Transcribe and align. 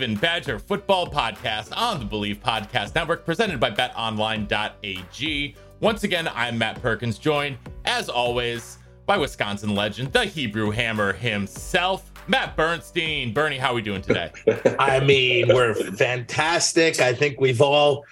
Bleav 0.00 0.02
in 0.02 0.14
Badger 0.16 0.58
Football 0.58 1.08
Podcast 1.08 1.76
on 1.76 2.00
the 2.00 2.06
Bleav 2.06 2.38
Podcast 2.38 2.94
Network, 2.94 3.24
presented 3.24 3.60
by 3.60 3.70
BetOnline.ag. 3.70 5.56
Once 5.80 6.04
again, 6.04 6.28
I'm 6.34 6.58
Matt 6.58 6.80
Perkins, 6.80 7.18
joined, 7.18 7.58
as 7.84 8.08
always, 8.08 8.78
by 9.06 9.18
Wisconsin 9.18 9.74
legend, 9.74 10.12
the 10.12 10.24
Hebrew 10.24 10.70
Hammer 10.70 11.12
himself, 11.12 12.10
Matt 12.28 12.56
Bernstein. 12.56 13.32
Bernie, 13.32 13.58
how 13.58 13.72
are 13.72 13.74
we 13.74 13.82
doing 13.82 14.02
today? 14.02 14.30
I 14.78 15.00
mean, 15.00 15.48
we're 15.48 15.74
fantastic. 15.74 17.00
I 17.00 17.12
think 17.12 17.40
we've 17.40 17.60
all 17.60 18.04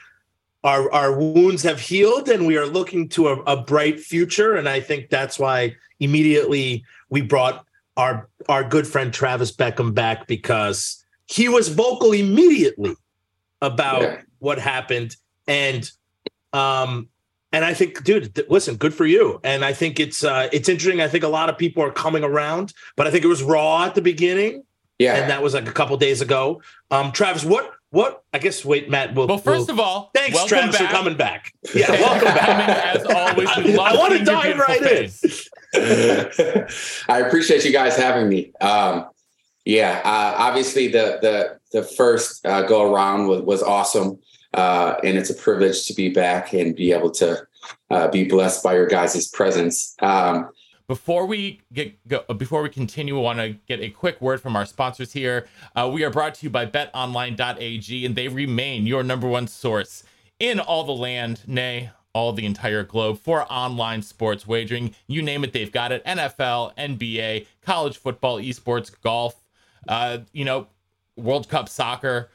our 0.64 0.90
our 0.92 1.18
wounds 1.18 1.62
have 1.62 1.80
healed, 1.80 2.28
and 2.28 2.46
we 2.46 2.56
are 2.58 2.66
looking 2.66 3.08
to 3.10 3.28
a, 3.28 3.40
a 3.42 3.56
bright 3.62 4.00
future. 4.00 4.56
And 4.56 4.68
I 4.68 4.80
think 4.80 5.08
that's 5.08 5.38
why 5.38 5.76
immediately 6.00 6.84
we 7.08 7.22
brought 7.22 7.64
our 7.96 8.28
our 8.48 8.64
good 8.64 8.86
friend 8.86 9.12
Travis 9.12 9.54
Beckum 9.54 9.94
back 9.94 10.26
because 10.26 11.04
he 11.28 11.48
was 11.48 11.68
vocal 11.68 12.12
immediately 12.12 12.96
about 13.62 14.02
Yeah. 14.02 14.20
what 14.40 14.58
happened, 14.58 15.14
and 15.46 15.88
um. 16.52 17.08
And 17.50 17.64
I 17.64 17.72
think, 17.72 18.04
dude, 18.04 18.34
th- 18.34 18.50
listen, 18.50 18.76
good 18.76 18.92
for 18.92 19.06
you. 19.06 19.40
And 19.42 19.64
I 19.64 19.72
think 19.72 19.98
it's 19.98 20.22
uh, 20.22 20.50
it's 20.52 20.68
interesting. 20.68 21.00
I 21.00 21.08
think 21.08 21.24
a 21.24 21.28
lot 21.28 21.48
of 21.48 21.56
people 21.56 21.82
are 21.82 21.90
coming 21.90 22.22
around, 22.22 22.74
but 22.94 23.06
I 23.06 23.10
think 23.10 23.24
it 23.24 23.26
was 23.28 23.42
raw 23.42 23.86
at 23.86 23.94
the 23.94 24.02
beginning 24.02 24.64
Yeah. 24.98 25.14
and 25.14 25.30
that 25.30 25.42
was 25.42 25.54
like 25.54 25.66
a 25.66 25.72
couple 25.72 25.96
days 25.96 26.20
ago. 26.20 26.60
Um, 26.90 27.10
Travis, 27.10 27.46
what 27.46 27.72
what? 27.88 28.22
I 28.34 28.38
guess 28.38 28.66
wait, 28.66 28.90
Matt. 28.90 29.14
We'll, 29.14 29.28
Well, 29.28 29.38
first 29.38 29.68
we'll- 29.68 29.76
of 29.76 29.80
all, 29.80 30.10
thanks, 30.14 30.44
Travis, 30.44 30.76
back. 30.76 30.90
for 30.90 30.94
coming 30.94 31.16
back. 31.16 31.54
Yeah, 31.74 31.90
welcome 31.92 32.34
back. 32.34 32.96
as 32.96 33.06
always. 33.06 33.48
We 33.64 33.78
I, 33.78 33.94
want 33.96 34.18
to 34.18 34.24
dive 34.26 34.58
right 34.58 34.80
face. 34.82 35.48
I 37.08 37.20
appreciate 37.20 37.64
you 37.64 37.72
guys 37.72 37.96
having 37.96 38.28
me. 38.28 38.52
Um, 38.60 39.06
yeah, 39.68 40.00
uh, 40.02 40.34
obviously 40.38 40.88
the 40.88 41.18
the 41.20 41.58
the 41.72 41.82
first 41.82 42.44
uh, 42.46 42.62
go 42.62 42.90
around 42.90 43.26
was 43.26 43.42
was 43.42 43.62
awesome, 43.62 44.18
uh, 44.54 44.94
and 45.04 45.18
it's 45.18 45.28
a 45.28 45.34
privilege 45.34 45.84
to 45.88 45.94
be 45.94 46.08
back 46.08 46.54
and 46.54 46.74
be 46.74 46.90
able 46.90 47.10
to 47.10 47.46
uh, 47.90 48.08
be 48.08 48.24
blessed 48.24 48.64
by 48.64 48.72
your 48.72 48.86
guys' 48.86 49.28
presence. 49.28 49.94
Um, 50.00 50.48
Before 50.86 51.26
we 51.26 51.60
get 51.70 52.08
go, 52.08 52.22
before 52.38 52.62
we 52.62 52.70
continue, 52.70 53.18
I 53.18 53.20
want 53.20 53.40
to 53.40 53.50
get 53.68 53.80
a 53.80 53.90
quick 53.90 54.22
word 54.22 54.40
from 54.40 54.56
our 54.56 54.64
sponsors 54.64 55.12
here. 55.12 55.46
Uh, 55.76 55.90
we 55.92 56.02
are 56.02 56.10
brought 56.10 56.36
to 56.36 56.46
you 56.46 56.50
by 56.50 56.64
BetOnline.ag, 56.64 58.06
and 58.06 58.16
they 58.16 58.28
remain 58.28 58.86
your 58.86 59.02
number 59.02 59.28
one 59.28 59.46
source 59.46 60.02
in 60.38 60.60
all 60.60 60.84
the 60.84 60.92
land, 60.92 61.42
nay, 61.46 61.90
all 62.14 62.32
the 62.32 62.46
entire 62.46 62.84
globe 62.84 63.18
for 63.18 63.44
online 63.52 64.00
sports 64.00 64.46
wagering. 64.46 64.94
You 65.06 65.20
name 65.20 65.44
it, 65.44 65.52
they've 65.52 65.70
got 65.70 65.92
it. 65.92 66.02
NFL, 66.06 66.74
NBA, 66.78 67.46
college 67.60 67.98
football, 67.98 68.38
esports, 68.38 68.90
golf, 69.02 69.44
uh, 69.86 70.18
you 70.32 70.44
know, 70.44 70.66
World 71.16 71.48
Cup 71.48 71.68
soccer. 71.68 72.30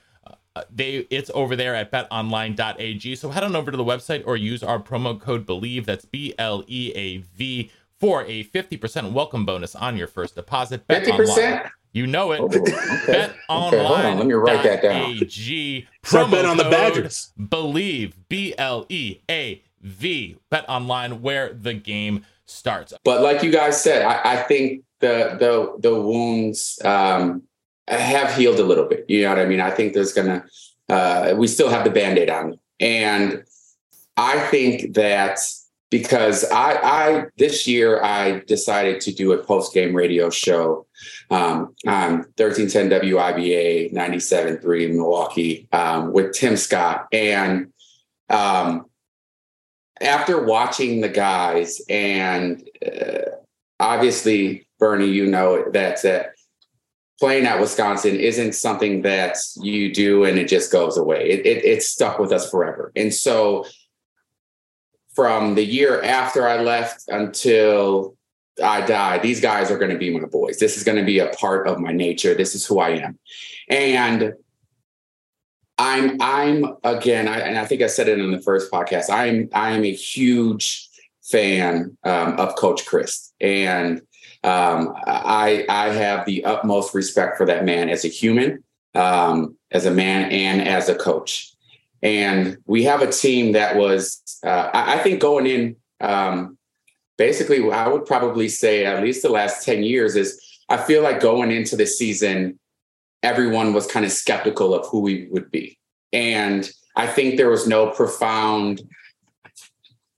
Uh, 0.56 0.62
they 0.70 1.08
it's 1.10 1.32
over 1.34 1.56
there 1.56 1.74
at 1.74 1.92
betonline.ag. 1.92 3.16
So 3.16 3.30
head 3.30 3.44
on 3.44 3.56
over 3.56 3.72
to 3.72 3.78
the 3.78 3.84
website 3.84 4.24
or 4.26 4.38
use 4.38 4.62
our 4.62 4.80
promo 4.80 5.20
code 5.20 5.46
BLEAV. 5.48 5.86
That's 5.86 6.06
B 6.06 6.34
L 6.38 6.64
E 6.68 6.92
A 6.96 7.18
V 7.18 7.72
for 8.00 8.24
a 8.26 8.44
50% 8.44 9.14
welcome 9.14 9.46
bonus 9.46 9.76
on 9.76 9.98
your 9.98 10.08
first 10.08 10.36
deposit. 10.36 10.86
Bet 10.88 11.04
50%? 11.06 11.20
online. 11.30 11.72
You 11.94 12.08
know 12.08 12.32
it. 12.34 12.40
Oh, 12.42 12.46
okay. 12.46 12.60
Bet 13.08 13.30
Okay, 13.30 13.38
hold 13.48 13.74
on. 13.76 14.18
Let 14.18 14.26
me 14.28 14.34
write 14.34 14.64
that 14.64 14.82
down. 14.82 15.12
AG. 15.12 15.88
Promo 16.04 16.32
betting 16.32 16.52
on 16.52 16.58
the 16.58 16.64
Badgers. 16.66 17.32
Bleav 17.40 18.14
B 18.30 18.54
L 18.58 18.86
E 18.90 19.20
A 19.30 19.62
V. 19.82 20.38
Bet 20.50 20.68
online 20.68 21.22
where 21.22 21.54
the 21.54 21.74
game 21.74 22.26
starts. 22.46 22.94
but 23.04 23.22
like 23.22 23.42
you 23.42 23.52
guys 23.52 23.82
said, 23.82 24.04
I, 24.04 24.34
I 24.34 24.44
think 24.44 24.84
the 25.04 25.36
the 25.38 25.90
the 25.90 26.02
wounds 26.02 26.80
um, 26.86 27.44
have 27.88 28.34
healed 28.36 28.60
a 28.60 28.64
little 28.64 28.86
bit. 28.86 29.06
You 29.10 29.24
know 29.24 29.30
what 29.30 29.40
I 29.40 29.46
mean? 29.46 29.60
I 29.60 29.70
think 29.70 29.94
there's 29.94 30.14
gonna 30.14 30.46
uh, 30.90 31.36
we 31.38 31.48
still 31.48 31.70
have 31.70 31.84
the 31.84 31.92
band-aid 31.92 32.30
on, 32.30 32.58
and 32.80 33.44
I 34.16 34.40
think 34.48 34.94
that 34.96 35.40
because 35.92 36.46
I 36.50 36.72
I 36.82 37.26
this 37.38 37.68
year 37.68 38.02
I 38.02 38.40
decided 38.48 39.02
to 39.02 39.12
do 39.12 39.34
a 39.34 39.44
post-game 39.44 39.94
radio 39.94 40.30
show 40.30 40.88
um, 41.30 41.76
on 41.86 42.26
1310 42.38 42.90
WIBA 42.90 43.94
97.3 43.94 44.86
in 44.86 44.96
Milwaukee 44.96 45.68
um, 45.72 46.14
with 46.14 46.34
Tim 46.34 46.58
Scott 46.58 47.08
and. 47.12 47.68
Um, 48.30 48.86
after 50.02 50.44
watching 50.44 51.02
the 51.02 51.08
guys 51.08 51.80
and 51.88 52.68
uh, 52.86 53.30
obviously 53.80 54.66
bernie 54.80 55.08
you 55.08 55.26
know 55.26 55.70
that 55.72 56.34
playing 57.20 57.46
at 57.46 57.60
wisconsin 57.60 58.16
isn't 58.16 58.54
something 58.54 59.02
that 59.04 59.38
you 59.62 59.94
do 59.94 60.26
and 60.26 60.38
it 60.38 60.48
just 60.48 60.72
goes 60.72 60.98
away. 60.98 61.30
It, 61.30 61.46
it, 61.46 61.64
it's 61.64 61.88
stuck 61.88 62.20
with 62.20 62.32
us 62.32 62.50
forever. 62.50 62.92
And 62.96 63.14
so 63.14 63.66
from 65.16 65.56
the 65.56 65.64
year 65.64 66.02
after 66.02 66.48
i 66.48 66.60
left 66.60 67.04
until 67.08 68.18
i 68.64 68.82
die 68.82 69.20
these 69.20 69.40
guys 69.40 69.72
are 69.72 69.78
going 69.78 69.92
to 69.92 69.98
be 69.98 70.10
my 70.18 70.26
boys. 70.26 70.58
This 70.60 70.76
is 70.76 70.84
going 70.84 70.98
to 70.98 71.06
be 71.06 71.20
a 71.20 71.30
part 71.30 71.68
of 71.68 71.80
my 71.80 71.92
nature. 71.92 72.34
This 72.34 72.56
is 72.56 72.66
who 72.66 72.80
i 72.80 72.90
am. 72.90 73.18
And 73.70 74.34
I'm 75.78 76.22
I'm 76.22 76.66
again, 76.84 77.28
I, 77.28 77.40
and 77.40 77.58
I 77.58 77.66
think 77.66 77.82
I 77.82 77.88
said 77.88 78.08
it 78.08 78.20
in 78.20 78.32
the 78.32 78.42
first 78.42 78.72
podcast. 78.72 79.10
I'm 79.10 79.50
I'm 79.54 79.84
a 79.84 79.94
huge 79.94 80.90
fan 81.24 81.98
um, 82.04 82.40
of 82.40 82.56
Coach 82.56 82.86
Chryst, 82.86 83.32
and 83.42 84.02
um, 84.44 84.94
I 85.08 85.66
I 85.70 85.90
have 85.90 86.26
the 86.26 86.44
utmost 86.46 86.94
respect 86.94 87.38
for 87.38 87.46
that 87.46 87.66
man 87.66 87.90
as 87.90 88.06
a 88.06 88.10
human, 88.10 88.64
um, 88.96 89.58
as 89.72 89.86
a 89.86 89.92
man, 89.92 90.32
and 90.32 90.68
as 90.68 90.90
a 90.90 90.96
coach. 90.96 91.54
And 92.02 92.58
we 92.66 92.84
have 92.84 93.02
a 93.02 93.12
team 93.12 93.54
that 93.54 93.78
was, 93.78 94.22
uh, 94.44 94.70
I, 94.74 94.96
I 94.96 94.98
think, 95.00 95.22
going 95.22 95.48
in. 95.48 95.76
Um, 96.02 96.58
basically, 97.18 97.72
I 97.72 97.88
would 97.88 98.06
probably 98.06 98.50
say 98.50 98.86
at 98.86 99.02
least 99.02 99.22
the 99.22 99.30
last 99.30 99.66
ten 99.66 99.84
years 99.84 100.16
is 100.16 100.40
I 100.70 100.78
feel 100.78 101.02
like 101.02 101.20
going 101.20 101.52
into 101.52 101.76
the 101.76 101.86
season 101.86 102.60
everyone 103.24 103.74
was 103.74 103.88
kind 103.88 104.06
of 104.06 104.12
skeptical 104.12 104.74
of 104.74 104.86
who 104.88 105.00
we 105.00 105.28
would 105.32 105.50
be. 105.50 105.78
And 106.12 106.70
I 106.96 107.08
think 107.08 107.38
there 107.38 107.50
was 107.50 107.68
no 107.68 107.90
profound, 107.90 108.82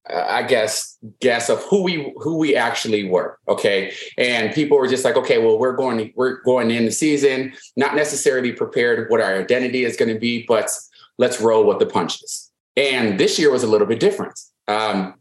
I 0.08 0.44
guess, 0.44 0.98
guess 1.20 1.50
of 1.50 1.64
who 1.64 1.84
we 1.84 2.14
who 2.18 2.38
we 2.38 2.56
actually 2.56 3.10
were. 3.10 3.40
Okay, 3.48 3.94
and 4.18 4.54
people 4.54 4.78
were 4.78 4.88
just 4.88 5.04
like, 5.04 5.16
okay, 5.16 5.40
well, 5.40 5.58
we're 5.58 5.76
going 5.76 6.14
we're 6.16 6.42
going 6.44 6.72
in 6.72 6.86
the 6.86 6.92
season, 6.92 7.54
not 7.76 7.96
necessarily 7.96 8.52
prepared 8.52 9.10
what 9.10 9.22
our 9.22 9.36
identity 9.36 9.84
is 9.84 9.98
going 9.98 10.14
to 10.14 10.20
be, 10.20 10.46
but 10.48 10.70
let's 11.18 11.42
roll 11.42 11.66
with 11.66 11.80
the 11.80 11.86
punches. 11.86 12.52
And 12.78 13.20
this 13.20 13.40
year 13.40 13.52
was 13.52 13.64
a 13.64 13.68
little 13.68 13.88
bit 13.88 14.00
different. 14.00 14.40
Um, 14.68 15.16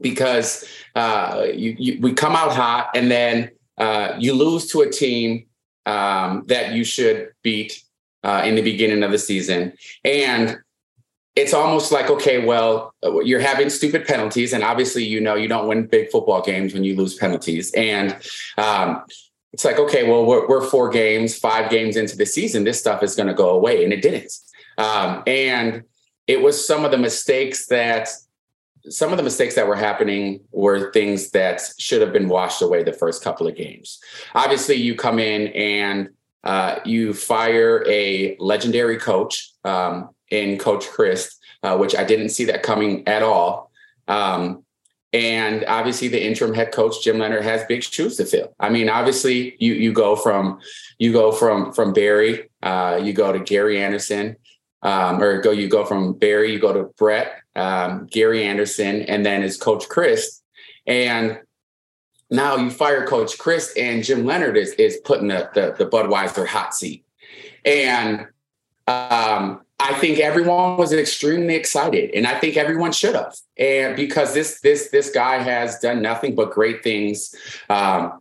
because 0.00 0.68
uh, 0.94 1.46
you, 1.54 1.74
you, 1.78 2.00
we 2.00 2.12
come 2.12 2.36
out 2.36 2.52
hot 2.52 2.90
and 2.94 3.10
then 3.10 3.50
uh, 3.78 4.14
you 4.18 4.34
lose 4.34 4.66
to 4.68 4.82
a 4.82 4.90
team 4.90 5.46
um, 5.86 6.44
that 6.48 6.72
you 6.72 6.84
should 6.84 7.30
beat 7.42 7.82
uh, 8.24 8.42
in 8.44 8.54
the 8.56 8.62
beginning 8.62 9.02
of 9.02 9.10
the 9.10 9.18
season. 9.18 9.72
And 10.04 10.58
it's 11.36 11.52
almost 11.52 11.92
like, 11.92 12.08
okay, 12.08 12.44
well, 12.44 12.94
you're 13.22 13.40
having 13.40 13.68
stupid 13.68 14.06
penalties. 14.06 14.54
And 14.54 14.64
obviously, 14.64 15.04
you 15.04 15.20
know, 15.20 15.34
you 15.34 15.48
don't 15.48 15.68
win 15.68 15.86
big 15.86 16.10
football 16.10 16.40
games 16.40 16.72
when 16.72 16.82
you 16.82 16.96
lose 16.96 17.14
penalties. 17.14 17.70
And 17.72 18.16
um, 18.56 19.04
it's 19.52 19.64
like, 19.64 19.78
okay, 19.78 20.08
well, 20.08 20.24
we're, 20.24 20.48
we're 20.48 20.66
four 20.66 20.88
games, 20.88 21.38
five 21.38 21.70
games 21.70 21.96
into 21.96 22.16
the 22.16 22.24
season. 22.24 22.64
This 22.64 22.80
stuff 22.80 23.02
is 23.02 23.14
going 23.14 23.28
to 23.28 23.34
go 23.34 23.50
away. 23.50 23.84
And 23.84 23.92
it 23.92 24.00
didn't. 24.00 24.32
Um, 24.78 25.22
and 25.26 25.84
it 26.26 26.40
was 26.40 26.66
some 26.66 26.86
of 26.86 26.90
the 26.90 26.98
mistakes 26.98 27.66
that 27.66 28.08
some 28.88 29.10
of 29.10 29.16
the 29.16 29.22
mistakes 29.22 29.56
that 29.56 29.66
were 29.66 29.76
happening 29.76 30.40
were 30.52 30.92
things 30.92 31.30
that 31.32 31.60
should 31.76 32.00
have 32.00 32.12
been 32.12 32.28
washed 32.28 32.62
away 32.62 32.82
the 32.82 32.92
first 32.92 33.22
couple 33.22 33.46
of 33.46 33.56
games. 33.56 33.98
Obviously, 34.34 34.76
you 34.76 34.94
come 34.94 35.18
in 35.18 35.48
and 35.48 36.10
uh, 36.44 36.78
you 36.84 37.12
fire 37.12 37.84
a 37.88 38.36
legendary 38.38 38.96
coach 38.96 39.50
um, 39.64 40.10
in 40.30 40.58
Coach 40.58 40.86
Chryst, 40.86 41.36
uh, 41.62 41.76
which 41.76 41.94
I 41.94 42.04
didn't 42.04 42.30
see 42.30 42.44
that 42.46 42.62
coming 42.62 43.06
at 43.06 43.22
all. 43.22 43.70
Um, 44.08 44.64
and 45.12 45.64
obviously, 45.66 46.08
the 46.08 46.22
interim 46.22 46.52
head 46.52 46.72
coach 46.72 47.02
Jim 47.02 47.18
Leonhard 47.18 47.42
has 47.42 47.64
big 47.64 47.82
shoes 47.82 48.16
to 48.16 48.24
fill. 48.26 48.54
I 48.60 48.68
mean, 48.68 48.88
obviously, 48.88 49.56
you 49.58 49.72
you 49.74 49.92
go 49.92 50.16
from 50.16 50.60
you 50.98 51.12
go 51.12 51.32
from 51.32 51.72
from 51.72 51.92
Barry, 51.92 52.50
uh, 52.62 53.00
you 53.02 53.12
go 53.12 53.32
to 53.32 53.38
Gary 53.38 53.80
Anderson, 53.80 54.36
um, 54.82 55.22
or 55.22 55.40
go 55.40 55.52
you 55.52 55.68
go 55.68 55.84
from 55.84 56.14
Barry, 56.14 56.52
you 56.52 56.58
go 56.58 56.72
to 56.72 56.92
Bret, 56.98 57.36
um, 57.54 58.06
Gary 58.10 58.44
Anderson, 58.44 59.02
and 59.02 59.24
then 59.24 59.42
is 59.42 59.56
Coach 59.56 59.88
Chryst, 59.88 60.42
and 60.86 61.40
now 62.30 62.56
you 62.56 62.70
fire 62.70 63.06
Coach 63.06 63.38
Chryst, 63.38 63.70
and 63.80 64.04
Jim 64.04 64.26
Leonhard 64.26 64.56
is 64.56 64.72
is 64.72 64.98
putting 65.04 65.28
the 65.28 65.48
the, 65.54 65.74
the 65.78 65.88
Budweiser 65.88 66.46
hot 66.46 66.74
seat, 66.74 67.06
and 67.64 68.26
um, 68.86 69.62
I 69.88 69.94
think 70.00 70.18
everyone 70.18 70.76
was 70.76 70.92
extremely 70.92 71.54
excited, 71.54 72.10
and 72.12 72.26
I 72.26 72.36
think 72.40 72.56
everyone 72.56 72.90
should 72.90 73.14
have, 73.14 73.36
and 73.56 73.94
because 73.94 74.34
this 74.34 74.60
this 74.60 74.88
this 74.88 75.10
guy 75.10 75.38
has 75.38 75.78
done 75.78 76.02
nothing 76.02 76.34
but 76.34 76.50
great 76.50 76.82
things, 76.82 77.32
um, 77.70 78.20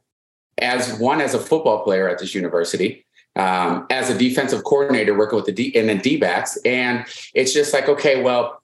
as 0.60 1.00
one 1.00 1.22
as 1.22 1.34
a 1.34 1.40
football 1.40 1.84
player 1.84 2.08
at 2.08 2.20
this 2.20 2.36
university, 2.36 3.04
um, 3.36 3.88
as 3.90 4.12
a 4.12 4.18
defensive 4.18 4.64
coordinator 4.64 5.18
working 5.18 5.38
with 5.38 5.48
the 5.48 5.52
D 5.52 5.76
and 5.76 5.90
then 5.90 5.98
D 5.98 6.18
backs, 6.18 6.56
and 6.66 7.04
it's 7.34 7.52
just 7.52 7.74
like 7.74 7.90
okay, 7.90 8.22
well, 8.22 8.62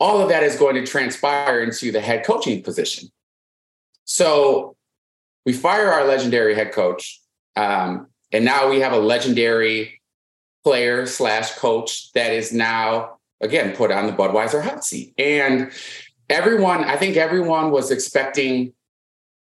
all 0.00 0.22
of 0.22 0.30
that 0.30 0.42
is 0.42 0.56
going 0.56 0.76
to 0.76 0.86
transpire 0.86 1.62
into 1.62 1.92
the 1.92 2.00
head 2.00 2.24
coaching 2.24 2.62
position. 2.62 3.10
So 4.06 4.74
we 5.44 5.52
fire 5.52 5.92
our 5.92 6.06
legendary 6.06 6.54
head 6.54 6.72
coach, 6.72 7.20
um, 7.56 8.06
and 8.32 8.42
now 8.42 8.70
we 8.70 8.80
have 8.80 8.94
a 8.94 8.98
legendary 8.98 9.97
player 10.68 11.06
slash 11.06 11.52
coach 11.52 12.12
that 12.12 12.30
is 12.30 12.52
now 12.52 13.16
again 13.40 13.74
put 13.74 13.90
on 13.90 14.06
the 14.06 14.12
Budweiser 14.12 14.62
hot 14.62 14.84
seat. 14.84 15.14
And 15.16 15.72
everyone, 16.28 16.84
I 16.84 16.96
think 16.96 17.16
everyone 17.16 17.70
was 17.70 17.90
expecting 17.90 18.74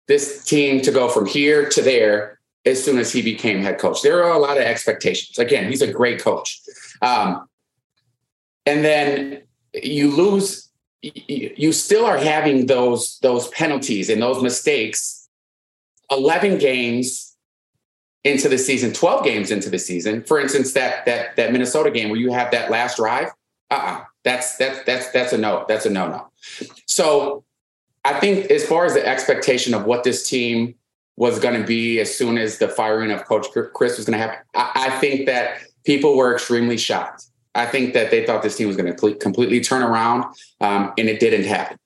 this 0.08 0.46
team 0.46 0.82
to 0.84 0.90
go 0.90 1.10
from 1.10 1.26
here 1.26 1.68
to 1.68 1.82
there 1.82 2.40
as 2.66 2.82
soon 2.82 2.98
as 2.98 3.12
he 3.12 3.22
became 3.22 3.62
head 3.62 3.78
coach. 3.78 4.02
There 4.02 4.24
are 4.24 4.32
a 4.32 4.40
lot 4.40 4.56
of 4.56 4.64
expectations. 4.64 5.38
Again, 5.38 5.70
he's 5.70 5.82
a 5.82 5.92
great 5.92 6.22
coach. 6.22 6.62
Um, 7.02 7.50
and 8.66 8.86
then 8.86 9.42
you 9.74 10.16
lose, 10.16 10.70
you 11.02 11.74
still 11.74 12.06
are 12.06 12.18
having 12.18 12.68
those 12.68 13.20
those 13.20 13.50
penalties 13.50 14.10
and 14.10 14.22
those 14.22 14.42
mistakes 14.42 15.28
11 16.10 16.58
games 16.58 17.27
into 18.28 18.50
the 18.50 18.58
season, 18.58 18.94
12 18.94 19.24
games 19.24 19.52
into 19.52 19.70
the 19.70 19.80
season. 19.80 20.24
For 20.24 20.40
instance, 20.40 20.74
that 20.74 21.06
that 21.06 21.36
that 21.38 21.52
Minnesota 21.52 21.90
game 21.90 22.10
where 22.10 22.20
you 22.20 22.32
have 22.32 22.52
that 22.52 22.70
last 22.70 22.98
drive, 22.98 23.30
uh-uh. 23.72 24.04
That's 24.24 24.58
that's 24.58 24.84
that's 24.84 25.10
that's 25.12 25.32
a 25.32 25.38
no. 25.38 25.66
That's 25.70 25.86
a 25.86 25.90
no-no. 25.90 26.28
So 26.86 27.46
I 28.04 28.20
think 28.20 28.52
as 28.52 28.66
far 28.66 28.86
as 28.86 28.94
the 28.94 29.08
expectation 29.08 29.74
of 29.74 29.86
what 29.86 30.04
this 30.04 30.28
team 30.28 30.76
was 31.16 31.40
going 31.40 31.60
to 31.60 31.66
be 31.66 32.00
as 32.00 32.16
soon 32.16 32.38
as 32.38 32.58
the 32.58 32.68
firing 32.68 33.12
of 33.12 33.26
Coach 33.26 33.48
Chryst 33.54 33.98
was 33.98 34.06
going 34.06 34.20
to 34.20 34.26
happen, 34.26 34.40
I, 34.54 34.88
I 34.88 35.00
think 35.00 35.28
that 35.28 35.62
people 35.86 36.18
were 36.18 36.34
extremely 36.34 36.78
shocked. 36.78 37.24
I 37.56 37.66
think 37.66 37.94
that 37.94 38.12
they 38.12 38.26
thought 38.26 38.44
this 38.44 38.58
team 38.58 38.68
was 38.68 38.76
going 38.76 38.94
to 38.94 39.16
completely 39.16 39.62
turn 39.62 39.82
around, 39.82 40.26
um, 40.60 40.94
and 40.98 41.08
it 41.08 41.20
didn't 41.20 41.46
happen. 41.46 41.78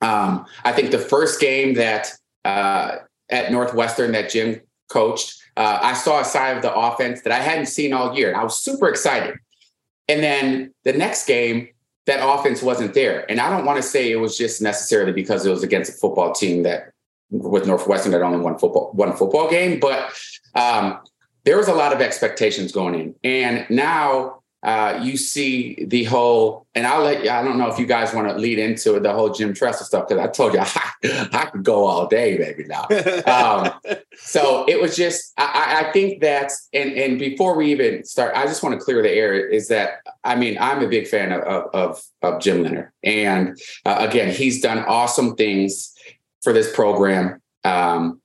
Um, 0.00 0.46
I 0.64 0.72
think 0.72 0.90
the 0.90 0.98
first 0.98 1.38
game 1.38 1.74
that 1.74 2.12
uh, 2.44 2.96
at 3.30 3.52
Northwestern 3.52 4.12
that 4.12 4.30
Jim 4.30 4.60
coached, 4.88 5.41
uh, 5.56 5.78
I 5.82 5.92
saw 5.94 6.20
a 6.20 6.24
side 6.24 6.56
of 6.56 6.62
the 6.62 6.74
offense 6.74 7.22
that 7.22 7.32
I 7.32 7.40
hadn't 7.40 7.66
seen 7.66 7.92
all 7.92 8.16
year, 8.16 8.28
and 8.28 8.36
I 8.36 8.42
was 8.42 8.58
super 8.58 8.88
excited. 8.88 9.36
And 10.08 10.22
then 10.22 10.74
the 10.84 10.92
next 10.92 11.26
game, 11.26 11.68
that 12.06 12.26
offense 12.26 12.62
wasn't 12.62 12.94
there, 12.94 13.30
and 13.30 13.40
I 13.40 13.48
don't 13.48 13.64
want 13.64 13.76
to 13.76 13.82
say 13.82 14.10
it 14.10 14.16
was 14.16 14.36
just 14.36 14.60
necessarily 14.60 15.12
because 15.12 15.46
it 15.46 15.50
was 15.50 15.62
against 15.62 15.92
a 15.92 15.94
football 15.94 16.32
team 16.32 16.64
that 16.64 16.92
with 17.30 17.66
Northwestern 17.66 18.12
that 18.12 18.22
only 18.22 18.38
won 18.38 18.58
football 18.58 18.90
one 18.92 19.16
football 19.16 19.48
game, 19.48 19.78
but 19.78 20.12
um, 20.54 20.98
there 21.44 21.56
was 21.56 21.68
a 21.68 21.74
lot 21.74 21.92
of 21.92 22.00
expectations 22.00 22.72
going 22.72 22.94
in, 22.94 23.14
and 23.22 23.66
now 23.70 24.41
uh, 24.62 25.00
you 25.02 25.16
see 25.16 25.84
the 25.86 26.04
whole, 26.04 26.66
and 26.74 26.86
I'll 26.86 27.02
let 27.02 27.24
you, 27.24 27.30
I 27.30 27.42
don't 27.42 27.58
know 27.58 27.68
if 27.68 27.80
you 27.80 27.86
guys 27.86 28.14
want 28.14 28.28
to 28.28 28.34
lead 28.34 28.60
into 28.60 29.00
the 29.00 29.12
whole 29.12 29.30
Jim 29.30 29.52
Tressel 29.54 29.84
stuff 29.84 30.06
because 30.08 30.22
I 30.22 30.28
told 30.28 30.54
you 30.54 30.60
I, 30.62 31.28
I 31.32 31.46
could 31.46 31.64
go 31.64 31.84
all 31.84 32.06
day, 32.06 32.38
baby. 32.38 32.64
Now, 32.68 32.86
um, 33.26 33.72
so 34.16 34.64
it 34.68 34.80
was 34.80 34.94
just 34.94 35.32
I, 35.36 35.84
I 35.84 35.92
think 35.92 36.20
that, 36.20 36.52
and 36.72 36.92
and 36.92 37.18
before 37.18 37.56
we 37.56 37.72
even 37.72 38.04
start, 38.04 38.36
I 38.36 38.46
just 38.46 38.62
want 38.62 38.78
to 38.78 38.84
clear 38.84 39.02
the 39.02 39.10
air. 39.10 39.34
Is 39.34 39.66
that 39.68 40.00
I 40.22 40.36
mean 40.36 40.56
I'm 40.60 40.82
a 40.82 40.88
big 40.88 41.08
fan 41.08 41.32
of 41.32 41.42
of, 41.42 42.02
of 42.22 42.40
Jim 42.40 42.62
Leonhard, 42.62 42.92
and 43.02 43.58
uh, 43.84 43.96
again 43.98 44.32
he's 44.32 44.60
done 44.60 44.78
awesome 44.78 45.34
things 45.34 45.92
for 46.42 46.52
this 46.52 46.72
program 46.72 47.42
um, 47.64 48.20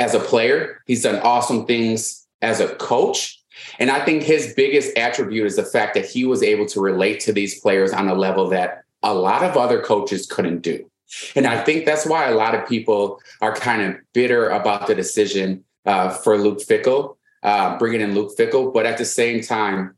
as 0.00 0.14
a 0.14 0.20
player. 0.20 0.82
He's 0.86 1.04
done 1.04 1.20
awesome 1.22 1.66
things 1.66 2.26
as 2.40 2.58
a 2.58 2.74
coach 2.74 3.41
and 3.78 3.90
I 3.90 4.04
think 4.04 4.22
his 4.22 4.54
biggest 4.54 4.96
attribute 4.96 5.46
is 5.46 5.56
the 5.56 5.64
fact 5.64 5.94
that 5.94 6.06
he 6.06 6.24
was 6.24 6.42
able 6.42 6.66
to 6.66 6.80
relate 6.80 7.20
to 7.20 7.32
these 7.32 7.60
players 7.60 7.92
on 7.92 8.08
a 8.08 8.14
level 8.14 8.48
that 8.50 8.84
a 9.02 9.14
lot 9.14 9.42
of 9.42 9.56
other 9.56 9.80
coaches 9.80 10.26
couldn't 10.26 10.60
do. 10.60 10.88
And 11.34 11.46
I 11.46 11.62
think 11.62 11.84
that's 11.84 12.06
why 12.06 12.28
a 12.28 12.34
lot 12.34 12.54
of 12.54 12.66
people 12.66 13.20
are 13.40 13.54
kind 13.54 13.82
of 13.82 14.00
bitter 14.14 14.48
about 14.48 14.86
the 14.86 14.94
decision 14.94 15.64
uh, 15.84 16.10
for 16.10 16.38
Luke 16.38 16.58
Fickell, 16.58 17.16
uh, 17.42 17.78
bringing 17.78 18.00
in 18.00 18.14
Luke 18.14 18.36
Fickell. 18.38 18.72
But 18.72 18.86
at 18.86 18.98
the 18.98 19.04
same 19.04 19.42
time, 19.42 19.96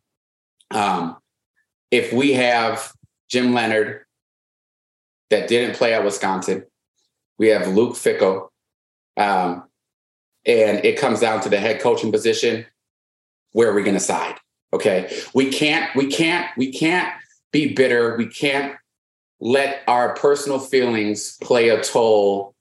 um, 0.71 1.17
if 1.91 2.13
we 2.13 2.33
have 2.33 2.93
Jim 3.29 3.53
Leonhard 3.53 4.05
that 5.31 5.49
didn't 5.49 5.77
play 5.77 5.95
at 5.95 6.05
Wisconsin, 6.05 6.65
we 7.39 7.49
have 7.49 7.69
Luke 7.69 7.95
Fickell, 7.95 8.49
um, 9.17 9.65
and 10.47 10.85
it 10.85 10.99
comes 10.99 11.21
down 11.21 11.41
to 11.43 11.49
the 11.49 11.59
head 11.59 11.81
coaching 11.81 12.13
position 12.13 12.67
where 13.55 13.71
are 13.71 13.75
we 13.75 13.83
going 13.83 13.95
to 13.95 14.01
side? 14.01 14.37
Okay. 14.73 15.17
We 15.33 15.51
can't, 15.51 15.95
we 15.97 16.09
can't, 16.09 16.47
we 16.59 16.73
can't 16.73 17.11
be 17.53 17.73
bitter. 17.73 18.17
We 18.17 18.27
can't 18.27 18.77
let 19.41 19.83
our 19.87 20.15
personal 20.15 20.59
feelings 20.59 21.39
play 21.39 21.71
a 21.71 21.83
toll 21.83 22.55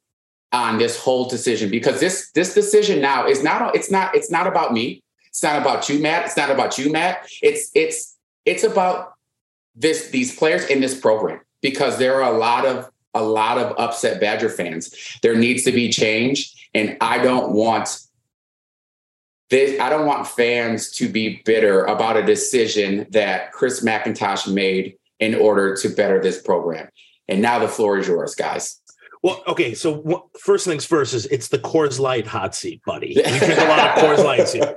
on 0.52 0.78
this 0.78 1.00
whole 1.00 1.28
decision 1.28 1.70
because 1.72 2.00
this 2.00 2.30
this 2.32 2.54
decision 2.54 3.02
now 3.02 3.28
is 3.28 3.44
not 3.44 3.76
it's 3.76 3.90
not 3.90 4.16
it's 4.16 4.30
not 4.30 4.46
about 4.46 4.72
me 4.72 5.02
it's 5.28 5.42
not 5.42 5.60
about 5.60 5.90
you 5.90 5.98
matt 6.00 6.26
it's 6.26 6.38
not 6.38 6.52
about 6.52 6.78
you 6.78 6.92
matt 6.92 7.28
it's 7.42 7.72
it's 7.74 8.16
it's 8.46 8.64
about 8.64 9.14
this 9.76 10.10
these 10.10 10.36
players 10.38 10.64
in 10.66 10.80
this 10.80 11.00
program 11.00 11.40
because 11.62 11.98
there 11.98 12.22
are 12.22 12.32
a 12.32 12.38
lot 12.38 12.68
of 12.68 12.88
a 13.16 13.24
lot 13.24 13.58
of 13.58 13.74
upset 13.80 14.22
badger 14.22 14.50
fans 14.50 15.18
there 15.24 15.36
needs 15.36 15.64
to 15.64 15.72
be 15.72 15.90
change 15.90 16.70
and 16.76 16.96
i 17.02 17.18
don't 17.18 17.52
want 17.52 18.00
this, 19.50 19.80
I 19.80 19.90
don't 19.90 20.06
want 20.06 20.28
fans 20.28 20.92
to 20.94 21.08
be 21.10 21.42
bitter 21.46 21.86
about 21.86 22.18
a 22.18 22.24
decision 22.24 23.06
that 23.12 23.52
Chris 23.52 23.84
McIntosh 23.84 24.52
made 24.52 24.96
in 25.20 25.36
order 25.36 25.76
to 25.78 25.90
better 25.90 26.22
this 26.22 26.42
program. 26.42 26.90
And 27.28 27.42
now 27.42 27.60
the 27.60 27.68
floor 27.68 27.98
is 27.98 28.08
yours, 28.08 28.36
guys. 28.36 28.80
Well, 29.22 29.42
okay. 29.48 29.74
So 29.74 30.30
first 30.40 30.66
things 30.66 30.84
first 30.86 31.14
is 31.14 31.26
it's 31.28 31.48
the 31.48 31.60
Coors 31.60 32.00
Light 32.00 32.28
hot 32.28 32.54
seat, 32.56 32.82
buddy. 32.86 33.14
You 33.16 33.24
drink 33.24 33.58
a 33.58 33.68
lot 33.70 33.98
of 33.98 34.04
Coors 34.04 34.24
Lights 34.24 34.52
here. 34.52 34.76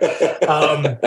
Um, 0.48 0.98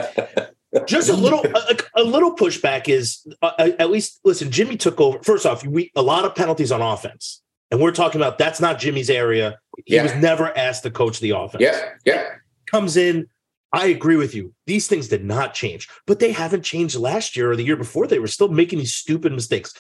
just 0.86 1.10
a 1.10 1.14
little, 1.14 1.44
a, 1.46 1.78
a 1.96 2.04
little 2.04 2.36
pushback 2.36 2.90
is 2.90 3.26
uh, 3.42 3.70
at 3.80 3.90
least 3.90 4.20
listen. 4.26 4.52
Jimmy 4.52 4.76
took 4.78 5.00
over. 5.00 5.20
First 5.24 5.46
off, 5.46 5.66
we 5.66 5.90
a 5.96 6.02
lot 6.02 6.26
of 6.26 6.36
penalties 6.36 6.72
on 6.72 6.82
offense, 6.82 7.42
and 7.72 7.80
we're 7.80 7.92
talking 7.92 8.20
about 8.20 8.38
that's 8.38 8.60
not 8.60 8.78
Jimmy's 8.78 9.10
area. 9.10 9.58
He 9.86 9.96
Yeah. 9.96 10.04
was 10.04 10.16
never 10.16 10.56
asked 10.58 10.84
to 10.84 10.92
coach 10.92 11.20
the 11.22 11.32
offense. 11.32 11.62
Yeah, 11.64 11.90
yeah. 12.06 12.26
comes 12.70 12.98
in. 12.98 13.28
I 13.72 13.88
agree 13.88 14.16
with 14.16 14.34
you. 14.34 14.54
These 14.66 14.88
things 14.88 15.08
did 15.08 15.24
not 15.24 15.54
change, 15.54 15.88
but 16.08 16.20
they 16.20 16.32
haven't 16.32 16.64
changed 16.64 16.96
last 16.96 17.36
year 17.38 17.52
or 17.52 17.56
the 17.56 17.64
year 17.64 17.76
before. 17.78 18.08
They 18.08 18.20
were 18.20 18.28
still 18.28 18.48
making 18.50 18.80
these 18.80 18.96
stupid 18.96 19.32
mistakes. 19.32 19.74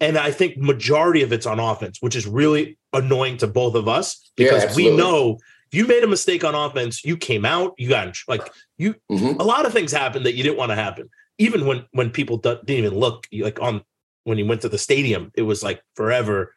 And 0.00 0.16
I 0.16 0.30
think 0.30 0.56
majority 0.58 1.22
of 1.22 1.32
it's 1.32 1.46
on 1.46 1.58
offense, 1.60 1.98
which 2.00 2.16
is 2.16 2.26
really 2.26 2.78
annoying 2.92 3.36
to 3.38 3.46
both 3.46 3.74
of 3.74 3.88
us 3.88 4.30
Yeah, 4.36 4.44
because 4.46 4.76
we 4.76 4.94
know 4.96 5.38
if 5.70 5.78
you 5.78 5.86
made 5.86 6.04
a 6.04 6.08
mistake 6.08 6.44
on 6.44 6.54
offense, 6.54 7.04
you 7.04 7.16
came 7.16 7.44
out, 7.44 7.74
you 7.78 7.88
got 7.88 8.16
like 8.28 8.48
you 8.78 8.94
Mhm. 9.10 9.38
a 9.40 9.44
lot 9.44 9.66
of 9.66 9.72
things 9.72 9.90
happened 9.92 10.26
that 10.26 10.34
you 10.34 10.42
didn't 10.42 10.58
want 10.58 10.70
to 10.70 10.76
happen. 10.76 11.08
Even 11.38 11.66
when 11.66 11.84
when 11.92 12.10
people 12.10 12.36
didn't 12.36 12.68
even 12.70 12.94
look 12.94 13.26
like 13.32 13.60
on 13.60 13.82
when 14.24 14.38
you 14.38 14.46
went 14.46 14.60
to 14.62 14.68
the 14.68 14.78
stadium, 14.78 15.30
it 15.34 15.42
was 15.42 15.62
like 15.62 15.82
forever. 15.96 16.54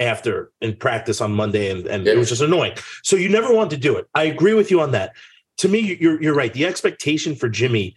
after 0.00 0.50
in 0.60 0.74
practice 0.74 1.20
on 1.20 1.32
Monday, 1.32 1.70
and, 1.70 1.86
and 1.86 2.04
Yeah. 2.06 2.14
it 2.14 2.18
was 2.18 2.28
just 2.28 2.42
annoying. 2.42 2.72
So 3.04 3.14
you 3.14 3.28
never 3.28 3.54
want 3.54 3.70
to 3.70 3.76
do 3.76 3.96
it. 3.96 4.06
I 4.14 4.24
agree 4.24 4.52
with 4.52 4.68
you 4.70 4.80
on 4.80 4.90
that. 4.92 5.12
To 5.58 5.68
me, 5.68 5.96
you're 6.00 6.20
you're 6.22 6.34
right. 6.34 6.52
The 6.52 6.66
expectation 6.66 7.34
for 7.34 7.48
Jimmy, 7.48 7.94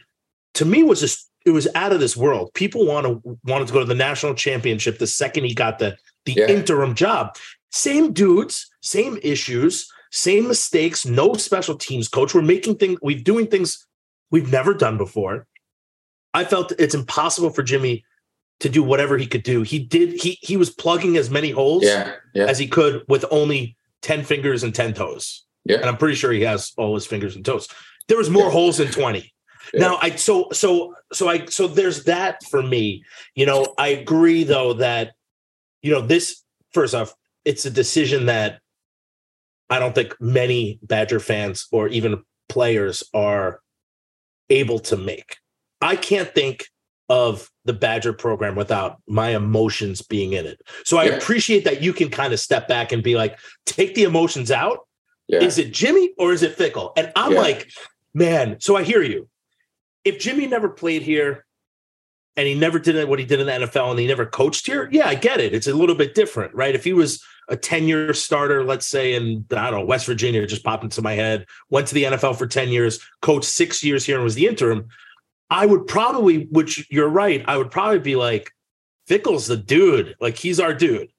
to 0.55 0.65
me, 0.65 0.83
was 0.83 0.99
just 0.99 1.29
it 1.45 1.51
was 1.51 1.67
out 1.75 1.93
of 1.93 1.99
this 1.99 2.17
world. 2.17 2.51
People 2.53 2.85
want 2.85 3.05
to 3.07 3.37
wanted 3.43 3.67
to 3.67 3.73
go 3.73 3.79
to 3.79 3.85
the 3.85 3.95
national 3.95 4.35
championship 4.35 4.99
the 4.99 5.07
second 5.07 5.45
he 5.45 5.53
got 5.53 5.79
the 5.79 5.97
the 6.25 6.33
Yeah. 6.33 6.47
interim 6.47 6.95
job. 6.95 7.35
Same 7.71 8.13
dudes, 8.13 8.67
same 8.81 9.19
issues, 9.21 9.91
same 10.11 10.47
mistakes. 10.47 11.05
No 11.05 11.33
special 11.35 11.75
teams 11.75 12.07
coach. 12.07 12.33
We're 12.33 12.41
making 12.41 12.75
things. 12.77 12.99
We're 13.01 13.19
doing 13.19 13.47
things 13.47 13.85
we've 14.31 14.51
never 14.51 14.73
done 14.73 14.97
before. 14.97 15.47
I 16.33 16.43
felt 16.45 16.71
it's 16.77 16.95
impossible 16.95 17.49
for 17.51 17.63
Jimmy 17.63 18.03
to 18.59 18.69
do 18.69 18.83
whatever 18.83 19.17
he 19.17 19.27
could 19.27 19.43
do. 19.43 19.61
He 19.63 19.79
did. 19.79 20.21
He 20.21 20.37
he 20.41 20.57
was 20.57 20.69
plugging 20.69 21.17
as 21.17 21.29
many 21.29 21.51
holes 21.51 21.83
Yeah, 21.83 22.13
yeah, 22.33 22.45
as 22.45 22.59
he 22.59 22.67
could 22.67 23.03
with 23.07 23.25
only 23.31 23.75
10 24.01 24.23
fingers 24.23 24.63
and 24.63 24.73
10 24.73 24.93
toes. 24.93 25.43
Yeah. 25.65 25.77
And 25.77 25.85
I'm 25.85 25.97
pretty 25.97 26.15
sure 26.15 26.31
he 26.31 26.41
has 26.41 26.71
all 26.77 26.93
his 26.95 27.05
fingers 27.05 27.35
and 27.35 27.43
toes. 27.43 27.67
There 28.07 28.17
was 28.17 28.29
more 28.29 28.45
Yeah. 28.45 28.51
holes 28.51 28.77
than 28.77 28.89
20. 28.91 29.33
Yeah. 29.73 29.79
Now 29.79 29.99
I 30.01 30.11
so 30.15 30.49
so 30.51 30.93
so 31.11 31.27
I 31.27 31.45
so 31.45 31.67
there's 31.67 32.03
that 32.05 32.43
for 32.43 32.61
me. 32.61 33.03
You 33.33 33.45
know, 33.47 33.73
I 33.77 33.87
agree 33.89 34.43
though 34.43 34.73
that 34.73 35.13
you 35.81 35.91
know 35.91 36.01
this 36.01 36.43
first 36.71 36.93
off, 36.93 37.13
it's 37.45 37.65
a 37.65 37.71
decision 37.71 38.27
that 38.27 38.59
I 39.69 39.79
don't 39.79 39.95
think 39.95 40.15
many 40.21 40.79
Badger 40.83 41.19
fans 41.19 41.67
or 41.71 41.87
even 41.87 42.23
players 42.47 43.03
are 43.13 43.59
able 44.51 44.77
to 44.79 44.95
make. 44.97 45.37
I 45.81 45.95
can't 45.95 46.33
think 46.35 46.67
of 47.09 47.49
the 47.65 47.73
Badger 47.73 48.13
program 48.13 48.55
without 48.55 48.97
my 49.07 49.29
emotions 49.35 50.01
being 50.03 50.33
in 50.33 50.45
it. 50.45 50.61
So 50.85 50.97
I 50.97 51.05
Yeah. 51.05 51.13
appreciate 51.13 51.63
that 51.65 51.81
you 51.81 51.93
can 51.93 52.09
kind 52.09 52.33
of 52.33 52.39
step 52.39 52.67
back 52.67 52.91
and 52.91 53.01
be 53.03 53.15
like, 53.15 53.39
take 53.65 53.95
the 53.95 54.03
emotions 54.03 54.51
out. 54.51 54.84
Yeah. 55.27 55.39
Is 55.41 55.57
it 55.57 55.73
Jimmy 55.73 56.13
or 56.17 56.33
is 56.33 56.43
it 56.43 56.57
Fickell? 56.57 56.93
And 56.97 57.11
I'm 57.15 57.33
Yeah. 57.33 57.39
like, 57.39 57.71
man, 58.13 58.57
so 58.59 58.75
I 58.75 58.83
hear 58.83 59.01
you. 59.01 59.27
If 60.03 60.19
Jimmy 60.19 60.45
never 60.47 60.69
played 60.69 61.01
here 61.01 61.45
and 62.37 62.47
he 62.47 62.53
never 62.53 62.77
did 62.79 63.07
what 63.09 63.17
he 63.17 63.25
did 63.25 63.39
in 63.39 63.47
the 63.47 63.53
NFL 63.53 63.91
and 63.91 63.99
he 63.99 64.07
never 64.07 64.25
coached 64.25 64.67
here, 64.67 64.87
yeah, 64.91 65.07
I 65.07 65.15
get 65.15 65.39
it. 65.39 65.53
It's 65.53 65.67
a 65.67 65.73
little 65.73 65.95
bit 65.95 66.13
different, 66.13 66.53
right? 66.53 66.75
If 66.75 66.83
he 66.83 66.93
was 66.93 67.23
a 67.49 67.57
10 67.57 67.87
year 67.87 68.13
starter, 68.13 68.63
let's 68.63 68.85
say 68.85 69.15
in, 69.15 69.45
I 69.51 69.69
don't 69.69 69.79
know, 69.79 69.85
West 69.85 70.05
Virginia, 70.05 70.45
just 70.45 70.63
popped 70.63 70.83
into 70.83 71.01
my 71.01 71.13
head, 71.13 71.45
went 71.69 71.87
to 71.87 71.95
the 71.95 72.03
NFL 72.03 72.37
for 72.37 72.45
10 72.47 72.69
years, 72.69 72.99
coached 73.21 73.45
six 73.45 73.83
years 73.83 74.05
here 74.05 74.15
and 74.15 74.23
was 74.23 74.35
the 74.35 74.47
interim, 74.47 74.87
I 75.49 75.65
would 75.65 75.87
probably, 75.87 76.45
which 76.45 76.87
you're 76.91 77.09
right, 77.09 77.43
I 77.47 77.57
would 77.57 77.71
probably 77.71 77.99
be 77.99 78.15
like, 78.15 78.51
Fickell's 79.07 79.47
the 79.47 79.57
dude. 79.57 80.15
Like 80.19 80.37
he's 80.37 80.59
our 80.59 80.73
dude. 80.73 81.09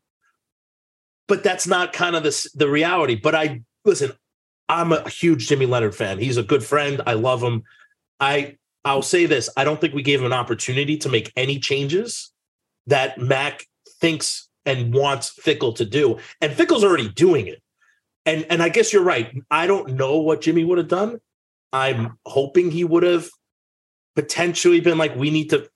But 1.29 1.43
that's 1.43 1.67
not 1.67 1.93
kind 1.93 2.15
of 2.17 2.23
the, 2.23 2.49
the 2.55 2.69
reality. 2.69 3.15
But 3.17 3.35
I, 3.35 3.63
listen, 3.87 4.13
I'm 4.69 4.93
a 4.93 5.09
huge 5.09 5.49
Jimmy 5.49 5.65
Leonhard 5.67 5.95
fan. 5.95 6.19
He's 6.19 6.37
a 6.37 6.43
good 6.43 6.63
friend. 6.65 7.01
I 7.07 7.15
love 7.15 7.43
him. 7.43 7.63
I 8.21 8.57
I'll 8.85 9.03
say 9.03 9.27
this: 9.27 9.49
I 9.57 9.65
don't 9.65 9.81
think 9.81 9.95
we 9.95 10.03
gave 10.03 10.21
him 10.21 10.27
an 10.27 10.33
opportunity 10.33 10.97
to 10.99 11.09
make 11.09 11.33
any 11.37 11.59
changes 11.59 12.33
that 12.87 13.19
Mac 13.19 13.65
thinks 14.01 14.49
and 14.65 14.93
wants 14.93 15.33
Fickell 15.43 15.75
to 15.77 15.85
do, 15.85 16.19
and 16.41 16.53
Fickell's 16.53 16.85
already 16.85 17.09
doing 17.09 17.47
it. 17.47 17.63
And 18.27 18.45
and 18.51 18.63
I 18.63 18.69
guess 18.69 18.93
you're 18.93 19.05
right. 19.05 19.35
I 19.51 19.67
don't 19.67 19.95
know 19.95 20.19
what 20.19 20.41
Jimmy 20.41 20.65
would 20.65 20.79
have 20.79 20.89
done. 20.89 21.21
I'm 21.73 22.19
hoping 22.27 22.71
he 22.71 22.85
would 22.85 23.03
have 23.05 23.29
potentially 24.17 24.81
been 24.81 24.99
like, 24.99 25.15
we 25.15 25.31
need 25.31 25.51
to 25.51 25.69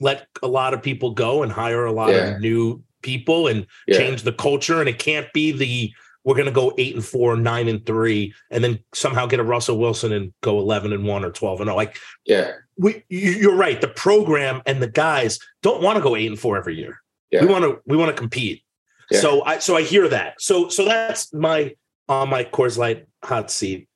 let 0.00 0.26
a 0.42 0.46
lot 0.46 0.74
of 0.74 0.82
people 0.82 1.12
go 1.12 1.42
and 1.42 1.50
hire 1.50 1.84
a 1.86 1.92
lot 1.92 2.10
Yeah. 2.10 2.34
of 2.34 2.40
new 2.40 2.82
people 3.02 3.46
and 3.46 3.66
yeah. 3.86 3.96
change 3.98 4.22
the 4.22 4.32
culture 4.32 4.80
and 4.80 4.88
it 4.88 4.98
can't 4.98 5.32
be 5.32 5.52
the 5.52 5.92
we're 6.26 6.34
going 6.34 6.46
to 6.46 6.52
go 6.52 6.74
8 6.76 6.94
and 6.96 7.04
4 7.04 7.36
9 7.36 7.68
and 7.68 7.86
3 7.86 8.34
and 8.50 8.62
then 8.64 8.80
somehow 8.92 9.24
get 9.26 9.40
a 9.40 9.44
Russell 9.44 9.78
Wilson 9.78 10.12
and 10.12 10.34
go 10.42 10.58
11 10.58 10.92
and 10.92 11.06
1 11.06 11.24
or 11.24 11.30
12 11.30 11.60
and 11.60 11.68
0 11.68 11.76
like 11.76 11.96
yeah, 12.26 12.50
we 12.76 13.02
you- 13.08 13.30
you're 13.30 13.54
right. 13.56 13.80
The 13.80 13.88
program 13.88 14.60
and 14.66 14.82
the 14.82 14.88
guys 14.88 15.38
don't 15.62 15.80
want 15.82 15.96
to 15.96 16.02
go 16.02 16.16
8 16.16 16.26
and 16.26 16.38
4 16.38 16.58
every 16.58 16.76
year. 16.76 17.00
Yeah. 17.30 17.40
we 17.42 17.46
want 17.46 17.64
to 17.64 17.80
we 17.86 17.96
want 17.96 18.10
to 18.10 18.16
compete. 18.16 18.62
Yeah. 19.10 19.20
so 19.20 19.42
i 19.44 19.58
so 19.58 19.76
i 19.76 19.82
hear 19.82 20.08
that. 20.08 20.40
So 20.40 20.68
so 20.68 20.84
that's 20.84 21.32
my 21.32 21.74
on 22.08 22.28
my 22.28 22.44
Coors 22.44 22.76
Light 22.76 23.06
hot 23.24 23.50
seat. 23.50 23.88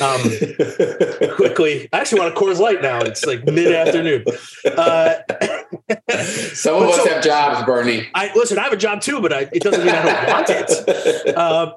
Um 0.00 0.20
quickly 1.36 1.88
i 1.92 1.98
actually 2.00 2.20
want 2.20 2.36
a 2.36 2.38
Coors 2.38 2.58
Light 2.60 2.80
now. 2.82 3.00
It's 3.00 3.24
like 3.26 3.44
mid-afternoon. 3.44 4.24
Uh 4.76 5.14
Some 5.88 6.74
of 6.74 6.80
But 6.88 6.98
us 7.00 7.06
have 7.06 7.22
jobs, 7.24 7.64
Bernie. 7.64 8.08
I 8.14 8.32
listen. 8.34 8.58
I 8.58 8.62
have 8.62 8.72
a 8.72 8.76
job 8.76 9.00
too, 9.00 9.20
but 9.20 9.32
I, 9.32 9.48
it 9.52 9.62
doesn't 9.62 9.84
mean 9.84 9.94
I 9.94 10.02
don't 10.04 10.28
want 10.28 10.50
it. 10.50 11.36
Um, 11.36 11.74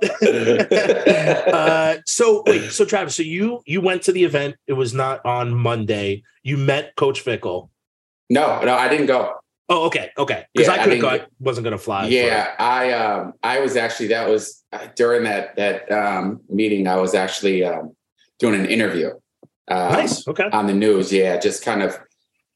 uh, 1.54 1.98
so 2.06 2.44
wait, 2.46 2.72
so 2.72 2.86
Travis, 2.86 3.16
so 3.16 3.24
you 3.24 3.62
you 3.66 3.82
went 3.82 4.04
to 4.04 4.12
the 4.12 4.24
event. 4.24 4.56
It 4.68 4.74
was 4.74 4.94
not 4.94 5.24
on 5.26 5.54
Monday. 5.54 6.24
You 6.44 6.58
met 6.58 6.96
Coach 6.96 7.24
Fickell. 7.24 7.70
no, 8.30 8.62
no, 8.64 8.76
I 8.76 8.88
didn't 8.88 9.08
go. 9.08 9.34
Oh, 9.72 9.86
okay, 9.86 10.10
okay. 10.18 10.46
Because 10.54 10.68
Yeah, 10.68 10.82
I 10.82 10.84
couldn't 10.84 11.02
go. 11.02 11.10
I 11.10 11.26
wasn't 11.40 11.66
going 11.66 11.78
to 11.78 11.84
fly. 11.84 12.08
Yeah, 12.08 12.56
I 12.58 12.92
um 12.94 13.34
I 13.44 13.60
was 13.60 13.76
actually 13.76 14.08
that 14.08 14.28
was 14.28 14.64
uh, 14.74 14.88
during 14.96 15.24
that 15.26 15.56
that 15.58 15.92
um 15.92 16.42
meeting 16.50 16.88
I 16.88 16.96
was 16.96 17.14
actually 17.14 17.64
um 17.64 17.96
doing 18.40 18.60
an 18.60 18.66
interview. 18.66 19.10
Um, 19.68 19.92
Nice. 19.94 20.28
Okay. 20.28 20.50
on 20.52 20.66
the 20.66 20.74
news. 20.74 21.14
Yeah, 21.14 21.38
just 21.38 21.64
kind 21.64 21.84
of 21.84 22.00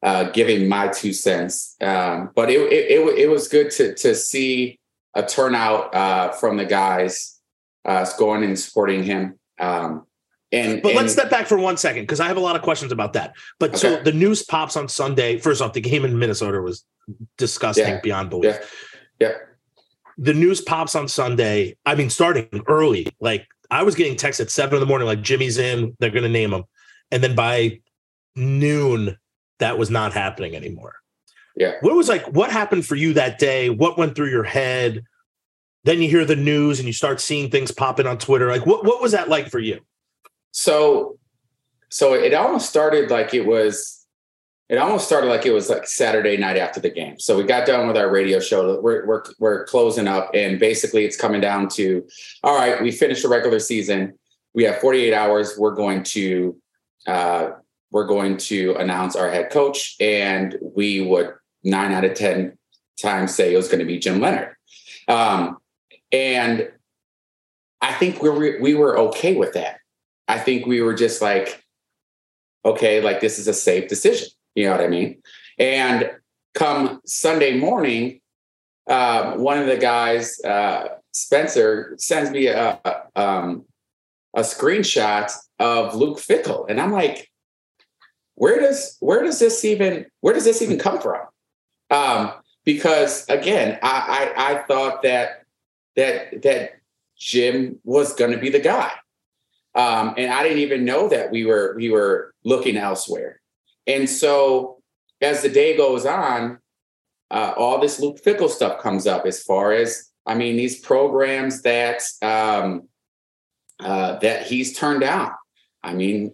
uh, 0.04 0.26
giving 0.32 0.68
my 0.68 0.90
two 0.90 1.14
cents. 1.14 1.76
Um, 1.82 2.30
but 2.36 2.50
it, 2.50 2.60
it 2.60 2.92
it 2.92 3.20
it 3.20 3.28
was 3.30 3.48
good 3.48 3.72
to 3.72 3.96
to 3.96 4.14
see 4.16 4.80
a 5.16 5.24
turnout 5.24 5.94
uh, 5.96 6.32
from 6.32 6.58
the 6.58 6.66
guys 6.66 7.40
uh, 7.86 8.06
going 8.18 8.44
and 8.44 8.60
supporting 8.60 9.04
him. 9.04 9.40
Um, 9.60 10.06
and 10.52 10.82
But 10.82 10.90
and- 10.90 10.98
let's 10.98 11.14
step 11.14 11.30
back 11.30 11.48
for 11.48 11.58
one 11.58 11.78
second 11.78 12.04
because 12.04 12.20
I 12.20 12.28
have 12.28 12.38
a 12.38 12.42
lot 12.42 12.56
of 12.56 12.62
questions 12.62 12.92
about 12.92 13.14
that. 13.14 13.34
But 13.60 13.78
so 13.78 14.02
the 14.04 14.12
news 14.12 14.44
pops 14.44 14.76
on 14.76 14.88
Sunday. 14.88 15.38
First 15.40 15.62
off, 15.62 15.74
the 15.74 15.82
game 15.82 16.04
in 16.06 16.18
Minnesota 16.20 16.62
was 16.62 16.84
disgusting 17.38 17.86
Yeah. 17.88 18.00
beyond 18.02 18.30
belief. 18.30 18.56
Yeah. 19.20 19.28
Yeah. 19.30 19.34
The 20.18 20.34
news 20.34 20.62
pops 20.62 20.96
on 20.96 21.08
Sunday. 21.08 21.76
I 21.86 21.96
mean, 21.96 22.10
starting 22.10 22.48
early. 22.68 23.08
Like 23.20 23.48
I 23.72 23.84
was 23.84 23.96
getting 23.96 24.16
texts 24.16 24.40
at 24.42 24.50
seven 24.52 24.76
in 24.76 24.80
the 24.80 24.86
morning, 24.86 25.08
like 25.08 25.22
Jimmy's 25.22 25.58
in, 25.58 25.96
they're 26.00 26.12
gonna 26.12 26.30
name 26.30 26.54
him. 26.54 26.64
And 27.12 27.24
then 27.24 27.36
by 27.36 27.80
noon, 28.36 29.18
that 29.64 29.78
was 29.78 29.90
not 29.90 30.14
happening 30.14 30.56
anymore. 30.56 30.96
Yeah. 31.56 31.74
What 31.82 31.96
was 31.96 32.10
like, 32.10 32.26
what 32.28 32.52
happened 32.52 32.86
for 32.86 32.96
you 32.96 33.14
that 33.14 33.40
day? 33.40 33.70
What 33.70 33.98
went 33.98 34.16
through 34.16 34.30
your 34.30 34.44
head? 34.44 35.04
Then 35.84 36.02
you 36.02 36.10
hear 36.10 36.26
the 36.26 36.36
news 36.36 36.80
and 36.80 36.88
you 36.88 36.94
start 36.94 37.20
seeing 37.20 37.50
things 37.50 37.72
popping 37.72 38.08
on 38.08 38.18
Twitter. 38.18 38.48
Like, 38.48 38.66
what, 38.66 38.86
what 38.86 39.02
was 39.02 39.12
that 39.12 39.30
like 39.30 39.50
for 39.50 39.60
you? 39.60 39.82
so 40.54 41.18
so 41.90 42.14
it 42.14 42.34
almost 42.34 42.70
started 42.70 43.12
like 43.12 43.34
it 43.34 43.46
was 43.46 44.06
it 44.70 44.78
almost 44.78 45.06
started 45.06 45.28
like 45.28 45.46
it 45.46 45.52
was 45.52 45.70
like 45.70 45.86
Saturday 45.86 46.38
night 46.38 46.58
after 46.58 46.80
the 46.80 46.90
game. 46.90 47.20
So 47.20 47.38
we 47.38 47.44
got 47.44 47.68
done 47.68 47.86
with 47.86 47.98
our 47.98 48.10
radio 48.10 48.40
show. 48.40 48.80
We're 48.80 49.06
we're 49.06 49.24
we're 49.38 49.66
closing 49.66 50.08
up, 50.08 50.32
and 50.34 50.60
basically 50.60 51.06
it's 51.06 51.18
coming 51.18 51.42
down 51.42 51.68
to, 51.70 52.08
all 52.44 52.56
right, 52.56 52.82
we 52.82 52.90
finished 52.90 53.24
the 53.24 53.30
regular 53.30 53.60
season. 53.60 54.18
We 54.56 54.64
have 54.64 54.78
48 54.78 55.14
hours. 55.14 55.56
We're 55.58 55.76
going 55.76 56.04
to 56.04 56.56
uh, 57.06 57.50
we're 57.94 58.08
going 58.08 58.38
to 58.38 58.76
announce 58.76 59.16
our 59.16 59.30
head 59.30 59.52
coach, 59.52 59.96
and 60.00 60.58
we 60.62 61.00
would 61.00 61.32
nine 61.64 61.94
out 61.94 62.04
of 62.04 62.16
ten 62.16 62.58
times 63.00 63.34
say 63.34 63.54
it 63.54 63.58
was 63.58 63.68
going 63.68 63.80
to 63.80 63.86
be 63.86 64.00
Jim 64.00 64.20
Leonhard. 64.20 64.56
Um, 65.08 65.58
and 66.12 66.70
I 67.82 67.94
think 67.94 68.22
we 68.22 68.30
were 68.30 68.58
we 68.60 68.74
were 68.74 68.98
okay 68.98 69.36
with 69.36 69.54
that. 69.54 69.78
I 70.28 70.40
think 70.40 70.66
we 70.66 70.82
were 70.82 70.96
just 70.96 71.22
like, 71.22 71.64
okay, 72.66 73.00
like 73.00 73.22
this 73.22 73.38
is 73.38 73.48
a 73.48 73.54
safe 73.54 73.88
decision. 73.88 74.28
You 74.56 74.66
know 74.66 74.72
what 74.72 74.82
I 74.82 74.88
mean? 74.88 75.22
And 75.60 76.12
come 76.56 77.00
Sunday 77.06 77.60
morning, 77.60 78.22
uh, 78.90 79.34
one 79.34 79.60
of 79.60 79.68
the 79.68 79.78
guys, 79.78 80.40
uh, 80.44 80.88
Spencer, 81.12 81.94
sends 81.98 82.32
me 82.32 82.48
a, 82.48 82.80
a, 82.84 83.22
um, 83.22 83.66
a 84.34 84.42
screenshot 84.42 85.32
of 85.60 85.94
Luke 85.94 86.18
Fickell, 86.18 86.66
and 86.70 86.82
I'm 86.82 86.92
like, 86.92 87.30
where 88.36 88.60
does 88.60 88.98
where 89.00 89.24
does 89.24 89.40
this 89.40 89.64
even 89.64 90.06
where 90.22 90.34
does 90.34 90.46
this 90.46 90.62
even 90.62 90.80
come 90.80 91.00
from? 91.00 91.22
Um, 91.90 92.32
because 92.66 93.28
again, 93.30 93.80
I, 93.84 94.34
I 94.36 94.52
I 94.54 94.64
thought 94.64 95.04
that 95.04 95.46
that 95.96 96.42
that 96.44 96.72
Jim 97.18 97.80
was 97.84 98.14
going 98.14 98.32
to 98.32 98.38
be 98.38 98.50
the 98.50 98.60
guy. 98.60 98.92
Um, 99.76 100.14
and 100.18 100.32
I 100.32 100.44
didn't 100.44 100.60
even 100.60 100.86
know 100.86 101.08
that 101.10 101.32
we 101.32 101.46
were 101.46 101.74
we 101.76 101.90
were 101.90 102.34
looking 102.44 102.78
elsewhere. 102.78 103.42
And 103.88 104.10
so 104.10 104.82
as 105.22 105.42
the 105.42 105.50
day 105.50 105.76
goes 105.76 106.06
on, 106.06 106.60
uh, 107.32 107.54
all 107.58 107.80
this 107.80 108.00
Luke 108.00 108.22
Fickell 108.24 108.50
stuff 108.50 108.82
comes 108.82 109.08
up 109.08 109.26
as 109.26 109.42
far 109.42 109.72
as 109.72 110.10
I 110.26 110.36
mean 110.36 110.56
these 110.56 110.80
programs 110.80 111.62
that 111.64 112.04
um, 112.22 112.88
uh, 113.80 114.18
that 114.20 114.46
he's 114.46 114.78
turned 114.78 115.02
down. 115.02 115.32
I 115.84 115.94
mean, 115.94 116.34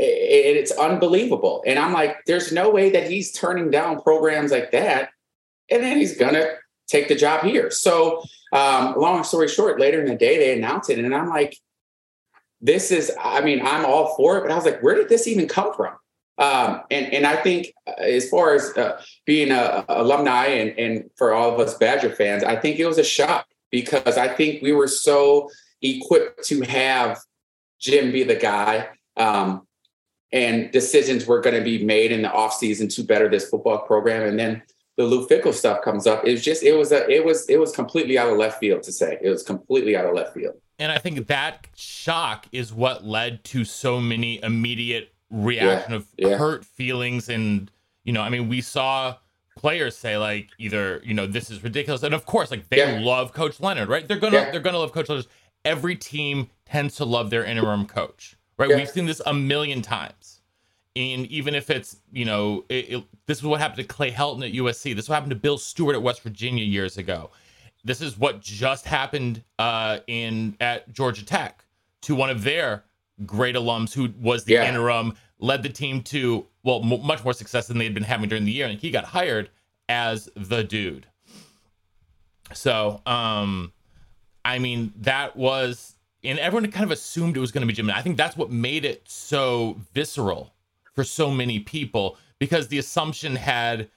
i- 0.00 0.56
it's 0.60 0.72
unbelievable. 0.72 1.62
And 1.66 1.78
I'm 1.78 1.92
like, 1.92 2.24
there's 2.26 2.52
no 2.52 2.70
way 2.70 2.90
that 2.90 3.10
he's 3.10 3.32
turning 3.32 3.70
down 3.70 4.00
programs 4.02 4.50
like 4.50 4.70
that, 4.72 5.10
and 5.70 5.82
then 5.82 5.96
he's 5.96 6.16
gonna 6.16 6.46
take 6.88 7.08
the 7.08 7.14
job 7.14 7.44
here. 7.44 7.70
So 7.70 8.22
um, 8.52 8.94
long 8.96 9.22
story 9.24 9.48
short, 9.48 9.78
later 9.78 10.00
in 10.00 10.06
the 10.08 10.16
day, 10.16 10.38
they 10.38 10.56
announced 10.56 10.90
it. 10.90 10.98
And 10.98 11.14
I'm 11.14 11.28
like, 11.28 11.56
this 12.60 12.90
is, 12.90 13.12
I 13.22 13.40
mean, 13.40 13.64
I'm 13.64 13.86
all 13.86 14.14
for 14.16 14.38
it, 14.38 14.42
but 14.42 14.50
I 14.50 14.56
was 14.56 14.64
like, 14.64 14.82
where 14.82 14.94
did 14.96 15.08
this 15.08 15.26
even 15.26 15.48
come 15.48 15.72
from? 15.74 15.94
Um, 16.36 16.82
and, 16.90 17.12
and 17.12 17.26
I 17.26 17.36
think 17.36 17.72
uh, 17.86 17.92
as 18.00 18.28
far 18.28 18.54
as 18.54 18.76
uh, 18.76 19.00
being 19.26 19.50
a, 19.50 19.84
a 19.88 20.02
alumni 20.02 20.46
and, 20.46 20.78
and 20.78 21.10
for 21.16 21.32
all 21.32 21.52
of 21.52 21.60
us 21.60 21.74
Badger 21.78 22.10
fans, 22.10 22.42
I 22.42 22.56
think 22.56 22.78
it 22.78 22.86
was 22.86 22.98
a 22.98 23.04
shock 23.04 23.46
because 23.70 24.16
I 24.18 24.28
think 24.28 24.62
we 24.62 24.72
were 24.72 24.88
so 24.88 25.50
equipped 25.82 26.44
to 26.46 26.62
have 26.62 27.20
Jim 27.78 28.10
be 28.10 28.24
the 28.24 28.34
guy. 28.34 28.88
Um, 29.16 29.66
and 30.32 30.70
decisions 30.70 31.26
were 31.26 31.40
going 31.40 31.56
to 31.56 31.62
be 31.62 31.84
made 31.84 32.12
in 32.12 32.22
the 32.22 32.28
offseason 32.28 32.92
to 32.94 33.02
better 33.02 33.28
this 33.28 33.48
football 33.48 33.78
program. 33.78 34.22
And 34.28 34.38
then 34.38 34.62
the 34.96 35.04
Lou 35.04 35.26
Fickell 35.26 35.52
stuff 35.54 35.82
comes 35.82 36.06
up. 36.06 36.24
It 36.26 36.32
was 36.32 36.44
just 36.44 36.62
it 36.62 36.74
was 36.76 36.92
a 36.92 37.08
it 37.10 37.24
was 37.24 37.48
it 37.48 37.58
was 37.58 37.72
completely 37.72 38.18
out 38.18 38.30
of 38.30 38.36
left 38.38 38.60
field 38.60 38.82
to 38.84 38.92
say. 38.92 39.18
It 39.20 39.28
was 39.30 39.42
completely 39.42 39.96
out 39.96 40.04
of 40.06 40.14
left 40.14 40.34
field. 40.34 40.54
And 40.78 40.90
I 40.92 40.98
think 40.98 41.26
that 41.26 41.66
shock 41.76 42.46
is 42.52 42.72
what 42.72 43.04
led 43.04 43.44
to 43.44 43.64
so 43.64 44.00
many 44.00 44.42
immediate 44.42 45.12
reaction 45.30 45.92
Yeah, 45.92 45.96
of 45.96 46.06
yeah. 46.16 46.36
hurt 46.36 46.64
feelings 46.64 47.28
and 47.28 47.70
you 48.04 48.12
know, 48.12 48.22
I 48.22 48.30
mean, 48.30 48.48
we 48.48 48.60
saw 48.62 49.16
players 49.56 49.96
say 49.96 50.16
like 50.16 50.48
either, 50.58 51.00
you 51.04 51.12
know, 51.14 51.26
this 51.26 51.50
is 51.50 51.62
ridiculous. 51.62 52.02
And 52.02 52.14
of 52.14 52.24
course, 52.24 52.50
like 52.50 52.68
they 52.70 52.78
Yeah. 52.78 53.00
love 53.00 53.32
Coach 53.32 53.60
Leonhard, 53.60 53.88
right? 53.88 54.06
They're 54.06 54.18
gonna 54.18 54.48
they're 54.52 54.60
gonna 54.60 54.78
love 54.78 54.92
Coach 54.92 55.08
Leonhard. 55.08 55.26
Every 55.64 55.96
team 55.96 56.48
tends 56.64 56.94
to 56.96 57.04
love 57.04 57.28
their 57.30 57.44
interim 57.44 57.86
coach, 57.86 58.36
right? 58.58 58.68
We've 58.68 58.88
seen 58.88 59.06
this 59.06 59.20
a 59.26 59.34
million 59.34 59.82
times. 59.82 60.19
And 60.96 61.26
even 61.26 61.54
if 61.54 61.70
it's, 61.70 61.96
you 62.12 62.24
know, 62.24 62.64
it, 62.68 62.92
it, 62.94 63.04
this 63.26 63.38
is 63.38 63.44
what 63.44 63.60
happened 63.60 63.76
to 63.78 63.84
Clay 63.94 64.10
Helton 64.10 64.44
at 64.46 64.52
USC. 64.54 64.94
This 64.94 65.04
is 65.04 65.08
what 65.08 65.14
happened 65.14 65.30
to 65.30 65.36
Bill 65.36 65.56
Stewart 65.56 65.94
at 65.94 66.02
West 66.02 66.22
Virginia 66.22 66.64
years 66.64 66.98
ago. 66.98 67.30
This 67.84 68.00
is 68.00 68.18
what 68.18 68.40
just 68.40 68.86
happened 68.86 69.42
uh, 69.58 69.98
in 70.08 70.56
at 70.60 70.92
Georgia 70.92 71.24
Tech 71.24 71.64
to 72.02 72.14
one 72.14 72.28
of 72.28 72.42
their 72.42 72.84
great 73.24 73.54
alums 73.54 73.92
who 73.94 74.12
was 74.20 74.44
the 74.44 74.54
Yeah. 74.54 74.68
interim, 74.68 75.14
led 75.38 75.62
the 75.62 75.68
team 75.68 76.02
to 76.04 76.46
well 76.64 76.80
m- 76.82 77.06
much 77.06 77.22
more 77.22 77.32
success 77.34 77.68
than 77.68 77.78
they 77.78 77.84
had 77.84 77.94
been 77.94 78.02
having 78.02 78.28
during 78.28 78.44
the 78.44 78.52
year, 78.52 78.66
and 78.66 78.78
he 78.78 78.90
got 78.90 79.04
hired 79.04 79.48
as 79.88 80.28
the 80.34 80.64
dude. 80.64 81.06
So, 82.52 83.00
um, 83.06 83.72
I 84.44 84.58
mean, 84.58 84.92
that 85.02 85.36
was, 85.36 85.94
and 86.24 86.38
everyone 86.38 86.70
kind 86.72 86.84
of 86.84 86.90
assumed 86.90 87.36
it 87.36 87.40
was 87.40 87.52
going 87.52 87.62
to 87.62 87.66
be 87.66 87.72
Jim. 87.72 87.88
I 87.90 88.02
think 88.02 88.16
that's 88.16 88.36
what 88.36 88.50
made 88.50 88.84
it 88.84 89.02
so 89.08 89.78
visceral 89.94 90.52
for 90.94 91.04
so 91.04 91.30
many 91.30 91.60
people 91.60 92.16
because 92.38 92.68
the 92.68 92.78
assumption 92.78 93.36
had 93.36 93.88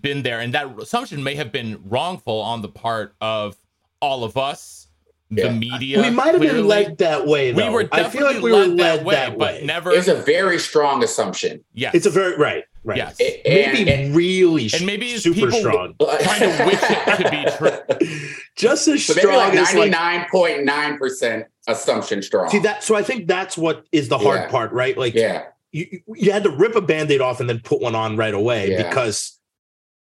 been 0.00 0.22
there, 0.22 0.40
and 0.40 0.52
that 0.54 0.78
assumption 0.80 1.22
may 1.22 1.34
have 1.34 1.50
been 1.50 1.80
wrongful 1.88 2.40
on 2.40 2.60
the 2.62 2.68
part 2.68 3.14
of 3.20 3.56
all 4.00 4.22
of 4.24 4.36
us, 4.36 4.88
the 5.30 5.50
media. 5.50 6.00
we 6.00 6.08
might 6.10 6.32
have 6.32 6.40
been 6.40 6.50
clearly. 6.50 6.62
led 6.68 6.98
that 6.98 7.26
way. 7.26 7.52
We 7.52 7.68
were 7.68 7.86
I 7.92 8.08
feel 8.08 8.24
like 8.24 8.42
we 8.42 8.50
were 8.52 8.66
led 8.66 8.78
that 9.00 9.04
way. 9.04 9.34
but 9.38 9.62
never. 9.64 9.90
It 9.92 9.96
was 9.96 10.08
a 10.08 10.14
very 10.22 10.58
strong 10.58 11.02
assumption. 11.04 11.62
yeah 11.74 11.90
It's 11.92 12.06
a 12.06 12.10
very 12.10 12.36
right, 12.38 12.64
right. 12.84 12.96
yes, 12.96 13.16
It- 13.18 13.42
maybe 13.46 13.90
and- 13.90 14.14
really 14.16 14.68
strong. 14.68 14.80
and 14.82 14.86
maybe 14.86 15.16
super 15.18 15.34
people 15.50 15.58
strong. 15.60 15.94
trying 16.00 16.40
to 16.40 16.64
wish 16.66 16.80
it 16.82 17.16
to 17.16 17.30
be 17.30 18.06
true. 18.06 18.08
Just 18.56 18.88
as 18.88 19.04
So 19.04 19.12
strong 19.14 19.36
like 19.36 19.54
as 19.54 19.74
like 19.74 19.90
ninety 19.90 19.90
nine 19.90 20.26
point 20.30 20.64
nine 20.64 20.98
percent 20.98 21.46
assumption 21.66 22.22
strong. 22.22 22.48
see 22.48 22.58
that. 22.60 22.82
So 22.82 22.94
I 22.94 23.02
think 23.02 23.26
that's 23.28 23.56
what 23.58 23.86
is 23.92 24.08
the 24.08 24.18
hard 24.18 24.40
Yeah. 24.40 24.50
part, 24.50 24.72
right? 24.72 24.96
Like 24.96 25.14
yeah, 25.14 25.44
you, 25.72 26.00
you 26.14 26.32
had 26.32 26.44
to 26.44 26.50
rip 26.50 26.74
a 26.74 26.80
band-aid 26.80 27.20
off 27.20 27.40
and 27.40 27.48
then 27.48 27.60
put 27.60 27.80
one 27.80 27.94
on 27.94 28.16
right 28.16 28.34
away 28.34 28.70
Yeah. 28.72 28.88
because 28.88 29.38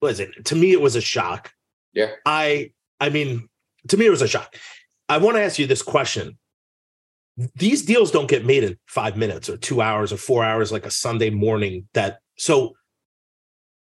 listen 0.02 0.32
to 0.44 0.56
me 0.56 0.72
it 0.72 0.82
was 0.82 0.96
a 0.96 1.02
shock 1.02 1.52
Yeah. 1.94 2.12
i 2.26 2.72
i 3.00 3.10
mean 3.10 3.48
to 3.88 3.98
me 3.98 4.06
it 4.06 4.10
was 4.10 4.22
a 4.22 4.28
shock 4.28 4.56
i 5.10 5.18
want 5.18 5.38
to 5.38 5.44
ask 5.44 5.58
you 5.58 5.68
this 5.68 5.82
question 5.82 6.38
these 7.56 7.84
deals 7.84 8.12
don't 8.12 8.30
get 8.30 8.46
made 8.46 8.64
in 8.64 8.78
five 8.86 9.18
minutes 9.18 9.50
or 9.50 9.58
two 9.58 9.82
hours 9.82 10.14
or 10.14 10.18
four 10.18 10.44
hours 10.44 10.72
like 10.72 10.86
a 10.86 10.92
sunday 10.92 11.30
morning 11.30 11.88
that 11.94 12.20
so 12.38 12.76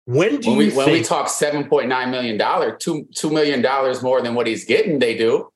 when 0.05 0.39
do 0.39 0.49
when 0.51 0.59
you 0.59 0.71
we 0.71 0.75
when 0.75 0.91
we 0.91 1.03
talk 1.03 1.29
seven 1.29 1.69
point 1.69 1.87
nine 1.87 2.09
million 2.09 2.35
dollars, 2.35 2.73
two 2.79 3.07
two 3.15 3.29
million 3.29 3.61
dollars 3.61 4.01
more 4.01 4.23
than 4.23 4.33
what 4.33 4.47
he's 4.47 4.65
getting, 4.65 4.97
they 4.97 5.15
do. 5.15 5.51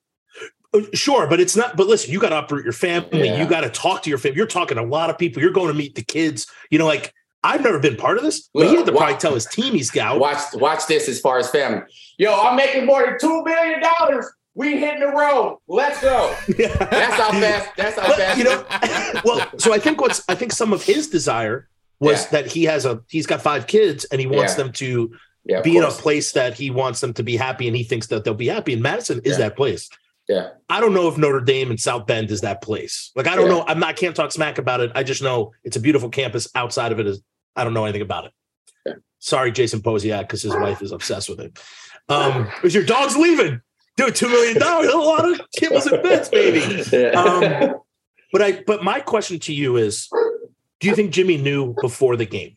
Sure, 0.94 1.28
but 1.28 1.40
it's 1.40 1.56
not. 1.56 1.78
But 1.78 1.88
listen, 1.88 2.12
you 2.12 2.20
got 2.20 2.30
to 2.30 2.40
uproot 2.40 2.64
your 2.64 2.74
family. 2.74 3.28
Yeah. 3.28 3.42
You 3.42 3.48
got 3.48 3.62
to 3.62 3.70
talk 3.70 4.04
to 4.04 4.10
your 4.10 4.18
family. 4.18 4.38
You're 4.38 4.48
talking 4.48 4.78
to 4.78 4.84
a 4.84 4.86
lot 4.86 5.10
of 5.10 5.18
people. 5.18 5.42
You're 5.42 5.52
going 5.52 5.68
to 5.68 5.74
meet 5.74 5.96
the 5.96 6.04
kids. 6.04 6.48
You 6.72 6.80
know, 6.80 6.86
like 6.88 7.14
I've 7.44 7.62
never 7.62 7.78
been 7.80 7.96
part 7.96 8.18
of 8.18 8.24
this, 8.24 8.50
but 8.54 8.64
he 8.64 8.70
Look, 8.70 8.78
had 8.80 8.86
to 8.88 8.92
probably 8.98 9.18
tell 9.18 9.34
his 9.34 9.46
team 9.46 9.74
he's 9.74 9.92
got. 9.92 10.20
Watch 10.20 10.40
watch 10.56 10.88
this 10.88 11.08
as 11.08 11.20
far 11.20 11.38
as 11.38 11.50
family. 11.50 11.82
Yo, 12.18 12.34
I'm 12.34 12.56
making 12.56 12.86
more 12.86 13.06
than 13.06 13.18
two 13.20 13.44
million 13.44 13.82
dollars. 13.82 14.26
We 14.56 14.78
hitting 14.78 15.00
the 15.00 15.08
road. 15.08 15.60
Let's 15.68 16.00
go. 16.02 16.36
That's 16.58 16.80
how 17.16 17.32
fast. 17.32 17.70
That's 17.76 17.98
how 18.00 18.08
But, 18.08 18.18
fast. 18.18 18.38
you 18.38 18.44
know, 18.44 18.66
well, 19.26 19.48
so 19.58 19.74
I 19.74 19.80
think 19.80 20.00
what's 20.00 20.24
I 20.30 20.36
think 20.36 20.52
some 20.54 20.74
of 20.74 20.84
his 20.84 21.10
desire 21.10 21.68
was 22.00 22.24
Yeah. 22.26 22.30
that 22.42 22.52
he 22.52 22.64
has 22.66 22.86
a 22.86 23.02
he's 23.10 23.26
got 23.26 23.42
five 23.42 23.66
kids 23.68 24.06
and 24.06 24.22
he 24.22 24.28
wants 24.28 24.54
them 24.56 24.72
to 24.74 25.12
yeah, 25.46 25.62
be 25.62 25.76
in 25.78 25.84
a 25.84 25.90
place 25.90 26.32
that 26.34 26.54
he 26.54 26.70
wants 26.70 27.02
them 27.02 27.14
to 27.16 27.24
be 27.24 27.36
happy 27.36 27.68
and 27.68 27.76
he 27.76 27.84
thinks 27.84 28.08
that 28.08 28.24
they'll 28.24 28.34
be 28.34 28.48
happy. 28.48 28.74
And 28.74 28.82
Madison 28.84 29.20
is 29.26 29.34
Yeah. 29.34 29.38
that 29.50 29.56
place. 29.58 29.90
Yeah. 30.30 30.52
I 30.70 30.80
don't 30.80 30.94
know 30.94 31.08
if 31.10 31.18
Notre 31.18 31.42
Dame 31.42 31.70
and 31.70 31.80
South 31.80 32.08
Bend 32.08 32.32
is 32.32 32.42
that 32.42 32.62
place. 32.62 33.12
Like 33.16 33.28
I 33.28 33.36
don't 33.36 33.48
Yeah. 33.48 33.54
know. 33.58 33.66
I'm 33.68 33.80
not 33.80 33.90
I 33.90 33.94
can't 33.94 34.16
talk 34.16 34.32
smack 34.32 34.58
about 34.58 34.80
it. 34.80 34.92
I 34.96 35.04
just 35.04 35.22
know 35.22 35.52
it's 35.64 35.76
a 35.76 35.80
beautiful 35.82 36.10
campus. 36.10 36.48
Outside 36.56 36.92
of 36.92 37.00
it 37.00 37.08
is 37.08 37.22
I 37.56 37.64
don't 37.64 37.74
know 37.74 37.84
anything 37.86 38.02
about 38.02 38.26
it. 38.26 38.32
Yeah. 38.86 38.94
Sorry, 39.20 39.52
Jason 39.52 39.82
Posiak, 39.82 40.22
because 40.22 40.42
his 40.42 40.54
wife 40.56 40.82
is 40.82 40.92
obsessed 40.92 41.30
with 41.30 41.40
it. 41.40 41.60
Um, 42.10 42.50
is 42.64 42.74
your 42.74 42.84
dog's 42.86 43.16
leaving? 43.18 43.62
Dude, 43.96 44.16
two 44.16 44.28
million 44.30 44.60
dollars, 44.60 44.92
a 44.92 44.98
lot 44.98 45.30
of 45.30 45.40
kibbles 45.60 45.92
and 45.92 46.02
bits, 46.02 46.30
baby. 46.30 46.84
Yeah. 46.92 47.10
Um, 47.20 47.76
But 48.32 48.42
I 48.42 48.64
but 48.66 48.84
my 48.84 49.00
question 49.00 49.38
to 49.42 49.54
you 49.54 49.78
is 49.78 50.10
do 50.80 50.88
you 50.88 50.96
think 50.96 51.12
Jimmy 51.14 51.38
knew 51.38 51.76
before 51.82 52.16
the 52.16 52.26
game? 52.26 52.56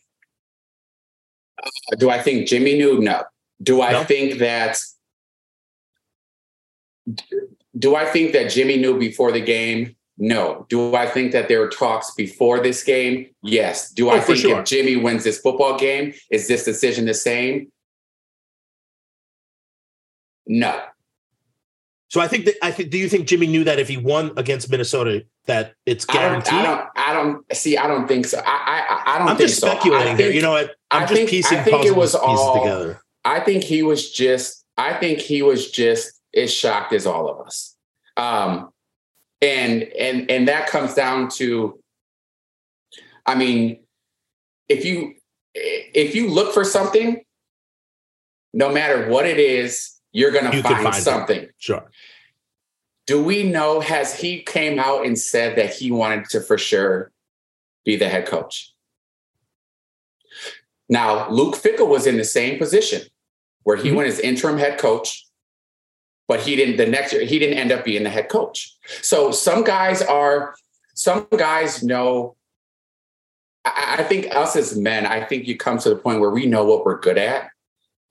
Do 1.98 2.08
I 2.08 2.22
think 2.22 2.48
Jimmy 2.48 2.78
knew? 2.78 2.98
No. 3.00 3.24
Do 3.62 3.82
I 3.82 3.92
No? 3.92 4.04
think 4.04 4.38
that? 4.38 4.78
Do 7.78 7.94
I 7.96 8.04
think 8.06 8.32
that 8.32 8.50
Jimmy 8.50 8.76
knew 8.78 8.98
before 8.98 9.32
the 9.32 9.40
game? 9.40 9.94
No. 10.18 10.64
Do 10.70 10.94
I 10.96 11.06
think 11.06 11.32
that 11.32 11.48
there 11.48 11.60
were 11.60 11.68
talks 11.68 12.12
before 12.14 12.60
this 12.60 12.82
game? 12.82 13.26
Yes. 13.42 13.90
Do 13.92 14.08
oh, 14.08 14.12
I 14.12 14.16
Oh, 14.16 14.20
for 14.20 14.26
think 14.28 14.38
sure. 14.38 14.60
if 14.60 14.64
Jimmy 14.66 14.96
wins 14.96 15.24
this 15.24 15.38
football 15.38 15.78
game, 15.78 16.14
is 16.30 16.48
this 16.48 16.64
decision 16.64 17.04
the 17.04 17.12
same? 17.14 17.70
No. 20.46 20.80
So 22.08 22.20
I 22.20 22.28
think 22.28 22.44
that 22.46 22.54
I 22.62 22.70
think 22.70 22.90
do 22.90 22.98
you 22.98 23.08
think 23.08 23.26
Jimmy 23.26 23.46
knew 23.48 23.64
that 23.64 23.78
if 23.80 23.88
he 23.88 23.96
won 23.96 24.30
against 24.36 24.70
Minnesota 24.70 25.24
that 25.46 25.74
it's 25.86 26.06
I 26.08 26.12
don't, 26.12 26.22
guaranteed? 26.22 26.54
I 26.54 26.62
don't. 26.62 26.88
I 26.96 27.12
don't 27.12 27.56
see. 27.56 27.76
I 27.76 27.86
don't 27.88 28.06
think 28.06 28.26
so. 28.26 28.38
I. 28.38 28.42
I, 28.46 29.14
I 29.16 29.18
don't 29.18 29.28
I'm 29.28 29.36
think 29.36 29.48
just 29.48 29.60
so. 29.60 29.68
Speculating 29.68 30.16
here. 30.16 30.30
You 30.30 30.40
know 30.40 30.52
what? 30.52 30.76
I'm 30.90 31.02
I 31.02 31.06
just 31.06 31.14
think- 31.14 31.30
piecing 31.30 31.58
I 31.58 31.62
think 31.64 31.84
it 31.84 31.96
was 31.96 32.14
all- 32.14 32.60
together. 32.62 33.00
I 33.24 33.40
think 33.40 33.64
he 33.64 33.82
was 33.82 34.12
just. 34.12 34.64
I 34.78 34.94
think 34.94 35.18
he 35.18 35.42
was 35.42 35.70
just 35.70 36.15
as 36.36 36.52
shocked 36.52 36.92
as 36.92 37.06
all 37.06 37.28
of 37.28 37.44
us. 37.46 37.74
Um, 38.16 38.70
and 39.42 39.82
and 39.82 40.30
and 40.30 40.48
that 40.48 40.68
comes 40.68 40.94
down 40.94 41.28
to. 41.36 41.80
I 43.24 43.34
mean, 43.34 43.80
if 44.68 44.84
you 44.84 45.14
if 45.54 46.14
you 46.14 46.28
look 46.30 46.54
for 46.54 46.64
something, 46.64 47.22
no 48.52 48.70
matter 48.70 49.08
what 49.10 49.26
it 49.26 49.38
is, 49.38 49.92
you're 50.12 50.30
going 50.30 50.50
to 50.50 50.56
You 50.56 50.62
find, 50.62 50.82
find 50.82 50.96
it. 50.96 51.00
something. 51.02 51.48
Sure. 51.58 51.90
Do 53.06 53.22
we 53.22 53.42
know? 53.42 53.80
Has 53.80 54.18
he 54.18 54.42
came 54.42 54.78
out 54.78 55.04
and 55.06 55.18
said 55.18 55.56
that 55.56 55.74
he 55.74 55.90
wanted 55.90 56.26
to 56.30 56.40
for 56.40 56.56
sure 56.58 57.12
be 57.84 57.96
the 57.96 58.08
head 58.08 58.26
coach? 58.26 58.72
Now, 60.88 61.28
Luke 61.30 61.56
Fickell 61.56 61.88
was 61.88 62.06
in 62.06 62.16
the 62.16 62.24
same 62.24 62.58
position 62.58 63.02
where 63.64 63.76
he 63.76 63.90
Mhm. 63.90 63.96
went 63.96 64.08
as 64.08 64.20
interim 64.20 64.56
head 64.58 64.78
coach, 64.78 65.25
but 66.28 66.40
he 66.40 66.56
didn't. 66.56 66.76
The 66.76 66.86
next 66.86 67.12
year, 67.12 67.24
he 67.24 67.38
didn't 67.38 67.58
end 67.58 67.72
up 67.72 67.84
being 67.84 68.02
the 68.04 68.10
head 68.10 68.28
coach. 68.28 68.74
So 69.02 69.30
some 69.30 69.64
guys 69.64 70.02
are. 70.02 70.54
Some 70.94 71.26
guys 71.36 71.82
know. 71.82 72.36
I, 73.64 73.96
I 73.98 74.02
think 74.04 74.34
us 74.34 74.56
as 74.56 74.76
men, 74.76 75.06
I 75.06 75.24
think 75.24 75.46
you 75.46 75.56
come 75.56 75.78
to 75.78 75.90
the 75.90 75.96
point 75.96 76.20
where 76.20 76.30
we 76.30 76.46
know 76.46 76.64
what 76.64 76.84
we're 76.84 76.98
good 77.00 77.18
at. 77.18 77.50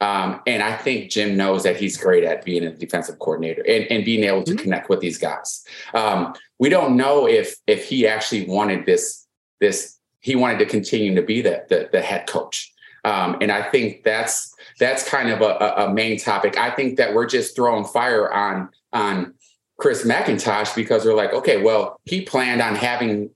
Um, 0.02 0.42
and 0.46 0.62
I 0.62 0.76
think 0.76 1.10
Jim 1.10 1.38
knows 1.38 1.64
that 1.64 1.78
he's 1.78 1.98
great 1.98 2.24
at 2.26 2.44
being 2.44 2.66
a 2.66 2.72
defensive 2.72 3.18
coordinator 3.18 3.64
and, 3.68 3.86
and 3.90 4.04
being 4.04 4.24
able 4.26 4.44
to 4.44 4.52
Mhm. 4.54 4.60
connect 4.60 4.90
with 4.90 5.00
these 5.00 5.18
guys. 5.18 5.66
Um, 5.94 6.36
we 6.60 6.70
don't 6.70 6.98
know 6.98 7.28
if 7.28 7.56
if 7.66 7.86
he 7.86 8.06
actually 8.08 8.46
wanted 8.46 8.86
this 8.86 9.26
this 9.62 9.98
he 10.20 10.36
wanted 10.36 10.60
to 10.60 10.66
continue 10.66 11.16
to 11.16 11.22
be 11.22 11.42
the 11.42 11.66
the, 11.70 11.90
the 11.92 12.02
head 12.02 12.28
coach. 12.28 12.74
Um, 13.06 13.38
and 13.42 13.52
I 13.52 13.62
think 13.70 14.04
that's 14.04 14.54
that's 14.80 15.08
kind 15.08 15.30
of 15.30 15.42
a, 15.42 15.86
a, 15.86 15.94
main 15.94 16.20
topic. 16.20 16.58
I 16.58 16.70
think 16.70 16.98
that 16.98 17.14
we're 17.14 17.28
just 17.28 17.56
throwing 17.56 17.86
fire 17.86 18.32
on 18.32 18.70
on 18.92 19.34
Chris 19.78 20.06
McIntosh 20.06 20.76
because 20.76 21.06
we're 21.06 21.16
like, 21.16 21.34
okay, 21.34 21.62
well, 21.62 22.00
he 22.06 22.22
planned 22.22 22.62
on 22.62 22.76
having 22.76 23.30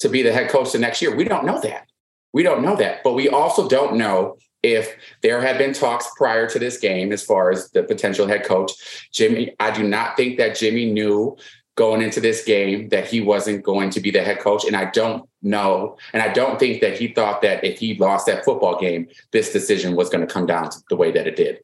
to 0.00 0.08
be 0.08 0.22
the 0.22 0.32
head 0.32 0.50
coach 0.50 0.72
the 0.72 0.78
next 0.78 1.00
year. 1.02 1.14
We 1.14 1.24
don't 1.24 1.44
know 1.44 1.60
that. 1.60 1.88
We 2.32 2.42
don't 2.42 2.62
know 2.62 2.76
that, 2.76 3.02
but 3.04 3.14
we 3.14 3.28
also 3.28 3.68
don't 3.68 3.96
know 3.96 4.38
if 4.62 4.96
there 5.22 5.40
had 5.40 5.58
been 5.58 5.72
talks 5.72 6.08
prior 6.16 6.48
to 6.48 6.58
this 6.58 6.78
game 6.78 7.12
as 7.12 7.22
far 7.22 7.50
as 7.50 7.70
the 7.70 7.82
potential 7.82 8.26
head 8.26 8.44
coach, 8.44 8.72
Jimmy, 9.12 9.54
I 9.58 9.72
do 9.72 9.82
not 9.82 10.16
think 10.16 10.38
that 10.38 10.56
Jimmy 10.56 10.90
knew 10.92 11.36
going 11.74 12.02
into 12.02 12.20
this 12.20 12.44
game 12.44 12.88
that 12.90 13.06
he 13.06 13.20
wasn't 13.20 13.62
going 13.64 13.90
to 13.90 14.00
be 14.00 14.10
the 14.10 14.22
head 14.22 14.40
coach. 14.40 14.64
And 14.64 14.76
I 14.76 14.90
don't 14.90 15.28
know. 15.42 15.96
And 16.12 16.22
I 16.22 16.32
don't 16.32 16.58
think 16.58 16.80
that 16.82 16.98
he 16.98 17.08
thought 17.08 17.40
that 17.42 17.64
if 17.64 17.78
he 17.78 17.94
lost 17.94 18.26
that 18.26 18.44
football 18.44 18.78
game, 18.78 19.08
this 19.32 19.52
decision 19.52 19.96
was 19.96 20.10
going 20.10 20.26
to 20.26 20.32
come 20.32 20.46
down 20.46 20.70
to 20.70 20.78
the 20.90 20.96
way 20.96 21.10
that 21.12 21.26
it 21.26 21.36
did. 21.36 21.60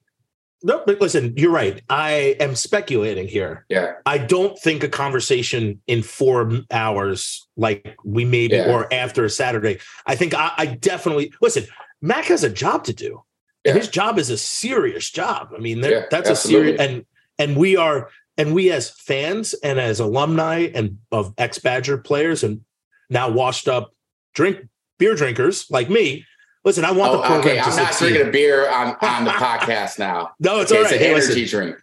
No, 0.62 0.82
but 0.84 1.00
listen, 1.00 1.34
you're 1.36 1.52
right. 1.52 1.80
I 1.88 2.36
am 2.40 2.56
speculating 2.56 3.28
here. 3.28 3.64
Yeah. 3.68 3.92
I 4.06 4.18
don't 4.18 4.58
think 4.58 4.82
a 4.82 4.88
conversation 4.88 5.80
in 5.86 6.02
four 6.02 6.50
hours, 6.72 7.46
like 7.56 7.96
we 8.04 8.24
maybe, 8.24 8.56
Yeah. 8.56 8.72
or 8.72 8.92
after 8.92 9.24
a 9.24 9.30
Saturday. 9.30 9.78
I 10.06 10.16
think 10.16 10.34
I, 10.34 10.50
I 10.56 10.66
definitely 10.66 11.32
listen. 11.40 11.64
Mac 12.02 12.24
has 12.24 12.42
a 12.42 12.50
job 12.50 12.82
to 12.84 12.92
do, 12.92 13.22
and 13.64 13.76
his 13.76 13.88
job 13.88 14.18
is 14.18 14.30
a 14.30 14.38
serious 14.38 15.08
job. 15.10 15.50
I 15.54 15.58
mean, 15.60 15.78
Yeah, 15.78 16.06
that's 16.10 16.28
absolutely. 16.28 16.74
a 16.74 16.78
serious 16.78 16.80
and 16.80 17.06
and 17.38 17.56
we 17.56 17.76
are 17.76 18.08
and 18.38 18.54
we 18.54 18.70
as 18.72 18.88
fans 18.90 19.52
and 19.54 19.78
as 19.78 20.00
alumni 20.00 20.68
and 20.74 20.98
of 21.12 21.34
ex 21.36 21.58
Badger 21.58 21.98
players 21.98 22.42
and 22.44 22.62
now 23.10 23.28
washed 23.30 23.68
up 23.68 23.92
drink 24.34 24.66
beer 24.98 25.14
drinkers 25.14 25.66
like 25.70 25.90
me. 25.90 26.24
Listen, 26.64 26.84
I 26.84 26.90
want 26.92 27.12
the 27.12 27.18
Oh, 27.18 27.22
program 27.22 27.40
okay, 27.40 27.56
to 27.56 27.62
I'm 27.62 27.76
not 27.76 27.96
drinking 27.98 28.28
a 28.28 28.30
beer 28.30 28.68
on, 28.70 28.96
on 29.02 29.24
the 29.24 29.30
podcast 29.46 29.98
now. 29.98 30.30
No, 30.40 30.60
it's 30.60 30.70
Okay, 30.72 30.78
all 30.78 30.84
right. 30.84 30.92
an 30.94 30.98
Hey, 30.98 31.10
energy 31.12 31.42
listen, 31.42 31.58
drink. 31.58 31.76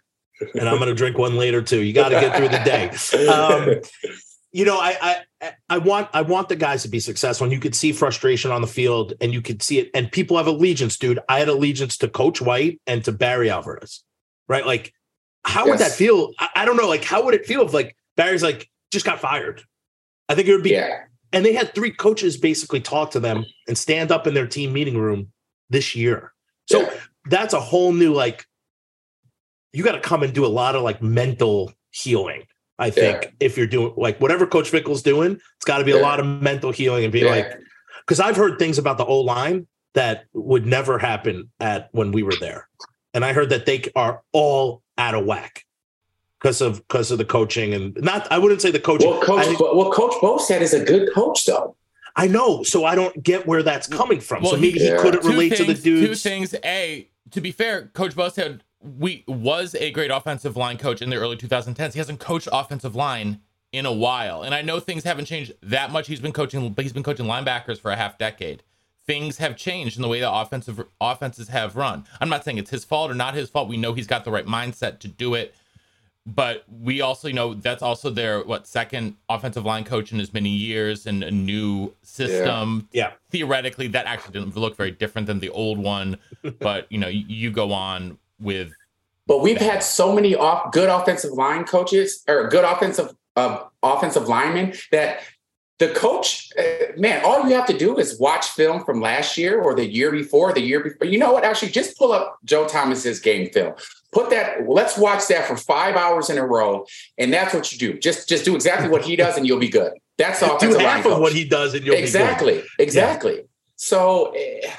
and 0.54 0.68
I'm 0.68 0.76
going 0.76 0.88
to 0.88 0.94
drink 0.94 1.16
one 1.18 1.36
later 1.36 1.62
too. 1.62 1.82
You 1.82 1.92
got 1.92 2.10
to 2.10 2.20
get 2.20 2.36
through 2.36 2.48
the 2.48 2.58
day. 2.64 2.90
Um, 3.28 3.80
you 4.52 4.64
know, 4.64 4.78
I, 4.78 5.20
I 5.42 5.52
I 5.68 5.78
want 5.78 6.08
I 6.14 6.22
want 6.22 6.48
the 6.48 6.56
guys 6.56 6.82
to 6.84 6.88
be 6.88 6.98
successful, 7.00 7.44
and 7.44 7.52
you 7.52 7.60
could 7.60 7.74
see 7.74 7.92
frustration 7.92 8.50
on 8.50 8.62
the 8.62 8.66
field, 8.66 9.12
and 9.20 9.32
you 9.34 9.42
could 9.42 9.62
see 9.62 9.78
it. 9.80 9.90
And 9.92 10.10
people 10.10 10.38
have 10.38 10.46
allegiance, 10.46 10.96
dude. 10.96 11.18
I 11.28 11.40
had 11.40 11.48
allegiance 11.48 11.98
to 11.98 12.08
Coach 12.08 12.40
White 12.40 12.80
and 12.86 13.04
to 13.04 13.12
Barry 13.12 13.50
Alvarez, 13.50 14.02
right? 14.48 14.64
Like, 14.64 14.94
how 15.46 15.66
would 15.68 15.78
that 15.78 15.92
feel? 15.92 16.32
I, 16.38 16.48
I 16.56 16.64
don't 16.64 16.76
know. 16.76 16.88
Like, 16.88 17.04
how 17.04 17.24
would 17.24 17.34
it 17.34 17.46
feel 17.46 17.62
if 17.62 17.72
like 17.72 17.96
Barry's 18.16 18.42
like 18.42 18.68
just 18.90 19.06
got 19.06 19.20
fired? 19.20 19.62
I 20.28 20.34
think 20.34 20.48
it 20.48 20.52
would 20.54 20.64
be. 20.64 20.70
yeah. 20.70 21.04
And 21.32 21.44
they 21.44 21.52
had 21.52 21.74
three 21.74 21.90
coaches 21.90 22.36
basically 22.36 22.80
talk 22.80 23.10
to 23.12 23.20
them 23.20 23.44
and 23.68 23.76
stand 23.76 24.10
up 24.10 24.26
in 24.26 24.34
their 24.34 24.46
team 24.46 24.72
meeting 24.72 24.96
room 24.98 25.32
this 25.70 25.94
year. 25.94 26.32
So 26.68 26.80
Yeah. 26.82 26.94
that's 27.26 27.52
a 27.54 27.60
whole 27.60 27.92
new 27.92 28.12
like 28.12 28.44
you 29.72 29.84
got 29.84 29.92
to 29.92 30.00
come 30.00 30.22
and 30.22 30.32
do 30.32 30.44
a 30.46 30.48
lot 30.48 30.74
of 30.74 30.82
like 30.82 31.02
mental 31.02 31.72
healing. 31.90 32.44
I 32.78 32.90
think 32.90 33.22
Yeah. 33.24 33.30
if 33.40 33.56
you're 33.56 33.66
doing 33.66 33.92
like 33.96 34.20
whatever 34.20 34.46
Coach 34.46 34.70
Fickell's 34.70 35.02
doing, 35.02 35.32
it's 35.32 35.64
got 35.64 35.78
to 35.78 35.84
be 35.84 35.92
a 35.92 35.98
lot 35.98 36.20
of 36.20 36.26
mental 36.26 36.72
healing 36.72 37.04
and 37.04 37.12
be 37.12 37.20
Yeah. 37.20 37.30
like, 37.30 37.52
because 38.00 38.20
I've 38.20 38.36
heard 38.36 38.58
things 38.58 38.78
about 38.78 38.98
the 38.98 39.04
O 39.04 39.20
line 39.20 39.66
that 39.94 40.24
would 40.32 40.66
never 40.66 40.98
happen 40.98 41.50
at 41.60 41.88
when 41.92 42.12
we 42.12 42.22
were 42.22 42.36
there, 42.40 42.68
and 43.14 43.24
I 43.24 43.32
heard 43.32 43.48
that 43.50 43.64
they 43.66 43.84
are 43.96 44.22
all 44.32 44.82
out 44.98 45.14
of 45.14 45.24
whack 45.24 45.64
because 46.40 46.60
of 46.60 46.86
because 46.88 47.10
of 47.10 47.18
the 47.18 47.24
coaching 47.24 47.74
and 47.74 47.96
not. 48.02 48.30
I 48.30 48.38
wouldn't 48.38 48.62
say 48.62 48.70
the 48.70 48.80
coaching. 48.80 49.10
Well, 49.10 49.20
Coach, 49.20 49.40
I, 49.40 49.44
think- 49.46 49.58
Bo- 49.58 49.90
Coach 49.90 50.14
Bostad 50.22 50.60
is 50.60 50.74
a 50.74 50.84
good 50.84 51.12
coach, 51.14 51.44
though. 51.46 51.76
I 52.18 52.26
know, 52.28 52.62
so 52.62 52.86
I 52.86 52.94
don't 52.94 53.22
get 53.22 53.46
where 53.46 53.62
that's 53.62 53.86
coming 53.86 54.20
from. 54.20 54.42
Well, 54.42 54.52
so 54.52 54.58
maybe 54.58 54.78
he 54.78 54.90
couldn't 54.96 55.20
two 55.20 55.28
relate 55.28 55.50
things, 55.50 55.66
to 55.66 55.74
the 55.74 55.80
dudes. 55.80 56.22
Two 56.22 56.28
things. 56.28 56.54
A, 56.64 57.08
to 57.32 57.42
be 57.42 57.52
fair, 57.52 57.88
Coach 57.88 58.14
Bostad 58.14 58.60
we 58.80 59.24
was 59.26 59.74
a 59.74 59.90
great 59.90 60.10
offensive 60.10 60.56
line 60.56 60.78
coach 60.78 61.02
in 61.02 61.10
the 61.10 61.16
early 61.16 61.36
2010s. 61.36 61.92
He 61.92 61.98
hasn't 61.98 62.20
coached 62.20 62.48
offensive 62.52 62.94
line 62.94 63.40
in 63.72 63.84
a 63.84 63.92
while, 63.92 64.42
and 64.42 64.54
I 64.54 64.62
know 64.62 64.80
things 64.80 65.04
haven't 65.04 65.26
changed 65.26 65.52
that 65.62 65.90
much. 65.90 66.06
He's 66.06 66.20
been 66.20 66.32
coaching, 66.32 66.72
but 66.72 66.84
he's 66.84 66.92
been 66.92 67.02
coaching 67.02 67.26
linebackers 67.26 67.80
for 67.80 67.90
a 67.90 67.96
half 67.96 68.16
decade. 68.16 68.62
Things 69.06 69.38
have 69.38 69.56
changed 69.56 69.96
in 69.96 70.02
the 70.02 70.08
way 70.08 70.20
that 70.20 70.32
offensive 70.32 70.82
offenses 71.00 71.48
have 71.48 71.76
run. 71.76 72.04
I'm 72.20 72.28
not 72.28 72.44
saying 72.44 72.58
it's 72.58 72.70
his 72.70 72.84
fault 72.84 73.10
or 73.10 73.14
not 73.14 73.34
his 73.34 73.48
fault. 73.48 73.68
We 73.68 73.76
know 73.76 73.92
he's 73.92 74.06
got 74.06 74.24
the 74.24 74.30
right 74.30 74.46
mindset 74.46 74.98
to 75.00 75.08
do 75.08 75.34
it, 75.34 75.54
but 76.26 76.64
we 76.68 77.00
also 77.00 77.30
know 77.30 77.54
that's 77.54 77.82
also 77.82 78.10
their 78.10 78.42
what 78.42 78.66
second 78.66 79.14
offensive 79.28 79.64
line 79.64 79.84
coach 79.84 80.12
in 80.12 80.18
as 80.18 80.32
many 80.34 80.50
years 80.50 81.06
and 81.06 81.22
a 81.22 81.30
new 81.30 81.94
system 82.02 82.88
Yeah. 82.92 83.12
theoretically 83.30 83.86
that 83.88 84.06
actually 84.06 84.32
didn't 84.32 84.56
look 84.56 84.76
very 84.76 84.90
different 84.90 85.28
than 85.28 85.38
the 85.38 85.50
old 85.50 85.78
one 85.78 86.16
but 86.58 86.90
you 86.90 86.98
know 86.98 87.06
you, 87.06 87.24
you 87.28 87.50
go 87.52 87.72
on 87.72 88.18
with 88.40 88.72
But 89.28 89.40
we've 89.40 89.60
had 89.60 89.84
so 89.84 90.12
many 90.12 90.34
off 90.34 90.72
good 90.72 90.88
offensive 90.88 91.30
line 91.30 91.64
coaches 91.64 92.24
or 92.26 92.48
good 92.48 92.64
offensive 92.64 93.14
uh, 93.36 93.64
offensive 93.84 94.26
linemen 94.26 94.72
that 94.90 95.20
the 95.78 95.88
coach, 95.88 96.50
uh, 96.58 96.92
man, 96.96 97.22
all 97.24 97.46
you 97.46 97.54
have 97.54 97.66
to 97.66 97.76
do 97.76 97.98
is 97.98 98.18
watch 98.18 98.46
film 98.46 98.84
from 98.84 99.00
last 99.00 99.36
year 99.36 99.60
or 99.60 99.74
the 99.74 99.86
year 99.86 100.10
before, 100.10 100.52
the 100.52 100.60
year 100.60 100.80
before. 100.80 101.06
You 101.06 101.18
know 101.18 101.32
what? 101.32 101.44
Actually, 101.44 101.72
just 101.72 101.98
pull 101.98 102.12
up 102.12 102.38
Joe 102.44 102.66
Thomas's 102.66 103.20
game 103.20 103.50
film. 103.50 103.74
Put 104.12 104.30
that. 104.30 104.66
Let's 104.68 104.96
watch 104.96 105.26
that 105.28 105.46
for 105.46 105.56
five 105.56 105.96
hours 105.96 106.30
in 106.30 106.38
a 106.38 106.46
row, 106.46 106.86
and 107.18 107.32
that's 107.32 107.52
what 107.52 107.70
you 107.72 107.78
do. 107.78 107.98
Just 107.98 108.28
just 108.28 108.44
do 108.44 108.54
exactly 108.54 108.88
what 108.88 109.04
he 109.04 109.16
does, 109.16 109.36
and 109.36 109.46
you'll 109.46 109.58
be 109.58 109.68
good. 109.68 109.92
That's 110.16 110.42
all. 110.42 110.56
Do 110.58 110.78
half 110.78 111.04
of 111.04 111.12
coach. 111.12 111.20
what 111.20 111.32
he 111.34 111.44
does, 111.44 111.74
and 111.74 111.84
you'll 111.84 111.96
be 111.96 112.00
good. 112.00 112.04
exactly 112.04 112.62
exactly 112.78 113.42
so 113.76 114.32
eh, 114.32 114.70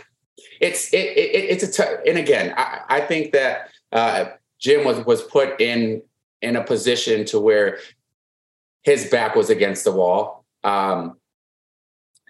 it's 0.60 0.92
it, 0.94 0.98
it, 0.98 1.62
it's 1.62 1.64
a 1.64 1.72
t- 1.72 2.10
and 2.10 2.18
again 2.18 2.54
I, 2.58 2.82
I 2.90 3.02
think 3.02 3.32
that 3.34 3.70
uh 3.92 4.26
jim 4.60 4.84
was 4.84 5.06
was 5.06 5.22
put 5.22 5.62
in 5.62 6.02
in 6.42 6.56
a 6.56 6.64
position 6.64 7.26
to 7.26 7.40
where 7.40 7.80
his 8.82 9.10
back 9.10 9.36
was 9.36 9.50
against 9.50 9.84
the 9.84 9.92
wall 9.92 10.37
um 10.68 11.18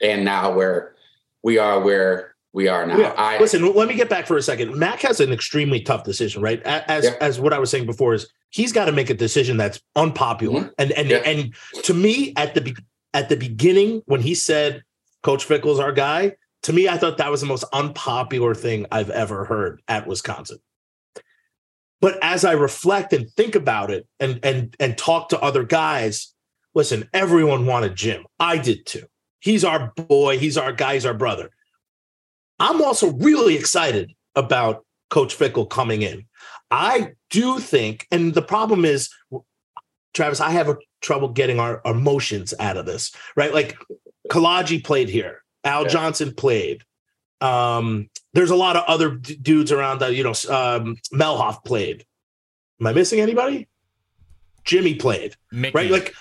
and 0.01 0.23
now 0.23 0.53
where 0.55 0.95
we 1.43 1.57
are 1.57 1.79
where 1.79 2.35
we 2.53 2.67
are 2.67 2.85
now 2.85 2.97
Yeah. 2.97 3.13
i 3.17 3.39
Listen, 3.39 3.73
let 3.73 3.87
me 3.87 3.95
get 3.95 4.09
back 4.09 4.25
for 4.25 4.37
a 4.37 4.41
second. 4.41 4.75
Mac 4.75 4.99
has 5.01 5.19
an 5.19 5.31
extremely 5.31 5.81
tough 5.81 6.03
decision, 6.03 6.41
right? 6.41 6.61
As 6.63 7.03
Yeah. 7.05 7.15
as 7.21 7.39
what 7.39 7.53
I 7.53 7.59
was 7.59 7.69
saying 7.69 7.85
before 7.85 8.13
is 8.13 8.27
he's 8.49 8.71
got 8.71 8.85
to 8.85 8.91
make 8.91 9.09
a 9.09 9.13
decision 9.13 9.57
that's 9.57 9.79
unpopular. 9.95 10.61
Mhm. 10.61 10.73
And 10.79 10.91
and 10.93 11.09
Yeah. 11.09 11.17
and 11.17 11.53
to 11.83 11.93
me, 11.93 12.33
at 12.35 12.53
the 12.55 12.75
at 13.13 13.29
the 13.29 13.35
beginning 13.37 14.01
when 14.05 14.21
he 14.21 14.33
said 14.35 14.83
Coach 15.23 15.43
Fickell's 15.45 15.79
our 15.79 15.91
guy, 15.91 16.33
to 16.63 16.73
me, 16.73 16.87
I 16.87 16.97
thought 16.97 17.17
that 17.17 17.29
was 17.31 17.41
the 17.41 17.47
most 17.47 17.65
unpopular 17.73 18.53
thing 18.55 18.85
I've 18.91 19.09
ever 19.11 19.45
heard 19.45 19.81
at 19.87 20.07
Wisconsin. 20.07 20.59
But 22.01 22.17
as 22.21 22.45
I 22.45 22.53
reflect 22.53 23.13
and 23.13 23.29
think 23.31 23.55
about 23.55 23.91
it 23.91 24.07
and 24.19 24.39
and 24.43 24.75
and 24.79 24.97
talk 24.97 25.29
to 25.29 25.39
other 25.41 25.63
guys, 25.63 26.33
listen, 26.77 27.09
everyone 27.11 27.65
wanted 27.65 27.95
Jim. 27.95 28.23
I 28.39 28.57
did 28.59 28.85
too. 28.85 29.03
He's 29.39 29.63
our 29.65 29.91
boy, 29.95 30.37
he's 30.37 30.57
our 30.57 30.71
guy, 30.71 30.93
he's 30.93 31.05
our 31.07 31.13
brother. 31.15 31.49
I'm 32.59 32.81
also 32.83 33.11
really 33.13 33.55
excited 33.55 34.13
about 34.35 34.85
Coach 35.09 35.35
Fickell 35.37 35.67
coming 35.69 36.03
in. 36.03 36.25
I 36.69 37.13
do 37.31 37.57
think, 37.59 38.05
and 38.11 38.33
the 38.33 38.41
problem 38.41 38.85
is, 38.85 39.09
Travis, 40.13 40.39
I 40.39 40.51
have 40.51 40.69
a 40.69 40.77
trouble 41.01 41.29
getting 41.29 41.59
our 41.59 41.81
emotions 41.83 42.53
out 42.59 42.77
of 42.77 42.85
this, 42.85 43.11
right? 43.35 43.53
Like 43.53 43.75
Kolodziej 44.29 44.83
played 44.83 45.09
here, 45.09 45.43
Al 45.63 45.83
Yeah. 45.83 45.89
Johnson 45.89 46.33
played. 46.35 46.83
Um, 47.41 48.09
there's 48.33 48.49
a 48.51 48.55
lot 48.55 48.75
of 48.75 48.83
other 48.87 49.15
d- 49.15 49.35
dudes 49.35 49.71
around 49.71 49.99
that, 49.99 50.15
you 50.15 50.23
know, 50.23 50.31
um, 50.49 50.97
Melhoff 51.13 51.63
played. 51.65 52.05
Am 52.79 52.87
I 52.87 52.93
missing 52.93 53.19
anybody? 53.19 53.67
Jimmy 54.63 54.95
played 54.95 55.35
Mickey. 55.51 55.73
right? 55.75 55.89
Like, 55.91 56.13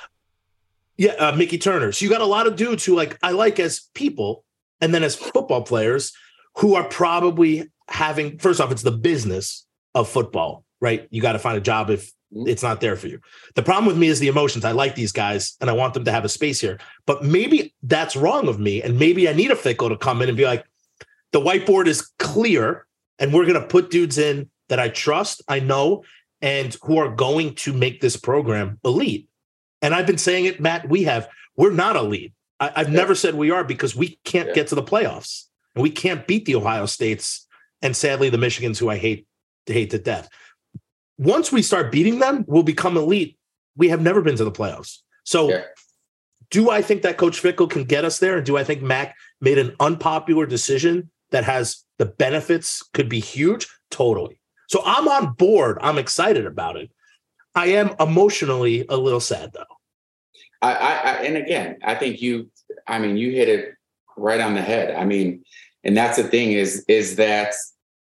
yeah, 0.97 1.13
uh, 1.13 1.33
Mickey 1.33 1.59
Turner. 1.59 1.93
So 1.93 2.05
you 2.05 2.11
got 2.11 2.21
a 2.21 2.27
lot 2.27 2.47
of 2.47 2.57
dudes 2.57 2.85
who 2.85 2.95
like 2.95 3.19
I 3.23 3.33
like 3.33 3.59
as 3.61 3.89
people, 3.95 4.45
and 4.81 4.95
then 4.95 5.03
as 5.03 5.15
football 5.15 5.63
players 5.63 6.13
who 6.57 6.75
are 6.75 6.85
probably 6.85 7.71
having. 7.89 8.39
First 8.39 8.61
off, 8.61 8.73
it's 8.73 8.83
the 8.83 8.91
business 8.91 9.67
of 9.95 10.09
football, 10.09 10.65
right? 10.81 11.07
You 11.11 11.23
got 11.23 11.33
to 11.33 11.39
find 11.39 11.57
a 11.57 11.61
job 11.61 11.91
if 11.91 12.13
Mhm. 12.35 12.49
it's 12.49 12.63
not 12.63 12.81
there 12.81 12.97
for 12.97 13.07
you. 13.07 13.21
The 13.55 13.63
problem 13.63 13.87
with 13.87 13.97
me 13.97 14.09
is 14.09 14.19
the 14.19 14.27
emotions. 14.27 14.65
I 14.65 14.73
like 14.73 14.97
these 14.97 15.13
guys, 15.13 15.55
and 15.61 15.71
I 15.71 15.75
want 15.75 15.95
them 15.95 16.05
to 16.05 16.13
have 16.13 16.25
a 16.25 16.29
space 16.29 16.61
here, 16.61 16.79
but 17.07 17.23
maybe 17.23 17.73
that's 17.85 18.17
wrong 18.17 18.49
of 18.49 18.59
me, 18.59 18.83
and 18.83 18.99
maybe 18.99 19.29
I 19.29 19.33
need 19.33 19.53
a 19.53 19.55
Fickell 19.55 19.91
to 19.91 19.97
come 19.97 20.21
in 20.23 20.29
and 20.29 20.37
be 20.37 20.45
like, 20.45 20.65
the 21.33 21.41
whiteboard 21.41 21.87
is 21.87 22.03
clear, 22.19 22.87
and 23.21 23.33
we're 23.33 23.47
going 23.47 23.61
to 23.61 23.67
put 23.67 23.91
dudes 23.91 24.19
in 24.19 24.51
that 24.69 24.81
I 24.81 24.89
trust, 24.89 25.41
I 25.49 25.61
know, 25.61 26.03
and 26.43 26.77
who 26.83 26.99
are 26.99 27.15
going 27.15 27.55
to 27.57 27.73
make 27.73 28.01
this 28.01 28.17
program 28.17 28.81
elite. 28.85 29.29
And 29.83 29.95
I've 29.95 30.07
been 30.07 30.19
saying 30.19 30.47
it, 30.47 30.61
Matt. 30.61 30.89
We 30.89 31.05
have. 31.05 31.29
We're 31.57 31.73
not 31.73 31.97
elite. 31.97 32.33
I, 32.61 32.73
I've 32.77 32.89
Yeah. 32.89 32.97
never 32.97 33.15
said 33.15 33.35
we 33.35 33.51
are 33.51 33.65
because 33.65 33.95
we 33.95 34.19
can't 34.25 34.49
Yeah. 34.49 34.55
get 34.55 34.67
to 34.69 34.75
the 34.75 34.83
playoffs 34.83 35.45
and 35.75 35.83
we 35.83 35.91
can't 35.91 36.27
beat 36.27 36.45
the 36.45 36.55
Ohio 36.55 36.87
States 36.87 37.47
and 37.83 37.97
sadly 37.97 38.31
the 38.31 38.39
Michigans, 38.39 38.79
who 38.79 38.89
I 38.89 38.97
hate 38.97 39.27
to 39.67 39.73
hate 39.73 39.91
to 39.91 39.99
death. 39.99 40.29
Once 41.19 41.51
we 41.51 41.63
start 41.63 41.93
beating 41.93 42.19
them, 42.19 42.45
we'll 42.47 42.63
become 42.63 42.97
elite. 42.97 43.39
We 43.77 43.89
have 43.89 44.01
never 44.01 44.23
been 44.23 44.37
to 44.37 44.45
the 44.45 44.53
playoffs. 44.53 44.99
So, 45.25 45.51
Yeah. 45.51 45.65
do 46.51 46.71
I 46.71 46.83
think 46.83 47.03
that 47.03 47.17
Coach 47.17 47.43
Fickell 47.43 47.69
can 47.69 47.85
get 47.85 48.05
us 48.05 48.19
there? 48.19 48.37
And 48.37 48.47
do 48.47 48.57
I 48.57 48.65
think 48.65 48.83
Mac 48.83 49.15
made 49.41 49.59
an 49.59 49.75
unpopular 49.81 50.47
decision 50.47 51.11
that 51.31 51.45
has 51.45 51.85
the 51.99 52.07
benefits 52.07 52.83
could 52.95 53.09
be 53.09 53.21
huge? 53.21 53.67
Totally. 53.91 54.41
So 54.69 54.83
I'm 54.85 55.09
on 55.09 55.33
board. 55.35 55.79
I'm 55.81 55.99
excited 55.99 56.47
about 56.47 56.77
it. 56.77 56.91
I 57.57 57.69
am 57.69 57.95
emotionally 57.99 58.85
a 58.89 58.97
little 58.97 59.19
sad 59.19 59.53
though. 59.55 59.65
I, 60.63 60.73
I, 60.73 61.13
and 61.25 61.37
again, 61.37 61.79
I 61.83 61.95
think 61.95 62.21
you, 62.21 62.51
I 62.87 62.99
mean, 62.99 63.17
you 63.17 63.31
hit 63.31 63.49
it 63.49 63.75
right 64.17 64.41
on 64.41 64.55
the 64.55 64.63
head. 64.63 64.95
I 64.95 65.05
mean, 65.05 65.43
and 65.83 65.97
that's 65.97 66.19
the 66.19 66.25
thing 66.25 66.53
is, 66.53 66.85
is 66.87 67.17
that 67.17 67.55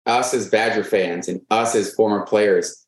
us 0.07 0.35
as 0.35 0.48
Badger 0.48 0.85
fans 0.85 1.29
and 1.29 1.40
us 1.50 1.74
as 1.74 1.94
former 1.94 2.24
players, 2.26 2.87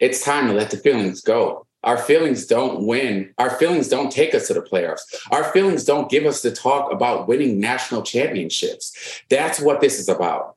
it's 0.00 0.24
time 0.24 0.48
to 0.48 0.54
let 0.54 0.70
the 0.70 0.76
feelings 0.78 1.20
go. 1.20 1.66
Our 1.84 1.98
feelings 1.98 2.46
don't 2.46 2.86
win. 2.86 3.32
Our 3.38 3.50
feelings 3.50 3.88
don't 3.88 4.10
take 4.10 4.34
us 4.34 4.48
to 4.48 4.54
the 4.54 4.62
playoffs. 4.62 5.02
Our 5.30 5.44
feelings 5.52 5.84
don't 5.84 6.10
give 6.10 6.24
us 6.24 6.42
the 6.42 6.50
talk 6.50 6.92
about 6.92 7.28
winning 7.28 7.60
national 7.60 8.02
championships. 8.02 9.22
That's 9.30 9.60
what 9.60 9.80
this 9.80 9.98
is 9.98 10.08
about. 10.08 10.56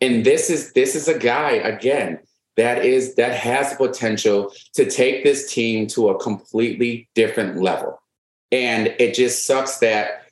And 0.00 0.24
this 0.24 0.50
is 0.50 0.72
this 0.72 0.94
is 0.94 1.06
a 1.06 1.18
guy 1.18 1.52
again 1.52 2.18
that 2.56 2.84
is 2.84 3.14
that 3.16 3.34
has 3.34 3.70
the 3.70 3.76
potential 3.76 4.52
to 4.74 4.88
take 4.88 5.24
this 5.24 5.52
team 5.52 5.86
to 5.88 6.08
a 6.08 6.18
completely 6.18 7.08
different 7.14 7.60
level. 7.60 8.00
And 8.52 8.94
it 8.98 9.14
just 9.14 9.46
sucks 9.46 9.78
that 9.78 10.28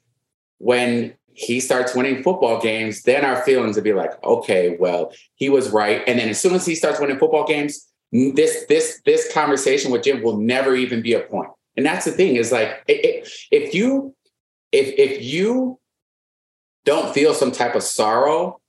when 0.58 1.14
he 1.34 1.60
starts 1.60 1.94
winning 1.94 2.22
football 2.22 2.60
games, 2.60 3.02
then 3.02 3.24
our 3.24 3.42
feelings 3.42 3.74
would 3.74 3.84
be 3.84 3.94
like, 3.94 4.22
okay, 4.22 4.76
well, 4.78 5.12
he 5.34 5.48
was 5.48 5.70
right. 5.70 6.02
And 6.06 6.18
then 6.18 6.28
as 6.28 6.40
soon 6.40 6.54
as 6.54 6.64
he 6.64 6.74
starts 6.74 7.00
winning 7.00 7.18
football 7.18 7.46
games, 7.46 7.88
this 8.12 8.66
this 8.68 9.00
this 9.04 9.32
conversation 9.32 9.90
with 9.90 10.02
Jim 10.02 10.22
will 10.22 10.38
never 10.38 10.76
even 10.76 11.02
be 11.02 11.14
a 11.14 11.20
point. 11.20 11.48
And 11.76 11.86
that's 11.86 12.04
the 12.04 12.12
thing 12.12 12.36
is 12.36 12.52
like 12.52 12.82
if 12.86 13.74
you 13.74 14.14
if 14.70 14.94
if 14.98 15.22
you 15.22 15.78
don't 16.84 17.14
feel 17.14 17.32
some 17.32 17.52
type 17.52 17.74
of 17.74 17.82
sorrow 17.82 18.60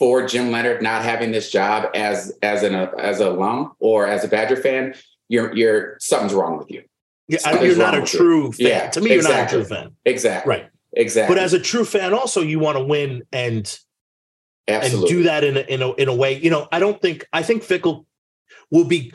for 0.00 0.26
Jim 0.26 0.50
Leonhard 0.50 0.82
not 0.82 1.04
having 1.04 1.30
this 1.30 1.50
job 1.52 1.88
as 1.94 2.36
as 2.42 2.64
an 2.64 2.74
as 2.74 3.20
an 3.20 3.28
alum 3.28 3.72
or 3.78 4.08
as 4.08 4.24
a 4.24 4.28
Badger 4.28 4.56
fan, 4.56 4.94
you're 5.28 5.54
you're 5.56 5.96
something's 6.00 6.34
wrong 6.34 6.58
with 6.58 6.68
you. 6.72 6.82
Yeah, 7.28 7.38
Something's 7.38 7.76
you're 7.76 7.76
not 7.76 7.94
a 7.96 8.00
with 8.00 8.12
you. 8.12 8.18
true 8.18 8.52
fan. 8.52 8.66
Yeah, 8.66 8.90
to 8.90 9.00
me, 9.00 9.12
you're 9.14 9.22
not 9.22 9.46
a 9.46 9.48
true 9.48 9.64
fan. 9.64 9.94
Exactly. 10.04 10.50
Right. 10.50 10.68
Exactly. 10.94 11.36
But 11.36 11.40
as 11.40 11.52
a 11.52 11.60
true 11.60 11.84
fan, 11.84 12.12
also 12.12 12.40
you 12.40 12.58
want 12.58 12.76
to 12.78 12.82
win 12.84 13.22
and 13.32 13.78
Absolutely. 14.66 14.98
and 14.98 15.08
do 15.18 15.22
that 15.28 15.44
in 15.44 15.56
a, 15.56 15.60
in 15.60 15.82
a 15.82 15.92
in 15.92 16.08
a 16.08 16.14
way. 16.14 16.36
You 16.40 16.50
know, 16.50 16.66
I 16.72 16.80
don't 16.80 17.00
think 17.00 17.24
I 17.32 17.44
think 17.44 17.62
Fickell 17.62 18.06
will 18.72 18.84
be. 18.86 19.12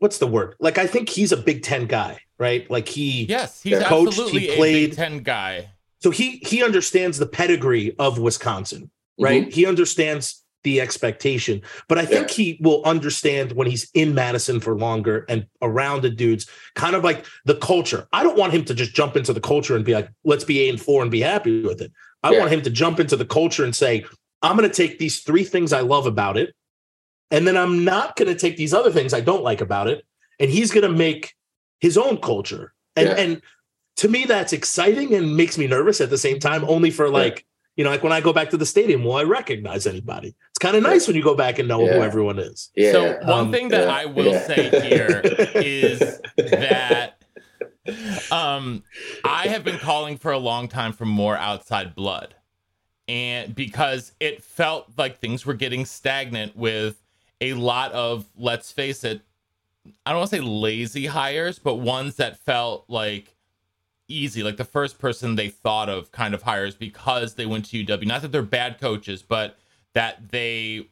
What's 0.00 0.18
the 0.18 0.26
word? 0.26 0.54
Like 0.58 0.78
I 0.78 0.86
think 0.86 1.08
he's 1.08 1.32
a 1.32 1.36
Big 1.36 1.62
Ten 1.62 1.86
guy, 1.86 2.20
right? 2.38 2.68
Like 2.70 2.88
he, 2.88 3.24
Yes, 3.26 3.62
he's 3.62 3.78
Coached, 3.82 4.08
absolutely 4.08 4.40
he 4.40 4.48
a 4.48 4.56
played. 4.56 4.90
Big 4.90 4.96
Ten 4.96 5.18
guy. 5.22 5.70
so 6.00 6.10
he 6.10 6.38
he 6.38 6.62
understands 6.64 7.18
the 7.18 7.26
pedigree 7.26 7.94
of 7.98 8.18
Wisconsin, 8.18 8.90
right? 9.18 9.42
Mm-hmm. 9.42 9.50
He 9.50 9.66
understands 9.66 10.44
the 10.64 10.80
expectation, 10.80 11.62
but 11.88 11.98
I 11.98 12.04
think 12.04 12.30
he 12.30 12.58
will 12.60 12.82
understand 12.84 13.52
when 13.52 13.68
he's 13.68 13.88
in 13.94 14.12
Madison 14.14 14.58
for 14.60 14.76
longer 14.76 15.24
and 15.28 15.46
around 15.62 16.02
the 16.02 16.10
dudes, 16.10 16.50
kind 16.74 16.96
of 16.96 17.04
like 17.04 17.24
the 17.44 17.54
culture. 17.56 18.08
I 18.12 18.22
don't 18.24 18.36
want 18.36 18.52
him 18.52 18.64
to 18.64 18.74
just 18.74 18.92
jump 18.94 19.16
into 19.16 19.32
the 19.32 19.40
culture 19.40 19.76
and 19.76 19.84
be 19.84 19.94
like, 19.94 20.08
let's 20.24 20.44
be 20.44 20.58
eight 20.60 20.70
and 20.70 20.80
four 20.80 21.02
and 21.02 21.10
be 21.10 21.20
happy 21.20 21.62
with 21.62 21.80
it. 21.80 21.92
I 22.24 22.32
Yeah. 22.32 22.40
want 22.40 22.52
him 22.52 22.62
to 22.62 22.70
jump 22.70 22.98
into 22.98 23.16
the 23.16 23.24
culture 23.24 23.64
and 23.64 23.74
say, 23.74 24.04
I'm 24.42 24.56
going 24.56 24.68
to 24.68 24.74
take 24.74 24.98
these 24.98 25.20
three 25.20 25.44
things 25.44 25.72
I 25.72 25.80
love 25.80 26.06
about 26.06 26.36
it, 26.36 26.54
and 27.30 27.46
then 27.46 27.56
I'm 27.56 27.84
not 27.84 28.16
going 28.16 28.28
to 28.32 28.38
take 28.38 28.56
these 28.56 28.74
other 28.74 28.90
things 28.90 29.14
I 29.14 29.20
don't 29.20 29.44
like 29.44 29.60
about 29.60 29.86
it, 29.86 30.04
and 30.40 30.50
he's 30.50 30.70
going 30.72 30.90
to 30.90 30.96
make 30.96 31.34
his 31.80 31.96
own 31.96 32.18
culture. 32.18 32.74
And 32.96 33.08
Yeah. 33.08 33.14
and 33.14 33.42
to 33.98 34.08
me, 34.08 34.24
that's 34.26 34.52
exciting 34.52 35.14
and 35.14 35.36
makes 35.36 35.56
me 35.58 35.66
nervous 35.66 36.00
at 36.00 36.10
the 36.10 36.18
same 36.18 36.38
time. 36.40 36.64
Only 36.64 36.90
for 36.90 37.08
like 37.08 37.44
you 37.78 37.84
know, 37.84 37.90
like 37.90 38.02
when 38.02 38.12
I 38.12 38.20
go 38.20 38.32
back 38.32 38.50
to 38.50 38.56
the 38.56 38.66
stadium, 38.66 39.04
will 39.04 39.14
I 39.14 39.22
recognize 39.22 39.86
anybody? 39.86 40.34
It's 40.50 40.58
kind 40.58 40.76
of 40.76 40.82
nice 40.82 41.06
when 41.06 41.14
you 41.14 41.22
go 41.22 41.36
back 41.36 41.60
and 41.60 41.68
know 41.68 41.86
who 41.86 42.02
everyone 42.02 42.40
is. 42.40 42.70
yeah. 42.74 42.90
So 42.90 43.18
one 43.20 43.30
um, 43.30 43.52
thing 43.52 43.68
that 43.68 43.86
yeah, 43.86 43.94
I 43.94 44.04
will 44.04 44.32
yeah. 44.32 44.46
say 44.46 44.88
here 44.88 45.22
is 45.24 46.20
that 46.36 47.22
um 48.32 48.82
I 49.24 49.46
have 49.46 49.62
been 49.62 49.78
calling 49.78 50.18
for 50.18 50.32
a 50.32 50.38
long 50.38 50.66
time 50.66 50.92
for 50.92 51.06
more 51.06 51.36
outside 51.36 51.94
blood. 51.94 52.34
And 53.06 53.54
because 53.54 54.12
it 54.18 54.42
felt 54.42 54.90
like 54.98 55.20
things 55.20 55.46
were 55.46 55.54
getting 55.54 55.86
stagnant 55.86 56.56
with 56.56 57.00
a 57.40 57.54
lot 57.54 57.92
of 57.92 58.26
let's 58.36 58.72
face 58.72 59.04
it, 59.04 59.22
I 60.04 60.10
don't 60.10 60.18
want 60.18 60.30
to 60.30 60.36
say 60.36 60.42
lazy 60.42 61.06
hires, 61.06 61.60
but 61.60 61.76
ones 61.76 62.16
that 62.16 62.38
felt 62.38 62.86
like 62.88 63.36
easy, 64.08 64.42
like 64.42 64.56
the 64.56 64.64
first 64.64 64.98
person 64.98 65.36
they 65.36 65.48
thought 65.48 65.88
of 65.88 66.10
kind 66.12 66.34
of 66.34 66.42
hires 66.42 66.74
because 66.74 67.34
they 67.34 67.46
went 67.46 67.66
to 67.66 67.84
UW. 67.84 68.06
Not 68.06 68.22
that 68.22 68.32
they're 68.32 68.42
bad 68.42 68.80
coaches, 68.80 69.22
but 69.22 69.56
that 69.94 70.30
they 70.30 70.88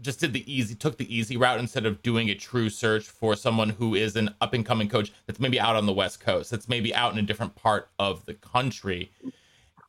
just 0.00 0.20
did 0.20 0.32
the 0.32 0.52
easy, 0.52 0.74
took 0.74 0.96
the 0.98 1.14
easy 1.14 1.36
route 1.36 1.58
instead 1.60 1.84
of 1.84 2.02
doing 2.02 2.30
a 2.30 2.34
true 2.34 2.70
search 2.70 3.04
for 3.08 3.34
someone 3.36 3.70
who 3.70 3.94
is 3.94 4.16
an 4.16 4.34
up 4.40 4.54
and 4.54 4.64
coming 4.64 4.88
coach 4.88 5.12
that's 5.26 5.40
maybe 5.40 5.58
out 5.60 5.76
on 5.76 5.86
the 5.86 5.92
West 5.92 6.20
Coast, 6.20 6.50
that's 6.50 6.68
maybe 6.68 6.94
out 6.94 7.12
in 7.12 7.18
a 7.18 7.22
different 7.22 7.54
part 7.54 7.90
of 7.98 8.24
the 8.24 8.34
country. 8.34 9.10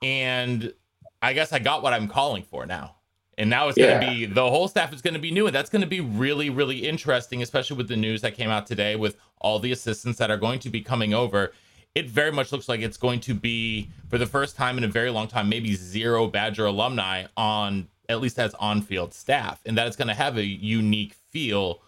And 0.01 0.73
I 1.21 1.33
guess 1.33 1.53
I 1.53 1.59
got 1.59 1.83
what 1.83 1.93
I'm 1.93 2.07
calling 2.07 2.43
for 2.43 2.65
now. 2.65 2.95
And 3.37 3.49
now 3.49 3.67
it's 3.67 3.77
Yeah. 3.77 3.87
going 3.87 3.99
to 3.99 4.07
be 4.07 4.25
the 4.25 4.49
whole 4.49 4.67
staff 4.67 4.93
is 4.93 5.01
going 5.01 5.13
to 5.13 5.19
be 5.19 5.31
new, 5.31 5.45
and 5.45 5.55
that's 5.55 5.69
going 5.69 5.81
to 5.81 5.87
be 5.87 5.99
really, 5.99 6.49
really 6.49 6.87
interesting, 6.87 7.41
especially 7.41 7.77
with 7.77 7.87
the 7.87 7.97
news 7.97 8.21
that 8.21 8.35
came 8.35 8.49
out 8.49 8.65
today 8.65 8.95
with 8.95 9.17
all 9.39 9.59
the 9.59 9.71
assistants 9.71 10.17
that 10.19 10.31
are 10.31 10.37
going 10.37 10.59
to 10.59 10.69
be 10.69 10.81
coming 10.81 11.13
over. 11.13 11.51
It 11.95 12.09
very 12.09 12.31
much 12.31 12.51
looks 12.51 12.67
like 12.67 12.81
it's 12.81 12.97
going 12.97 13.21
to 13.21 13.33
be, 13.33 13.89
for 14.09 14.17
the 14.17 14.25
first 14.25 14.57
time 14.57 14.77
in 14.77 14.83
a 14.83 14.87
very 14.87 15.09
long 15.09 15.27
time, 15.27 15.47
maybe 15.47 15.73
zero 15.75 16.27
Badger 16.27 16.65
alumni 16.65 17.25
on 17.37 17.87
at 18.09 18.21
least 18.21 18.37
as 18.37 18.53
on-field 18.55 19.13
staff, 19.13 19.61
and 19.65 19.77
that 19.77 19.87
it's 19.87 19.95
going 19.95 20.09
to 20.09 20.13
have 20.13 20.37
a 20.37 20.43
unique 20.43 21.15
feel 21.31 21.81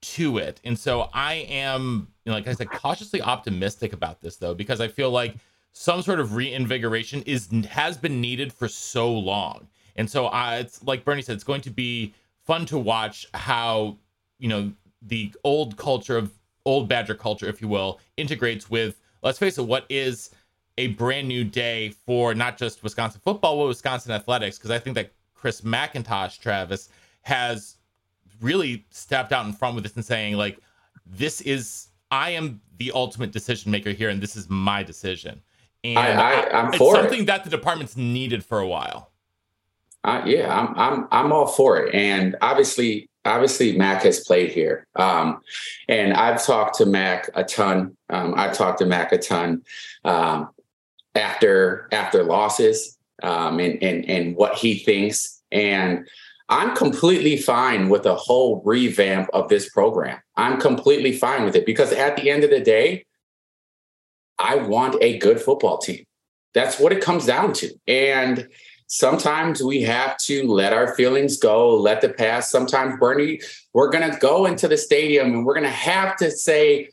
to 0.00 0.38
it. 0.38 0.60
And 0.64 0.78
so 0.78 1.08
I 1.12 1.34
am, 1.48 2.08
you 2.24 2.30
know, 2.30 2.36
like 2.36 2.46
I 2.46 2.52
said, 2.52 2.70
cautiously 2.70 3.20
optimistic 3.20 3.92
about 3.92 4.20
this 4.20 4.36
though, 4.36 4.54
because 4.54 4.80
I 4.80 4.86
feel 4.86 5.10
like 5.10 5.34
some 5.72 6.02
sort 6.02 6.20
of 6.20 6.34
reinvigoration 6.34 7.22
is 7.22 7.48
has 7.70 7.96
been 7.96 8.20
needed 8.20 8.52
for 8.52 8.68
so 8.68 9.12
long. 9.12 9.66
And 9.96 10.08
so 10.08 10.26
I, 10.26 10.58
it's 10.58 10.82
like 10.84 11.04
Bernie 11.04 11.22
said, 11.22 11.34
it's 11.34 11.44
going 11.44 11.62
to 11.62 11.70
be 11.70 12.14
fun 12.44 12.66
to 12.66 12.78
watch 12.78 13.26
how 13.34 13.96
you 14.38 14.48
know 14.48 14.72
the 15.02 15.32
old 15.42 15.76
culture 15.76 16.16
of 16.16 16.32
old 16.64 16.88
Badger 16.88 17.14
culture, 17.14 17.46
if 17.48 17.60
you 17.60 17.68
will, 17.68 17.98
integrates 18.16 18.70
with. 18.70 19.00
Let's 19.22 19.38
face 19.38 19.58
it, 19.58 19.62
what 19.66 19.84
is 19.88 20.30
a 20.76 20.88
brand 20.88 21.26
new 21.28 21.44
day 21.44 21.90
for 22.06 22.34
not 22.34 22.56
just 22.56 22.82
Wisconsin 22.82 23.20
football, 23.24 23.58
but 23.58 23.66
Wisconsin 23.66 24.12
athletics? 24.12 24.58
Because 24.58 24.70
I 24.70 24.78
think 24.78 24.94
that 24.94 25.12
Chris 25.34 25.60
McIntosh, 25.62 26.38
Travis, 26.40 26.88
has 27.22 27.76
really 28.40 28.86
stepped 28.90 29.32
out 29.32 29.46
in 29.46 29.52
front 29.52 29.74
with 29.74 29.84
this 29.84 29.94
and 29.96 30.04
saying 30.04 30.34
like, 30.36 30.58
"This 31.06 31.40
is 31.40 31.88
I 32.10 32.30
am 32.30 32.60
the 32.78 32.92
ultimate 32.94 33.32
decision 33.32 33.70
maker 33.72 33.90
here, 33.90 34.08
and 34.08 34.20
this 34.20 34.36
is 34.36 34.48
my 34.48 34.82
decision." 34.82 35.42
And 35.84 35.98
I- 35.98 36.42
I- 36.42 36.58
I'm 36.60 36.68
it's 36.68 36.78
for 36.78 36.94
it. 36.94 37.00
something 37.02 37.24
that 37.26 37.44
the 37.44 37.50
department's 37.50 37.96
needed 37.96 38.44
for 38.44 38.58
a 38.60 38.66
while. 38.66 39.10
Uh, 40.04 40.22
yeah, 40.24 40.56
I'm 40.56 40.74
I'm 40.78 41.08
I'm 41.10 41.32
all 41.32 41.46
for 41.48 41.78
it. 41.78 41.94
And 41.94 42.36
obviously, 42.40 43.08
obviously, 43.28 43.76
Mac 43.76 44.02
has 44.02 44.20
played 44.20 44.50
here, 44.50 44.86
um, 44.96 45.40
and 45.88 46.12
I've 46.12 46.44
talked 46.44 46.76
to 46.78 46.86
Mac 46.86 47.30
a 47.34 47.44
ton. 47.44 47.96
Um, 48.10 48.34
I've 48.36 48.54
talked 48.54 48.78
to 48.78 48.86
Mac 48.86 49.12
a 49.12 49.18
ton 49.18 49.62
um, 50.04 50.50
after 51.14 51.88
after 51.92 52.24
losses, 52.24 52.98
um, 53.22 53.60
and 53.60 53.82
and 53.82 54.04
and 54.06 54.36
what 54.36 54.54
he 54.54 54.78
thinks. 54.78 55.40
And 55.52 56.08
I'm 56.48 56.74
completely 56.74 57.36
fine 57.36 57.88
with 57.88 58.06
a 58.06 58.14
whole 58.14 58.62
revamp 58.64 59.28
of 59.32 59.48
this 59.48 59.68
program. 59.68 60.18
I'm 60.36 60.58
completely 60.58 61.12
fine 61.12 61.44
with 61.44 61.54
it 61.54 61.66
because 61.66 61.92
at 61.92 62.16
the 62.16 62.30
end 62.30 62.42
of 62.42 62.50
the 62.50 62.60
day, 62.60 63.04
I 64.38 64.56
want 64.56 64.96
a 65.00 65.18
good 65.18 65.40
football 65.40 65.78
team. 65.78 66.04
That's 66.54 66.78
what 66.80 66.92
it 66.92 67.02
comes 67.02 67.26
down 67.26 67.52
to. 67.54 67.72
And 67.86 68.48
sometimes 68.88 69.62
we 69.62 69.82
have 69.82 70.16
to 70.18 70.46
let 70.50 70.72
our 70.72 70.94
feelings 70.96 71.38
go, 71.38 71.76
let 71.76 72.00
the 72.00 72.08
past. 72.08 72.50
Sometimes, 72.50 72.98
Bernie, 72.98 73.40
we're 73.72 73.90
going 73.90 74.10
to 74.10 74.18
go 74.18 74.46
into 74.46 74.66
the 74.66 74.76
stadium 74.76 75.32
and 75.32 75.46
we're 75.46 75.54
going 75.54 75.64
to 75.64 75.70
have 75.70 76.16
to 76.16 76.30
say, 76.30 76.90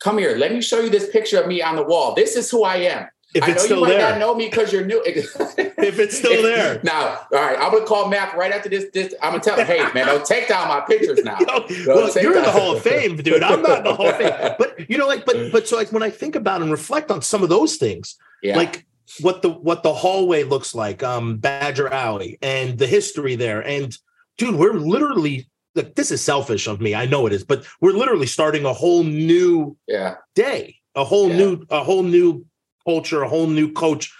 Come 0.00 0.18
here, 0.18 0.36
let 0.36 0.52
me 0.52 0.60
show 0.62 0.78
you 0.78 0.90
this 0.90 1.10
picture 1.10 1.40
of 1.40 1.48
me 1.48 1.60
on 1.60 1.74
the 1.74 1.82
wall. 1.82 2.14
This 2.14 2.36
is 2.36 2.48
who 2.48 2.62
I 2.62 2.76
am. 2.76 3.08
If 3.34 3.42
I 3.42 3.48
know 3.48 3.52
it's 3.54 3.64
still 3.64 3.78
you 3.78 3.82
might 3.84 3.90
there. 3.90 4.10
not 4.10 4.18
know 4.20 4.32
me 4.34 4.48
because 4.48 4.72
you're 4.72 4.84
new. 4.86 5.02
If 5.06 5.98
it's 5.98 6.16
still 6.18 6.40
there. 6.54 6.80
Now, 6.84 7.26
all 7.32 7.38
right, 7.40 7.58
I'm 7.58 7.72
gonna 7.72 7.84
call 7.84 8.08
Mac 8.08 8.34
right 8.34 8.52
after 8.52 8.68
this. 8.68 8.86
This 8.94 9.12
I'm 9.22 9.32
gonna 9.32 9.42
tell 9.42 9.56
him, 9.56 9.66
hey 9.66 9.78
man, 9.94 10.06
don't 10.06 10.24
take 10.24 10.48
down 10.48 10.68
my 10.68 10.80
pictures 10.80 11.20
now. 11.24 11.38
Yo, 11.40 11.66
well, 11.86 12.10
you're 12.22 12.36
in 12.36 12.42
the 12.44 12.50
Hall 12.50 12.76
of 12.76 12.82
Fame, 12.82 13.16
dude. 13.16 13.42
I'm 13.42 13.60
not 13.62 13.78
in 13.78 13.84
the 13.84 13.94
Hall 13.94 14.08
of 14.08 14.16
Fame. 14.16 14.54
But 14.58 14.88
you 14.90 14.98
know, 14.98 15.06
like, 15.06 15.24
but 15.26 15.50
but 15.52 15.66
so 15.68 15.76
like 15.76 15.92
when 15.92 16.02
I 16.02 16.10
think 16.10 16.36
about 16.36 16.62
and 16.62 16.70
reflect 16.70 17.10
on 17.10 17.22
some 17.22 17.42
of 17.42 17.48
those 17.48 17.76
things, 17.76 18.16
Yeah. 18.42 18.56
like 18.56 18.86
what 19.20 19.42
the 19.42 19.50
what 19.50 19.82
the 19.82 19.92
hallway 19.94 20.44
looks 20.44 20.74
like, 20.74 21.02
um, 21.02 21.38
Badger 21.38 21.88
Alley, 21.88 22.38
and 22.42 22.78
the 22.78 22.86
history 22.86 23.36
there. 23.36 23.66
And 23.66 23.96
dude, 24.36 24.56
we're 24.56 24.74
literally 24.74 25.48
like 25.74 25.94
this 25.94 26.10
is 26.10 26.20
selfish 26.20 26.66
of 26.66 26.80
me. 26.80 26.94
I 26.94 27.06
know 27.06 27.26
it 27.26 27.32
is, 27.32 27.44
but 27.44 27.64
we're 27.80 27.92
literally 27.92 28.26
starting 28.26 28.64
a 28.64 28.72
whole 28.72 29.04
new 29.04 29.76
yeah, 29.86 30.16
day, 30.34 30.76
a 30.94 31.04
whole 31.04 31.28
Yeah. 31.28 31.36
new, 31.36 31.66
a 31.70 31.84
whole 31.84 32.02
new 32.02 32.44
culture, 32.86 33.22
a 33.22 33.28
whole 33.28 33.46
new 33.46 33.72
coach 33.72 34.12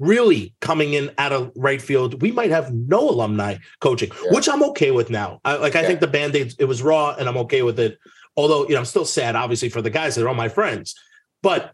really 0.00 0.54
coming 0.60 0.92
in 0.92 1.10
out 1.18 1.32
of 1.32 1.50
right 1.56 1.82
field. 1.82 2.22
We 2.22 2.30
might 2.30 2.50
have 2.50 2.72
no 2.72 3.08
alumni 3.10 3.56
coaching, 3.80 4.10
Yeah. 4.24 4.32
which 4.32 4.48
I'm 4.48 4.62
okay 4.70 4.92
with 4.92 5.10
now. 5.10 5.40
I, 5.44 5.56
like 5.56 5.74
I 5.74 5.84
think 5.84 6.00
the 6.00 6.06
band-aid, 6.06 6.54
it 6.58 6.66
was 6.66 6.82
raw 6.82 7.16
and 7.18 7.28
I'm 7.28 7.36
okay 7.38 7.62
with 7.62 7.80
it. 7.80 7.98
Although, 8.36 8.68
you 8.68 8.74
know, 8.74 8.78
I'm 8.78 8.84
still 8.84 9.04
sad, 9.04 9.34
obviously, 9.34 9.68
for 9.68 9.82
the 9.82 9.90
guys 9.90 10.14
that 10.14 10.24
are 10.24 10.28
all 10.28 10.34
my 10.34 10.48
friends. 10.48 10.94
But, 11.42 11.72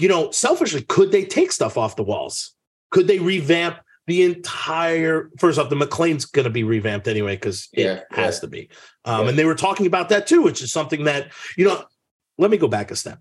you 0.00 0.08
know, 0.08 0.30
selfishly, 0.30 0.82
could 0.82 1.12
they 1.12 1.24
take 1.24 1.52
stuff 1.52 1.76
off 1.76 1.96
the 1.96 2.02
walls? 2.02 2.54
Could 2.90 3.06
they 3.06 3.18
revamp 3.18 3.78
the 4.06 4.22
entire 4.22 5.30
first 5.38 5.58
off, 5.58 5.68
the 5.68 5.76
McClain's 5.76 6.24
going 6.24 6.44
to 6.44 6.50
be 6.50 6.64
revamped 6.64 7.06
anyway 7.06 7.36
because 7.36 7.68
it 7.74 7.84
Yeah, 7.84 8.00
has 8.10 8.36
yeah. 8.36 8.40
to 8.40 8.46
be. 8.46 8.68
Um, 9.04 9.22
Yeah. 9.24 9.28
And 9.28 9.38
they 9.38 9.44
were 9.44 9.54
talking 9.54 9.86
about 9.86 10.08
that 10.08 10.26
too, 10.26 10.40
which 10.42 10.62
is 10.62 10.72
something 10.72 11.04
that 11.04 11.30
you 11.56 11.66
know. 11.66 11.84
Let 12.38 12.50
me 12.50 12.56
go 12.56 12.68
back 12.68 12.90
a 12.90 12.96
step. 12.96 13.18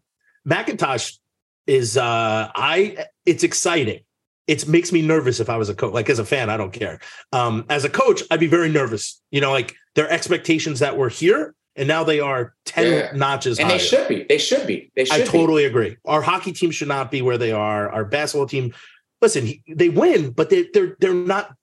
McIntosh 0.47 1.17
is 1.65 1.97
uh 1.97 2.49
I. 2.55 3.05
It's 3.25 3.43
exciting. 3.43 4.01
It 4.47 4.65
makes 4.67 4.93
me 4.93 5.01
nervous 5.01 5.41
if 5.41 5.49
I 5.49 5.57
was 5.57 5.67
a 5.67 5.75
coach. 5.75 5.93
Like 5.93 6.09
as 6.09 6.19
a 6.19 6.25
fan, 6.25 6.49
I 6.49 6.55
don't 6.55 6.71
care. 6.71 6.99
Um, 7.33 7.65
as 7.69 7.83
a 7.83 7.89
coach, 7.89 8.21
I'd 8.31 8.39
be 8.39 8.47
very 8.47 8.69
nervous. 8.69 9.21
You 9.29 9.41
know, 9.41 9.51
like 9.51 9.75
their 9.95 10.09
expectations 10.09 10.79
that 10.79 10.95
were 10.95 11.09
here, 11.09 11.53
and 11.75 11.87
now 11.87 12.05
they 12.05 12.21
are 12.21 12.53
ten 12.83 12.93
Yeah. 12.93 13.11
notches 13.13 13.59
and 13.59 13.67
higher. 13.67 13.77
they 13.77 13.83
should 13.83 14.07
be. 14.07 14.23
They 14.27 14.37
should 14.37 14.67
be. 14.67 14.91
They 14.95 15.05
should 15.05 15.15
I 15.21 15.23
be. 15.23 15.27
totally 15.27 15.65
agree. 15.65 15.97
Our 16.05 16.21
hockey 16.21 16.51
team 16.53 16.71
should 16.71 16.87
not 16.87 17.11
be 17.11 17.21
where 17.21 17.37
they 17.37 17.51
are. 17.51 17.89
Our 17.89 18.05
basketball 18.05 18.47
team, 18.47 18.73
listen, 19.21 19.51
they 19.67 19.89
win, 19.89 20.31
but 20.31 20.49
they, 20.49 20.67
they're 20.73 20.95
they're 20.99 21.13
not 21.13 21.53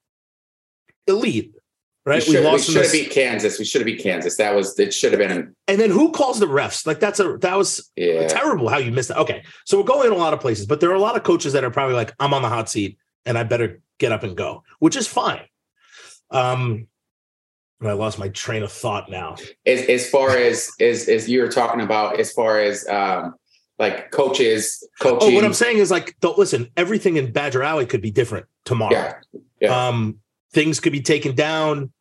elite, 1.07 1.53
We 2.07 2.11
right? 2.13 2.23
should, 2.23 2.35
we 2.35 2.41
lost 2.41 2.69
in 2.69 2.75
should 2.75 2.83
have 2.85 2.93
beat 2.93 3.11
Kansas. 3.11 3.59
We 3.59 3.65
should 3.65 3.81
have 3.83 3.87
beat 3.87 4.03
Kansas. 4.03 4.37
That 4.37 4.55
was 4.55 4.79
it. 4.79 4.95
Should 4.95 5.13
have 5.13 5.19
been. 5.21 5.55
and 5.69 5.81
then 5.81 5.91
who 5.91 6.13
calls 6.13 6.41
the 6.41 6.47
refs? 6.47 6.87
Like 6.87 7.01
that's 7.01 7.21
a 7.21 7.37
that 7.39 7.57
was 7.57 7.91
Yeah. 7.97 8.27
terrible 8.29 8.69
how 8.69 8.79
you 8.79 8.91
missed 8.91 9.09
that. 9.09 9.19
Okay, 9.19 9.45
so 9.65 9.79
we're 9.79 9.85
going 9.85 10.07
in 10.07 10.13
a 10.13 10.17
lot 10.17 10.33
of 10.35 10.41
places, 10.41 10.67
but 10.67 10.81
there 10.81 10.91
are 10.91 10.95
a 10.95 11.01
lot 11.01 11.17
of 11.17 11.23
coaches 11.23 11.53
that 11.53 11.65
are 11.65 11.71
probably 11.71 11.95
like, 11.95 12.13
I'm 12.21 12.33
on 12.35 12.43
the 12.43 12.49
hot 12.49 12.69
seat 12.69 12.99
and 13.27 13.37
I 13.39 13.43
better 13.45 13.81
get 13.99 14.13
up 14.13 14.23
and 14.23 14.37
go, 14.37 14.63
which 14.81 14.97
is 14.97 15.07
fine. 15.07 15.43
Um, 16.31 16.89
I 17.91 17.95
lost 17.95 18.19
my 18.19 18.29
train 18.29 18.63
of 18.63 18.73
thought 18.73 19.11
now. 19.11 19.37
As 19.67 19.83
as 19.89 20.09
far 20.09 20.37
as 20.37 20.71
as 20.81 21.09
as 21.09 21.29
you 21.29 21.41
were 21.41 21.49
talking 21.49 21.81
about, 21.81 22.19
as 22.21 22.33
far 22.33 22.61
as 22.61 22.87
um 22.89 23.35
like 23.79 24.11
coaches 24.11 24.87
coaching. 25.01 25.33
Oh, 25.33 25.35
what 25.35 25.45
I'm 25.45 25.55
saying 25.55 25.79
is 25.79 25.91
like, 25.91 26.17
don't 26.21 26.39
listen. 26.39 26.71
Everything 26.77 27.17
in 27.17 27.33
Badger 27.33 27.63
Alley 27.63 27.87
could 27.87 28.03
be 28.03 28.11
different 28.11 28.47
tomorrow. 28.65 28.93
Yeah. 28.93 29.15
Yeah. 29.61 29.89
Um, 29.89 30.19
things 30.53 30.81
could 30.81 30.93
be 30.93 31.01
taken 31.01 31.35
down. 31.35 31.93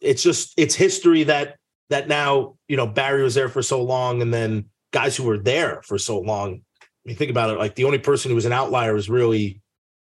It's 0.00 0.22
just 0.22 0.54
it's 0.56 0.74
history 0.74 1.24
that 1.24 1.56
that 1.90 2.08
now 2.08 2.56
you 2.68 2.76
know 2.76 2.86
Barry 2.86 3.22
was 3.22 3.34
there 3.34 3.48
for 3.48 3.62
so 3.62 3.82
long, 3.82 4.22
and 4.22 4.32
then 4.32 4.66
guys 4.92 5.16
who 5.16 5.24
were 5.24 5.38
there 5.38 5.82
for 5.82 5.98
so 5.98 6.18
long. 6.20 6.62
You 7.04 7.14
think 7.14 7.30
about 7.30 7.50
it, 7.50 7.58
like 7.58 7.74
the 7.74 7.84
only 7.84 7.98
person 7.98 8.30
who 8.30 8.34
was 8.34 8.44
an 8.44 8.52
outlier 8.52 8.94
was 8.94 9.08
really 9.08 9.60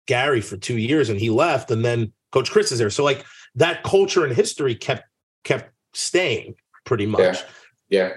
Gary 0.08 0.42
for 0.42 0.58
two 0.58 0.78
years, 0.78 1.10
and 1.10 1.20
he 1.20 1.30
left, 1.30 1.72
and 1.72 1.84
then 1.84 2.14
Coach 2.32 2.52
Chryst 2.52 2.72
is 2.72 2.80
there. 2.80 2.90
So 2.90 3.04
like 3.04 3.26
that 3.56 3.84
culture 3.84 4.26
and 4.26 4.36
history 4.36 4.76
kept 4.76 5.04
kept 5.44 5.72
staying 5.94 6.56
pretty 6.86 7.06
much. 7.06 7.20
Yeah. 7.20 7.42
Yeah. 7.90 8.14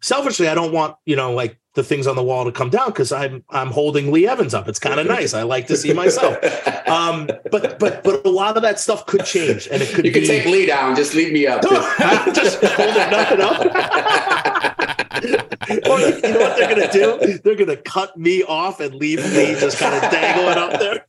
Selfishly, 0.00 0.48
I 0.48 0.54
don't 0.54 0.72
want 0.72 0.96
you 1.06 1.16
know 1.16 1.32
like 1.32 1.58
the 1.74 1.82
things 1.82 2.06
on 2.06 2.16
the 2.16 2.22
wall 2.22 2.44
to 2.44 2.52
come 2.52 2.70
down 2.70 2.88
because 2.88 3.12
I'm 3.12 3.44
I'm 3.50 3.68
holding 3.68 4.12
Lee 4.12 4.26
Evans 4.26 4.52
up. 4.52 4.68
It's 4.68 4.78
kind 4.78 5.00
of 5.00 5.06
nice. 5.18 5.32
I 5.34 5.42
like 5.42 5.66
to 5.68 5.76
see 5.76 5.92
myself. 5.92 6.38
Um, 6.92 7.26
but 7.50 7.78
but 7.78 8.04
but 8.04 8.26
a 8.26 8.28
lot 8.28 8.56
of 8.56 8.62
that 8.64 8.78
stuff 8.78 9.06
could 9.06 9.24
change, 9.24 9.66
and 9.68 9.80
it 9.82 9.94
could 9.94 10.04
you 10.04 10.12
be 10.12 10.20
can 10.20 10.28
take 10.28 10.44
Lee 10.44 10.66
down. 10.66 10.94
Just 10.94 11.14
leave 11.14 11.32
me 11.32 11.46
up. 11.46 11.62
just 12.34 12.62
hold 12.62 12.90
it 12.94 13.10
nothing 13.10 13.40
up. 13.40 13.60
Or 15.88 16.00
you 16.00 16.20
know 16.34 16.40
what 16.40 16.56
they're 16.58 16.68
gonna 16.68 16.92
do? 16.92 17.38
They're 17.38 17.54
gonna 17.54 17.76
cut 17.78 18.14
me 18.18 18.42
off 18.42 18.80
and 18.80 18.94
leave 18.94 19.20
me 19.32 19.54
just 19.58 19.78
kind 19.78 19.94
of 19.94 20.10
dangling 20.10 20.58
up 20.58 20.78
there. 20.78 21.06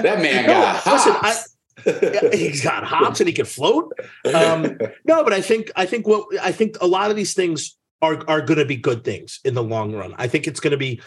That 0.00 0.20
man 0.22 0.46
No, 0.46 0.52
got 0.52 0.86
listen, 0.86 1.12
hops. 1.14 1.53
Yeah, 1.86 2.30
he's 2.32 2.62
got 2.62 2.84
hops 2.84 3.20
and 3.20 3.28
he 3.28 3.32
can 3.32 3.44
float. 3.46 3.92
Um, 4.34 4.78
no, 5.04 5.22
but 5.24 5.32
I 5.32 5.40
think 5.40 5.70
I 5.76 5.86
think 5.86 6.06
what 6.06 6.26
I 6.42 6.52
think 6.52 6.76
a 6.80 6.86
lot 6.86 7.10
of 7.10 7.16
these 7.16 7.34
things 7.34 7.76
are 8.02 8.22
are 8.28 8.40
going 8.40 8.58
to 8.58 8.64
be 8.64 8.76
good 8.76 9.04
things 9.04 9.40
in 9.44 9.54
the 9.54 9.62
long 9.62 9.94
run. 9.94 10.14
I 10.18 10.26
think 10.28 10.46
it's 10.46 10.60
going 10.60 10.72
to 10.72 10.76
be 10.76 11.00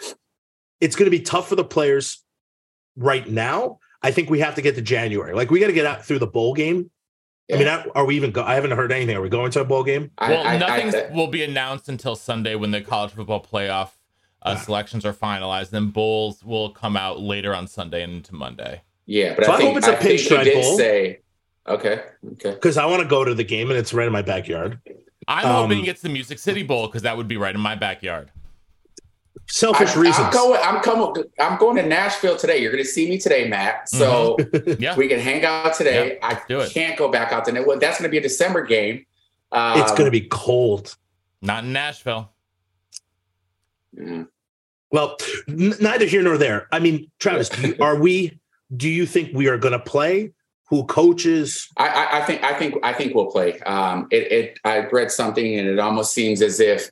it's 0.80 0.96
going 0.96 1.10
to 1.10 1.16
be 1.16 1.22
tough 1.22 1.48
for 1.48 1.56
the 1.56 1.64
players 1.64 2.22
right 2.96 3.28
now. 3.28 3.78
I 4.02 4.10
think 4.12 4.30
we 4.30 4.38
have 4.40 4.54
to 4.54 4.62
get 4.62 4.76
to 4.76 4.82
January. 4.82 5.34
Like 5.34 5.50
we 5.50 5.58
got 5.60 5.66
to 5.68 5.72
get 5.72 5.86
out 5.86 6.04
through 6.04 6.20
the 6.20 6.26
bowl 6.26 6.54
game. 6.54 6.90
I 7.52 7.56
mean, 7.56 7.66
I- 7.68 7.84
are 7.94 8.04
we 8.04 8.14
even? 8.16 8.30
Go- 8.30 8.44
I 8.44 8.54
haven't 8.54 8.72
heard 8.72 8.92
anything. 8.92 9.16
Are 9.16 9.22
we 9.22 9.28
going 9.30 9.50
to 9.52 9.60
a 9.60 9.64
bowl 9.64 9.82
game? 9.82 10.10
Well, 10.20 10.46
I- 10.46 10.54
I- 10.54 10.58
nothing 10.58 10.94
I- 10.94 11.10
will 11.14 11.28
be 11.28 11.42
announced 11.42 11.88
until 11.88 12.14
Sunday 12.14 12.54
when 12.54 12.70
the 12.70 12.80
college 12.82 13.12
football 13.12 13.42
playoff 13.42 13.90
uh, 14.42 14.54
selections 14.56 15.04
are 15.04 15.12
finalized. 15.14 15.70
Then 15.70 15.88
bowls 15.88 16.44
will 16.44 16.70
come 16.70 16.96
out 16.96 17.20
later 17.20 17.54
on 17.54 17.66
Sunday 17.66 18.02
and 18.02 18.12
into 18.12 18.34
Monday. 18.34 18.82
Yeah, 19.08 19.34
but 19.34 19.46
So 19.46 19.52
I, 19.52 19.54
I 19.54 19.58
think, 19.58 19.68
hope 19.70 19.78
it's 19.78 19.86
a 19.88 19.96
think 19.96 20.20
he 20.20 20.28
pinstripe 20.28 20.44
did 20.44 20.62
bowl. 20.62 20.76
say, 20.76 21.18
okay, 21.66 22.02
okay. 22.34 22.50
Because 22.52 22.76
I 22.76 22.86
want 22.86 23.02
to 23.02 23.08
go 23.08 23.24
to 23.24 23.34
the 23.34 23.42
game 23.44 23.70
and 23.70 23.78
it's 23.78 23.92
right 23.94 24.06
in 24.06 24.12
my 24.12 24.22
backyard. 24.22 24.78
I'm 25.26 25.44
Um, 25.46 25.68
hoping 25.70 25.84
it's 25.86 26.00
the 26.02 26.08
Music 26.08 26.38
City 26.38 26.62
Bowl 26.62 26.86
because 26.86 27.02
that 27.02 27.16
would 27.16 27.26
be 27.28 27.36
right 27.36 27.54
in 27.54 27.60
my 27.60 27.74
backyard. 27.74 28.30
Selfish 29.50 29.96
I, 29.96 30.00
reasons. 30.00 30.26
I'm 30.26 30.32
going. 30.32 30.60
I'm 30.62 30.82
coming. 30.82 31.24
I'm 31.40 31.58
going 31.58 31.76
to 31.76 31.82
Nashville 31.82 32.36
today. 32.36 32.58
You're 32.58 32.70
going 32.72 32.84
to 32.84 32.88
see 32.88 33.08
me 33.08 33.16
today, 33.18 33.48
Matt. 33.48 33.88
So 33.88 34.36
Yeah. 34.78 34.94
we 34.94 35.08
can 35.08 35.18
hang 35.20 35.44
out 35.44 35.74
today. 35.74 36.18
I 36.22 36.38
do 36.48 36.60
it. 36.60 36.70
can't 36.70 36.98
go 36.98 37.10
back 37.10 37.32
out 37.32 37.46
there. 37.46 37.66
Well, 37.66 37.78
that's 37.78 37.98
going 37.98 38.08
to 38.08 38.10
be 38.12 38.18
a 38.18 38.22
December 38.22 38.62
game. 38.62 39.06
Um, 39.52 39.80
it's 39.80 39.92
going 39.92 40.04
to 40.04 40.10
be 40.10 40.26
cold. 40.30 40.96
Not 41.40 41.64
in 41.64 41.72
Nashville. 41.72 42.30
yeah. 43.92 44.24
Well, 44.90 45.16
n- 45.48 45.74
neither 45.80 46.06
here 46.06 46.22
nor 46.22 46.38
there. 46.38 46.66
I 46.72 46.78
mean, 46.78 47.10
Travis, 47.18 47.50
are 47.80 47.96
we? 48.00 48.37
Do 48.74 48.88
you 48.88 49.06
think 49.06 49.30
we 49.34 49.48
are 49.48 49.58
going 49.58 49.72
to 49.72 49.78
play? 49.78 50.32
Who 50.68 50.84
coaches? 50.84 51.66
I, 51.78 52.20
I, 52.20 52.20
think. 52.22 52.44
I 52.44 52.52
think. 52.52 52.74
I 52.82 52.92
think 52.92 53.14
we'll 53.14 53.30
play. 53.30 53.58
Um, 53.60 54.06
it, 54.10 54.30
it. 54.30 54.58
I 54.64 54.80
read 54.80 55.10
something, 55.10 55.58
and 55.58 55.66
it 55.66 55.78
almost 55.78 56.12
seems 56.12 56.42
as 56.42 56.60
if, 56.60 56.90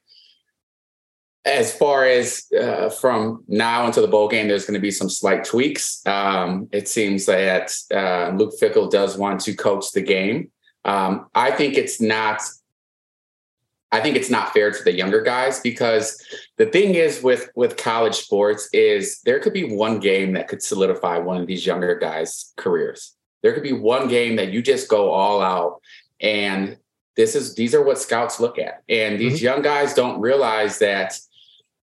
as 1.45 1.77
far 1.77 2.07
as 2.07 2.47
uh, 2.59 2.89
from 2.89 3.45
now 3.49 3.85
until 3.85 4.03
the 4.03 4.09
bowl 4.09 4.29
game, 4.29 4.49
there's 4.49 4.65
going 4.65 4.75
to 4.75 4.81
be 4.81 4.91
some 4.91 5.11
slight 5.11 5.45
tweaks. 5.45 6.01
Um, 6.07 6.69
it 6.73 6.89
seems 6.89 7.27
that 7.27 7.75
uh, 7.95 8.35
Luke 8.35 8.55
Fickell 8.59 8.91
does 8.91 9.19
want 9.19 9.41
to 9.43 9.55
coach 9.55 9.93
the 9.93 10.01
game. 10.01 10.51
Um, 10.87 11.27
I 11.35 11.51
think 11.51 11.75
it's 11.75 12.01
not. 12.01 12.41
I 13.97 14.03
think 14.03 14.15
it's 14.15 14.29
not 14.29 14.53
fair 14.53 14.71
to 14.71 14.85
the 14.85 14.93
younger 14.93 15.23
guys 15.23 15.59
because 15.61 16.23
the 16.59 16.67
thing 16.67 16.97
is 16.97 17.23
with 17.23 17.49
with 17.57 17.79
college 17.79 18.17
sports 18.17 18.69
is 18.75 19.21
there 19.25 19.41
could 19.41 19.55
be 19.55 19.75
one 19.75 20.01
game 20.01 20.35
that 20.35 20.49
could 20.49 20.63
solidify 20.63 21.17
one 21.17 21.41
of 21.41 21.47
these 21.47 21.65
younger 21.65 21.99
guys' 21.99 22.53
careers. 22.59 23.17
There 23.43 23.55
could 23.55 23.63
be 23.63 23.73
one 23.73 24.09
game 24.09 24.37
that 24.37 24.53
you 24.53 24.61
just 24.61 24.91
go 24.91 25.11
all 25.11 25.41
out 25.41 25.81
and 26.21 26.77
this 27.17 27.35
is 27.35 27.55
these 27.55 27.75
are 27.75 27.83
what 27.83 27.99
scouts 27.99 28.39
look 28.39 28.59
at. 28.59 28.83
And 28.87 29.19
these 29.19 29.41
young 29.41 29.63
guys 29.63 29.95
don't 29.95 30.21
realize 30.21 30.79
that 30.81 31.19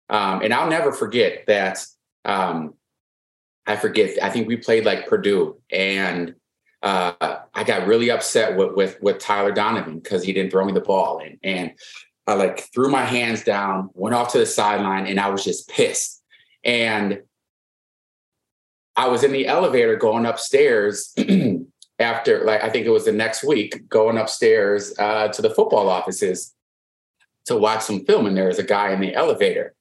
um, 0.10 0.41
and 0.41 0.54
I'll 0.54 0.69
never 0.69 0.91
forget 0.91 1.45
that 1.47 1.80
um, 2.26 2.74
I 3.65 3.78
forget 3.78 4.21
I 4.21 4.30
think 4.30 4.50
we 4.50 4.58
played 4.58 4.84
like 4.84 5.08
Purdue 5.08 5.62
and 5.71 6.36
uh, 6.82 7.39
I 7.54 7.63
got 7.63 7.88
really 7.88 8.10
upset 8.10 8.58
with 8.58 8.76
with, 8.76 9.02
with 9.02 9.20
Tyler 9.20 9.52
Donovan 9.52 10.00
because 10.00 10.24
he 10.24 10.34
didn't 10.34 10.52
throw 10.52 10.65
me 10.65 10.74
the 10.74 10.82
ball 10.82 11.20
and 11.20 11.38
and 11.44 11.74
I 12.28 12.36
like 12.36 12.60
threw 12.74 12.89
my 12.89 13.04
hands 13.04 13.44
down, 13.44 13.89
went 13.94 14.15
off 14.15 14.32
to 14.34 14.38
the 14.38 14.46
sideline, 14.46 15.08
and 15.08 15.20
I 15.20 15.30
was 15.30 15.44
just 15.44 15.67
pissed. 15.70 16.22
And 16.63 17.22
I 18.96 19.08
was 19.08 19.24
in 19.24 19.32
the 19.32 19.48
elevator 19.48 19.96
going 19.96 20.26
upstairs 20.26 21.13
after, 22.00 22.44
like, 22.46 22.63
I 22.63 22.70
think 22.70 22.86
it 22.86 22.91
was 22.91 23.06
the 23.06 23.12
next 23.12 23.44
week, 23.44 23.89
going 23.89 24.17
upstairs 24.17 24.94
uh, 25.00 25.30
to 25.30 25.41
the 25.41 25.50
football 25.50 25.89
offices 25.89 26.54
to 27.46 27.58
watch 27.58 27.82
some 27.82 28.06
film. 28.06 28.28
And 28.28 28.38
there 28.38 28.48
was 28.48 28.60
a 28.60 28.63
guy 28.63 28.91
in 28.91 29.02
the 29.02 29.15
elevator. 29.15 29.74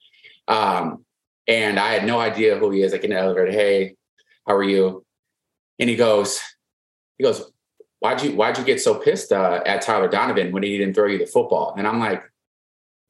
Um, 0.48 1.04
and 1.46 1.78
I 1.78 1.92
had 1.92 2.06
no 2.06 2.18
idea 2.18 2.56
who 2.56 2.70
he 2.70 2.82
is. 2.82 2.92
I 2.92 2.96
Like 2.96 3.04
in 3.04 3.10
the 3.10 3.18
elevator, 3.18 3.52
hey, 3.52 3.96
how 4.46 4.56
are 4.56 4.62
you? 4.62 5.04
And 5.78 5.90
he 5.90 5.96
goes, 5.96 6.40
he 7.20 7.22
goes, 7.22 7.52
why'd 7.98 8.22
you 8.22 8.32
why'd 8.32 8.56
you 8.56 8.64
get 8.64 8.80
so 8.80 8.94
pissed 8.94 9.30
uh, 9.30 9.60
at 9.66 9.82
Tyler 9.82 10.08
Donovan 10.08 10.52
when 10.52 10.62
he 10.62 10.78
didn't 10.78 10.94
throw 10.94 11.06
you 11.06 11.18
the 11.18 11.26
football? 11.26 11.74
And 11.76 11.86
I'm 11.86 12.00
like, 12.00 12.22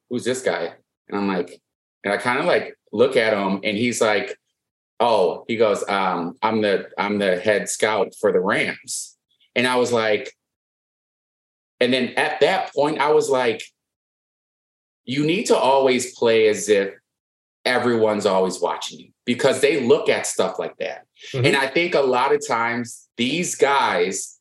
who's 0.09 0.25
this 0.25 0.43
guy? 0.43 0.73
And 1.09 1.17
I'm 1.17 1.29
like, 1.29 1.63
and 2.03 2.13
I 2.13 2.17
kind 2.17 2.41
of 2.41 2.45
like 2.45 2.77
look 2.91 3.17
at 3.17 3.33
him, 3.33 3.61
and 3.63 3.77
he's 3.77 4.01
like, 4.01 4.37
oh, 4.99 5.45
he 5.47 5.57
goes, 5.57 5.89
um, 5.89 6.37
I'm 6.43 6.61
the 6.61 6.91
I'm 6.99 7.19
the 7.19 7.39
head 7.39 7.69
scout 7.69 8.17
for 8.21 8.33
the 8.33 8.41
Rams, 8.41 9.17
and 9.55 9.65
I 9.65 9.77
was 9.77 9.93
like, 9.93 10.35
and 11.79 11.93
then 11.93 12.15
at 12.17 12.41
that 12.41 12.75
point, 12.75 12.99
I 12.99 13.13
was 13.13 13.31
like, 13.31 13.63
you 15.05 15.25
need 15.25 15.45
to 15.47 15.57
always 15.57 16.19
play 16.19 16.49
as 16.49 16.69
if 16.69 16.95
everyone's 17.65 18.27
always 18.27 18.61
watching 18.61 18.99
you 18.99 19.11
because 19.25 19.61
they 19.61 19.87
look 19.87 20.09
at 20.09 20.27
stuff 20.27 20.59
like 20.59 20.77
that. 20.79 21.07
Mhm. 21.35 21.47
And 21.47 21.57
I 21.57 21.67
think 21.67 21.95
a 21.95 22.01
lot 22.01 22.35
of 22.35 22.47
times 22.47 23.09
these 23.17 23.55
guys 23.55 24.39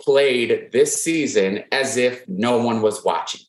played 0.00 0.70
this 0.72 1.02
season 1.02 1.64
as 1.72 1.96
if 1.96 2.26
no 2.28 2.58
one 2.58 2.82
was 2.82 3.04
watching. 3.04 3.40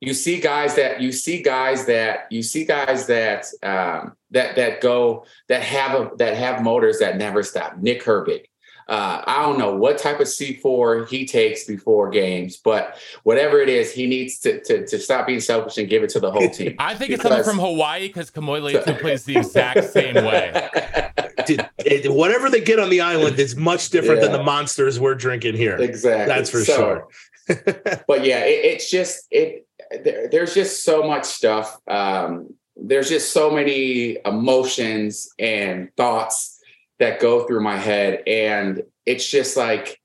You 0.00 0.14
see 0.14 0.40
guys 0.40 0.76
that 0.76 1.02
you 1.02 1.12
see 1.12 1.42
guys 1.42 1.84
that 1.86 2.26
you 2.30 2.42
see 2.42 2.64
guys 2.64 3.06
that 3.08 3.46
um, 3.62 4.14
that 4.30 4.56
that 4.56 4.80
go 4.80 5.26
that 5.48 5.62
have 5.62 6.00
a 6.00 6.10
that 6.16 6.36
have 6.38 6.62
motors 6.62 7.00
that 7.00 7.18
never 7.18 7.42
stop. 7.42 7.76
Nick 7.78 8.02
Herbig. 8.02 8.44
Uh, 8.88 9.22
I 9.24 9.42
don't 9.42 9.56
know 9.58 9.76
what 9.76 9.98
type 9.98 10.18
of 10.18 10.26
C4 10.26 11.08
he 11.08 11.24
takes 11.24 11.64
before 11.64 12.10
games, 12.10 12.56
but 12.56 12.96
whatever 13.22 13.60
it 13.60 13.68
is, 13.68 13.92
he 13.92 14.08
needs 14.08 14.40
to, 14.40 14.60
to, 14.64 14.84
to 14.84 14.98
stop 14.98 15.28
being 15.28 15.38
selfish 15.38 15.78
and 15.78 15.88
give 15.88 16.02
it 16.02 16.10
to 16.10 16.18
the 16.18 16.28
whole 16.28 16.50
team. 16.58 16.74
I 16.80 16.96
think 16.96 17.12
it's 17.12 17.22
coming 17.22 17.38
Because- 17.38 17.52
from 17.52 17.60
Hawaii 17.60 18.08
because 18.08 18.32
Kamo'i 18.32 18.60
Latu 18.74 18.98
plays 19.00 19.22
the 19.24 19.36
exact 19.36 19.84
same 19.92 20.16
way. 20.16 20.68
Did 21.46 22.08
whatever 22.08 22.50
they 22.50 22.60
get 22.60 22.78
on 22.78 22.90
the 22.90 23.00
island 23.00 23.38
is 23.38 23.56
much 23.56 23.90
different 23.90 24.20
than 24.20 24.32
the 24.32 24.42
monsters 24.42 24.98
we're 25.00 25.14
drinking 25.14 25.56
here. 25.56 25.76
Exactly. 25.76 26.26
That's 26.26 26.50
for 26.50 26.64
So- 26.64 26.76
sure. 26.76 27.08
but 28.06 28.24
yeah, 28.24 28.44
it, 28.44 28.64
it's 28.64 28.90
just 28.90 29.26
it. 29.30 29.66
There, 30.04 30.28
there's 30.28 30.54
just 30.54 30.84
so 30.84 31.02
much 31.02 31.24
stuff. 31.24 31.80
Um, 31.88 32.54
there's 32.76 33.08
just 33.08 33.32
so 33.32 33.50
many 33.50 34.18
emotions 34.24 35.30
and 35.38 35.90
thoughts 35.96 36.60
that 37.00 37.18
go 37.20 37.46
through 37.46 37.62
my 37.62 37.76
head, 37.76 38.22
and 38.26 38.82
it's 39.04 39.28
just 39.28 39.56
like 39.56 40.00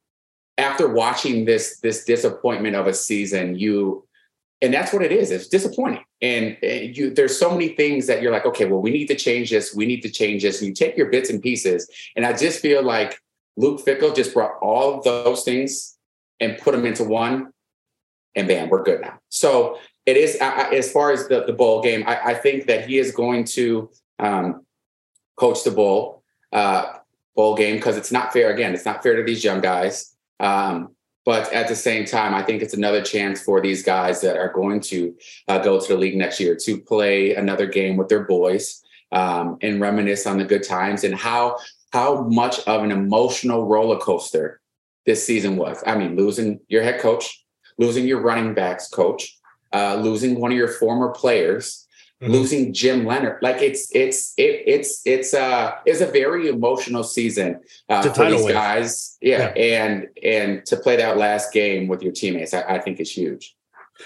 after 0.57 0.87
watching 0.87 1.45
this 1.45 1.79
this 1.81 2.05
disappointment 2.05 2.75
of 2.75 2.87
a 2.87 2.93
season, 2.93 3.55
you 3.55 4.04
and 4.65 4.73
that's 4.73 4.91
what 4.91 5.01
it 5.01 5.11
is. 5.11 5.31
It's 5.31 5.47
disappointing, 5.47 6.03
and, 6.21 6.57
you 6.61 7.13
there's 7.13 7.37
so 7.37 7.51
many 7.51 7.69
things 7.69 8.07
that 8.07 8.21
you're 8.21 8.31
like, 8.31 8.45
okay, 8.45 8.65
well, 8.65 8.81
we 8.81 8.91
need 8.91 9.07
to 9.07 9.15
change 9.15 9.49
this. 9.51 9.73
We 9.73 9.85
need 9.85 10.01
to 10.01 10.09
change 10.09 10.41
this. 10.43 10.59
And 10.59 10.67
you 10.67 10.73
take 10.73 10.97
your 10.97 11.09
bits 11.09 11.29
and 11.29 11.41
pieces, 11.41 11.89
and 12.15 12.25
I 12.25 12.33
just 12.33 12.59
feel 12.59 12.83
like 12.83 13.19
Luke 13.55 13.85
Fickell 13.85 14.15
just 14.15 14.33
brought 14.33 14.57
all 14.61 14.97
of 14.97 15.03
those 15.03 15.43
things 15.43 15.97
and 16.39 16.57
put 16.57 16.73
them 16.73 16.85
into 16.85 17.03
one, 17.03 17.53
and 18.35 18.47
bam, 18.47 18.69
we're 18.69 18.83
good 18.83 19.01
now. 19.01 19.19
So 19.29 19.79
it 20.05 20.17
is 20.17 20.37
I- 20.41 20.71
as 20.73 20.91
far 20.91 21.11
as 21.11 21.27
the, 21.27 21.45
the 21.45 21.53
bowl 21.53 21.81
game. 21.81 22.03
I, 22.07 22.31
I 22.31 22.33
think 22.33 22.67
that 22.67 22.87
he 22.87 22.97
is 22.97 23.11
going 23.11 23.45
to 23.45 23.89
um, 24.19 24.65
coach 25.35 25.63
the 25.63 25.71
bowl 25.71 26.23
uh, 26.51 26.97
bowl 27.35 27.55
game 27.55 27.75
because 27.75 27.97
it's 27.97 28.11
not 28.11 28.33
fair. 28.33 28.51
Again, 28.51 28.73
it's 28.73 28.85
not 28.85 29.03
fair 29.03 29.15
to 29.15 29.23
these 29.23 29.43
young 29.43 29.61
guys. 29.61 30.15
Um, 30.39 30.94
but 31.25 31.51
at 31.51 31.67
the 31.67 31.75
same 31.75 32.05
time, 32.05 32.35
I 32.35 32.43
think 32.43 32.61
it's 32.61 32.75
another 32.75 33.01
chance 33.01 33.41
for 33.41 33.59
these 33.59 33.81
guys 33.81 34.21
that 34.21 34.37
are 34.37 34.53
going 34.53 34.79
to 34.81 35.15
uh, 35.47 35.57
go 35.57 35.79
to 35.79 35.87
the 35.87 35.97
league 35.97 36.15
next 36.15 36.39
year 36.39 36.55
to 36.63 36.79
play 36.79 37.33
another 37.33 37.65
game 37.65 37.97
with 37.97 38.09
their 38.09 38.23
boys 38.23 38.83
um, 39.11 39.57
and 39.61 39.81
reminisce 39.81 40.27
on 40.27 40.37
the 40.37 40.45
good 40.45 40.63
times 40.63 41.03
and 41.03 41.15
how 41.15 41.57
how 41.91 42.23
much 42.23 42.59
of 42.67 42.83
an 42.83 42.91
emotional 42.91 43.65
roller 43.65 43.97
coaster 43.97 44.59
this 45.05 45.25
season 45.25 45.55
was. 45.55 45.81
I 45.85 45.95
mean, 45.95 46.15
losing 46.15 46.59
your 46.67 46.83
head 46.83 46.99
coach, 46.99 47.43
losing 47.77 48.05
your 48.05 48.21
running 48.21 48.53
backs 48.53 48.87
coach, 48.89 49.37
uh, 49.73 49.95
losing 49.95 50.39
one 50.39 50.51
of 50.51 50.57
your 50.57 50.67
former 50.67 51.09
players, 51.09 51.84
Mhm. 52.23 52.29
losing 52.29 52.73
Jim 52.73 53.05
Leonhard. 53.05 53.39
Like 53.41 53.61
it's 53.61 53.93
it's 53.93 54.33
it, 54.37 54.63
it's 54.65 55.01
it's 55.05 55.33
uh 55.33 55.73
it's 55.85 55.99
a 55.99 56.05
very 56.05 56.47
emotional 56.47 57.03
season 57.03 57.59
uh, 57.89 58.03
a 58.05 58.13
for 58.13 58.31
these 58.31 58.47
guys. 58.47 59.17
Yeah, 59.21 59.47
and 59.57 60.07
and 60.23 60.65
to 60.67 60.77
play 60.77 60.95
that 60.95 61.17
last 61.17 61.51
game 61.51 61.87
with 61.87 62.01
your 62.01 62.13
teammates, 62.13 62.53
I, 62.53 62.61
I 62.61 62.79
think 62.79 63.01
is 63.01 63.11
huge. 63.11 63.53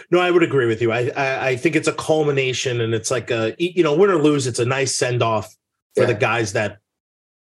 No, 0.09 0.19
I 0.19 0.31
would 0.31 0.41
agree 0.43 0.65
with 0.65 0.81
you. 0.81 0.91
I, 0.91 1.11
I 1.15 1.47
I 1.49 1.55
think 1.55 1.75
it's 1.75 1.87
a 1.87 1.93
culmination, 1.93 2.81
and 2.81 2.95
it's 2.95 3.11
like 3.11 3.29
a 3.29 3.53
you 3.59 3.83
know 3.83 3.93
win 3.95 4.09
or 4.09 4.21
lose. 4.21 4.47
It's 4.47 4.59
a 4.59 4.65
nice 4.65 4.95
send 4.95 5.21
off 5.21 5.55
for 5.95 6.07
the 6.07 6.13
guys 6.15 6.53
that 6.53 6.79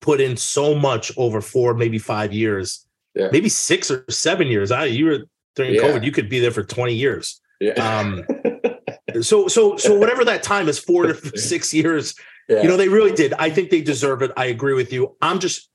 put 0.01 0.19
in 0.19 0.35
so 0.35 0.75
much 0.75 1.11
over 1.17 1.39
four, 1.41 1.73
maybe 1.73 1.99
five 1.99 2.33
years, 2.33 2.85
Yeah. 3.15 3.29
maybe 3.31 3.49
six 3.49 3.91
or 3.91 4.03
seven 4.09 4.47
years. 4.47 4.71
I 4.71 4.85
you 4.85 5.05
were 5.05 5.19
during 5.55 5.75
Yeah. 5.75 5.81
COVID, 5.83 6.03
you 6.03 6.11
could 6.11 6.27
be 6.29 6.39
there 6.39 6.51
for 6.51 6.63
twenty 6.63 6.95
years. 6.95 7.39
Yeah. 7.61 7.73
Um, 7.73 8.25
so 9.21 9.47
so 9.47 9.77
so 9.77 9.97
whatever 9.99 10.23
that 10.25 10.43
time 10.43 10.67
is, 10.69 10.79
four 10.79 11.07
to 11.07 11.37
six 11.37 11.73
years. 11.73 12.15
yeah. 12.47 12.61
You 12.61 12.67
know, 12.67 12.77
they 12.77 12.89
really 12.89 13.11
did. 13.11 13.33
I 13.33 13.49
think 13.49 13.69
they 13.69 13.81
deserve 13.81 14.21
it. 14.21 14.31
I 14.37 14.45
agree 14.45 14.73
with 14.73 14.91
you. 14.91 15.15
I'm 15.21 15.39
just, 15.39 15.69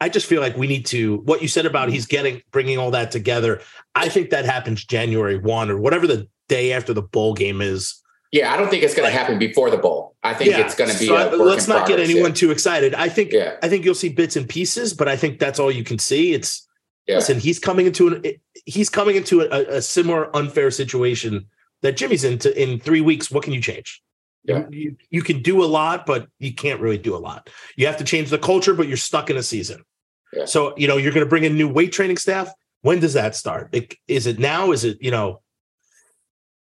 I 0.00 0.08
just 0.08 0.26
feel 0.26 0.40
like 0.40 0.56
we 0.56 0.66
need 0.66 0.86
to. 0.86 1.18
What 1.24 1.42
you 1.42 1.48
said 1.48 1.66
about 1.66 1.88
he's 1.88 2.06
getting 2.06 2.42
bringing 2.50 2.78
all 2.78 2.90
that 2.92 3.10
together. 3.10 3.60
I 3.94 4.08
think 4.08 4.30
that 4.30 4.44
happens 4.44 4.84
January 4.84 5.38
one 5.38 5.70
or 5.70 5.78
whatever 5.78 6.06
the 6.06 6.28
day 6.48 6.72
after 6.72 6.92
the 6.92 7.02
bowl 7.02 7.34
game 7.34 7.60
is. 7.62 8.00
yeah, 8.32 8.52
I 8.52 8.56
don't 8.56 8.68
think 8.68 8.82
it's 8.82 8.94
going 8.94 9.10
to 9.10 9.16
happen 9.16 9.38
before 9.38 9.70
the 9.70 9.78
bowl. 9.78 10.14
I 10.22 10.34
think 10.34 10.52
it's 10.56 10.74
going 10.74 10.90
to 10.90 10.98
be. 10.98 11.06
So 11.06 11.36
let's 11.36 11.68
not 11.68 11.86
get 11.86 12.00
anyone 12.00 12.30
yeah. 12.30 12.34
too 12.34 12.50
excited. 12.50 12.94
I 12.94 13.08
think. 13.08 13.32
Yeah. 13.32 13.56
I 13.62 13.68
think 13.68 13.84
you'll 13.84 13.94
see 13.94 14.08
bits 14.08 14.36
and 14.36 14.48
pieces, 14.48 14.92
but 14.94 15.08
I 15.08 15.16
think 15.16 15.38
that's 15.38 15.58
all 15.58 15.70
you 15.70 15.84
can 15.84 15.98
see. 15.98 16.32
It's 16.32 16.66
Yeah. 17.06 17.16
listen. 17.16 17.38
He's 17.38 17.58
coming 17.58 17.86
into 17.86 18.08
an. 18.08 18.22
He's 18.66 18.88
coming 18.90 19.16
into 19.16 19.42
a, 19.42 19.76
a 19.78 19.82
similar 19.82 20.34
unfair 20.34 20.70
situation 20.70 21.46
that 21.84 21.98
Jimmy's 21.98 22.24
into 22.24 22.50
in 22.60 22.80
three 22.80 23.02
weeks. 23.02 23.30
What 23.30 23.44
can 23.44 23.52
you 23.52 23.60
change? 23.60 24.00
Yeah. 24.42 24.64
You, 24.70 24.78
you, 24.80 24.96
you 25.10 25.22
can 25.22 25.42
do 25.42 25.62
a 25.62 25.66
lot, 25.66 26.06
but 26.06 26.26
you 26.38 26.54
can't 26.54 26.80
really 26.80 26.96
do 26.98 27.14
a 27.14 27.18
lot. 27.18 27.50
You 27.76 27.86
have 27.86 27.98
to 27.98 28.04
change 28.04 28.30
the 28.30 28.38
culture, 28.38 28.72
but 28.72 28.88
you're 28.88 28.96
stuck 28.96 29.28
in 29.28 29.36
a 29.36 29.42
season. 29.42 29.84
Yeah. 30.32 30.46
So, 30.46 30.74
you 30.78 30.88
know, 30.88 30.96
you're 30.96 31.12
going 31.12 31.24
to 31.26 31.28
bring 31.28 31.44
in 31.44 31.56
new 31.56 31.68
weight 31.68 31.92
training 31.92 32.16
staff. 32.16 32.50
When 32.80 33.00
does 33.00 33.12
that 33.12 33.36
start? 33.36 33.68
It- 33.72 33.94
Is 34.08 34.26
it 34.26 34.38
now? 34.38 34.72
Is 34.72 34.84
it, 34.84 34.96
you 35.02 35.10
know, 35.10 35.42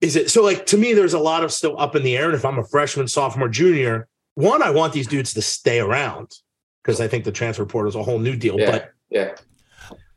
is 0.01 0.17
it 0.17 0.29
so 0.29 0.43
like 0.43 0.65
to 0.67 0.77
me, 0.77 0.93
there's 0.93 1.13
a 1.13 1.19
lot 1.19 1.43
of 1.45 1.51
still 1.53 1.79
up 1.79 1.95
in 1.95 2.03
the 2.03 2.17
air. 2.17 2.25
And 2.25 2.35
if 2.35 2.43
I'm 2.43 2.59
a 2.59 2.65
freshman, 2.65 3.07
sophomore, 3.07 3.47
junior, 3.49 4.09
one, 4.35 4.61
I 4.61 4.71
want 4.71 4.91
these 4.91 5.07
dudes 5.07 5.33
to 5.35 5.41
stay 5.41 5.79
around 5.79 6.31
because 6.83 6.99
I 6.99 7.07
think 7.07 7.23
the 7.23 7.31
transfer 7.31 7.65
portal 7.65 7.87
is 7.89 7.95
a 7.95 8.03
whole 8.03 8.19
new 8.19 8.35
deal. 8.35 8.59
Yeah. 8.59 8.71
But 8.71 8.91
Yeah. 9.09 9.35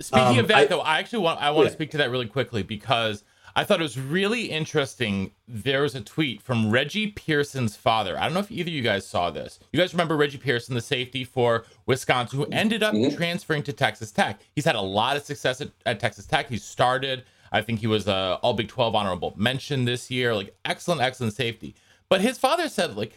Speaking 0.00 0.26
Um, 0.26 0.38
of 0.40 0.48
that, 0.48 0.56
I- 0.56 0.66
though, 0.66 0.80
I 0.80 0.98
actually 0.98 1.20
want 1.20 1.40
I 1.40 1.50
want 1.52 1.64
Yeah. 1.66 1.68
to 1.70 1.74
speak 1.74 1.90
to 1.92 1.98
that 1.98 2.10
really 2.10 2.26
quickly 2.26 2.62
because 2.64 3.22
I 3.58 3.64
thought 3.64 3.80
it 3.80 3.84
was 3.84 3.98
really 3.98 4.50
interesting. 4.50 5.30
There 5.48 5.80
was 5.82 5.94
a 5.94 6.02
tweet 6.02 6.42
from 6.42 6.70
Reggie 6.70 7.06
Pearson's 7.06 7.74
father. 7.74 8.18
I 8.18 8.24
don't 8.24 8.34
know 8.34 8.40
if 8.40 8.52
either 8.52 8.68
of 8.68 8.74
you 8.74 8.82
guys 8.82 9.06
saw 9.06 9.30
this. 9.30 9.58
You 9.72 9.80
guys 9.80 9.94
remember 9.94 10.14
Reggie 10.14 10.36
Pearson, 10.36 10.74
the 10.74 10.82
safety 10.82 11.24
for 11.24 11.64
Wisconsin, 11.86 12.38
who 12.38 12.44
ended 12.52 12.82
up 12.82 12.94
Mhm. 12.94 13.16
transferring 13.16 13.62
to 13.64 13.72
Texas 13.72 14.12
Tech. 14.12 14.40
He's 14.54 14.66
had 14.66 14.74
a 14.74 14.80
lot 14.82 15.16
of 15.16 15.22
success 15.24 15.62
at, 15.62 15.70
at 15.86 15.98
Texas 15.98 16.26
Tech. 16.26 16.50
He 16.50 16.58
started. 16.58 17.24
I 17.50 17.62
think 17.62 17.80
he 17.80 17.86
was 17.86 18.06
a 18.06 18.38
All 18.42 18.52
Big 18.52 18.68
Twelve 18.68 18.94
honorable 18.94 19.32
mention 19.36 19.86
this 19.86 20.10
year. 20.10 20.34
Like 20.34 20.54
excellent, 20.66 21.00
excellent 21.00 21.32
safety. 21.32 21.74
But 22.10 22.20
his 22.20 22.36
father 22.38 22.68
said 22.68 22.94
like 22.96 23.12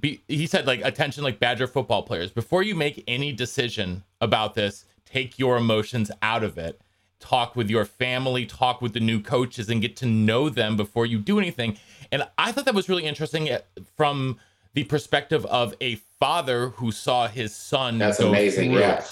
be, 0.00 0.22
he 0.26 0.48
said 0.48 0.66
like 0.66 0.80
attention 0.84 1.22
like 1.22 1.38
badger 1.38 1.68
football 1.68 2.02
players 2.02 2.32
before 2.32 2.64
you 2.64 2.74
make 2.74 3.04
any 3.06 3.30
decision 3.30 4.02
about 4.20 4.54
this 4.54 4.84
take 5.04 5.38
your 5.38 5.56
emotions 5.56 6.10
out 6.20 6.42
of 6.42 6.58
it 6.58 6.80
talk 7.20 7.56
with 7.56 7.70
your 7.70 7.84
family 7.84 8.44
talk 8.44 8.82
with 8.82 8.92
the 8.92 9.00
new 9.00 9.20
coaches 9.20 9.68
and 9.68 9.80
get 9.80 9.96
to 9.96 10.06
know 10.06 10.48
them 10.48 10.76
before 10.76 11.06
you 11.06 11.18
do 11.18 11.38
anything 11.38 11.76
and 12.12 12.26
i 12.38 12.52
thought 12.52 12.64
that 12.64 12.74
was 12.74 12.88
really 12.88 13.04
interesting 13.04 13.48
eh, 13.48 13.58
from 13.96 14.38
the 14.74 14.84
perspective 14.84 15.46
of 15.46 15.74
a 15.80 15.96
father 16.18 16.70
who 16.70 16.92
saw 16.92 17.28
his 17.28 17.54
son 17.54 17.98
That's 17.98 18.20
amazing, 18.20 18.72
through 18.72 18.80
yeah. 18.80 19.04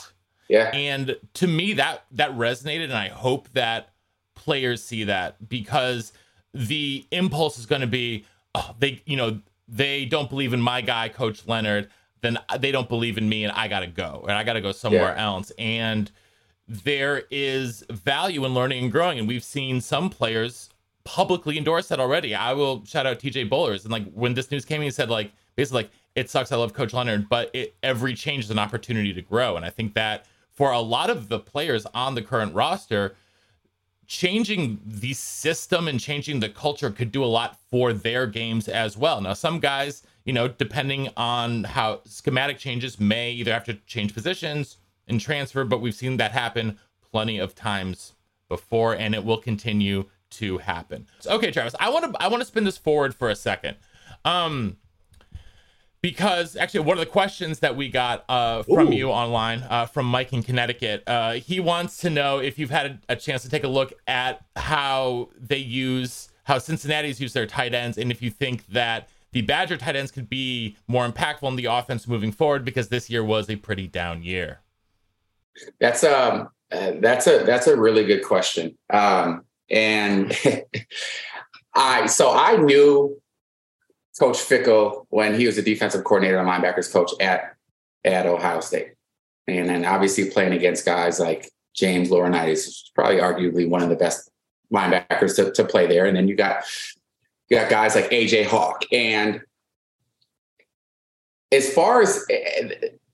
Yeah. 0.48 0.70
And 0.74 1.16
to 1.34 1.46
me, 1.46 1.72
that 1.74 2.04
that 2.12 2.32
resonated, 2.32 2.84
and 2.84 2.92
I 2.92 3.08
hope 3.08 3.48
that 3.52 3.90
players 4.34 4.84
see 4.84 5.04
that 5.04 5.48
because 5.48 6.12
the 6.52 7.06
impulse 7.10 7.58
is 7.58 7.64
going 7.64 7.80
to 7.80 7.86
be, 7.86 8.26
oh, 8.54 8.74
they, 8.78 9.00
you 9.06 9.16
know, 9.16 9.40
they 9.66 10.04
don't 10.04 10.28
believe 10.28 10.52
in 10.52 10.60
my 10.60 10.82
guy, 10.82 11.08
Coach 11.08 11.46
Leonhard. 11.46 11.88
Then 12.20 12.38
they 12.58 12.70
don't 12.70 12.88
believe 12.88 13.16
in 13.16 13.28
me, 13.28 13.44
and 13.44 13.52
I 13.52 13.66
got 13.66 13.80
to 13.80 13.86
go, 13.86 14.26
and 14.28 14.36
I 14.36 14.44
got 14.44 14.52
to 14.52 14.60
go 14.60 14.72
somewhere 14.72 15.16
else. 15.16 15.50
And 15.58 16.10
there 16.72 17.24
is 17.30 17.84
value 17.90 18.46
in 18.46 18.54
learning 18.54 18.84
and 18.84 18.92
growing, 18.92 19.18
and 19.18 19.28
we've 19.28 19.44
seen 19.44 19.80
some 19.82 20.08
players 20.08 20.70
publicly 21.04 21.58
endorse 21.58 21.88
that 21.88 22.00
already. 22.00 22.34
I 22.34 22.54
will 22.54 22.82
shout 22.86 23.06
out 23.06 23.18
TJ 23.18 23.50
Bollers, 23.50 23.82
and 23.82 23.92
like 23.92 24.10
when 24.12 24.32
this 24.32 24.50
news 24.50 24.64
came, 24.64 24.80
he 24.80 24.90
said 24.90 25.10
like 25.10 25.32
basically 25.54 25.82
like 25.82 25.90
it 26.14 26.30
sucks. 26.30 26.50
I 26.50 26.56
love 26.56 26.72
Coach 26.72 26.94
Leonhard, 26.94 27.28
but 27.28 27.50
it, 27.52 27.74
every 27.82 28.14
change 28.14 28.44
is 28.44 28.50
an 28.50 28.58
opportunity 28.58 29.12
to 29.12 29.20
grow, 29.20 29.56
and 29.56 29.66
I 29.66 29.70
think 29.70 29.92
that 29.94 30.24
for 30.50 30.72
a 30.72 30.80
lot 30.80 31.10
of 31.10 31.28
the 31.28 31.38
players 31.38 31.86
on 31.94 32.14
the 32.14 32.22
current 32.22 32.54
roster, 32.54 33.16
changing 34.06 34.80
the 34.86 35.12
system 35.12 35.88
and 35.88 36.00
changing 36.00 36.40
the 36.40 36.48
culture 36.48 36.90
could 36.90 37.12
do 37.12 37.22
a 37.22 37.26
lot 37.26 37.58
for 37.70 37.92
their 37.92 38.26
games 38.26 38.66
as 38.66 38.96
well. 38.96 39.20
Now, 39.20 39.34
some 39.34 39.60
guys, 39.60 40.02
you 40.24 40.32
know, 40.32 40.48
depending 40.48 41.10
on 41.18 41.64
how 41.64 42.00
schematic 42.04 42.58
changes, 42.58 42.98
may 42.98 43.32
either 43.32 43.52
have 43.52 43.64
to 43.64 43.74
change 43.86 44.14
positions 44.14 44.78
and 45.08 45.20
transfer, 45.20 45.64
but 45.64 45.80
we've 45.80 45.94
seen 45.94 46.16
that 46.18 46.32
happen 46.32 46.78
plenty 47.10 47.38
of 47.38 47.54
times 47.54 48.14
before, 48.48 48.94
and 48.94 49.14
it 49.14 49.24
will 49.24 49.38
continue 49.38 50.06
to 50.30 50.58
happen. 50.58 51.06
So, 51.20 51.32
okay, 51.32 51.50
Travis, 51.50 51.74
I 51.78 51.90
want 51.90 52.12
to 52.12 52.22
I 52.22 52.28
want 52.28 52.40
to 52.40 52.46
spin 52.46 52.64
this 52.64 52.78
forward 52.78 53.14
for 53.14 53.28
a 53.28 53.36
second. 53.36 53.76
Um, 54.24 54.76
because 56.02 56.56
actually 56.56 56.80
one 56.80 56.98
of 56.98 57.04
the 57.04 57.10
questions 57.10 57.60
that 57.60 57.76
we 57.76 57.88
got 57.88 58.24
uh, 58.28 58.64
from 58.64 58.88
Ooh. 58.88 58.92
you 58.92 59.10
online 59.10 59.64
uh, 59.70 59.86
from 59.86 60.06
mike 60.06 60.32
in 60.32 60.42
connecticut 60.42 61.02
uh, 61.06 61.34
he 61.34 61.60
wants 61.60 61.96
to 61.98 62.10
know 62.10 62.38
if 62.38 62.58
you've 62.58 62.70
had 62.70 62.86
a, 63.08 63.12
a 63.12 63.16
chance 63.16 63.42
to 63.42 63.48
take 63.48 63.64
a 63.64 63.68
look 63.68 63.92
at 64.06 64.44
how 64.56 65.30
they 65.40 65.56
use 65.56 66.28
how 66.44 66.58
cincinnati's 66.58 67.20
use 67.20 67.32
their 67.32 67.46
tight 67.46 67.72
ends 67.72 67.96
and 67.96 68.10
if 68.10 68.20
you 68.20 68.30
think 68.30 68.66
that 68.66 69.08
the 69.30 69.42
badger 69.42 69.76
tight 69.76 69.96
ends 69.96 70.10
could 70.10 70.28
be 70.28 70.76
more 70.88 71.08
impactful 71.08 71.48
in 71.48 71.56
the 71.56 71.64
offense 71.66 72.06
moving 72.06 72.32
forward 72.32 72.64
because 72.64 72.88
this 72.88 73.08
year 73.08 73.24
was 73.24 73.48
a 73.48 73.56
pretty 73.56 73.86
down 73.86 74.22
year 74.22 74.60
That's 75.80 76.04
um 76.04 76.48
that's 76.70 77.26
a 77.26 77.44
that's 77.44 77.66
a 77.66 77.76
really 77.76 78.04
good 78.04 78.24
question. 78.24 78.76
Um, 78.90 79.44
and 79.70 80.36
I 81.74 82.06
so 82.06 82.32
I 82.32 82.56
knew 82.56 83.20
Coach 84.18 84.36
Fickell 84.36 85.06
when 85.10 85.34
he 85.38 85.46
was 85.46 85.56
the 85.56 85.62
defensive 85.62 86.04
coordinator 86.04 86.38
and 86.38 86.48
linebackers 86.48 86.92
coach 86.92 87.10
at 87.20 87.54
at 88.04 88.26
Ohio 88.26 88.60
State, 88.60 88.92
and 89.46 89.68
then 89.68 89.84
obviously 89.84 90.30
playing 90.30 90.52
against 90.52 90.84
guys 90.84 91.20
like 91.20 91.50
James 91.74 92.10
Laurinaitis, 92.10 92.90
probably 92.94 93.18
arguably 93.18 93.68
one 93.68 93.82
of 93.82 93.88
the 93.88 93.96
best 93.96 94.30
linebackers 94.72 95.36
to, 95.36 95.52
to 95.52 95.64
play 95.64 95.86
there, 95.86 96.06
and 96.06 96.16
then 96.16 96.28
you 96.28 96.34
got 96.34 96.64
you 97.48 97.56
got 97.56 97.70
guys 97.70 97.94
like 97.94 98.10
AJ 98.10 98.46
Hawk, 98.46 98.84
and 98.92 99.40
as 101.50 101.72
far 101.72 102.02
as 102.02 102.24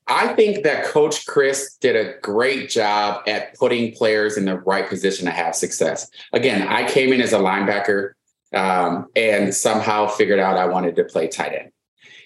I 0.08 0.32
think 0.34 0.64
that 0.64 0.84
Coach 0.86 1.26
Chryst 1.26 1.80
did 1.80 1.94
a 1.94 2.18
great 2.20 2.70
job 2.70 3.22
at 3.28 3.54
putting 3.54 3.92
players 3.92 4.38
in 4.38 4.46
the 4.46 4.58
right 4.60 4.88
position 4.88 5.26
to 5.26 5.30
have 5.30 5.54
success. 5.54 6.10
Again, 6.32 6.66
I 6.66 6.88
came 6.88 7.12
in 7.12 7.20
as 7.20 7.34
a 7.34 7.38
linebacker 7.38 8.12
um, 8.54 9.08
and 9.14 9.54
somehow 9.54 10.06
figured 10.06 10.38
out 10.38 10.56
I 10.56 10.66
wanted 10.66 10.96
to 10.96 11.04
play 11.04 11.28
tight 11.28 11.52
end. 11.52 11.70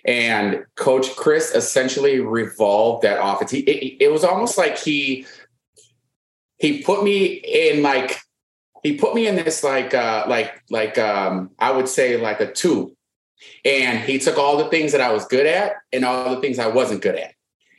And 0.04 0.64
Coach 0.76 1.08
Chryst 1.16 1.54
essentially 1.56 2.20
revolved 2.20 3.02
that 3.02 3.24
offense. 3.24 3.50
He, 3.50 3.60
it, 3.60 4.04
it 4.04 4.12
was 4.12 4.24
almost 4.24 4.58
like 4.58 4.78
he 4.78 5.26
he 6.58 6.82
put 6.82 7.02
me 7.02 7.26
in 7.26 7.82
like 7.82 8.20
he 8.82 8.96
put 8.96 9.14
me 9.14 9.26
in 9.26 9.36
this 9.36 9.62
like 9.62 9.94
uh 9.94 10.24
like 10.28 10.62
like 10.70 10.98
um 10.98 11.50
I 11.58 11.70
would 11.72 11.88
say 11.88 12.16
like 12.16 12.40
a 12.40 12.52
tube. 12.52 12.90
And 13.64 13.98
he 13.98 14.18
took 14.18 14.38
all 14.38 14.56
the 14.56 14.68
things 14.70 14.92
that 14.92 15.00
I 15.00 15.12
was 15.12 15.24
good 15.26 15.46
at 15.46 15.74
and 15.92 16.04
all 16.04 16.34
the 16.34 16.40
things 16.40 16.60
I 16.60 16.68
wasn't 16.68 17.02
good 17.02 17.16
at. 17.16 17.34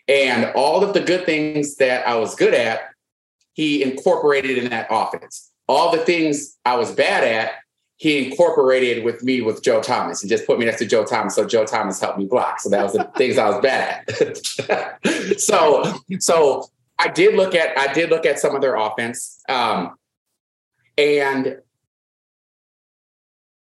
And 0.07 0.51
all 0.55 0.83
of 0.83 0.93
the 0.93 0.99
good 0.99 1.25
things 1.25 1.75
that 1.77 2.07
I 2.07 2.15
was 2.15 2.35
good 2.35 2.53
at, 2.53 2.89
he 3.53 3.83
incorporated 3.83 4.57
in 4.57 4.69
that 4.69 4.87
offense. 4.89 5.51
All 5.67 5.91
the 5.91 5.99
things 5.99 6.57
I 6.65 6.75
was 6.75 6.91
bad 6.91 7.23
at, 7.23 7.53
he 7.97 8.25
incorporated 8.25 9.05
with 9.05 9.23
me 9.23 9.41
with 9.41 9.63
Joe 9.63 9.81
Thomas 9.81 10.21
and 10.21 10.29
just 10.29 10.45
put 10.45 10.59
me 10.59 10.65
next 10.65 10.79
to 10.79 10.85
Joe 10.85 11.05
Thomas. 11.05 11.35
So 11.35 11.45
Joe 11.45 11.65
Thomas 11.65 12.01
helped 12.01 12.17
me 12.17 12.25
block. 12.25 12.59
So 12.59 12.69
that 12.69 12.83
was 12.83 12.93
the 12.93 13.09
things 13.15 13.37
I 13.37 13.47
was 13.49 13.61
bad 13.61 14.03
at. 14.09 15.39
so 15.39 15.93
so 16.19 16.69
I 16.99 17.07
did 17.07 17.35
look 17.35 17.55
at 17.55 17.77
I 17.77 17.93
did 17.93 18.09
look 18.09 18.25
at 18.25 18.39
some 18.39 18.55
of 18.55 18.61
their 18.61 18.75
offense. 18.75 19.41
Um, 19.47 19.95
and 20.97 21.59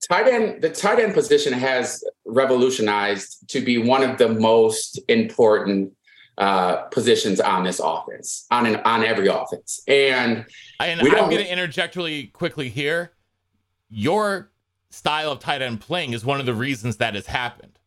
tight 0.08 0.26
end, 0.26 0.62
the 0.62 0.70
tight 0.70 1.00
end 1.00 1.14
position 1.14 1.52
has 1.52 2.02
revolutionized 2.24 3.48
to 3.48 3.60
be 3.60 3.78
one 3.78 4.02
of 4.02 4.18
the 4.18 4.28
most 4.28 5.00
important 5.08 5.92
uh, 6.40 6.76
positions 6.88 7.38
on 7.38 7.64
this 7.64 7.80
offense, 7.84 8.46
on 8.50 8.66
an, 8.66 8.76
on 8.76 9.04
every 9.04 9.28
offense. 9.28 9.82
And, 9.86 10.46
and 10.80 11.00
I'm 11.00 11.06
going 11.06 11.36
to 11.36 11.52
interject 11.52 11.94
really 11.96 12.28
quickly 12.28 12.70
here. 12.70 13.12
Your 13.90 14.50
style 14.88 15.30
of 15.32 15.38
tight 15.38 15.60
end 15.62 15.80
playing 15.80 16.14
is 16.14 16.24
one 16.24 16.40
of 16.40 16.46
the 16.46 16.54
reasons 16.54 16.96
that 16.96 17.14
has 17.14 17.26
happened. 17.26 17.78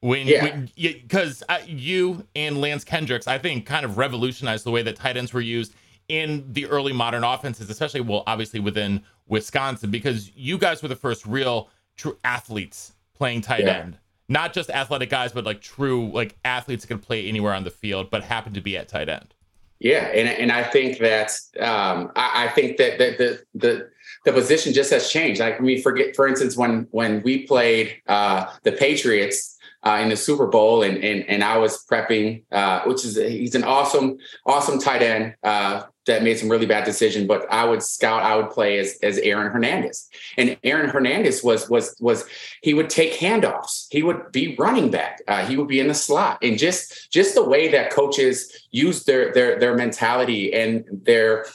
When, 0.00 0.68
because 0.76 1.42
uh, 1.48 1.60
you 1.66 2.26
and 2.36 2.60
Lance 2.60 2.84
Kendricks, 2.84 3.26
I 3.26 3.38
think, 3.38 3.64
kind 3.64 3.86
of 3.86 3.96
revolutionized 3.96 4.64
the 4.64 4.70
way 4.70 4.82
that 4.82 4.96
tight 4.96 5.16
ends 5.16 5.32
were 5.32 5.40
used 5.40 5.74
in 6.08 6.44
the 6.52 6.66
early 6.66 6.92
modern 6.92 7.24
offenses, 7.24 7.70
especially, 7.70 8.02
well, 8.02 8.22
obviously 8.26 8.60
within 8.60 9.02
Wisconsin, 9.28 9.90
because 9.90 10.30
you 10.36 10.58
guys 10.58 10.82
were 10.82 10.88
the 10.88 10.96
first 10.96 11.24
real 11.24 11.70
true 11.96 12.18
athletes 12.22 12.92
playing 13.14 13.40
tight 13.40 13.64
yeah. 13.64 13.78
end. 13.78 13.98
Not 14.28 14.52
just 14.52 14.70
athletic 14.70 15.10
guys, 15.10 15.32
but 15.32 15.44
like 15.44 15.60
true 15.60 16.10
like 16.10 16.36
athletes 16.44 16.84
that 16.84 16.88
can 16.88 16.98
play 16.98 17.28
anywhere 17.28 17.52
on 17.52 17.64
the 17.64 17.70
field, 17.70 18.10
but 18.10 18.24
happen 18.24 18.54
to 18.54 18.60
be 18.60 18.76
at 18.76 18.88
tight 18.88 19.08
end. 19.08 19.34
Yeah, 19.80 20.06
and 20.06 20.28
and 20.28 20.50
I 20.50 20.62
think 20.62 20.98
that 20.98 21.32
um, 21.60 22.10
I, 22.16 22.46
I, 22.46 22.48
think 22.48 22.78
that 22.78 22.96
the, 22.98 23.16
the 23.18 23.44
the 23.54 23.90
the 24.24 24.32
position 24.32 24.72
just 24.72 24.90
has 24.90 25.10
changed. 25.10 25.40
Like 25.40 25.56
I 25.56 25.62
mean, 25.62 25.82
forget 25.82 26.16
for 26.16 26.26
instance 26.26 26.56
when 26.56 26.86
when 26.90 27.22
we 27.22 27.46
played 27.46 27.96
uh, 28.06 28.46
the 28.62 28.72
Patriots 28.72 29.58
uh, 29.82 29.98
in 30.00 30.08
the 30.08 30.16
Super 30.16 30.46
Bowl, 30.46 30.82
and 30.82 30.96
and 31.04 31.28
and 31.28 31.44
I 31.44 31.58
was 31.58 31.84
prepping, 31.84 32.44
uh, 32.50 32.82
which 32.86 33.04
is 33.04 33.16
he's 33.16 33.54
an 33.54 33.64
awesome 33.64 34.16
awesome 34.46 34.78
tight 34.78 35.02
end. 35.02 35.34
That 36.06 36.22
made 36.22 36.38
some 36.38 36.50
really 36.50 36.66
bad 36.66 36.84
decisions, 36.84 37.26
but 37.26 37.50
I 37.50 37.64
would 37.64 37.82
scout, 37.82 38.22
I 38.22 38.36
would 38.36 38.50
play 38.50 38.78
as 38.78 38.98
as 39.02 39.18
Aaron 39.18 39.50
Hernandez. 39.50 40.08
And 40.36 40.56
Aaron 40.62 40.90
Hernandez 40.90 41.42
was 41.42 41.70
was 41.70 41.96
was 41.98 42.24
he 42.60 42.74
would 42.74 42.90
take 42.90 43.14
handoffs. 43.14 43.86
He 43.90 44.02
would 44.02 44.30
be 44.30 44.54
running 44.56 44.90
back. 44.90 45.22
Uh, 45.26 45.46
he 45.46 45.56
would 45.56 45.68
be 45.68 45.80
in 45.80 45.88
the 45.88 45.94
slot. 45.94 46.38
And 46.42 46.58
just 46.58 47.10
just 47.10 47.34
the 47.34 47.44
way 47.44 47.68
that 47.68 47.90
coaches 47.90 48.66
use 48.70 49.04
their 49.04 49.32
their 49.32 49.58
their 49.58 49.74
mentality 49.76 50.52
and 50.52 50.84
their 50.90 51.46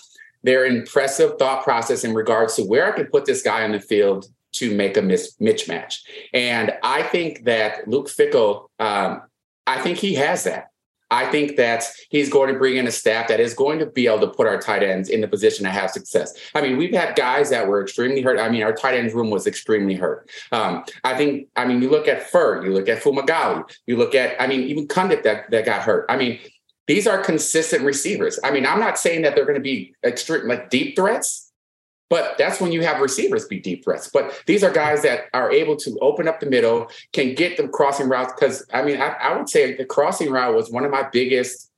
their 0.44 0.66
impressive 0.66 1.38
thought 1.38 1.64
process 1.64 2.04
in 2.04 2.14
regards 2.14 2.56
to 2.56 2.64
where 2.64 2.92
I 2.92 2.96
can 2.96 3.08
put 3.08 3.26
this 3.26 3.42
guy 3.42 3.64
on 3.64 3.72
the 3.72 3.80
field 3.80 4.26
to 4.54 4.76
make 4.76 4.98
a 4.98 5.02
mis- 5.02 5.36
mismatch. 5.40 6.00
And 6.34 6.74
I 6.82 7.04
think 7.04 7.44
that 7.46 7.88
Luke 7.88 8.08
Fickell, 8.08 8.70
um, 8.80 9.22
I 9.68 9.80
think 9.82 9.98
he 9.98 10.16
has 10.16 10.46
that. 10.46 10.69
I 11.12 11.26
think 11.32 11.58
that 11.58 11.86
he's 12.10 12.30
going 12.30 12.54
to 12.54 12.60
bring 12.60 12.78
in 12.78 12.88
a 12.88 12.92
staff 12.92 13.28
that 13.30 13.40
is 13.40 13.54
going 13.54 13.80
to 13.80 13.88
be 13.88 14.08
able 14.08 14.20
to 14.22 14.28
put 14.28 14.48
our 14.48 14.60
tight 14.60 14.84
ends 14.84 15.10
in 15.10 15.22
the 15.22 15.28
position 15.28 15.66
to 15.66 15.72
have 15.72 15.90
success. 15.92 16.34
I 16.54 16.62
mean, 16.62 16.78
we've 16.78 16.94
had 16.94 17.16
guys 17.16 17.50
that 17.50 17.68
were 17.68 17.82
extremely 17.82 18.22
hurt. 18.22 18.40
I 18.40 18.50
mean, 18.50 18.64
our 18.64 18.74
tight 18.74 18.96
ends 18.96 19.14
room 19.14 19.30
was 19.30 19.48
extremely 19.48 19.96
hurt. 19.96 20.30
Um, 20.52 20.84
I 21.04 21.16
think, 21.16 21.48
I 21.56 21.66
mean, 21.66 21.82
you 21.82 21.90
look 21.90 22.08
at 22.08 22.30
Fur, 22.30 22.64
you 22.64 22.72
look 22.72 22.88
at 22.88 23.02
Fumagalli, 23.02 23.64
you 23.88 23.98
look 23.98 24.14
at, 24.14 24.40
I 24.40 24.48
mean, 24.48 24.62
even 24.62 24.88
Cundiff 24.88 25.24
that, 25.24 25.50
that 25.52 25.66
got 25.66 25.82
hurt. 25.82 26.06
I 26.10 26.18
mean, 26.18 26.40
these 26.88 27.08
are 27.08 27.22
consistent 27.22 27.84
receivers. 27.84 28.40
I 28.44 28.52
mean, 28.52 28.66
I'm 28.66 28.80
not 28.80 28.98
saying 28.98 29.22
that 29.22 29.36
they're 29.36 29.46
going 29.46 29.56
to 29.56 29.62
be 29.62 29.94
extreme, 30.04 30.48
like 30.48 30.70
deep 30.70 30.96
threats, 30.96 31.49
but 32.10 32.38
that's 32.38 32.60
when 32.60 32.72
you 32.72 32.82
have 32.82 33.02
receivers 33.02 33.46
be 33.46 33.60
deep 33.60 33.84
threats. 33.84 34.10
But 34.12 34.42
these 34.48 34.64
are 34.64 34.72
guys 34.72 35.04
that 35.04 35.26
are 35.34 35.52
able 35.52 35.76
to 35.78 35.98
open 36.02 36.28
up 36.28 36.40
the 36.40 36.48
middle, 36.48 36.90
can 37.14 37.36
get 37.36 37.58
the 37.58 37.68
crossing 37.68 38.10
routes. 38.10 38.34
Because 38.34 38.66
I 38.74 38.82
mean, 38.82 39.00
I, 39.00 39.10
I, 39.10 39.38
would 39.38 39.48
say 39.48 39.76
the 39.76 39.86
crossing 39.86 40.32
route 40.32 40.56
was 40.56 40.72
one 40.72 40.86
of 40.86 40.92
my 40.92 41.08
biggest 41.12 41.72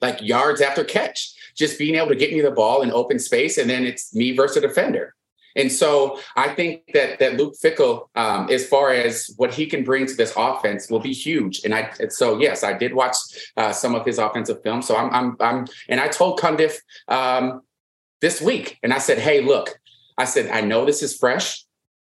like 0.00 0.20
yards 0.20 0.60
after 0.60 0.84
catch. 0.84 1.32
Just 1.56 1.78
being 1.78 1.94
able 1.94 2.08
to 2.08 2.16
get 2.16 2.32
me 2.32 2.40
the 2.40 2.50
ball 2.50 2.82
in 2.82 2.90
open 2.90 3.20
space, 3.20 3.58
and 3.58 3.70
then 3.70 3.84
it's 3.84 4.12
me 4.12 4.32
versus 4.36 4.56
a 4.56 4.60
defender. 4.60 5.14
And 5.56 5.70
so 5.70 6.18
I 6.34 6.48
think 6.48 6.82
that 6.94 7.20
that 7.20 7.36
Luke 7.36 7.54
Fickell, 7.62 8.08
um, 8.16 8.48
as 8.50 8.66
far 8.66 8.90
as 8.90 9.30
what 9.36 9.54
he 9.54 9.66
can 9.66 9.84
bring 9.84 10.06
to 10.06 10.14
this 10.14 10.32
offense, 10.36 10.90
will 10.90 10.98
be 10.98 11.12
huge. 11.12 11.64
And 11.64 11.72
I 11.72 11.92
so 12.08 12.40
yes, 12.40 12.64
I 12.64 12.72
did 12.72 12.92
watch 12.92 13.16
uh, 13.56 13.72
some 13.72 13.94
of 13.94 14.04
his 14.04 14.18
offensive 14.18 14.62
film. 14.64 14.82
So 14.82 14.96
I'm 14.96 15.12
I'm 15.14 15.36
I'm 15.38 15.66
and 15.88 16.00
I 16.00 16.08
told 16.08 16.40
Cundiff 16.40 16.74
um, 17.06 17.62
this 18.24 18.40
week. 18.40 18.78
And 18.82 18.90
I 18.94 18.98
said, 18.98 19.18
hey, 19.18 19.42
look, 19.42 19.78
I 20.16 20.24
said, 20.24 20.50
I 20.50 20.62
know 20.62 20.86
this 20.86 21.02
is 21.02 21.14
fresh, 21.14 21.62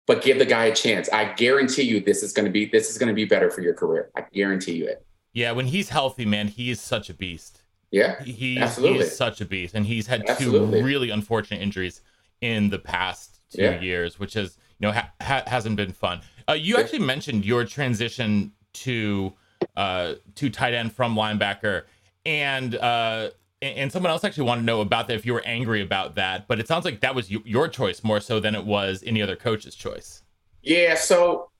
but 0.06 0.22
give 0.22 0.38
the 0.38 0.44
guy 0.44 0.66
a 0.66 0.74
chance. 0.74 1.08
I 1.08 1.32
guarantee 1.32 1.84
you 1.84 2.00
this 2.00 2.22
is 2.22 2.34
going 2.34 2.44
to 2.44 2.52
be 2.52 2.66
this 2.66 2.90
is 2.90 2.98
going 2.98 3.08
to 3.08 3.14
be 3.14 3.24
better 3.24 3.50
for 3.50 3.62
your 3.62 3.72
career. 3.72 4.10
I 4.14 4.26
guarantee 4.30 4.72
you 4.72 4.86
it. 4.88 5.06
Yeah, 5.32 5.52
when 5.52 5.66
he's 5.66 5.88
healthy, 5.88 6.26
man, 6.26 6.48
he 6.48 6.70
is 6.70 6.82
such 6.82 7.08
a 7.08 7.14
beast. 7.14 7.62
Yeah, 7.90 8.22
he, 8.22 8.58
absolutely. 8.58 8.98
he 8.98 9.04
is 9.04 9.16
such 9.16 9.40
a 9.40 9.46
beast, 9.46 9.74
and 9.74 9.86
he's 9.86 10.06
had 10.06 10.28
absolutely. 10.28 10.80
two 10.80 10.84
really 10.84 11.08
unfortunate 11.08 11.62
injuries 11.62 12.02
in 12.42 12.68
the 12.68 12.78
past 12.78 13.40
two 13.50 13.62
yeah. 13.62 13.80
years, 13.80 14.18
which 14.18 14.34
has 14.34 14.58
you 14.80 14.88
know 14.88 14.92
ha- 14.92 15.10
ha- 15.22 15.44
hasn't 15.46 15.76
been 15.76 15.92
fun. 15.92 16.20
Uh, 16.46 16.52
you 16.52 16.76
actually 16.76 16.98
mentioned 16.98 17.46
your 17.46 17.64
transition 17.64 18.52
to 18.74 19.32
uh, 19.76 20.14
to 20.34 20.50
tight 20.50 20.74
end 20.74 20.92
from 20.92 21.14
linebacker, 21.14 21.84
and 22.26 22.74
uh, 22.74 23.30
and 23.62 23.92
someone 23.92 24.10
else 24.10 24.24
actually 24.24 24.44
wanted 24.44 24.62
to 24.62 24.66
know 24.66 24.80
about 24.80 25.06
that 25.08 25.14
if 25.14 25.24
you 25.24 25.32
were 25.32 25.42
angry 25.46 25.80
about 25.80 26.16
that 26.16 26.46
but 26.48 26.58
it 26.58 26.68
sounds 26.68 26.84
like 26.84 27.00
that 27.00 27.14
was 27.14 27.30
your 27.30 27.68
choice 27.68 28.02
more 28.02 28.20
so 28.20 28.40
than 28.40 28.54
it 28.54 28.64
was 28.64 29.02
any 29.06 29.22
other 29.22 29.36
coach's 29.36 29.74
choice. 29.74 30.22
Yeah 30.62 30.94
so 30.94 31.50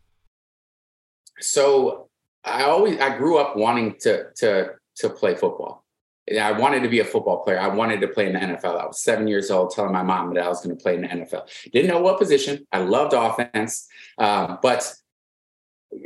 so 1.41 2.09
i 2.45 2.65
always 2.65 3.01
i 3.01 3.17
grew 3.17 3.39
up 3.39 3.57
wanting 3.57 3.97
to 4.01 4.27
to 4.37 4.73
to 4.97 5.09
play 5.09 5.35
football. 5.35 5.85
And 6.29 6.39
i 6.39 6.53
wanted 6.53 6.83
to 6.83 6.89
be 6.89 7.01
a 7.01 7.05
football 7.05 7.43
player. 7.43 7.59
I 7.59 7.69
wanted 7.69 8.01
to 8.01 8.09
play 8.09 8.27
in 8.27 8.33
the 8.35 8.41
nfl 8.41 8.81
i 8.81 8.87
was 8.87 9.03
seven 9.03 9.29
years 9.29 9.51
old 9.51 9.71
telling 9.71 9.93
my 9.93 10.03
mom 10.03 10.35
that 10.35 10.45
i 10.45 10.49
was 10.49 10.61
going 10.61 10.77
to 10.77 10.83
play 10.83 10.97
in 10.97 11.03
the 11.03 11.09
nfl 11.09 11.49
didn't 11.73 11.89
know 11.89 12.01
what 12.01 12.19
position. 12.19 12.67
I 12.73 12.79
loved 12.79 13.13
offense 13.15 13.87
um, 14.19 14.59
but 14.63 14.93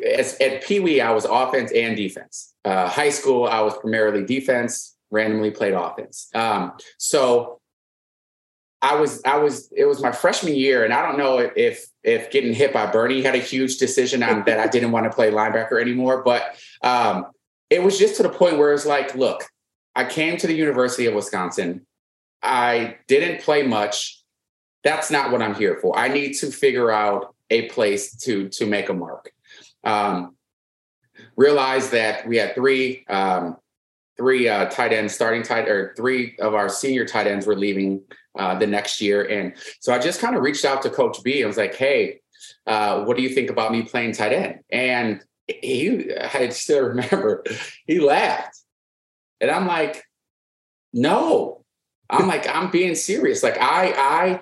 as, 0.04 0.36
at 0.40 0.64
Pee 0.64 0.80
Wee, 0.80 1.00
I 1.00 1.12
was 1.12 1.24
offense 1.24 1.72
and 1.72 1.96
defense. 1.96 2.54
Uh, 2.64 2.88
high 2.88 3.10
school, 3.10 3.46
I 3.46 3.60
was 3.60 3.76
primarily 3.78 4.24
defense 4.24 4.95
randomly 5.10 5.50
played 5.50 5.74
offense. 5.74 6.28
Um, 6.34 6.72
so 6.98 7.60
I 8.82 8.94
was 8.94 9.22
I 9.24 9.38
was 9.38 9.72
it 9.74 9.86
was 9.86 10.02
my 10.02 10.12
freshman 10.12 10.54
year, 10.54 10.84
and 10.84 10.92
I 10.92 11.02
don't 11.02 11.18
know 11.18 11.38
if 11.38 11.86
if 12.02 12.30
getting 12.30 12.52
hit 12.52 12.72
by 12.72 12.86
Bernie 12.86 13.22
had 13.22 13.34
a 13.34 13.38
huge 13.38 13.78
decision 13.78 14.22
on 14.22 14.44
that 14.44 14.60
I 14.60 14.66
didn't 14.66 14.92
want 14.92 15.04
to 15.04 15.10
play 15.10 15.30
linebacker 15.30 15.80
anymore, 15.80 16.22
but 16.22 16.56
um, 16.82 17.26
it 17.70 17.82
was 17.82 17.98
just 17.98 18.16
to 18.16 18.22
the 18.22 18.28
point 18.28 18.58
where 18.58 18.72
it's 18.72 18.86
like, 18.86 19.14
look, 19.14 19.44
I 19.94 20.04
came 20.04 20.36
to 20.36 20.46
the 20.46 20.54
University 20.54 21.06
of 21.06 21.14
Wisconsin. 21.14 21.86
I 22.42 22.98
didn't 23.08 23.40
play 23.40 23.62
much. 23.62 24.22
That's 24.84 25.10
not 25.10 25.32
what 25.32 25.42
I'm 25.42 25.54
here 25.54 25.78
for. 25.80 25.98
I 25.98 26.08
need 26.08 26.34
to 26.34 26.52
figure 26.52 26.90
out 26.90 27.34
a 27.50 27.68
place 27.70 28.14
to 28.18 28.48
to 28.50 28.66
make 28.66 28.88
a 28.88 28.94
mark. 28.94 29.32
Um, 29.84 30.36
realized 31.36 31.92
that 31.92 32.28
we 32.28 32.36
had 32.36 32.54
three 32.54 33.04
um, 33.08 33.56
three 34.16 34.48
uh, 34.48 34.66
tight 34.66 34.92
ends, 34.92 35.14
starting 35.14 35.42
tight 35.42 35.68
or 35.68 35.94
three 35.96 36.36
of 36.38 36.54
our 36.54 36.68
senior 36.68 37.04
tight 37.04 37.26
ends 37.26 37.46
were 37.46 37.56
leaving 37.56 38.02
uh, 38.38 38.58
the 38.58 38.66
next 38.66 39.00
year, 39.00 39.24
and 39.24 39.54
so 39.80 39.92
I 39.92 39.98
just 39.98 40.20
kind 40.20 40.36
of 40.36 40.42
reached 40.42 40.64
out 40.64 40.82
to 40.82 40.90
Coach 40.90 41.22
B 41.22 41.40
and 41.40 41.48
was 41.48 41.56
like, 41.56 41.74
"Hey, 41.74 42.20
uh, 42.66 43.04
what 43.04 43.16
do 43.16 43.22
you 43.22 43.30
think 43.30 43.50
about 43.50 43.72
me 43.72 43.82
playing 43.82 44.12
tight 44.12 44.32
end?" 44.32 44.60
And 44.70 45.22
he, 45.46 46.14
I 46.14 46.48
still 46.50 46.84
remember, 46.84 47.44
he 47.86 48.00
laughed, 48.00 48.58
and 49.40 49.50
I'm 49.50 49.66
like, 49.66 50.04
"No." 50.92 51.64
I'm 52.08 52.28
like, 52.34 52.48
I'm 52.48 52.70
being 52.70 52.94
serious. 52.94 53.42
Like 53.42 53.58
I, 53.58 53.92
I, 53.96 54.40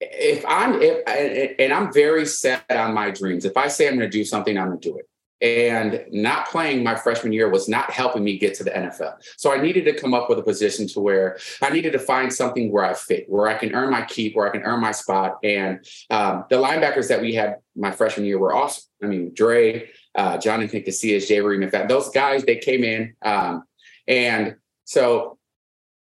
if 0.00 0.44
I'm, 0.46 0.80
if, 0.80 1.54
and 1.58 1.72
I'm 1.72 1.92
very 1.92 2.26
set 2.26 2.64
on 2.70 2.94
my 2.94 3.10
dreams. 3.10 3.44
If 3.44 3.56
I 3.56 3.68
say 3.68 3.88
I'm 3.88 3.96
going 3.96 4.10
to 4.10 4.18
do 4.18 4.24
something, 4.24 4.56
I'm 4.56 4.68
going 4.68 4.80
to 4.80 4.90
do 4.90 4.98
it. 4.98 5.08
And 5.40 6.04
not 6.10 6.48
playing 6.48 6.82
my 6.82 6.94
freshman 6.94 7.32
year 7.32 7.48
was 7.48 7.68
not 7.68 7.90
helping 7.90 8.24
me 8.24 8.38
get 8.38 8.54
to 8.54 8.64
the 8.64 8.70
NFL. 8.70 9.14
So 9.36 9.52
I 9.52 9.60
needed 9.60 9.84
to 9.84 9.92
come 9.92 10.12
up 10.12 10.28
with 10.28 10.38
a 10.38 10.42
position 10.42 10.88
to 10.88 11.00
where 11.00 11.38
I 11.62 11.70
needed 11.70 11.92
to 11.92 11.98
find 11.98 12.32
something 12.32 12.72
where 12.72 12.84
I 12.84 12.94
fit, 12.94 13.26
where 13.28 13.46
I 13.46 13.54
can 13.54 13.74
earn 13.74 13.90
my 13.90 14.04
keep, 14.04 14.34
where 14.34 14.48
I 14.48 14.50
can 14.50 14.62
earn 14.62 14.80
my 14.80 14.92
spot. 14.92 15.38
And 15.44 15.84
um, 16.10 16.44
the 16.50 16.56
linebackers 16.56 17.08
that 17.08 17.20
we 17.20 17.34
had 17.34 17.56
my 17.76 17.92
freshman 17.92 18.26
year 18.26 18.38
were 18.38 18.54
awesome. 18.54 18.84
I 19.02 19.06
mean, 19.06 19.32
Dre, 19.32 19.88
uh, 20.14 20.38
Jonathan 20.38 20.82
Casillas, 20.82 21.28
Jay 21.28 21.40
Reem, 21.40 21.62
in 21.62 21.86
those 21.86 22.10
guys 22.10 22.42
they 22.42 22.56
came 22.56 22.82
in, 22.82 23.14
um, 23.22 23.62
and 24.08 24.56
so 24.84 25.38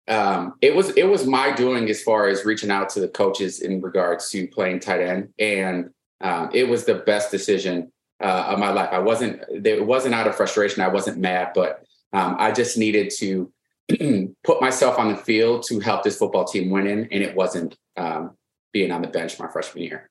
um, 0.06 0.54
it 0.62 0.74
was 0.74 0.90
it 0.90 1.04
was 1.08 1.26
my 1.26 1.52
doing 1.52 1.88
as 1.90 2.02
far 2.02 2.28
as 2.28 2.44
reaching 2.44 2.70
out 2.70 2.90
to 2.90 3.00
the 3.00 3.08
coaches 3.08 3.60
in 3.60 3.80
regards 3.80 4.30
to 4.30 4.46
playing 4.46 4.80
tight 4.80 5.00
end, 5.00 5.30
and 5.38 5.90
um, 6.20 6.50
it 6.52 6.68
was 6.68 6.84
the 6.84 6.94
best 6.94 7.30
decision 7.32 7.90
uh, 8.20 8.46
of 8.48 8.58
my 8.58 8.70
life. 8.70 8.90
I 8.92 8.98
wasn't 8.98 9.42
it 9.50 9.84
wasn't 9.84 10.14
out 10.14 10.26
of 10.26 10.36
frustration. 10.36 10.82
I 10.82 10.88
wasn't 10.88 11.18
mad, 11.18 11.52
but 11.54 11.84
um, 12.12 12.36
I 12.38 12.52
just 12.52 12.78
needed 12.78 13.12
to 13.18 13.52
put 14.44 14.60
myself 14.60 14.98
on 14.98 15.08
the 15.08 15.16
field 15.16 15.64
to 15.68 15.80
help 15.80 16.02
this 16.02 16.18
football 16.18 16.44
team 16.44 16.70
win 16.70 16.86
in, 16.86 17.08
and 17.10 17.22
it 17.22 17.34
wasn't 17.34 17.76
um, 17.96 18.36
being 18.72 18.90
on 18.90 19.02
the 19.02 19.08
bench 19.08 19.38
my 19.38 19.48
freshman 19.48 19.84
year. 19.84 20.10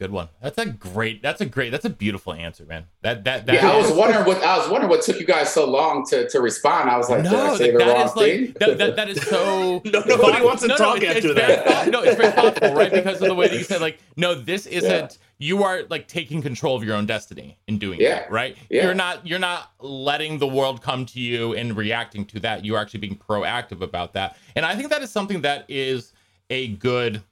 Good 0.00 0.10
one. 0.10 0.28
That's 0.42 0.56
a 0.56 0.64
great. 0.66 1.20
That's 1.22 1.42
a 1.42 1.46
great. 1.46 1.70
That's 1.70 1.84
a 1.84 1.90
beautiful 1.90 2.32
answer, 2.32 2.64
man. 2.64 2.86
That 3.02 3.22
that 3.24 3.44
that. 3.46 3.54
Yeah, 3.54 3.70
I 3.70 3.76
was 3.76 3.92
wondering 3.92 4.24
what 4.24 4.42
I 4.42 4.56
was 4.56 4.68
wondering 4.70 4.88
what 4.90 5.02
took 5.02 5.20
you 5.20 5.26
guys 5.26 5.52
so 5.52 5.68
long 5.70 6.06
to 6.06 6.26
to 6.30 6.40
respond. 6.40 6.88
I 6.90 6.96
was 6.96 7.10
like, 7.10 7.22
did 7.22 7.32
I 7.34 7.46
No, 7.48 7.56
say 7.56 7.70
the 7.70 7.78
that 7.78 7.86
wrong 7.94 8.06
is 8.06 8.12
thing? 8.14 8.44
like 8.46 8.54
that, 8.58 8.78
that, 8.78 8.96
that 8.96 9.08
is 9.10 9.22
so. 9.22 9.82
No, 9.92 10.00
nobody 10.06 10.42
wants 10.44 10.62
to 10.62 10.68
no, 10.68 10.76
talk 10.76 10.96
it's, 11.02 11.06
after 11.06 11.28
it's 11.28 11.38
very 11.38 11.54
that. 11.54 11.66
thought- 11.66 11.88
no, 11.88 12.02
it's 12.02 12.16
very 12.16 12.32
thoughtful, 12.32 12.74
right? 12.74 12.90
Because 13.00 13.20
of 13.20 13.28
the 13.28 13.34
way 13.34 13.48
that 13.48 13.56
you 13.56 13.62
said, 13.64 13.80
like, 13.82 13.98
no, 14.16 14.34
this 14.34 14.66
isn't. 14.66 14.90
Yeah. 14.90 15.08
You 15.42 15.62
are 15.62 15.82
like 15.88 16.06
taking 16.06 16.42
control 16.42 16.76
of 16.76 16.84
your 16.84 16.94
own 16.96 17.06
destiny 17.06 17.58
in 17.66 17.78
doing 17.78 17.98
Yeah. 18.00 18.20
that, 18.20 18.30
right? 18.30 18.56
Yeah. 18.70 18.84
You're 18.84 18.94
not. 18.94 19.26
You're 19.26 19.38
not 19.38 19.70
letting 19.80 20.38
the 20.38 20.46
world 20.48 20.80
come 20.82 21.04
to 21.06 21.20
you 21.20 21.54
and 21.54 21.76
reacting 21.76 22.24
to 22.26 22.40
that. 22.40 22.64
You 22.64 22.74
are 22.76 22.78
actually 22.80 23.00
being 23.00 23.16
proactive 23.16 23.80
about 23.82 24.14
that, 24.14 24.36
and 24.56 24.64
I 24.64 24.74
think 24.76 24.88
that 24.90 25.02
is 25.02 25.10
something 25.10 25.42
that 25.42 25.64
is 25.68 26.12
a 26.50 26.68
good 26.68 27.22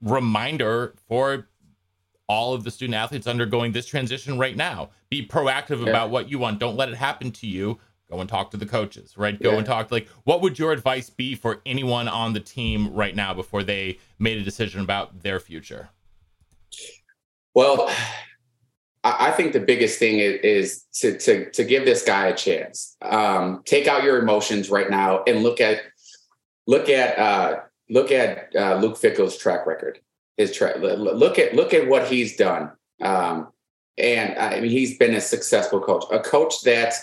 reminder 0.00 0.94
for 1.08 1.48
all 2.28 2.52
of 2.54 2.62
the 2.64 2.70
student 2.70 2.94
athletes 2.94 3.26
undergoing 3.26 3.72
this 3.72 3.86
transition 3.86 4.38
right 4.38 4.56
now. 4.56 4.90
Be 5.10 5.26
proactive 5.26 5.82
Yeah. 5.82 5.90
about 5.90 6.10
what 6.10 6.30
you 6.30 6.38
want. 6.38 6.58
Don't 6.58 6.76
let 6.76 6.88
it 6.88 6.94
happen 6.96 7.30
to 7.32 7.46
you. 7.46 7.78
Go 8.10 8.20
and 8.20 8.28
talk 8.28 8.50
to 8.52 8.56
the 8.56 8.66
coaches, 8.66 9.18
right? 9.18 9.40
Go 9.42 9.52
Yeah. 9.52 9.58
and 9.58 9.66
talk 9.66 9.90
like 9.90 10.08
what 10.24 10.40
would 10.42 10.58
your 10.58 10.72
advice 10.72 11.10
be 11.10 11.34
for 11.34 11.60
anyone 11.66 12.08
on 12.08 12.32
the 12.32 12.40
team 12.40 12.92
right 12.92 13.14
now 13.14 13.34
before 13.34 13.62
they 13.62 13.98
made 14.18 14.38
a 14.38 14.42
decision 14.42 14.80
about 14.80 15.22
their 15.22 15.40
future? 15.40 15.90
Well, 17.54 17.90
I 19.04 19.30
think 19.30 19.52
the 19.52 19.60
biggest 19.60 19.98
thing 19.98 20.18
is, 20.18 20.40
is 20.42 20.84
to, 21.00 21.18
to 21.18 21.50
to 21.52 21.64
give 21.64 21.84
this 21.84 22.02
guy 22.02 22.26
a 22.26 22.36
chance. 22.36 22.96
Um, 23.00 23.62
take 23.64 23.86
out 23.86 24.02
your 24.02 24.18
emotions 24.18 24.70
right 24.70 24.90
now 24.90 25.22
and 25.26 25.42
look 25.42 25.60
at 25.60 25.80
look 26.66 26.88
at 26.88 27.18
uh, 27.18 27.60
look 27.88 28.10
at 28.12 28.54
uh, 28.56 28.76
Luke 28.76 28.96
Fickell's 28.98 29.36
track 29.36 29.66
record. 29.66 30.00
His 30.38 30.54
track 30.54 30.76
look 30.78 31.38
at 31.38 31.54
look 31.54 31.74
at 31.74 31.88
what 31.88 32.06
he's 32.06 32.36
done. 32.36 32.70
Um, 33.02 33.48
and 33.98 34.38
I 34.38 34.60
mean, 34.60 34.70
he's 34.70 34.96
been 34.96 35.14
a 35.14 35.20
successful 35.20 35.80
coach, 35.80 36.04
a 36.10 36.20
coach 36.20 36.62
that 36.62 36.94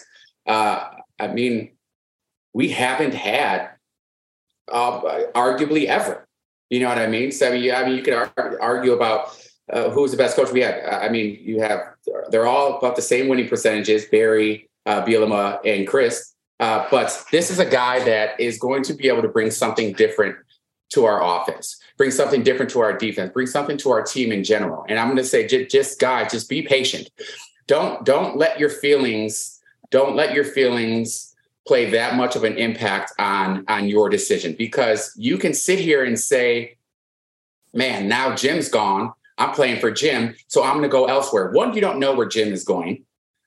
uh, 0.46 0.90
I 1.20 1.28
mean, 1.28 1.72
we 2.54 2.70
haven't 2.70 3.14
had 3.14 3.72
uh, 4.72 5.02
arguably 5.34 5.86
ever. 5.86 6.28
You 6.70 6.80
know 6.80 6.90
what 6.90 6.98
I 6.98 7.08
mean? 7.08 7.32
So 7.32 7.50
I 7.50 7.52
mean, 7.52 7.64
yeah, 7.64 7.80
I 7.80 7.86
mean, 7.86 7.98
you 7.98 8.02
could 8.02 8.14
ar- 8.14 8.58
argue 8.60 8.94
about 8.94 9.38
uh, 9.72 9.90
who's 9.90 10.12
the 10.12 10.18
best 10.18 10.36
coach 10.36 10.52
we 10.52 10.62
had. 10.62 10.84
I 10.86 11.10
mean, 11.10 11.38
you 11.42 11.60
have 11.62 11.82
they're 12.30 12.48
all 12.48 12.78
about 12.78 12.96
the 12.96 13.02
same 13.02 13.28
winning 13.28 13.48
percentages: 13.48 14.06
Barry, 14.06 14.70
uh, 14.86 15.04
Bielema, 15.04 15.60
and 15.66 15.88
Chryst. 15.88 16.34
Uh, 16.60 16.88
but 16.90 17.26
this 17.32 17.52
is 17.52 17.60
a 17.60 17.66
guy 17.66 18.04
that 18.06 18.40
is 18.40 18.58
going 18.58 18.82
to 18.84 18.94
be 18.94 19.10
able 19.10 19.22
to 19.22 19.28
bring 19.28 19.52
something 19.52 19.92
different 19.94 20.38
to 20.90 21.06
our 21.06 21.42
offense, 21.42 21.80
bring 21.98 22.12
something 22.12 22.44
different 22.44 22.72
to 22.72 22.80
our 22.80 22.98
defense, 22.98 23.32
bring 23.34 23.48
something 23.48 23.78
to 23.78 23.92
our 23.92 24.04
team 24.04 24.32
in 24.32 24.44
general. 24.44 24.86
And 24.88 25.00
I'm 25.00 25.08
going 25.08 25.18
to 25.18 25.24
say, 25.24 25.48
just, 25.48 25.72
just 25.72 26.00
guy, 26.00 26.28
just 26.28 26.50
be 26.50 26.62
patient. 26.62 27.10
Don't 27.68 28.06
don't 28.06 28.38
let 28.38 28.60
your 28.60 28.70
feelings 28.70 29.60
don't 29.90 30.16
let 30.16 30.34
your 30.34 30.44
feelings 30.44 31.36
play 31.68 31.90
that 31.90 32.16
much 32.16 32.36
of 32.36 32.44
an 32.44 32.58
impact 32.58 33.14
on 33.18 33.66
on 33.68 33.88
your 33.88 34.10
decision 34.10 34.56
because 34.58 35.14
you 35.18 35.38
can 35.38 35.54
sit 35.54 35.80
here 35.80 36.04
and 36.04 36.20
say, 36.20 36.78
man, 37.74 38.08
now 38.08 38.36
Jim's 38.36 38.70
gone. 38.70 39.14
I'm 39.38 39.52
playing 39.52 39.80
for 39.80 39.92
Jim, 39.92 40.36
so 40.48 40.64
I'm 40.64 40.74
going 40.74 40.84
to 40.84 40.90
go 40.90 41.06
elsewhere. 41.06 41.52
One, 41.52 41.74
you 41.74 41.82
don't 41.82 42.00
know 42.00 42.16
where 42.16 42.28
Jim 42.28 42.54
is 42.54 42.64
going. 42.64 43.04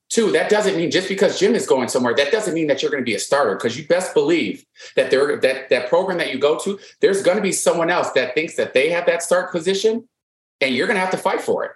Two, 0.09 0.33
that 0.33 0.49
doesn't 0.49 0.77
mean 0.77 0.91
just 0.91 1.07
because 1.07 1.39
Jim 1.39 1.55
is 1.55 1.67
going 1.67 1.89
somewhere, 1.89 2.15
that 2.15 2.33
doesn't 2.33 2.55
mean 2.55 2.67
that 2.69 2.81
you're 2.81 2.91
going 2.91 3.03
to 3.03 3.09
be 3.09 3.15
a 3.15 3.19
starter. 3.19 3.55
Because 3.57 3.77
you 3.79 3.87
best 3.87 4.15
believe 4.15 4.65
that 4.97 5.11
there 5.11 5.37
that 5.37 5.69
that 5.69 5.89
program 5.89 6.17
that 6.19 6.33
you 6.33 6.39
go 6.39 6.59
to, 6.61 6.79
there's 7.01 7.23
going 7.23 7.37
to 7.37 7.43
be 7.43 7.53
someone 7.53 7.91
else 7.91 8.11
that 8.13 8.35
thinks 8.35 8.57
that 8.57 8.73
they 8.73 8.89
have 8.89 9.05
that 9.07 9.23
start 9.23 9.53
position, 9.53 10.09
and 10.63 10.75
you're 10.75 10.87
going 10.87 10.97
to 10.97 11.01
have 11.01 11.11
to 11.11 11.19
fight 11.19 11.43
for 11.43 11.65
it. 11.67 11.73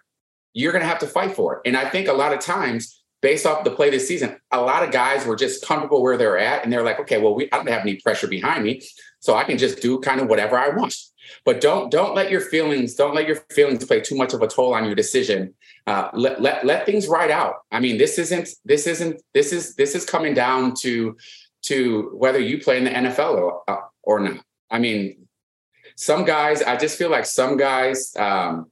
You're 0.55 0.73
going 0.73 0.83
to 0.83 0.89
have 0.89 1.01
to 1.01 1.07
fight 1.07 1.35
for 1.35 1.57
it. 1.57 1.61
And 1.67 1.77
I 1.77 1.89
think 1.89 2.09
a 2.09 2.13
lot 2.15 2.33
of 2.33 2.41
times, 2.41 3.03
based 3.21 3.45
off 3.45 3.65
the 3.65 3.71
play 3.71 3.91
this 3.91 4.09
season, 4.09 4.39
a 4.51 4.61
lot 4.61 4.83
of 4.83 4.91
guys 4.93 5.27
were 5.27 5.37
just 5.37 5.67
comfortable 5.67 6.03
where 6.03 6.17
they're 6.17 6.39
at, 6.39 6.65
and 6.65 6.73
they're 6.73 6.83
like, 6.83 7.01
okay, 7.01 7.21
well, 7.21 7.35
we, 7.35 7.51
I 7.53 7.59
don't 7.59 7.69
have 7.69 7.83
any 7.83 7.97
pressure 7.97 8.29
behind 8.29 8.65
me, 8.65 8.83
so 9.21 9.35
I 9.35 9.45
can 9.45 9.59
just 9.59 9.83
do 9.83 10.01
kind 10.01 10.23
of 10.23 10.29
whatever 10.29 10.59
I 10.59 10.71
want. 10.71 10.97
But 11.45 11.61
don't 11.61 11.91
don't 11.91 12.15
let 12.15 12.31
your 12.31 12.41
feelings 12.41 12.95
don't 12.95 13.15
let 13.15 13.27
your 13.27 13.37
feelings 13.51 13.85
play 13.85 14.01
too 14.01 14.17
much 14.17 14.33
of 14.33 14.43
a 14.43 14.49
toll 14.49 14.75
on 14.75 14.85
your 14.85 14.95
decision. 14.95 15.55
Uh, 15.87 16.09
let 16.13 16.41
let 16.41 16.65
let 16.65 16.87
things 16.87 17.09
ride 17.09 17.31
out. 17.31 17.57
I 17.73 17.81
mean, 17.81 17.99
this 17.99 18.19
isn't 18.19 18.49
this 18.65 18.87
isn't 18.87 19.21
this 19.35 19.53
is 19.53 19.75
this 19.75 19.95
is 19.95 20.05
coming 20.05 20.35
down 20.35 20.75
to 20.81 21.17
to 21.63 22.11
whether 22.15 22.39
you 22.39 22.61
play 22.61 22.79
in 22.79 22.85
the 22.85 22.91
NFL 22.91 23.35
or 23.35 23.63
uh, 23.69 23.81
or 24.03 24.21
not. 24.21 24.45
I 24.71 24.79
mean, 24.79 25.27
some 25.97 26.25
guys. 26.25 26.63
I 26.63 26.77
just 26.77 26.99
feel 26.99 27.11
like 27.11 27.27
some 27.27 27.57
guys 27.57 28.15
um, 28.17 28.71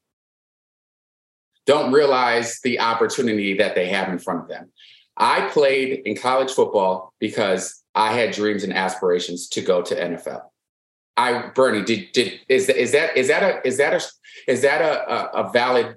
don't 1.66 1.92
realize 1.92 2.60
the 2.62 2.80
opportunity 2.80 3.56
that 3.58 3.74
they 3.74 3.88
have 3.88 4.08
in 4.08 4.18
front 4.18 4.42
of 4.42 4.48
them. 4.48 4.70
I 5.16 5.48
played 5.48 6.02
in 6.06 6.16
college 6.16 6.50
football 6.52 7.12
because 7.18 7.82
I 7.94 8.12
had 8.12 8.32
dreams 8.32 8.64
and 8.64 8.72
aspirations 8.72 9.48
to 9.50 9.60
go 9.60 9.82
to 9.82 9.94
NFL. 9.94 10.42
I 11.16 11.50
Bernie, 11.54 11.82
did 11.82 12.12
did 12.12 12.40
is 12.48 12.68
is 12.68 12.92
that 12.92 13.16
is 13.16 13.28
that 13.28 13.42
a 13.42 13.66
is 13.66 13.76
that 13.76 13.92
a 13.92 14.50
is 14.50 14.62
that 14.62 14.80
a 14.80 15.12
a, 15.12 15.44
a 15.44 15.52
valid 15.52 15.96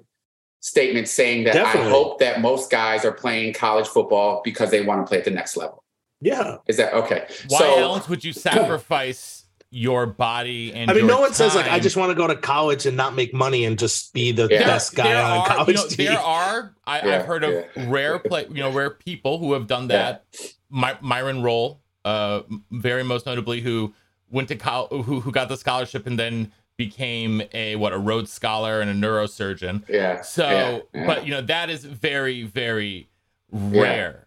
statement 0.64 1.06
saying 1.06 1.44
that 1.44 1.52
Definitely. 1.52 1.88
I 1.90 1.92
hope 1.92 2.18
that 2.20 2.40
most 2.40 2.70
guys 2.70 3.04
are 3.04 3.12
playing 3.12 3.52
college 3.52 3.86
football 3.86 4.40
because 4.42 4.70
they 4.70 4.80
want 4.80 5.04
to 5.04 5.06
play 5.06 5.18
at 5.18 5.24
the 5.26 5.30
next 5.30 5.58
level? 5.58 5.84
Yeah. 6.22 6.56
Is 6.66 6.78
that 6.78 6.94
okay? 6.94 7.26
Why 7.48 7.58
so 7.58 7.78
else 7.80 8.08
would 8.08 8.24
you 8.24 8.32
sacrifice 8.32 9.44
your 9.70 10.06
body 10.06 10.72
and 10.72 10.90
I 10.90 10.94
mean, 10.94 11.04
your 11.04 11.14
no 11.16 11.20
one 11.20 11.34
says 11.34 11.54
like 11.54 11.66
I 11.66 11.80
just 11.80 11.98
want 11.98 12.10
to 12.10 12.14
go 12.14 12.26
to 12.26 12.34
college 12.36 12.86
and 12.86 12.96
not 12.96 13.14
make 13.14 13.34
money 13.34 13.66
and 13.66 13.78
just 13.78 14.14
be 14.14 14.32
the 14.32 14.48
Yeah. 14.50 14.64
best 14.64 14.94
guy 14.94 15.14
on 15.14 15.40
are, 15.40 15.46
college 15.46 15.76
you 15.76 15.82
know, 15.82 15.88
team. 15.88 16.06
There 16.06 16.18
are. 16.18 16.74
I, 16.86 17.06
Yeah, 17.06 17.16
I've 17.16 17.26
heard 17.26 17.44
of 17.44 17.52
yeah. 17.52 17.90
rare 17.90 18.18
play. 18.18 18.46
You 18.48 18.62
know, 18.62 18.70
rare 18.72 18.88
people 18.90 19.38
who 19.38 19.52
have 19.52 19.66
done 19.66 19.88
that. 19.88 20.24
My, 20.70 20.96
Myron 21.02 21.42
Rolle, 21.42 21.82
uh, 22.06 22.40
very 22.70 23.02
most 23.04 23.26
notably, 23.26 23.60
who 23.60 23.92
went 24.30 24.48
to 24.48 24.56
college, 24.56 25.04
who 25.04 25.20
who 25.20 25.30
got 25.30 25.50
the 25.50 25.58
scholarship 25.58 26.06
and 26.06 26.18
then 26.18 26.52
became 26.76 27.42
a 27.52 27.76
what 27.76 27.92
a 27.92 27.98
Rhodes 27.98 28.32
Scholar 28.32 28.80
and 28.80 28.90
a 28.90 28.94
neurosurgeon. 29.06 29.88
yeah. 29.88 30.22
So, 30.22 30.48
yeah, 30.48 30.78
yeah. 30.92 31.06
but 31.06 31.24
you 31.26 31.30
know 31.32 31.40
that 31.42 31.70
is 31.70 31.84
very 31.84 32.42
very 32.42 33.08
rare. 33.52 34.26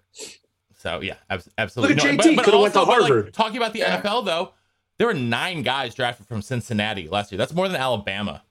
So 0.78 1.02
yeah, 1.02 1.16
abs- 1.30 1.50
absolutely. 1.58 1.96
Look 1.96 2.06
at 2.06 2.16
No, 2.16 2.24
JT, 2.24 2.36
but- 2.36 2.36
but 2.38 2.46
coulda 2.46 2.60
went 2.62 2.74
to 2.76 2.80
also, 2.80 2.92
but, 2.92 3.02
like, 3.02 3.12
Harvard. 3.12 3.34
talking 3.34 3.58
about 3.58 3.74
the 3.74 3.80
Yeah. 3.80 4.00
NFL 4.02 4.26
though, 4.26 4.54
there 4.98 5.08
were 5.08 5.14
nine 5.14 5.62
guys 5.64 5.94
drafted 5.96 6.26
from 6.28 6.42
Cincinnati 6.42 7.08
last 7.10 7.32
year. 7.32 7.38
That's 7.38 7.54
more 7.54 7.68
than 7.68 7.80
Alabama. 7.82 8.44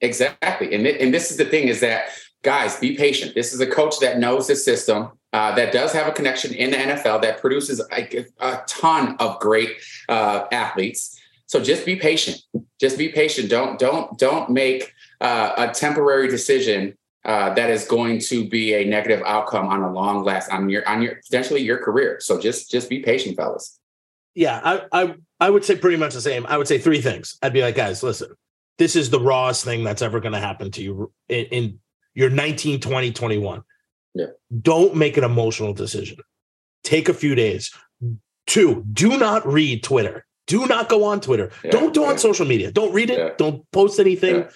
Exactly. 0.00 0.74
And, 0.74 0.84
th- 0.84 1.00
and 1.00 1.14
this 1.14 1.30
is 1.30 1.36
the 1.36 1.44
thing 1.44 1.68
is 1.68 1.80
that, 1.80 2.06
guys, 2.42 2.76
be 2.80 2.96
patient. 2.96 3.34
This 3.34 3.52
is 3.52 3.60
a 3.60 3.66
coach 3.66 4.00
that 4.00 4.18
knows 4.18 4.48
the 4.48 4.56
system, 4.56 5.10
uh, 5.32 5.54
that 5.54 5.72
does 5.72 5.92
have 5.92 6.08
a 6.08 6.12
connection 6.12 6.52
in 6.54 6.70
the 6.72 6.76
NFL, 6.76 7.22
that 7.22 7.40
produces 7.40 7.80
a, 7.92 8.26
a 8.40 8.62
ton 8.66 9.16
of 9.20 9.38
great 9.38 9.70
uh, 10.08 10.46
athletes. 10.50 11.18
So 11.52 11.62
just 11.62 11.84
be 11.84 11.96
patient. 11.96 12.40
Just 12.80 12.96
be 12.96 13.10
patient. 13.10 13.50
Don't 13.50 13.78
don't 13.78 14.18
don't 14.18 14.48
make 14.48 14.94
uh, 15.20 15.52
a 15.58 15.68
temporary 15.68 16.26
decision 16.28 16.96
uh, 17.26 17.52
that 17.52 17.68
is 17.68 17.84
going 17.84 18.20
to 18.20 18.48
be 18.48 18.72
a 18.72 18.86
negative 18.86 19.22
outcome 19.26 19.66
on 19.68 19.82
a 19.82 19.92
long 19.92 20.24
last 20.24 20.50
on 20.50 20.70
your 20.70 20.88
on 20.88 21.02
your 21.02 21.16
potentially 21.16 21.60
your 21.60 21.76
career. 21.76 22.16
So 22.20 22.40
just 22.40 22.70
just 22.70 22.88
be 22.88 23.00
patient, 23.00 23.36
fellas. 23.36 23.78
yeah, 24.34 24.62
I, 24.64 25.02
I 25.02 25.14
I 25.40 25.50
would 25.50 25.62
say 25.62 25.76
pretty 25.76 25.98
much 25.98 26.14
the 26.14 26.22
same. 26.22 26.46
I 26.46 26.56
would 26.56 26.68
say 26.68 26.78
three 26.78 27.02
things. 27.02 27.36
I'd 27.42 27.52
be 27.52 27.60
like, 27.60 27.74
guys, 27.74 28.02
listen, 28.02 28.30
this 28.78 28.96
is 28.96 29.10
the 29.10 29.20
rawest 29.20 29.62
thing 29.62 29.84
that's 29.84 30.00
ever 30.00 30.20
going 30.20 30.32
to 30.32 30.40
happen 30.40 30.70
to 30.70 30.82
you 30.82 31.12
in, 31.28 31.44
in 31.46 31.80
your 32.14 32.30
19, 32.30 32.80
20, 32.80 33.12
21. 33.12 33.62
Yeah. 34.14 34.26
Don't 34.62 34.96
make 34.96 35.18
an 35.18 35.24
emotional 35.24 35.74
decision. 35.74 36.16
Take 36.82 37.10
a 37.10 37.14
few 37.14 37.34
days. 37.34 37.74
Two, 38.46 38.86
do 38.90 39.18
not 39.18 39.46
read 39.46 39.82
Twitter. 39.82 40.24
Do 40.46 40.66
not 40.66 40.88
go 40.88 41.04
on 41.04 41.20
Twitter. 41.20 41.50
Yeah, 41.64 41.70
Don't 41.70 41.94
go 41.94 42.02
yeah. 42.04 42.10
on 42.10 42.18
social 42.18 42.46
media. 42.46 42.72
Don't 42.72 42.92
read 42.92 43.10
it. 43.10 43.18
Yeah. 43.18 43.30
Don't 43.38 43.70
post 43.70 44.00
anything. 44.00 44.46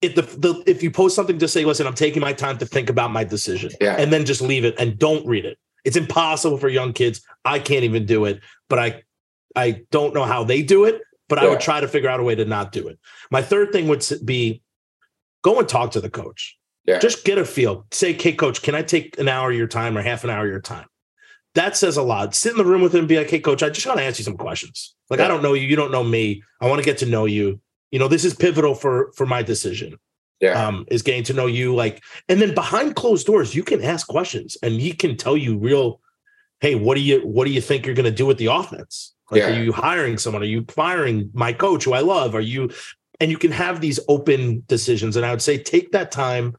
If 0.00 0.16
the, 0.16 0.22
the 0.22 0.62
if 0.66 0.82
you 0.82 0.90
post 0.90 1.14
something, 1.14 1.38
just 1.38 1.54
say, 1.54 1.64
"Listen, 1.64 1.86
I'm 1.86 1.94
taking 1.94 2.20
my 2.20 2.32
time 2.32 2.58
to 2.58 2.66
think 2.66 2.90
about 2.90 3.12
my 3.12 3.22
decision," 3.22 3.70
Yeah. 3.80 3.94
and 3.96 4.12
then 4.12 4.24
just 4.24 4.40
leave 4.40 4.64
it 4.64 4.74
and 4.78 4.98
don't 4.98 5.24
read 5.26 5.44
it. 5.44 5.58
It's 5.84 5.96
impossible 5.96 6.58
for 6.58 6.68
young 6.68 6.92
kids. 6.92 7.22
I 7.44 7.60
can't 7.60 7.84
even 7.84 8.04
do 8.04 8.24
it, 8.24 8.40
but 8.68 8.78
I 8.80 9.02
I 9.54 9.82
don't 9.92 10.12
know 10.12 10.24
how 10.24 10.42
they 10.42 10.62
do 10.62 10.84
it. 10.84 11.02
But 11.28 11.38
I 11.38 11.48
would 11.48 11.60
try 11.60 11.80
to 11.80 11.88
figure 11.88 12.10
out 12.10 12.20
a 12.20 12.22
way 12.22 12.34
to 12.34 12.44
not 12.44 12.72
do 12.72 12.88
it. 12.88 12.98
My 13.30 13.40
third 13.40 13.72
thing 13.72 13.88
would 13.88 14.04
be 14.24 14.60
go 15.42 15.58
and 15.58 15.68
talk 15.68 15.92
to 15.92 16.00
the 16.00 16.10
coach. 16.10 16.58
Yeah. 16.84 16.98
Just 16.98 17.24
get 17.24 17.38
a 17.38 17.44
feel. 17.44 17.86
Say, 17.92 18.12
"Hey, 18.12 18.32
coach, 18.32 18.60
can 18.60 18.74
I 18.74 18.82
take 18.82 19.18
an 19.18 19.28
hour 19.28 19.50
of 19.50 19.56
your 19.56 19.68
time 19.68 19.96
or 19.96 20.02
half 20.02 20.24
an 20.24 20.30
hour 20.30 20.44
of 20.44 20.50
your 20.50 20.60
time?" 20.60 20.86
That 21.54 21.76
says 21.76 21.96
a 21.96 22.02
lot. 22.02 22.34
Sit 22.34 22.52
in 22.52 22.58
the 22.58 22.64
room 22.64 22.82
with 22.82 22.92
him 22.92 23.00
and 23.00 23.08
be 23.08 23.16
like, 23.18 23.30
"Hey, 23.30 23.38
coach, 23.38 23.62
I 23.62 23.70
just 23.70 23.86
want 23.86 23.98
to 23.98 24.04
ask 24.04 24.18
you 24.18 24.24
some 24.24 24.36
questions. 24.36 24.94
Like, 25.12 25.20
I 25.20 25.28
don't 25.28 25.42
know 25.42 25.54
you. 25.54 25.66
You 25.66 25.76
don't 25.76 25.92
know 25.92 26.02
me. 26.04 26.42
I 26.60 26.68
want 26.68 26.80
to 26.80 26.84
get 26.84 26.98
to 26.98 27.06
know 27.06 27.24
you. 27.26 27.60
You 27.92 27.98
know, 28.00 28.08
this 28.08 28.24
is 28.24 28.34
pivotal 28.34 28.74
for 28.74 29.12
for 29.12 29.26
my 29.26 29.42
decision." 29.42 29.98
Yeah. 30.40 30.66
um, 30.66 30.86
is 30.90 31.02
getting 31.02 31.22
to 31.24 31.32
know 31.34 31.46
you 31.46 31.72
like 31.72 32.02
and 32.28 32.42
then 32.42 32.52
behind 32.52 32.96
closed 32.96 33.28
doors 33.28 33.54
you 33.54 33.62
can 33.62 33.80
ask 33.80 34.08
questions 34.08 34.56
and 34.60 34.72
he 34.80 34.92
can 34.92 35.16
tell 35.16 35.36
you 35.36 35.56
real 35.56 36.00
hey 36.60 36.74
what 36.74 36.96
do 36.96 37.00
you 37.00 37.20
what 37.20 37.44
do 37.46 37.52
you 37.52 37.60
think 37.60 37.86
you're 37.86 37.94
going 37.94 38.06
to 38.12 38.18
do 38.22 38.26
with 38.26 38.38
the 38.38 38.46
offense 38.46 39.14
like 39.30 39.38
Yeah. 39.42 39.50
are 39.50 39.62
you 39.62 39.70
hiring 39.70 40.18
someone 40.18 40.42
are 40.42 40.46
you 40.56 40.64
firing 40.66 41.30
my 41.32 41.52
coach 41.52 41.84
who 41.84 41.92
i 41.92 42.00
love 42.00 42.34
are 42.34 42.40
you 42.40 42.70
and 43.20 43.30
you 43.30 43.38
can 43.38 43.52
have 43.52 43.80
these 43.80 44.00
open 44.08 44.64
decisions 44.66 45.14
and 45.14 45.24
i 45.24 45.30
would 45.30 45.42
say 45.42 45.58
take 45.58 45.92
that 45.92 46.10
time 46.10 46.56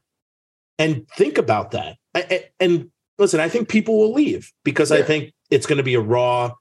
and 0.78 1.06
think 1.18 1.36
about 1.36 1.72
that 1.72 1.98
I- 2.14 2.48
and 2.58 2.90
listen 3.18 3.38
i 3.38 3.50
think 3.50 3.68
people 3.68 3.98
will 3.98 4.14
leave 4.14 4.50
because 4.64 4.92
i 4.92 5.02
think 5.02 5.34
it's 5.50 5.66
going 5.66 5.76
to 5.76 5.84
be 5.84 5.94
a 5.94 6.00
raw 6.00 6.52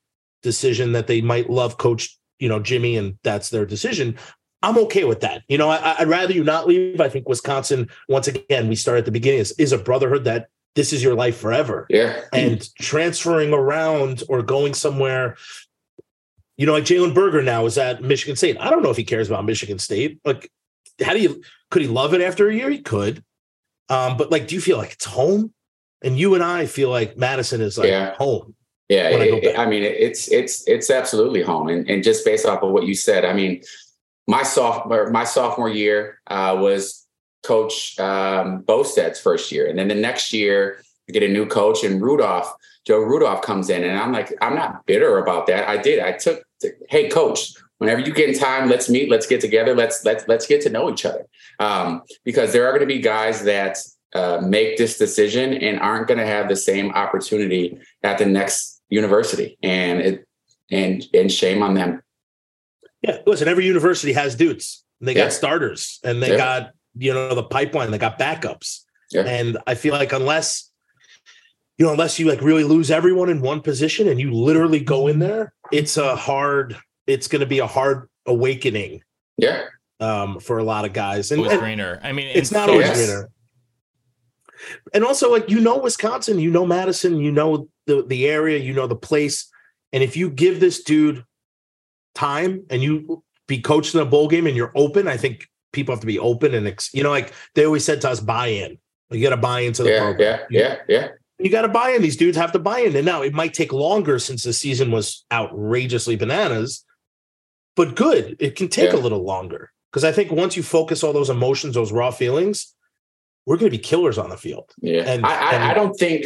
decision 0.44 0.92
that 0.92 1.08
they 1.08 1.22
might 1.22 1.50
love 1.50 1.78
coach 1.78 2.18
you 2.40 2.48
know 2.50 2.60
jimmy 2.60 2.96
and 2.98 3.18
that's 3.24 3.50
their 3.50 3.66
decision 3.66 4.18
I'm 4.66 4.78
okay 4.78 5.04
with 5.04 5.20
that. 5.20 5.44
You 5.50 5.58
know, 5.58 5.70
I, 5.70 5.98
I'd 6.00 6.08
rather 6.08 6.32
you 6.32 6.42
not 6.42 6.68
leave. 6.68 7.02
I 7.02 7.10
think 7.10 7.28
Wisconsin, 7.28 7.90
once 8.08 8.30
again, 8.30 8.70
we 8.70 8.78
start 8.78 8.98
at 8.98 9.04
the 9.04 9.12
beginning, 9.12 9.42
is, 9.42 9.52
is 9.60 9.74
a 9.74 9.78
brotherhood 9.78 10.24
that 10.24 10.48
this 10.76 10.94
is 10.94 11.04
your 11.04 11.16
life 11.16 11.38
forever. 11.38 11.86
yeah. 11.90 12.22
And 12.32 12.66
transferring 12.80 13.54
around 13.54 14.24
or 14.30 14.42
going 14.42 14.74
somewhere, 14.74 15.36
you 16.56 16.66
know, 16.66 16.72
like 16.72 16.86
Jalen 16.86 17.14
Berger 17.14 17.42
now 17.42 17.66
is 17.66 17.78
at 17.78 18.02
Michigan 18.04 18.38
State. 18.38 18.56
I 18.58 18.70
don't 18.70 18.82
know 18.82 18.90
if 18.90 18.96
he 18.96 19.04
cares 19.04 19.28
about 19.28 19.44
Michigan 19.44 19.80
State. 19.80 20.22
Like, 20.24 20.50
how 21.04 21.12
do 21.12 21.20
you, 21.20 21.44
could 21.70 21.82
he 21.82 21.90
love 21.90 22.14
it 22.14 22.22
after 22.22 22.48
a 22.48 22.56
year? 22.56 22.70
He 22.70 22.80
could. 22.80 23.22
Um, 23.90 24.16
but 24.16 24.32
like, 24.32 24.48
do 24.48 24.56
you 24.56 24.62
feel 24.62 24.78
like 24.78 24.94
it's 24.94 25.06
home? 25.06 25.54
And 26.02 26.18
you 26.18 26.36
and 26.36 26.44
I 26.44 26.68
feel 26.68 26.90
like 26.90 27.18
Madison 27.18 27.60
is 27.60 27.78
like 27.78 27.90
Yeah. 27.90 28.16
home. 28.16 28.56
Yeah, 28.94 29.08
I 29.08 29.18
it- 29.48 29.60
I 29.60 29.66
mean, 29.66 29.84
it's 29.84 30.32
it's 30.40 30.68
it's 30.68 30.90
absolutely 30.90 31.42
home, 31.42 31.68
and 31.74 31.90
and 31.90 32.04
just 32.04 32.24
based 32.26 32.46
off 32.46 32.62
of 32.64 32.72
what 32.72 32.86
you 32.86 32.96
said, 32.96 33.26
I 33.26 33.34
mean, 33.34 33.62
my 34.28 34.44
sophomore 34.44 35.10
my 35.10 35.24
sophomore 35.24 35.70
year 35.70 36.20
uh, 36.28 36.56
was 36.60 37.06
Coach 37.44 37.98
um, 38.00 38.62
Bostad's 38.62 39.20
first 39.20 39.52
year, 39.52 39.66
and 39.68 39.78
then 39.78 39.88
the 39.88 39.96
next 40.10 40.32
year 40.34 40.58
we 41.08 41.14
get 41.14 41.24
a 41.24 41.34
new 41.38 41.46
coach, 41.46 41.84
and 41.84 42.02
Rudolph 42.02 42.54
Joe 42.86 43.00
Rudolph 43.00 43.42
comes 43.42 43.70
in, 43.70 43.84
and 43.84 43.98
I'm 43.98 44.12
like, 44.12 44.34
I'm 44.42 44.56
not 44.56 44.86
bitter 44.86 45.18
about 45.18 45.48
that. 45.48 45.68
I 45.68 45.78
did. 45.78 46.00
I 46.00 46.12
took, 46.14 46.44
hey, 46.90 47.10
coach, 47.10 47.54
whenever 47.78 48.02
you 48.02 48.14
get 48.14 48.30
in 48.30 48.38
time, 48.38 48.70
let's 48.70 48.90
meet, 48.90 49.10
let's 49.10 49.26
get 49.28 49.42
together, 49.42 49.74
let's 49.76 50.06
let's 50.06 50.28
let's 50.28 50.46
get 50.48 50.62
to 50.64 50.70
know 50.70 50.90
each 50.92 51.06
other, 51.06 51.26
um, 51.60 52.04
because 52.24 52.52
there 52.54 52.66
are 52.68 52.72
going 52.72 52.88
to 52.88 52.94
be 52.96 53.00
guys 53.00 53.44
that 53.44 53.78
uh, 54.14 54.40
make 54.44 54.78
this 54.78 54.98
decision 54.98 55.54
and 55.54 55.80
aren't 55.80 56.08
going 56.08 56.20
to 56.20 56.26
have 56.26 56.48
the 56.48 56.56
same 56.56 56.92
opportunity 56.92 57.78
at 58.04 58.18
the 58.18 58.26
next 58.26 58.73
university, 58.90 59.58
and 59.64 60.00
it 60.02 60.28
and 60.72 61.04
and 61.14 61.32
shame 61.32 61.62
on 61.64 61.74
them. 61.74 62.02
Yeah, 63.02 63.18
listen, 63.26 63.48
every 63.48 63.66
university 63.66 64.14
has 64.14 64.36
dudes. 64.36 64.84
They 65.02 65.14
got 65.14 65.24
Yeah. 65.24 65.30
starters 65.30 66.00
and 66.06 66.24
they 66.24 66.30
Yeah. 66.32 66.38
got, 66.38 66.72
you 66.98 67.14
know, 67.14 67.36
the 67.36 67.44
pipeline, 67.44 67.92
they 67.92 67.98
got 67.98 68.18
backups. 68.18 68.82
Yeah. 69.12 69.24
And 69.24 69.58
I 69.68 69.76
feel 69.76 69.94
like 69.94 70.14
unless, 70.14 70.72
you 71.78 71.86
know, 71.86 71.92
unless 71.92 72.18
you 72.18 72.30
like 72.30 72.42
really 72.42 72.64
lose 72.64 72.90
everyone 72.90 73.30
in 73.30 73.42
one 73.42 73.60
position 73.62 74.08
and 74.08 74.22
you 74.22 74.32
literally 74.32 74.80
go 74.80 75.08
in 75.08 75.20
there, 75.20 75.54
it's 75.74 75.98
a 75.98 76.16
hard, 76.16 76.78
it's 77.06 77.28
going 77.28 77.42
to 77.42 77.46
be 77.46 77.60
a 77.60 77.68
hard 77.68 78.08
awakening 78.26 79.04
Yeah, 79.38 79.66
um, 80.00 80.40
for 80.40 80.60
a 80.60 80.64
lot 80.64 80.86
of 80.86 80.94
guys. 80.94 81.32
And, 81.32 81.40
Always 81.40 81.52
and 81.54 81.62
greener. 81.62 82.00
I 82.02 82.14
mean, 82.14 82.28
it's 82.28 82.52
not 82.54 82.68
so- 82.68 82.74
always 82.74 82.88
Yes. 82.88 82.98
greener. 83.06 83.30
And 84.94 85.04
also, 85.04 85.32
like 85.32 85.50
you 85.50 85.60
know, 85.60 85.78
Wisconsin, 85.78 86.40
you 86.40 86.52
know 86.52 86.66
Madison, 86.66 87.18
you 87.18 87.32
know 87.32 87.68
the 87.88 88.04
the 88.08 88.28
area, 88.28 88.60
you 88.60 88.74
know 88.74 88.88
the 88.88 88.96
place, 88.96 89.50
and 89.92 90.04
if 90.04 90.18
you 90.18 90.30
give 90.30 90.60
this 90.60 90.84
dude 90.84 91.24
time 92.16 92.66
and 92.70 92.82
you 92.82 93.24
be 93.48 93.60
coached 93.60 93.94
in 93.96 94.02
a 94.02 94.06
bowl 94.06 94.28
game 94.28 94.48
and 94.48 94.56
you're 94.56 94.72
open, 94.76 95.08
I 95.08 95.18
think 95.18 95.48
people 95.72 95.94
have 95.94 96.02
to 96.02 96.08
be 96.08 96.20
open 96.20 96.54
and 96.54 96.66
you 96.94 97.04
know, 97.04 97.10
like 97.10 97.34
they 97.56 97.66
always 97.66 97.86
said 97.86 98.02
to 98.02 98.10
us, 98.10 98.20
buy 98.20 98.48
in. 98.48 98.78
You 99.12 99.22
got 99.22 99.36
to 99.36 99.38
buy 99.38 99.62
into 99.62 99.84
the 99.84 99.92
yeah, 99.92 100.00
program. 100.00 100.40
yeah, 100.50 100.60
yeah, 100.60 100.76
yeah. 100.88 101.08
You 101.40 101.50
got 101.50 101.64
to 101.64 101.68
buy 101.68 101.90
in. 101.90 102.02
These 102.02 102.18
dudes 102.18 102.38
have 102.38 102.52
to 102.54 102.60
buy 102.60 102.80
in. 102.80 102.96
And 102.96 103.06
now 103.06 103.22
it 103.22 103.34
might 103.34 103.54
take 103.54 103.74
longer 103.74 104.18
since 104.18 104.44
the 104.44 104.54
season 104.54 104.92
was 104.92 105.26
outrageously 105.32 106.16
bananas, 106.16 106.86
but 107.76 107.96
good. 107.96 108.36
It 108.40 108.56
can 108.56 108.70
take 108.70 108.94
a 108.94 108.98
little 108.98 109.24
longer 109.24 109.72
because 109.92 110.04
I 110.04 110.12
think 110.12 110.32
once 110.32 110.56
you 110.56 110.64
focus 110.64 111.04
all 111.04 111.14
those 111.14 111.30
emotions, 111.30 111.76
those 111.76 111.92
raw 111.92 112.12
feelings, 112.12 112.74
we're 113.46 113.58
going 113.58 113.72
to 113.72 113.78
be 113.78 113.82
killers 113.84 114.18
on 114.18 114.30
the 114.30 114.38
field. 114.38 114.72
Yeah, 114.82 115.02
And- 115.04 115.26
I, 115.26 115.30
I, 115.36 115.52
and- 115.54 115.64
I 115.64 115.74
don't 115.74 115.94
think, 115.96 116.26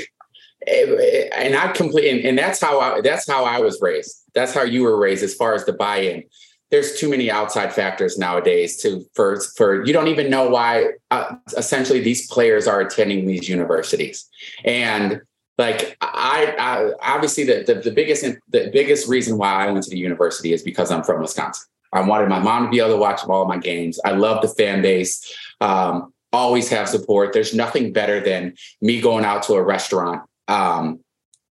eh, 0.65 1.30
and 1.36 1.55
I 1.55 1.72
complete, 1.72 2.09
and, 2.09 2.26
and 2.26 2.38
that's 2.38 2.61
how 2.61 2.80
I 2.80 3.01
that's 3.01 3.28
how 3.30 3.45
I 3.45 3.59
was 3.59 3.80
raised. 3.82 4.24
That's 4.34 4.53
how 4.53 4.63
you 4.63 4.84
were 4.84 4.97
raised, 4.97 5.24
as 5.24 5.34
far 5.34 5.53
as 5.53 5.65
the 5.65 5.74
buy-in. 5.74 6.24
There's 6.70 6.99
too 6.99 7.09
many 7.09 7.32
outside 7.32 7.72
factors 7.74 8.18
nowadays 8.18 8.76
to 8.82 9.05
for 9.15 9.39
for 9.55 9.86
you 9.86 9.93
don't 9.93 10.09
even 10.09 10.30
know 10.30 10.49
why. 10.49 10.88
Uh, 11.11 11.36
essentially, 11.55 12.01
these 12.01 12.28
players 12.30 12.68
are 12.68 12.82
attending 12.82 13.26
these 13.26 13.47
universities, 13.47 14.30
and 14.65 15.22
like 15.57 15.95
I, 16.01 16.53
I 16.59 17.13
obviously 17.15 17.45
the, 17.45 17.63
the 17.65 17.76
the 17.76 17.91
biggest 17.91 18.24
the 18.49 18.70
biggest 18.74 19.07
reason 19.07 19.38
why 19.38 19.65
I 19.65 19.72
went 19.72 19.86
to 19.86 19.89
the 19.89 19.97
university 19.97 20.51
is 20.53 20.61
because 20.61 20.91
I'm 20.91 21.03
from 21.03 21.22
Wisconsin. 21.22 21.65
I 21.93 22.01
wanted 22.01 22.28
my 22.28 22.39
mom 22.39 22.65
to 22.65 22.70
be 22.70 22.80
able 22.80 22.89
to 22.91 22.97
watch 22.97 23.22
all 23.26 23.45
my 23.47 23.57
games. 23.57 23.97
I 24.03 24.11
love 24.11 24.41
the 24.41 24.49
fan 24.49 24.82
base. 24.82 25.24
Um, 25.61 26.13
always 26.38 26.70
have 26.70 26.88
support. 26.88 27.34
There's 27.34 27.54
nothing 27.54 27.92
better 27.92 28.20
than 28.20 28.56
me 28.82 29.02
going 29.02 29.26
out 29.26 29.44
to 29.44 29.54
a 29.56 29.64
restaurant 29.64 30.22
um, 30.48 31.00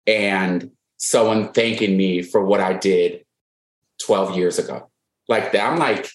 and 0.06 0.72
someone 0.98 1.52
thanking 1.52 1.98
me 1.98 2.22
for 2.22 2.46
what 2.46 2.62
I 2.62 2.74
did 2.74 3.26
12 4.06 4.38
years 4.38 4.60
ago. 4.60 4.90
Like 5.28 5.52
that, 5.54 5.72
I'm 5.72 5.80
like, 5.80 6.10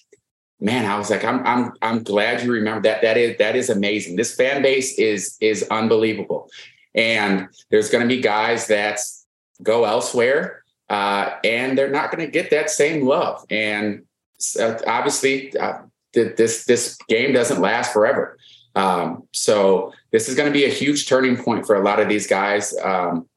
man, 0.61 0.85
I 0.85 0.97
was 0.97 1.09
like, 1.09 1.25
I'm 1.25 1.45
I'm 1.45 1.73
I'm 1.81 2.03
glad 2.03 2.43
you 2.43 2.51
remember 2.53 2.81
that. 2.83 3.01
That 3.01 3.17
is 3.17 3.37
that 3.39 3.55
is 3.55 3.69
amazing. 3.69 4.15
This 4.15 4.33
fan 4.35 4.61
base 4.61 4.97
is 4.97 5.35
is 5.41 5.67
unbelievable. 5.69 6.49
And 6.95 7.49
there's 7.69 7.89
gonna 7.89 8.07
be 8.07 8.21
guys 8.21 8.67
that 8.67 8.99
go 9.61 9.83
elsewhere 9.83 10.63
uh, 10.89 11.35
and 11.43 11.77
they're 11.77 11.91
not 11.91 12.11
gonna 12.11 12.27
get 12.27 12.51
that 12.51 12.69
same 12.69 13.05
love. 13.05 13.43
And 13.49 14.03
uh, 14.59 14.77
obviously 14.87 15.55
uh, 15.57 15.79
this 16.13 16.65
this 16.65 16.97
game 17.09 17.33
doesn't 17.33 17.61
last 17.61 17.91
forever. 17.91 18.37
Um, 18.75 19.27
so 19.31 19.93
this 20.11 20.29
is 20.29 20.35
going 20.35 20.47
to 20.47 20.53
be 20.53 20.65
a 20.65 20.69
huge 20.69 21.07
turning 21.07 21.37
point 21.37 21.65
for 21.65 21.75
a 21.75 21.83
lot 21.83 21.99
of 21.99 22.07
these 22.07 22.27
guys. 22.27 22.75
Um, 22.77 23.27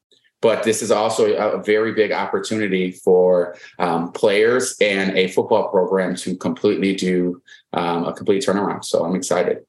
but 0.41 0.63
this 0.63 0.81
is 0.81 0.91
also 0.91 1.33
a 1.33 1.63
very 1.63 1.93
big 1.93 2.11
opportunity 2.11 2.91
for 2.91 3.57
um, 3.79 4.11
players 4.11 4.75
and 4.79 5.17
a 5.17 5.27
football 5.29 5.69
program 5.69 6.15
to 6.17 6.37
completely 6.37 6.95
do 6.95 7.41
um, 7.73 8.05
a 8.05 8.13
complete 8.13 8.43
turnaround. 8.43 8.85
So 8.85 9.03
I'm 9.03 9.15
excited. 9.15 9.65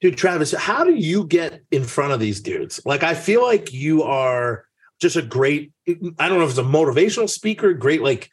Dude, 0.00 0.16
Travis, 0.16 0.52
how 0.52 0.84
do 0.84 0.94
you 0.94 1.24
get 1.24 1.62
in 1.70 1.82
front 1.84 2.12
of 2.12 2.20
these 2.20 2.40
dudes? 2.40 2.80
Like, 2.84 3.02
I 3.02 3.14
feel 3.14 3.42
like 3.42 3.72
you 3.72 4.02
are 4.02 4.66
just 5.00 5.16
a 5.16 5.22
great, 5.22 5.72
I 5.88 6.28
don't 6.28 6.38
know 6.38 6.44
if 6.44 6.50
it's 6.50 6.58
a 6.58 6.62
motivational 6.62 7.28
speaker, 7.28 7.72
great, 7.72 8.02
like, 8.02 8.30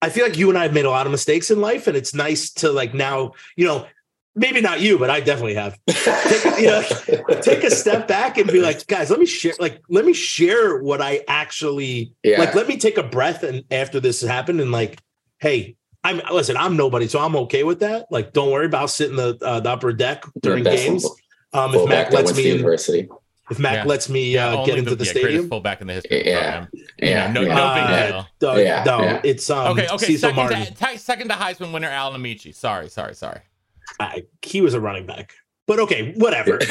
I 0.00 0.08
feel 0.08 0.24
like 0.24 0.36
you 0.36 0.48
and 0.48 0.58
I 0.58 0.64
have 0.64 0.72
made 0.72 0.84
a 0.84 0.90
lot 0.90 1.06
of 1.06 1.12
mistakes 1.12 1.52
in 1.52 1.60
life, 1.60 1.86
and 1.86 1.96
it's 1.96 2.12
nice 2.14 2.50
to 2.54 2.72
like 2.72 2.92
now, 2.92 3.32
you 3.54 3.64
know, 3.64 3.86
maybe 4.34 4.60
not 4.60 4.80
you, 4.80 4.98
but 4.98 5.10
I 5.10 5.20
definitely 5.20 5.54
have. 5.54 5.78
Take, 5.88 6.58
you 6.58 6.66
know, 6.68 6.82
take 7.42 7.64
a 7.64 7.70
step 7.70 8.08
back 8.08 8.38
and 8.38 8.50
be 8.50 8.60
like, 8.60 8.86
guys, 8.86 9.10
let 9.10 9.18
me 9.20 9.26
share, 9.26 9.52
like, 9.60 9.82
let 9.88 10.04
me 10.04 10.12
share 10.12 10.78
what 10.82 11.00
I 11.02 11.22
actually 11.28 12.14
Yeah. 12.22 12.38
like. 12.38 12.54
Let 12.54 12.66
me 12.68 12.76
take 12.76 12.98
a 12.98 13.02
breath 13.02 13.42
and 13.42 13.64
after 13.70 14.00
this 14.00 14.20
happened, 14.22 14.60
and 14.60 14.70
like, 14.72 15.00
hey, 15.40 15.76
I'm 16.04 16.20
listen, 16.32 16.56
I'm 16.56 16.76
nobody, 16.76 17.06
so 17.08 17.20
I'm 17.20 17.36
okay 17.36 17.62
with 17.62 17.80
that. 17.80 18.06
Like, 18.10 18.32
don't 18.32 18.50
worry 18.50 18.66
about 18.66 18.90
sitting 18.90 19.16
the 19.16 19.38
uh, 19.42 19.60
the 19.60 19.70
upper 19.70 19.92
deck 19.92 20.24
during 20.40 20.64
games. 20.64 21.06
Um, 21.52 21.74
if 21.74 21.88
Mac 21.88 22.10
lets 22.12 22.14
went 22.14 22.28
to 22.28 22.34
me 22.34 22.50
in, 22.50 22.56
university. 22.56 23.08
if 23.50 23.58
Mac 23.58 23.74
Yeah. 23.74 23.84
lets 23.84 24.08
me 24.08 24.38
uh, 24.38 24.56
only 24.56 24.66
get 24.70 24.78
into 24.78 24.96
the, 24.96 25.04
yeah, 25.04 25.12
greatest 25.12 25.26
stadium, 25.28 25.48
fullback 25.50 25.80
in 25.82 25.86
the 25.86 25.92
history 25.92 26.22
Yeah. 26.26 26.40
program. 26.40 26.68
Yeah, 26.98 27.30
no, 27.32 27.40
yeah. 27.42 27.54
no 27.54 27.74
big 27.74 27.84
Uh, 27.84 28.06
deal. 28.08 28.26
no, 28.40 28.56
Yeah, 28.56 28.84
no, 28.84 29.02
yeah. 29.02 29.20
it's 29.22 29.50
um, 29.50 29.66
Okay, 29.78 29.86
okay. 29.88 30.06
Cecil 30.06 30.30
Second 30.34 30.48
to, 30.66 30.74
ti- 30.74 30.96
second 30.96 31.28
to 31.28 31.34
Heisman 31.34 31.72
winner 31.72 31.88
Alan 31.90 32.20
Ameche. 32.20 32.54
Sorry, 32.54 32.88
sorry, 32.88 33.14
sorry. 33.14 33.40
I- 34.00 34.24
he 34.42 34.60
was 34.60 34.74
a 34.74 34.80
running 34.80 35.06
back, 35.06 35.34
but 35.66 35.78
okay, 35.80 36.12
whatever. 36.16 36.58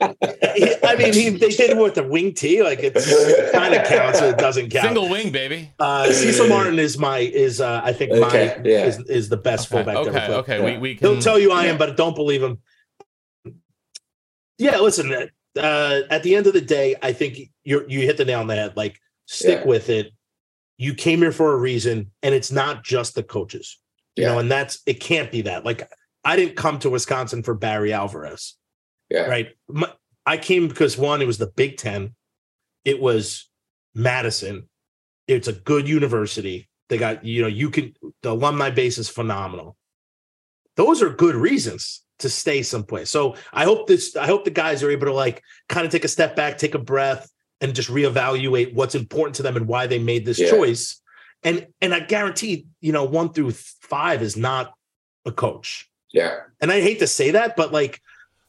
Um, 0.00 0.14
he- 0.54 0.74
I 0.84 0.94
mean, 0.96 1.12
he, 1.12 1.28
they 1.30 1.48
did 1.50 1.70
it 1.70 1.76
with 1.76 1.94
the 1.96 2.02
wing 2.04 2.32
tee. 2.32 2.62
Like 2.62 2.78
it's, 2.80 3.06
it 3.10 3.52
kind 3.52 3.74
of 3.74 3.86
counts. 3.86 4.20
It 4.20 4.38
doesn't 4.38 4.70
count. 4.70 4.84
Single 4.86 5.08
wing, 5.08 5.32
baby. 5.32 5.70
Uh, 5.78 6.10
Cecil 6.12 6.48
Martin 6.48 6.78
is 6.78 6.98
my 6.98 7.18
is 7.18 7.60
uh, 7.60 7.80
I 7.84 7.92
think 7.92 8.12
Okay, 8.12 8.54
my 8.58 8.62
yeah. 8.68 8.84
is, 8.86 8.98
is 9.08 9.28
the 9.28 9.36
best 9.36 9.70
Okay, 9.72 9.84
fullback. 9.84 9.94
to 10.04 10.08
ever 10.10 10.18
okay, 10.18 10.26
play. 10.26 10.36
okay. 10.58 10.72
We, 10.74 10.78
we 10.78 10.94
He'll 10.94 11.20
tell 11.20 11.38
you 11.38 11.50
I 11.52 11.66
am, 11.66 11.78
but 11.78 11.96
don't 11.96 12.14
believe 12.14 12.42
him. 12.42 12.58
Yeah, 14.58 14.78
listen. 14.78 15.30
Uh, 15.56 16.00
at 16.10 16.22
the 16.22 16.34
end 16.36 16.46
of 16.46 16.52
the 16.52 16.60
day, 16.60 16.94
I 17.02 17.12
think 17.12 17.38
you 17.64 17.84
you 17.88 18.00
hit 18.00 18.16
the 18.16 18.24
nail 18.24 18.40
on 18.40 18.46
the 18.46 18.54
head. 18.54 18.76
Like, 18.76 18.98
stick 19.26 19.60
Yeah. 19.60 19.66
with 19.66 19.88
it. 19.88 20.12
You 20.76 20.94
came 20.94 21.18
here 21.18 21.32
for 21.32 21.52
a 21.52 21.56
reason, 21.56 22.12
and 22.22 22.34
it's 22.34 22.52
not 22.52 22.84
just 22.84 23.14
the 23.14 23.22
coaches. 23.22 23.78
You 24.18 24.24
Yeah. 24.24 24.32
know, 24.32 24.38
and 24.40 24.50
that's 24.50 24.80
it. 24.84 24.94
Can't 24.94 25.30
be 25.30 25.42
that. 25.42 25.64
Like, 25.64 25.88
I 26.24 26.34
didn't 26.34 26.56
come 26.56 26.80
to 26.80 26.90
Wisconsin 26.90 27.44
for 27.44 27.54
Barry 27.54 27.92
Alvarez. 27.92 28.56
Yeah. 29.08 29.26
Right. 29.26 29.50
My, 29.68 29.92
I 30.26 30.36
came 30.36 30.66
because 30.66 30.98
one, 30.98 31.22
it 31.22 31.26
was 31.26 31.38
the 31.38 31.46
Big 31.46 31.76
Ten. 31.76 32.14
It 32.84 33.00
was 33.00 33.48
Madison. 33.94 34.68
It's 35.28 35.46
a 35.46 35.52
good 35.52 35.88
university. 35.88 36.68
They 36.88 36.98
got, 36.98 37.24
you 37.24 37.42
know, 37.42 37.48
you 37.48 37.70
can, 37.70 37.94
the 38.22 38.32
alumni 38.32 38.70
base 38.70 38.98
is 38.98 39.08
phenomenal. 39.08 39.76
Those 40.76 41.00
are 41.00 41.10
good 41.10 41.36
reasons 41.36 42.02
to 42.18 42.28
stay 42.28 42.62
someplace. 42.62 43.10
So 43.10 43.36
I 43.52 43.64
hope 43.64 43.86
this, 43.86 44.16
I 44.16 44.26
hope 44.26 44.44
the 44.44 44.50
guys 44.50 44.82
are 44.82 44.90
able 44.90 45.06
to 45.06 45.14
like 45.14 45.42
kind 45.68 45.86
of 45.86 45.92
take 45.92 46.04
a 46.04 46.08
step 46.08 46.34
back, 46.34 46.58
take 46.58 46.74
a 46.74 46.78
breath, 46.78 47.30
and 47.60 47.74
just 47.74 47.88
reevaluate 47.88 48.74
what's 48.74 48.94
important 48.96 49.36
to 49.36 49.42
them 49.44 49.56
and 49.56 49.68
why 49.68 49.86
they 49.86 49.98
made 50.00 50.24
this 50.26 50.38
Yeah. 50.40 50.50
choice. 50.50 51.00
And 51.42 51.66
and 51.80 51.94
I 51.94 52.00
guarantee, 52.00 52.66
you 52.80 52.92
know, 52.92 53.04
one 53.04 53.32
through 53.32 53.52
five 53.52 54.22
is 54.22 54.36
not 54.36 54.74
a 55.24 55.32
coach. 55.32 55.88
Yeah. 56.12 56.40
And 56.60 56.72
I 56.72 56.80
hate 56.80 56.98
to 57.00 57.06
say 57.06 57.30
that, 57.32 57.54
but 57.56 57.72
like 57.72 58.00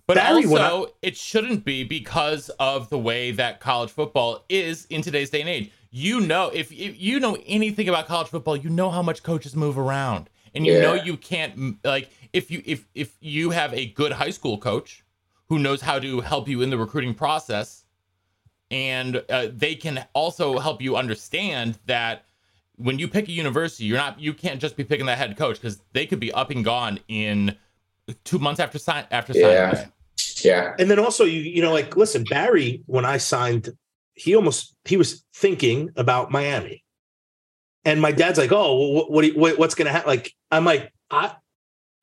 But 0.08 0.16
Barry, 0.16 0.48
when 0.48 0.62
also, 0.62 0.94
it 1.04 1.16
shouldn't 1.16 1.64
be 1.64 1.84
because 1.84 2.50
of 2.60 2.90
the 2.90 2.98
way 2.98 3.32
that 3.32 3.60
college 3.60 3.92
football 3.92 4.44
is 4.50 4.86
in 4.86 5.04
today's 5.04 5.30
day 5.30 5.42
and 5.42 5.50
age. 5.50 5.72
You 5.92 6.20
know, 6.22 6.50
if, 6.54 6.72
if 6.72 7.00
you 7.00 7.20
know 7.20 7.38
anything 7.46 7.90
about 7.90 8.08
college 8.08 8.28
football, 8.28 8.56
you 8.58 8.70
know 8.72 8.90
how 8.90 9.04
much 9.04 9.22
coaches 9.22 9.56
move 9.56 9.78
around, 9.78 10.30
and 10.56 10.66
you 10.66 10.82
know 10.82 10.94
you 10.94 11.16
can't 11.18 11.78
like 11.84 12.10
if 12.34 12.50
you 12.50 12.64
if 12.66 12.88
if 12.96 13.16
you 13.22 13.52
have 13.52 13.74
a 13.74 13.88
good 13.88 14.12
high 14.12 14.30
school 14.32 14.58
coach 14.58 15.04
who 15.48 15.60
knows 15.60 15.82
how 15.82 16.00
to 16.00 16.22
help 16.22 16.48
you 16.48 16.62
in 16.62 16.70
the 16.70 16.78
recruiting 16.78 17.14
process, 17.14 17.84
and 18.72 19.24
uh, 19.30 19.48
they 19.52 19.76
can 19.76 20.06
also 20.14 20.60
help 20.60 20.82
you 20.82 20.96
understand 20.96 21.78
that 21.86 22.26
when 22.80 22.98
you 22.98 23.08
pick 23.08 23.28
a 23.28 23.32
university, 23.32 23.84
you're 23.86 23.98
not 23.98 24.20
you 24.20 24.34
can't 24.34 24.60
just 24.60 24.76
be 24.78 24.84
picking 24.84 25.06
that 25.06 25.18
head 25.18 25.36
coach 25.38 25.58
because 25.58 25.82
they 25.94 26.06
could 26.06 26.20
be 26.20 26.32
up 26.32 26.50
and 26.50 26.64
gone 26.66 27.00
in 27.08 27.56
two 28.24 28.40
months 28.40 28.60
after 28.60 28.80
sign 28.80 29.06
after 29.12 29.34
signing. 29.34 29.50
Yeah. 29.50 29.74
day. 29.74 29.88
Yeah. 30.44 30.74
and 30.80 30.90
then 30.90 30.98
also 31.00 31.26
you 31.26 31.42
you 31.42 31.62
know 31.62 31.72
like 31.74 31.96
listen 31.98 32.24
barry 32.24 32.82
when 32.88 33.04
i 33.06 33.18
signed 33.18 33.70
he 34.14 34.36
almost 34.36 34.74
he 34.86 34.96
was 34.98 35.24
thinking 35.36 35.90
about 35.98 36.32
miami 36.32 36.84
and 37.86 38.02
my 38.02 38.12
dad's 38.12 38.38
like 38.40 38.52
oh 38.52 38.78
well, 38.78 38.94
what, 38.94 39.12
what, 39.12 39.22
do 39.24 39.28
you- 39.28 39.38
what 39.40 39.60
what's 39.60 39.76
gonna 39.76 39.92
happen 39.92 40.08
like 40.08 40.34
i'm 40.52 40.64
like 40.66 40.92
i 41.12 41.34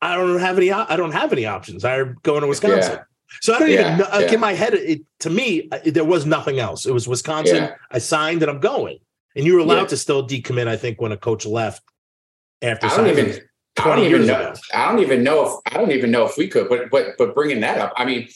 i 0.02 0.14
don't 0.16 0.38
have 0.40 0.58
any 0.58 0.70
i 0.70 0.96
don't 0.96 1.12
have 1.12 1.32
any 1.32 1.46
options 1.46 1.84
i'm 1.84 2.16
going 2.22 2.42
to 2.42 2.46
wisconsin 2.46 2.92
Yeah. 2.92 3.02
so 3.40 3.54
i 3.54 3.58
don't 3.58 3.70
Yeah, 3.70 3.80
even 3.80 3.98
know 3.98 4.08
like 4.12 4.28
yeah. 4.28 4.34
in 4.34 4.40
my 4.40 4.52
head 4.52 4.74
it, 4.74 5.00
to 5.20 5.30
me 5.30 5.68
I- 5.72 5.90
there 5.90 6.04
was 6.04 6.26
nothing 6.26 6.58
else 6.58 6.84
it 6.86 6.92
was 6.92 7.08
wisconsin 7.08 7.56
Yeah. 7.56 7.74
i 7.90 7.98
signed 7.98 8.42
and 8.42 8.50
i'm 8.50 8.60
going 8.60 8.98
and 9.36 9.44
you 9.46 9.54
were 9.54 9.60
allowed 9.60 9.82
Yeah. 9.82 9.86
to 9.88 9.96
still 9.96 10.26
decommit 10.26 10.66
i 10.66 10.76
think 10.76 11.00
when 11.00 11.12
a 11.12 11.16
coach 11.16 11.46
left 11.46 11.82
after 12.62 12.86
I 12.86 12.96
don't 12.96 13.06
even. 13.08 13.40
I 13.78 13.94
don't 13.94 14.04
even 14.06 14.26
know. 14.26 14.40
ago. 14.52 14.54
I 14.72 14.90
don't 14.90 15.00
even 15.00 15.22
know 15.22 15.46
if 15.46 15.52
I 15.74 15.76
don't 15.78 15.92
even 15.92 16.10
know 16.10 16.24
if 16.24 16.38
we 16.38 16.48
could. 16.48 16.68
But 16.68 16.88
but 16.90 17.08
but 17.18 17.34
bringing 17.34 17.60
that 17.60 17.78
up, 17.78 17.92
I 17.98 18.06
mean, 18.06 18.28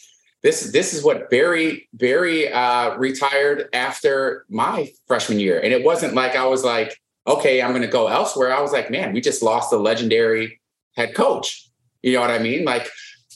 this 0.42 0.70
this 0.72 0.92
is 0.92 1.02
what 1.02 1.30
Barry 1.30 1.88
Barry 1.94 2.52
uh, 2.52 2.94
retired 2.98 3.68
after 3.72 4.44
my 4.50 4.92
freshman 5.06 5.40
year, 5.40 5.58
and 5.58 5.72
it 5.72 5.82
wasn't 5.82 6.12
like 6.12 6.36
I 6.36 6.44
was 6.46 6.62
like, 6.62 7.00
okay, 7.26 7.62
I'm 7.62 7.70
going 7.70 7.80
to 7.82 7.88
go 7.88 8.08
elsewhere. 8.08 8.52
I 8.54 8.60
was 8.60 8.72
like, 8.72 8.90
man, 8.90 9.14
we 9.14 9.22
just 9.22 9.42
lost 9.42 9.72
a 9.72 9.76
legendary 9.78 10.60
head 10.96 11.14
coach. 11.14 11.66
You 12.02 12.12
know 12.14 12.20
what 12.20 12.30
I 12.30 12.38
mean? 12.38 12.64
Like, 12.66 12.88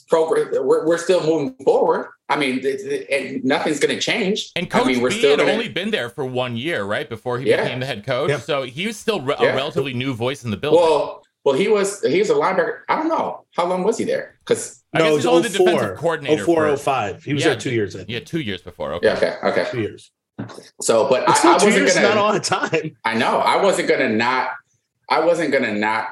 program, 0.09 0.49
we're 0.67 0.87
we're 0.87 0.99
still 0.99 1.23
moving 1.25 1.55
forward. 1.65 2.09
I 2.29 2.37
mean, 2.37 2.59
it, 2.61 2.65
it- 2.65 3.11
and 3.11 3.45
nothing's 3.45 3.79
going 3.81 3.95
to 3.95 4.01
change. 4.01 4.51
And 4.57 4.71
Coach 4.71 4.85
I 4.85 4.87
mean, 4.87 5.01
we're 5.03 5.11
B 5.11 5.19
still 5.19 5.31
had 5.31 5.41
gonna, 5.41 5.53
only 5.53 5.69
been 5.69 5.91
there 5.91 6.09
for 6.09 6.25
one 6.25 6.57
year, 6.57 6.85
right, 6.85 7.09
before 7.09 7.39
he 7.39 7.51
Yeah. 7.51 7.63
became 7.65 7.81
the 7.81 7.87
head 7.87 8.05
coach. 8.07 8.31
Yeah. 8.31 8.39
So 8.39 8.63
he 8.63 8.87
was 8.87 8.97
still 8.97 9.21
re- 9.21 9.37
Yeah. 9.41 9.53
a 9.53 9.57
relatively 9.57 9.93
new 9.95 10.15
voice 10.15 10.45
in 10.45 10.51
the 10.51 10.57
building. 10.57 10.81
Well, 10.81 11.23
well, 11.45 11.55
he 11.55 11.69
was 11.69 12.01
he 12.03 12.19
was 12.19 12.31
a 12.31 12.35
linebacker. 12.35 12.81
I 12.89 12.97
don't 12.97 13.09
know 13.09 13.45
how 13.55 13.67
long 13.67 13.85
was 13.85 13.99
he 13.99 14.05
there 14.05 14.37
because 14.41 14.83
I 14.95 14.99
guess 15.01 15.09
no, 15.09 15.17
he's 15.17 15.27
only 15.27 15.43
was 15.43 15.53
the 15.53 15.59
defensive 15.59 15.81
04, 15.89 15.97
coordinator 15.97 16.45
04, 16.45 16.69
for- 16.69 16.77
05. 16.79 17.25
He 17.25 17.35
was 17.35 17.43
Yeah, 17.43 17.51
there 17.51 17.61
two 17.61 17.71
years. 17.73 17.95
I 17.95 17.99
think. 17.99 18.11
yeah, 18.11 18.21
two 18.21 18.41
years 18.41 18.63
before. 18.63 18.95
Okay. 18.95 19.07
yeah, 19.09 19.17
okay, 19.17 19.37
okay. 19.45 19.69
Two 19.71 19.81
years. 19.83 20.11
So, 20.81 21.09
but 21.09 21.29
It's 21.29 21.45
I, 21.45 21.49
I 21.49 21.53
not 21.53 21.61
two 21.61 21.67
wasn't 21.67 21.83
years, 21.85 21.95
gonna. 21.95 22.09
not 22.09 22.17
a 22.17 22.21
lot 22.23 22.37
of 22.37 22.43
time. 22.43 22.97
I 23.05 23.15
know 23.15 23.39
I 23.39 23.63
wasn't 23.63 23.89
gonna 23.89 24.09
not. 24.09 24.49
I 25.11 25.21
wasn't 25.21 25.53
gonna 25.53 25.75
not. 25.75 26.09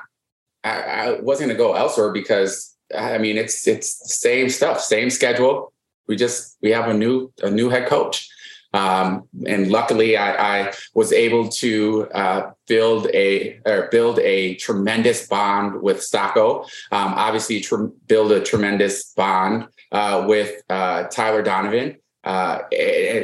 I, 0.64 0.70
I 0.82 1.20
wasn't 1.20 1.48
gonna 1.48 1.58
go 1.58 1.72
elsewhere 1.74 2.12
because 2.12 2.71
I 2.96 3.18
mean 3.18 3.36
it's 3.36 3.66
it's 3.66 3.98
the 3.98 4.08
same 4.08 4.48
stuff, 4.48 4.80
same 4.80 5.10
schedule. 5.10 5.72
We 6.08 6.16
just 6.16 6.58
we 6.62 6.70
have 6.70 6.88
a 6.88 6.94
new 6.94 7.32
a 7.42 7.50
new 7.50 7.68
head 7.68 7.86
coach, 7.88 8.28
um, 8.74 9.28
and 9.46 9.70
luckily 9.70 10.16
I, 10.16 10.62
I 10.66 10.72
was 10.94 11.12
able 11.12 11.48
to 11.48 12.08
uh, 12.12 12.50
build 12.66 13.06
a 13.14 13.60
or 13.64 13.88
build 13.90 14.18
a 14.20 14.54
tremendous 14.56 15.26
bond 15.26 15.80
with 15.82 16.02
Stocco. 16.02 16.62
Um, 16.90 17.14
obviously, 17.14 17.60
tr- 17.60 17.86
build 18.06 18.32
a 18.32 18.40
tremendous 18.40 19.12
bond 19.14 19.68
uh, 19.92 20.24
with 20.28 20.62
uh, 20.68 21.04
Tyler 21.04 21.42
Donovan 21.42 21.96
uh, 22.24 22.58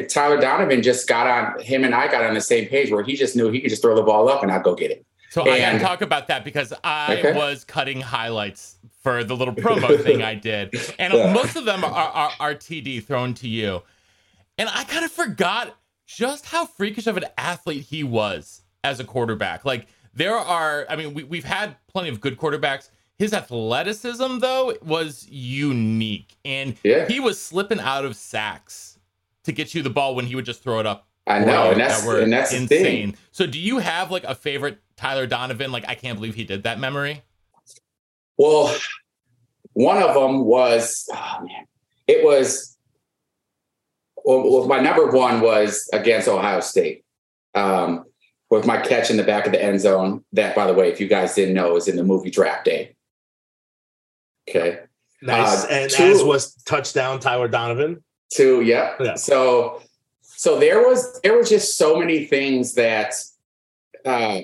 Tyler 0.09 0.41
Donovan 0.41 0.83
just 0.83 1.07
got 1.07 1.27
on 1.27 1.61
him 1.61 1.85
and 1.85 1.95
I 1.95 2.11
got 2.11 2.25
on 2.25 2.35
the 2.35 2.41
same 2.41 2.69
page 2.69 2.91
where 2.91 3.05
he 3.05 3.14
just 3.14 3.37
knew 3.37 3.49
he 3.51 3.61
could 3.61 3.71
just 3.71 3.81
throw 3.81 3.95
the 3.95 4.03
ball 4.03 4.29
up 4.29 4.43
and 4.43 4.51
I'd 4.51 4.64
go 4.64 4.75
get 4.75 4.91
it. 4.91 5.05
So 5.31 5.49
I 5.49 5.61
got 5.61 5.73
to 5.73 5.79
talk 5.79 6.01
about 6.01 6.27
that 6.29 6.43
because 6.45 6.73
I 6.83 7.19
Okay. 7.19 7.33
was 7.33 7.62
cutting 7.62 8.01
highlights 8.01 8.78
for 8.99 9.22
the 9.24 9.36
little 9.36 9.55
promo 9.64 10.03
thing 10.03 10.22
I 10.22 10.34
did, 10.34 10.74
and 10.99 11.12
Yeah. 11.14 11.32
most 11.32 11.57
of 11.57 11.64
them 11.64 11.84
are, 11.84 11.90
are, 11.92 12.32
are 12.40 12.55
TD 12.55 13.03
thrown 13.05 13.34
to 13.34 13.49
you, 13.49 13.82
and 14.59 14.68
I 14.68 14.84
kind 14.84 15.05
of 15.05 15.11
forgot 15.12 15.76
just 16.07 16.46
how 16.46 16.64
freakish 16.66 17.07
of 17.07 17.16
an 17.16 17.24
athlete 17.36 17.84
he 17.84 18.03
was 18.03 18.62
as 18.82 18.99
a 19.01 19.05
quarterback. 19.05 19.64
Like 19.64 19.86
there 20.14 20.36
are, 20.36 20.86
I 20.88 20.96
mean, 20.96 21.14
we, 21.14 21.22
we've 21.24 21.44
had 21.44 21.76
plenty 21.86 22.09
of 22.09 22.20
good 22.20 22.36
quarterbacks. 22.38 22.90
His 23.18 23.32
athleticism, 23.32 24.38
though, 24.38 24.74
was 24.82 25.26
unique, 25.28 26.36
and 26.44 26.76
Yeah. 26.84 27.07
he 27.07 27.20
was 27.20 27.40
slipping 27.40 27.80
out 27.80 28.05
of 28.05 28.16
sacks 28.16 28.99
to 29.44 29.53
get 29.53 29.74
you 29.74 29.82
the 29.82 29.90
ball 29.90 30.14
when 30.14 30.26
he 30.26 30.34
would 30.34 30.44
just 30.44 30.62
throw 30.62 30.78
it 30.80 30.86
up 30.86 31.07
I 31.26 31.40
know, 31.40 31.72
and 31.72 31.80
that's 31.80 32.03
that 32.05 32.22
and 32.22 32.32
that's 32.32 32.53
thing. 32.68 33.14
So 33.32 33.46
do 33.46 33.59
you 33.59 33.78
have 33.80 34.11
like 34.11 34.24
a 34.24 34.34
favorite 34.34 34.78
Tyler 34.96 35.26
Donovan? 35.26 35.70
Like 35.70 35.84
I 35.86 35.94
can't 35.94 36.16
believe 36.16 36.34
he 36.34 36.44
did 36.44 36.62
that 36.62 36.80
memory. 36.80 37.22
Well, 38.39 38.74
one 39.74 40.03
of 40.03 40.14
them 40.14 40.45
was 40.45 41.09
oh 41.12 41.39
man, 41.45 41.66
it 42.07 42.24
was 42.24 42.76
well, 44.24 44.66
my 44.66 44.80
number 44.80 45.11
one 45.11 45.41
was 45.41 45.89
against 45.93 46.28
Ohio 46.28 46.61
State. 46.61 47.05
Um, 47.55 48.05
with 48.51 48.66
my 48.66 48.80
catch 48.80 49.11
in 49.11 49.16
the 49.16 49.22
back 49.22 49.47
of 49.47 49.53
the 49.53 49.62
end 49.62 49.80
zone. 49.80 50.24
That, 50.32 50.55
by 50.55 50.66
the 50.66 50.74
way, 50.74 50.91
if 50.91 51.01
you 51.01 51.09
guys 51.09 51.34
didn't 51.34 51.55
know, 51.55 51.76
is 51.76 51.89
in 51.89 51.97
the 51.97 52.05
movie 52.05 52.30
Draft 52.30 52.64
Day. 52.64 52.97
Okay. 54.49 54.80
Nice. 55.20 55.64
Uh, 55.64 55.68
and 55.70 55.91
two- 55.91 56.05
as 56.05 56.22
was 56.22 56.55
touchdown 56.64 57.20
Tyler 57.20 57.49
Donovan. 57.49 58.03
Two, 58.32 58.61
yeah. 58.62 58.95
Yeah. 59.01 59.14
So, 59.14 59.82
so 60.22 60.59
there 60.59 60.86
was 60.86 61.20
there 61.22 61.34
were 61.34 61.45
just 61.45 61.76
so 61.76 61.99
many 61.99 62.26
things 62.26 62.74
that 62.74 63.14
uh, 64.05 64.41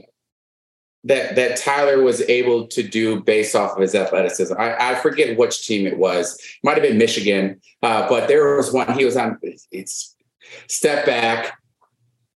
that 1.05 1.37
that 1.37 1.57
Tyler 1.59 2.03
was 2.03 2.23
able 2.23 2.67
to 2.69 2.83
do 2.83 3.21
based 3.21 3.55
off 3.55 3.77
of 3.77 3.83
his 3.83 3.95
athleticism. 3.95 4.55
I, 4.59 4.93
I 4.93 4.95
forget 4.97 5.37
which 5.37 5.67
team 5.67 5.87
it 5.87 5.99
was. 5.99 6.41
Might 6.63 6.75
have 6.75 6.83
been 6.83 6.99
Michigan, 6.99 7.61
uh, 7.83 8.09
but 8.09 8.27
there 8.29 8.57
was 8.57 8.73
one 8.73 8.93
he 8.95 9.05
was 9.05 9.17
on. 9.17 9.39
It's 9.71 10.17
step 10.69 11.05
back, 11.05 11.59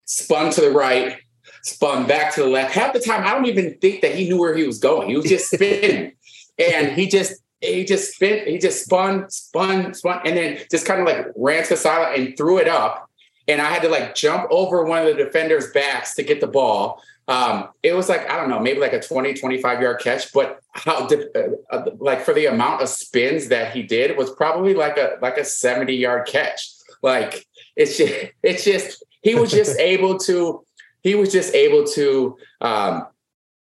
spun 0.06 0.52
to 0.52 0.62
the 0.62 0.72
right, 0.72 1.18
spun 1.64 2.08
back 2.08 2.34
to 2.36 2.42
the 2.42 2.48
left. 2.48 2.74
Half 2.74 2.94
the 2.94 3.00
time, 3.00 3.26
I 3.26 3.34
don't 3.34 3.46
even 3.46 3.78
think 3.80 4.02
that 4.02 4.16
he 4.16 4.28
knew 4.28 4.40
where 4.40 4.56
he 4.56 4.68
was 4.68 4.80
going. 4.80 5.10
He 5.10 5.16
was 5.16 5.26
just 5.26 5.50
spinning, 5.50 6.14
and 6.60 6.92
he 6.92 7.08
just 7.08 7.42
he 7.62 7.86
just 7.86 8.14
spin, 8.14 8.46
he 8.48 8.58
just 8.58 8.86
spun, 8.86 9.30
spun, 9.30 9.94
spun, 9.94 10.22
and 10.26 10.38
then 10.38 10.60
just 10.70 10.86
kind 10.86 11.02
of 11.02 11.08
like 11.08 11.28
ran 11.36 11.64
to 11.64 11.70
the 11.70 11.78
sideline 11.78 12.20
and 12.20 12.38
threw 12.38 12.58
it 12.60 12.68
up. 12.68 13.10
And 13.48 13.62
I 13.62 13.70
had 13.70 13.82
to 13.84 13.90
like 13.90 14.14
jump 14.14 14.48
over 14.52 14.84
one 14.84 15.08
of 15.08 15.08
the 15.08 15.24
defenders' 15.24 15.72
backs 15.72 16.16
to 16.16 16.24
get 16.24 16.42
the 16.42 16.48
ball. 16.48 17.02
Um, 17.28 17.70
it 17.84 17.94
was 17.94 18.08
like, 18.08 18.30
I 18.30 18.38
don't 18.38 18.50
know, 18.50 18.60
maybe 18.60 18.80
like 18.80 18.94
a 18.94 19.02
20, 19.02 19.34
25 19.34 19.82
yard 19.82 20.00
catch, 20.02 20.32
but 20.32 20.62
how 20.72 21.08
did, 21.08 21.28
uh, 21.36 21.76
uh, 21.76 21.90
like 21.98 22.22
for 22.22 22.34
the 22.34 22.46
amount 22.46 22.82
of 22.82 22.90
spins 22.90 23.50
that 23.50 23.74
he 23.74 23.84
did 23.84 24.18
was 24.18 24.32
probably 24.32 24.74
like 24.74 24.98
a, 24.98 25.18
like 25.22 25.38
a 25.38 25.44
70 25.44 25.94
yard 25.94 26.28
catch. 26.28 26.72
Like 27.04 27.46
it's 27.76 27.98
just, 27.98 28.14
it's 28.44 28.64
just, 28.64 29.04
he 29.22 29.36
was 29.36 29.52
just 29.52 29.78
able 29.80 30.18
to, 30.20 30.64
he 31.04 31.16
was 31.16 31.32
just 31.32 31.54
able 31.54 31.86
to, 31.88 32.38
um, 32.62 33.08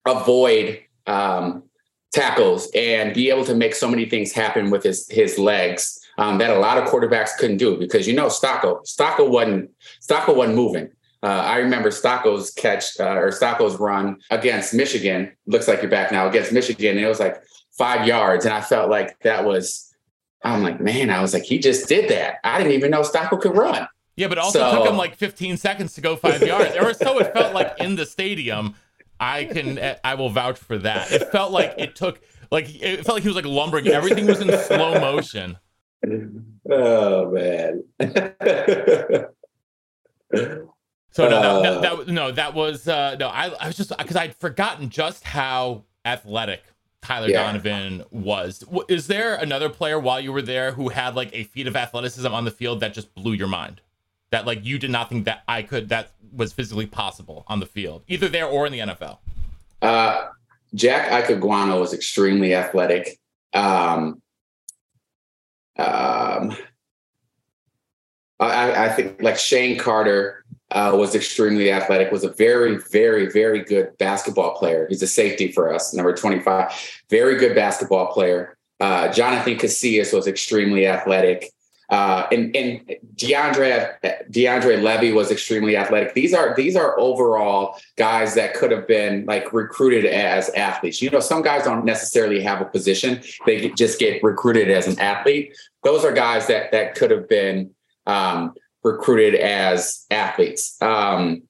avoid, 0.05 0.82
um, 1.08 1.64
tackles 2.12 2.70
and 2.74 3.14
be 3.14 3.30
able 3.30 3.45
to 3.45 3.53
make 3.53 3.76
so 3.76 3.89
many 3.89 4.05
things 4.05 4.32
happen 4.32 4.70
with 4.70 4.84
his 4.84 5.08
his 5.10 5.38
legs 5.38 5.99
um, 6.18 6.38
that 6.38 6.49
a 6.49 6.60
lot 6.60 6.78
of 6.78 6.86
quarterbacks 6.89 7.36
couldn't 7.38 7.58
do 7.58 7.78
because 7.78 8.08
you 8.08 8.14
know 8.14 8.28
Stocco 8.28 8.82
Stocco 8.84 9.30
wasn't 9.30 9.70
Stocco 10.01 10.34
wasn't 10.34 10.55
moving. 10.55 10.89
Uh, 11.28 11.41
I 11.41 11.57
remember 11.57 11.91
Stocco's 11.91 12.51
catch 12.51 12.97
uh, 13.01 13.15
or 13.17 13.32
Stocco's 13.34 13.75
run 13.75 14.17
against 14.30 14.73
Michigan. 14.73 15.34
Looks 15.45 15.67
like 15.67 15.82
you're 15.82 15.91
back 15.91 16.09
now 16.11 16.25
against 16.30 16.53
Michigan. 16.53 16.95
And 16.95 17.05
it 17.05 17.09
was 17.09 17.19
like 17.19 17.36
five 17.78 18.07
yards, 18.07 18.45
and 18.45 18.53
I 18.53 18.61
felt 18.61 18.89
like 18.89 19.19
that 19.23 19.43
was. 19.43 19.84
I'm 20.43 20.63
like, 20.63 20.80
man, 20.80 21.09
I 21.09 21.21
was 21.21 21.34
like, 21.34 21.43
he 21.43 21.59
just 21.59 21.89
did 21.89 22.09
that. 22.11 22.36
I 22.45 22.59
didn't 22.59 22.73
even 22.73 22.91
know 22.91 23.03
Stocco 23.03 23.36
could 23.38 23.57
run. 23.57 23.88
Yeah, 24.15 24.28
but 24.30 24.38
also 24.38 24.59
So- 24.59 24.78
took 24.78 24.88
him 24.89 24.95
like 24.95 25.15
15 25.15 25.57
seconds 25.57 25.95
to 25.95 26.01
go 26.01 26.15
five 26.15 26.41
yards, 26.41 26.78
or 26.78 26.93
so 26.93 27.19
it 27.19 27.34
felt 27.34 27.53
like 27.53 27.73
in 27.80 27.97
the 27.97 28.05
stadium. 28.05 28.75
I 29.19 29.45
can, 29.45 29.80
I 30.03 30.13
will 30.13 30.30
vouch 30.30 30.59
for 30.59 30.78
that. 30.78 31.11
It 31.11 31.32
felt 31.32 31.51
like 31.51 31.73
it 31.80 31.95
took, 31.95 32.21
like 32.51 32.69
it 32.82 33.03
felt 33.03 33.15
like 33.15 33.23
he 33.23 33.30
was 33.30 33.36
like 33.36 33.45
lumbering. 33.45 33.88
Everything 33.88 34.28
was 34.28 34.39
in 34.39 34.55
slow 34.59 34.99
motion. 34.99 35.57
Oh 36.69 37.32
man. 37.32 37.84
So 41.12 41.28
no, 41.30 41.41
that, 41.41 41.45
Uh, 41.45 41.82
that, 41.82 41.97
that 41.97 42.08
no, 42.08 42.32
that 42.32 42.53
was 42.53 42.88
uh, 42.88 43.16
no. 43.20 43.28
I, 43.30 43.47
I 43.60 43.68
was 43.68 43.78
just 43.78 43.95
because 43.97 44.16
I'd 44.16 44.36
forgotten 44.36 44.89
just 44.89 45.24
how 45.24 45.84
athletic 46.05 46.64
Tyler 47.01 47.30
Yeah. 47.30 47.43
Donovan 47.43 48.03
was. 48.12 48.64
Is 48.88 49.08
there 49.08 49.36
another 49.36 49.70
player 49.70 49.99
while 49.99 50.20
you 50.20 50.32
were 50.32 50.41
there 50.41 50.74
who 50.74 50.89
had 50.89 51.16
like 51.16 51.30
a 51.34 51.43
feat 51.45 51.68
of 51.68 51.76
athleticism 51.76 52.32
on 52.32 52.45
the 52.45 52.51
field 52.51 52.82
that 52.82 52.93
just 52.93 53.14
blew 53.16 53.34
your 53.34 53.47
mind? 53.47 53.82
That 54.32 54.45
like 54.45 54.66
you 54.66 54.78
did 54.78 54.91
not 54.91 55.10
think 55.10 55.26
that 55.26 55.43
I 55.47 55.62
could 55.64 55.89
that 55.89 56.12
was 56.36 56.51
physically 56.53 56.86
possible 56.86 57.45
on 57.47 57.60
the 57.60 57.66
field, 57.66 58.03
either 58.08 58.28
there 58.28 58.45
or 58.45 58.66
in 58.66 58.74
the 58.74 58.80
NFL. 58.80 59.18
Uh, 59.82 60.28
Jack 60.76 61.10
Ikegwuonu 61.26 61.80
was 61.80 61.93
extremely 61.93 62.53
athletic. 62.53 63.18
Um, 63.53 64.22
um, 65.80 66.55
I, 68.39 68.86
I 68.86 68.89
think 68.89 69.22
like 69.22 69.38
Shane 69.38 69.78
Carter 69.78 70.43
uh, 70.72 70.91
was 70.95 71.15
extremely 71.15 71.72
athletic, 71.72 72.11
was 72.11 72.24
a 72.24 72.32
very, 72.32 72.78
very, 72.91 73.32
very 73.32 73.63
good 73.63 73.97
basketball 73.97 74.55
player. 74.55 74.86
He's 74.89 75.01
a 75.01 75.07
safety 75.07 75.51
for 75.51 75.74
us, 75.74 75.93
number 75.93 76.13
25. 76.13 76.72
Very 77.09 77.38
good 77.38 77.55
basketball 77.55 78.07
player. 78.07 78.57
Uh, 78.80 79.11
Jonathan 79.11 79.55
Casillas 79.55 80.13
was 80.13 80.28
extremely 80.28 80.86
athletic. 80.86 81.51
Uh, 81.89 82.28
and 82.34 82.53
and 82.53 82.82
DeAndre 83.15 83.93
DeAndre 84.30 84.84
Levy 84.84 85.13
was 85.13 85.32
extremely 85.32 85.78
athletic. 85.78 86.13
These 86.13 86.34
are 86.34 86.53
these 86.53 86.76
are 86.76 86.99
overall 86.99 87.80
guys 87.95 88.36
that 88.36 88.53
could 88.55 88.72
have 88.72 88.86
been 88.89 89.26
like 89.26 89.53
recruited 89.53 90.03
as 90.03 90.49
athletes. 90.49 91.01
You 91.01 91.09
know, 91.09 91.22
some 91.22 91.41
guys 91.41 91.63
don't 91.63 91.86
necessarily 91.86 92.41
have 92.43 92.59
a 92.59 92.65
position; 92.65 93.24
they 93.45 93.70
just 93.70 93.99
get 93.99 94.22
recruited 94.22 94.70
as 94.70 94.86
an 94.88 94.99
athlete. 94.99 95.55
Those 95.84 96.03
are 96.03 96.11
guys 96.11 96.47
that 96.47 96.74
that 96.74 96.95
could 96.95 97.09
have 97.09 97.30
been 97.30 97.72
um, 98.05 98.53
recruited 98.91 99.35
as 99.35 100.05
athletes. 100.09 100.81
Um, 100.81 101.43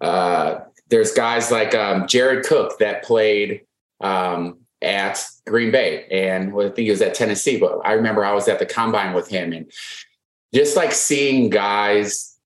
uh, 0.00 0.60
there's 0.88 1.12
guys 1.12 1.50
like 1.50 1.74
um, 1.74 2.06
Jared 2.06 2.44
Cook 2.44 2.78
that 2.78 3.04
played 3.04 3.62
um, 4.00 4.58
at 4.82 5.24
Green 5.46 5.70
Bay, 5.70 6.06
and 6.10 6.52
well, 6.52 6.66
I 6.66 6.70
think 6.70 6.84
he 6.86 6.90
was 6.90 7.02
at 7.02 7.14
Tennessee. 7.14 7.58
But 7.58 7.80
I 7.84 7.92
remember 7.92 8.24
I 8.24 8.32
was 8.32 8.48
at 8.48 8.58
the 8.58 8.66
combine 8.66 9.14
with 9.14 9.28
him, 9.28 9.52
and 9.52 9.70
just 10.54 10.76
like 10.76 10.92
seeing 10.92 11.50
guys, 11.50 12.38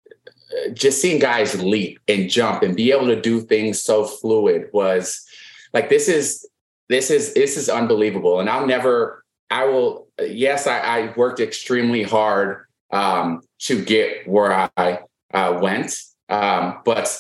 just 0.72 1.00
seeing 1.00 1.18
guys 1.18 1.61
leap 1.62 1.98
and 2.08 2.30
jump 2.30 2.62
and 2.62 2.76
be 2.76 2.92
able 2.92 3.06
to 3.06 3.20
do 3.20 3.40
things 3.40 3.82
so 3.82 4.04
fluid 4.04 4.68
was 4.72 5.24
like 5.72 5.88
this 5.88 6.08
is 6.08 6.48
this 6.88 7.11
is 7.11 7.34
this 7.34 7.56
is 7.56 7.68
unbelievable. 7.68 8.40
And 8.40 8.48
I'll 8.48 8.66
never, 8.66 9.24
I 9.50 9.66
will. 9.66 10.08
Yes, 10.18 10.66
I, 10.66 10.78
I 10.78 11.14
worked 11.16 11.40
extremely 11.40 12.02
hard 12.02 12.66
um, 12.93 13.43
to 13.61 13.84
get 13.84 14.28
where 14.28 14.70
I 14.76 15.01
uh, 15.32 15.59
went, 15.61 15.97
um, 16.28 16.78
but 16.84 17.16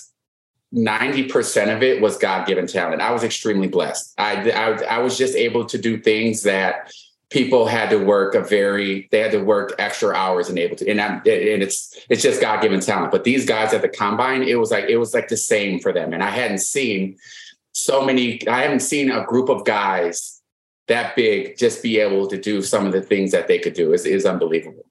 90% 0.74 1.74
of 1.74 1.82
it 1.82 2.00
was 2.00 2.16
God-given 2.16 2.66
talent. 2.66 3.02
I 3.02 3.10
was 3.12 3.24
extremely 3.24 3.68
blessed. 3.68 4.14
I, 4.18 4.50
I, 4.50 4.82
I 4.84 4.98
was 4.98 5.18
just 5.18 5.34
able 5.34 5.64
to 5.66 5.78
do 5.78 6.00
things 6.00 6.44
that 6.44 6.92
people 7.28 7.66
had 7.66 7.90
to 7.90 7.96
work 7.96 8.34
a 8.34 8.40
very, 8.40 9.08
they 9.10 9.20
had 9.20 9.32
to 9.32 9.42
work 9.42 9.74
extra 9.78 10.14
hours 10.14 10.48
and 10.48 10.58
able 10.58 10.76
to, 10.76 10.88
and, 10.88 11.00
I, 11.00 11.14
and 11.16 11.62
it's, 11.62 11.96
it's 12.08 12.22
just 12.22 12.40
God-given 12.40 12.80
talent. 12.80 13.12
But 13.12 13.24
these 13.24 13.46
guys 13.46 13.72
at 13.72 13.82
the 13.82 13.88
combine, 13.88 14.42
it 14.42 14.58
was 14.58 14.70
like, 14.70 14.84
it 14.84 14.96
was 14.96 15.14
like 15.14 15.28
the 15.28 15.36
same 15.36 15.80
for 15.80 15.92
them. 15.92 16.12
And 16.12 16.22
I 16.22 16.30
hadn't 16.30 16.58
seen 16.58 17.16
so 17.72 18.04
many, 18.04 18.46
I 18.48 18.62
haven't 18.62 18.80
seen 18.80 19.10
a 19.10 19.24
group 19.24 19.48
of 19.48 19.64
guys 19.64 20.40
that 20.88 21.14
big 21.14 21.56
just 21.56 21.84
be 21.84 22.00
able 22.00 22.26
to 22.26 22.36
do 22.36 22.62
some 22.62 22.84
of 22.84 22.92
the 22.92 23.00
things 23.00 23.30
that 23.30 23.46
they 23.46 23.60
could 23.60 23.74
do 23.74 23.92
is, 23.92 24.04
is 24.04 24.26
unbelievable. 24.26 24.84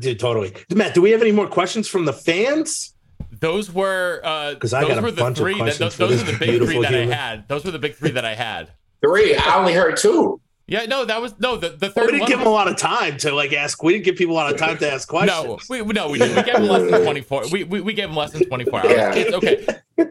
Dude, 0.00 0.18
totally. 0.18 0.54
Matt, 0.74 0.94
do 0.94 1.00
we 1.02 1.10
have 1.10 1.20
any 1.22 1.32
more 1.32 1.46
questions 1.48 1.88
from 1.88 2.04
the 2.04 2.12
fans? 2.12 2.94
Those 3.40 3.72
were 3.72 4.20
uh 4.24 4.54
'Cause 4.56 4.72
I 4.74 4.80
those 4.82 4.88
got 4.90 4.98
a 4.98 5.02
were 5.02 5.10
the 5.10 5.20
bunch 5.22 5.38
of 5.38 5.42
three 5.42 5.54
that 5.54 5.58
questions 5.60 5.96
those, 5.96 6.08
those 6.08 6.24
this 6.24 6.28
are 6.28 6.32
the 6.32 6.38
big 6.38 6.58
three 6.62 6.80
that 6.82 6.90
human. 6.90 7.12
I 7.12 7.14
had. 7.14 7.48
Those 7.48 7.64
were 7.64 7.70
the 7.70 7.78
big 7.78 7.94
three 7.94 8.10
that 8.12 8.24
I 8.24 8.34
had. 8.34 8.70
Three, 9.02 9.36
I 9.36 9.56
only 9.58 9.74
heard 9.74 9.96
two. 9.96 10.40
Yeah, 10.66 10.84
no, 10.86 11.04
that 11.04 11.22
was 11.22 11.34
no 11.38 11.56
the, 11.56 11.70
the 11.70 11.92
We 11.96 12.02
didn't 12.06 12.20
one. 12.20 12.28
give 12.28 12.38
them 12.40 12.48
a 12.48 12.52
lot 12.52 12.68
of 12.68 12.76
time 12.76 13.16
to 13.18 13.32
like 13.32 13.52
ask. 13.52 13.82
We 13.82 13.92
didn't 13.94 14.04
give 14.04 14.16
people 14.16 14.34
a 14.34 14.38
lot 14.42 14.52
of 14.52 14.58
time 14.58 14.76
to 14.78 14.92
ask 14.92 15.08
questions. 15.16 15.44
no, 15.46 15.58
we 15.70 15.82
no 15.92 16.10
we 16.10 16.18
didn't. 16.18 16.36
We 16.36 16.42
gave 16.42 16.54
them 16.54 16.64
less 16.66 16.90
than 16.90 17.02
twenty 17.04 17.20
four. 17.20 17.44
We, 17.50 17.64
we 17.64 17.80
we 17.80 17.92
gave 17.94 18.08
them 18.08 18.16
less 18.16 18.32
than 18.32 18.44
twenty 18.48 18.64
four 18.64 18.80
hours. 18.80 18.90
Yeah. 18.90 19.14
It's 19.14 19.32
okay. 19.34 19.66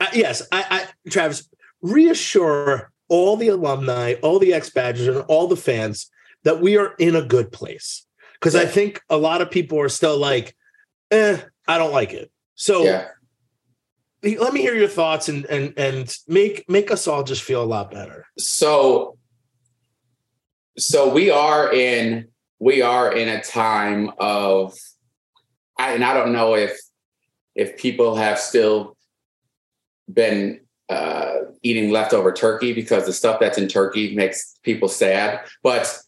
Uh, 0.00 0.06
yes, 0.14 0.42
I, 0.52 0.64
I, 0.70 1.10
Travis, 1.10 1.48
reassure 1.82 2.92
all 3.08 3.36
the 3.36 3.48
alumni, 3.48 4.14
all 4.22 4.38
the 4.38 4.54
ex 4.54 4.70
badgers, 4.70 5.08
and 5.08 5.24
all 5.26 5.48
the 5.48 5.56
fans 5.56 6.08
that 6.44 6.60
we 6.60 6.76
are 6.76 6.94
in 7.00 7.16
a 7.16 7.22
good 7.22 7.50
place. 7.50 8.06
Because 8.40 8.54
I 8.54 8.66
think 8.66 9.00
a 9.10 9.16
lot 9.16 9.42
of 9.42 9.50
people 9.50 9.80
are 9.80 9.88
still 9.88 10.16
like, 10.18 10.54
eh, 11.10 11.38
I 11.66 11.78
don't 11.78 11.92
like 11.92 12.12
it. 12.12 12.30
So 12.54 12.84
Yeah. 12.84 13.08
let 14.22 14.52
me 14.52 14.60
hear 14.60 14.74
your 14.74 14.88
thoughts 14.88 15.28
and 15.28 15.44
and 15.46 15.72
and 15.76 16.16
make 16.26 16.68
make 16.68 16.90
us 16.90 17.06
all 17.06 17.22
just 17.22 17.42
feel 17.42 17.62
a 17.62 17.66
lot 17.66 17.90
better. 17.90 18.26
so 18.38 19.16
so 20.76 21.08
we 21.12 21.30
are 21.30 21.72
in 21.72 22.28
we 22.60 22.82
are 22.82 23.12
in 23.12 23.28
a 23.28 23.42
time 23.42 24.10
of 24.18 24.76
I, 25.76 25.92
and 25.94 26.04
i 26.04 26.14
don't 26.14 26.32
know 26.32 26.54
if 26.54 26.78
if 27.56 27.76
people 27.76 28.14
have 28.16 28.38
still 28.38 28.96
been 30.12 30.60
uh, 30.88 31.34
eating 31.62 31.90
leftover 31.90 32.32
turkey 32.32 32.72
because 32.72 33.04
the 33.06 33.12
stuff 33.12 33.38
that's 33.40 33.58
in 33.58 33.68
turkey 33.68 34.14
makes 34.14 34.56
people 34.62 34.88
sad 34.88 35.40
but 35.62 35.98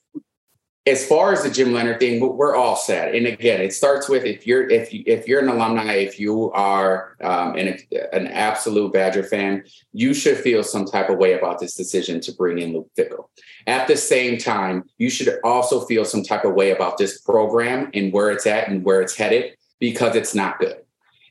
as 0.87 1.07
far 1.07 1.33
as 1.33 1.43
the 1.43 1.51
Jim 1.51 1.75
Leonhard 1.75 2.01
thing, 2.01 2.21
we're 2.21 2.57
all 2.57 2.75
set. 2.75 3.15
And 3.15 3.27
again, 3.27 3.61
it 3.61 3.75
starts 3.75 4.09
with 4.09 4.25
if 4.25 4.47
you're 4.47 4.69
if 4.71 4.95
you, 4.95 5.03
if 5.07 5.29
you're 5.29 5.43
an 5.43 5.49
alumni, 5.49 5.93
if 5.95 6.19
you 6.19 6.51
are 6.53 7.17
um, 7.21 7.55
an 7.57 7.79
an 8.13 8.27
absolute 8.29 8.93
Badger 8.93 9.23
fan, 9.23 9.65
you 9.93 10.15
should 10.15 10.39
feel 10.39 10.63
some 10.63 10.87
type 10.87 11.11
of 11.11 11.19
way 11.19 11.35
about 11.35 11.59
this 11.59 11.75
decision 11.75 12.19
to 12.23 12.33
bring 12.33 12.59
in 12.59 12.73
Luke 12.73 12.91
Fickell. 12.99 13.27
At 13.67 13.89
the 13.89 13.97
same 13.97 14.39
time, 14.39 14.85
you 14.97 15.11
should 15.11 15.39
also 15.45 15.85
feel 15.85 16.07
some 16.07 16.23
type 16.23 16.47
of 16.47 16.55
way 16.55 16.71
about 16.71 16.97
this 16.97 17.21
program 17.21 17.91
and 17.93 18.11
where 18.11 18.31
it's 18.31 18.47
at 18.47 18.69
and 18.69 18.83
where 18.83 19.03
it's 19.03 19.15
headed 19.15 19.57
because 19.81 20.17
it's 20.17 20.35
not 20.35 20.59
good. 20.59 20.79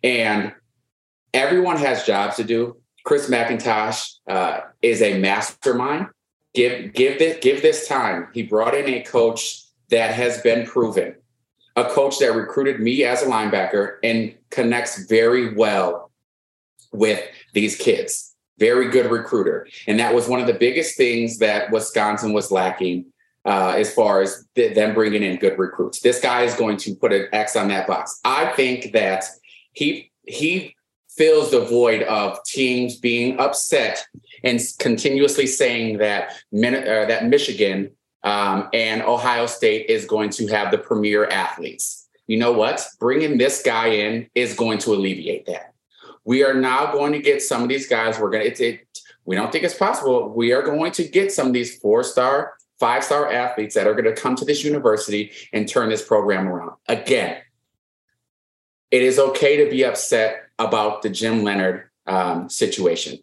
And 0.03 0.53
everyone 1.33 1.77
has 1.77 2.05
jobs 2.05 2.35
to 2.35 2.43
do. 2.43 2.77
Chris 3.03 3.29
McIntosh 3.29 4.13
uh, 4.29 4.59
is 4.83 5.01
a 5.01 5.17
mastermind 5.17 6.07
give 6.53 6.93
give 6.93 7.19
this 7.19 7.37
give 7.41 7.61
this 7.61 7.87
time. 7.87 8.27
He 8.33 8.43
brought 8.43 8.75
in 8.75 8.87
a 8.87 9.01
coach 9.03 9.63
that 9.89 10.13
has 10.13 10.41
been 10.41 10.65
proven, 10.65 11.15
a 11.75 11.85
coach 11.85 12.19
that 12.19 12.33
recruited 12.33 12.79
me 12.79 13.03
as 13.03 13.21
a 13.21 13.25
linebacker 13.25 13.97
and 14.03 14.35
connects 14.49 15.05
very 15.05 15.53
well 15.53 16.11
with 16.91 17.23
these 17.53 17.75
kids. 17.75 18.35
Very 18.57 18.89
good 18.89 19.09
recruiter, 19.09 19.67
and 19.87 19.97
that 19.99 20.13
was 20.13 20.27
one 20.27 20.41
of 20.41 20.47
the 20.47 20.53
biggest 20.53 20.97
things 20.97 21.37
that 21.37 21.71
Wisconsin 21.71 22.33
was 22.33 22.51
lacking 22.51 23.05
uh, 23.45 23.73
as 23.77 23.93
far 23.93 24.21
as 24.21 24.45
th- 24.55 24.75
them 24.75 24.93
bringing 24.93 25.23
in 25.23 25.37
good 25.37 25.57
recruits. 25.57 26.01
This 26.01 26.19
guy 26.19 26.43
is 26.43 26.53
going 26.55 26.75
to 26.77 26.93
put 26.95 27.13
an 27.13 27.27
X 27.31 27.55
on 27.55 27.69
that 27.69 27.87
box. 27.87 28.19
I 28.25 28.51
think 28.53 28.91
that 28.91 29.23
he 29.71 30.11
he 30.25 30.75
fills 31.19 31.51
the 31.51 31.59
void 31.59 32.01
of 32.03 32.41
teams 32.45 32.95
being 32.95 33.37
upset 33.41 34.07
and 34.45 34.61
continuously 34.79 35.45
saying 35.45 35.97
that 35.97 36.29
uh, 36.29 37.05
that 37.05 37.27
Michigan 37.27 37.91
um, 38.23 38.69
and 38.73 39.01
Ohio 39.01 39.45
State 39.45 39.87
is 39.89 40.05
going 40.05 40.29
to 40.29 40.47
have 40.47 40.71
the 40.71 40.77
premier 40.77 41.25
athletes. 41.25 42.07
You 42.27 42.39
know 42.39 42.53
what? 42.53 42.87
Bringing 43.01 43.37
this 43.37 43.61
guy 43.61 43.87
in 43.87 44.29
is 44.33 44.55
going 44.55 44.77
to 44.79 44.93
alleviate 44.93 45.45
that. 45.47 45.73
We 46.23 46.45
are 46.45 46.53
now 46.53 46.93
going 46.93 47.11
to 47.11 47.19
get 47.19 47.41
some 47.41 47.63
of 47.63 47.69
these 47.69 47.87
guys. 47.87 48.17
We're. 48.17 48.33
It, 48.35 48.87
we 49.25 49.35
don't 49.35 49.51
think 49.51 49.65
it's 49.65 49.77
possible. 49.77 50.29
We 50.29 50.53
are 50.53 50.61
going 50.61 50.93
to 50.93 51.03
get 51.03 51.33
some 51.33 51.47
of 51.47 51.53
these 51.53 51.79
four 51.79 52.01
star, 52.03 52.53
five 52.79 53.03
star 53.03 53.29
athletes 53.29 53.75
that 53.75 53.87
are 53.87 53.93
going 53.93 54.05
to 54.05 54.19
come 54.19 54.35
to 54.37 54.45
this 54.45 54.63
university 54.63 55.31
and 55.51 55.67
turn 55.67 55.89
this 55.89 56.05
program 56.05 56.47
around. 56.47 56.77
Again, 56.87 57.41
it 58.89 59.01
is 59.01 59.19
okay 59.19 59.65
to 59.65 59.69
be 59.69 59.83
upset 59.83 60.48
about 60.59 61.01
the 61.01 61.09
Jim 61.09 61.43
Leonhard 61.43 61.89
um, 62.05 62.49
situation, 62.49 63.19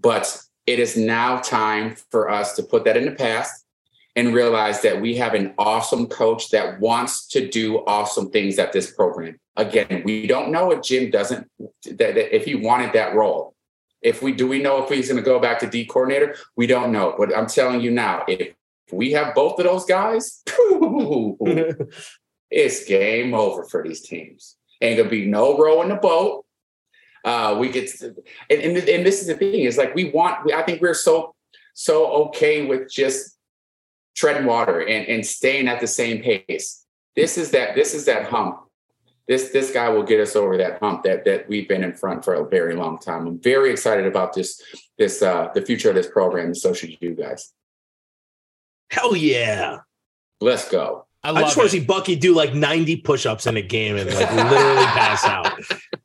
but 0.00 0.38
it 0.66 0.78
is 0.78 0.96
now 0.96 1.38
time 1.38 1.96
for 2.10 2.30
us 2.30 2.56
to 2.56 2.62
put 2.62 2.84
that 2.84 2.96
in 2.96 3.04
the 3.04 3.12
past 3.12 3.64
and 4.16 4.34
realize 4.34 4.82
that 4.82 5.00
we 5.00 5.16
have 5.16 5.34
an 5.34 5.54
awesome 5.58 6.06
coach 6.06 6.50
that 6.50 6.80
wants 6.80 7.26
to 7.28 7.48
do 7.48 7.78
awesome 7.86 8.30
things 8.30 8.58
at 8.58 8.72
this 8.72 8.92
program. 8.92 9.38
Again, 9.56 10.02
we 10.04 10.26
don't 10.26 10.50
know 10.50 10.70
if 10.70 10.82
Jim 10.82 11.10
doesn't 11.10 11.50
that, 11.84 11.98
that 11.98 12.34
if 12.34 12.44
he 12.44 12.54
wanted 12.54 12.92
that 12.92 13.14
role. 13.14 13.54
If 14.02 14.22
we 14.22 14.32
do 14.32 14.46
we 14.46 14.60
know 14.60 14.82
if 14.82 14.90
he's 14.90 15.08
going 15.08 15.22
to 15.22 15.22
go 15.22 15.40
back 15.40 15.58
to 15.60 15.66
D 15.66 15.86
coordinator? 15.86 16.36
We 16.56 16.66
don't 16.66 16.92
know. 16.92 17.14
But 17.16 17.36
I'm 17.36 17.46
telling 17.46 17.80
you 17.80 17.90
now, 17.90 18.24
if 18.28 18.54
we 18.92 19.12
have 19.12 19.34
both 19.34 19.58
of 19.58 19.64
those 19.64 19.86
guys, 19.86 20.42
it's 22.50 22.84
game 22.84 23.34
over 23.34 23.64
for 23.64 23.82
these 23.82 24.02
teams. 24.02 24.56
Ain't 24.80 24.98
gonna 24.98 25.08
be 25.08 25.26
no 25.26 25.56
row 25.56 25.82
in 25.82 25.88
the 25.88 25.96
boat. 25.96 26.43
Uh, 27.24 27.56
we 27.58 27.70
get 27.70 27.88
to, 27.98 28.14
and, 28.50 28.60
and 28.60 28.76
and 28.76 29.06
this 29.06 29.20
is 29.20 29.26
the 29.26 29.34
thing 29.34 29.60
is 29.60 29.78
like 29.78 29.94
we 29.94 30.10
want. 30.10 30.52
I 30.52 30.62
think 30.62 30.82
we're 30.82 30.94
so 30.94 31.34
so 31.72 32.06
okay 32.26 32.66
with 32.66 32.90
just 32.90 33.38
treading 34.14 34.46
water 34.46 34.80
and 34.80 35.06
and 35.06 35.24
staying 35.24 35.68
at 35.68 35.80
the 35.80 35.86
same 35.86 36.22
pace. 36.22 36.84
This 37.16 37.38
is 37.38 37.50
that. 37.52 37.74
This 37.74 37.94
is 37.94 38.04
that 38.04 38.26
hump. 38.26 38.60
This 39.26 39.50
this 39.50 39.72
guy 39.72 39.88
will 39.88 40.02
get 40.02 40.20
us 40.20 40.36
over 40.36 40.58
that 40.58 40.80
hump 40.80 41.04
that 41.04 41.24
that 41.24 41.48
we've 41.48 41.66
been 41.66 41.82
in 41.82 41.94
front 41.94 42.24
for 42.24 42.34
a 42.34 42.46
very 42.46 42.74
long 42.74 42.98
time. 42.98 43.26
I'm 43.26 43.40
very 43.40 43.70
excited 43.70 44.06
about 44.06 44.34
this 44.34 44.60
this 44.98 45.22
uh 45.22 45.48
the 45.54 45.62
future 45.62 45.88
of 45.88 45.94
this 45.94 46.08
program, 46.08 46.46
and 46.46 46.56
so 46.56 46.74
should 46.74 47.00
you 47.00 47.14
guys. 47.14 47.52
Hell 48.90 49.16
yeah. 49.16 49.78
Let's 50.40 50.68
go. 50.68 51.06
I, 51.22 51.28
I, 51.28 51.32
love 51.32 51.44
just 51.44 51.56
want 51.56 51.70
to 51.70 51.78
see 51.78 51.84
Bucky 51.84 52.16
do 52.16 52.34
like 52.34 52.52
90 52.52 52.96
push-ups 52.96 53.46
in 53.46 53.56
a 53.56 53.62
game 53.62 53.96
and 53.96 54.12
like 54.14 54.30
literally 54.30 54.84
pass 54.84 55.24
out. 55.24 55.58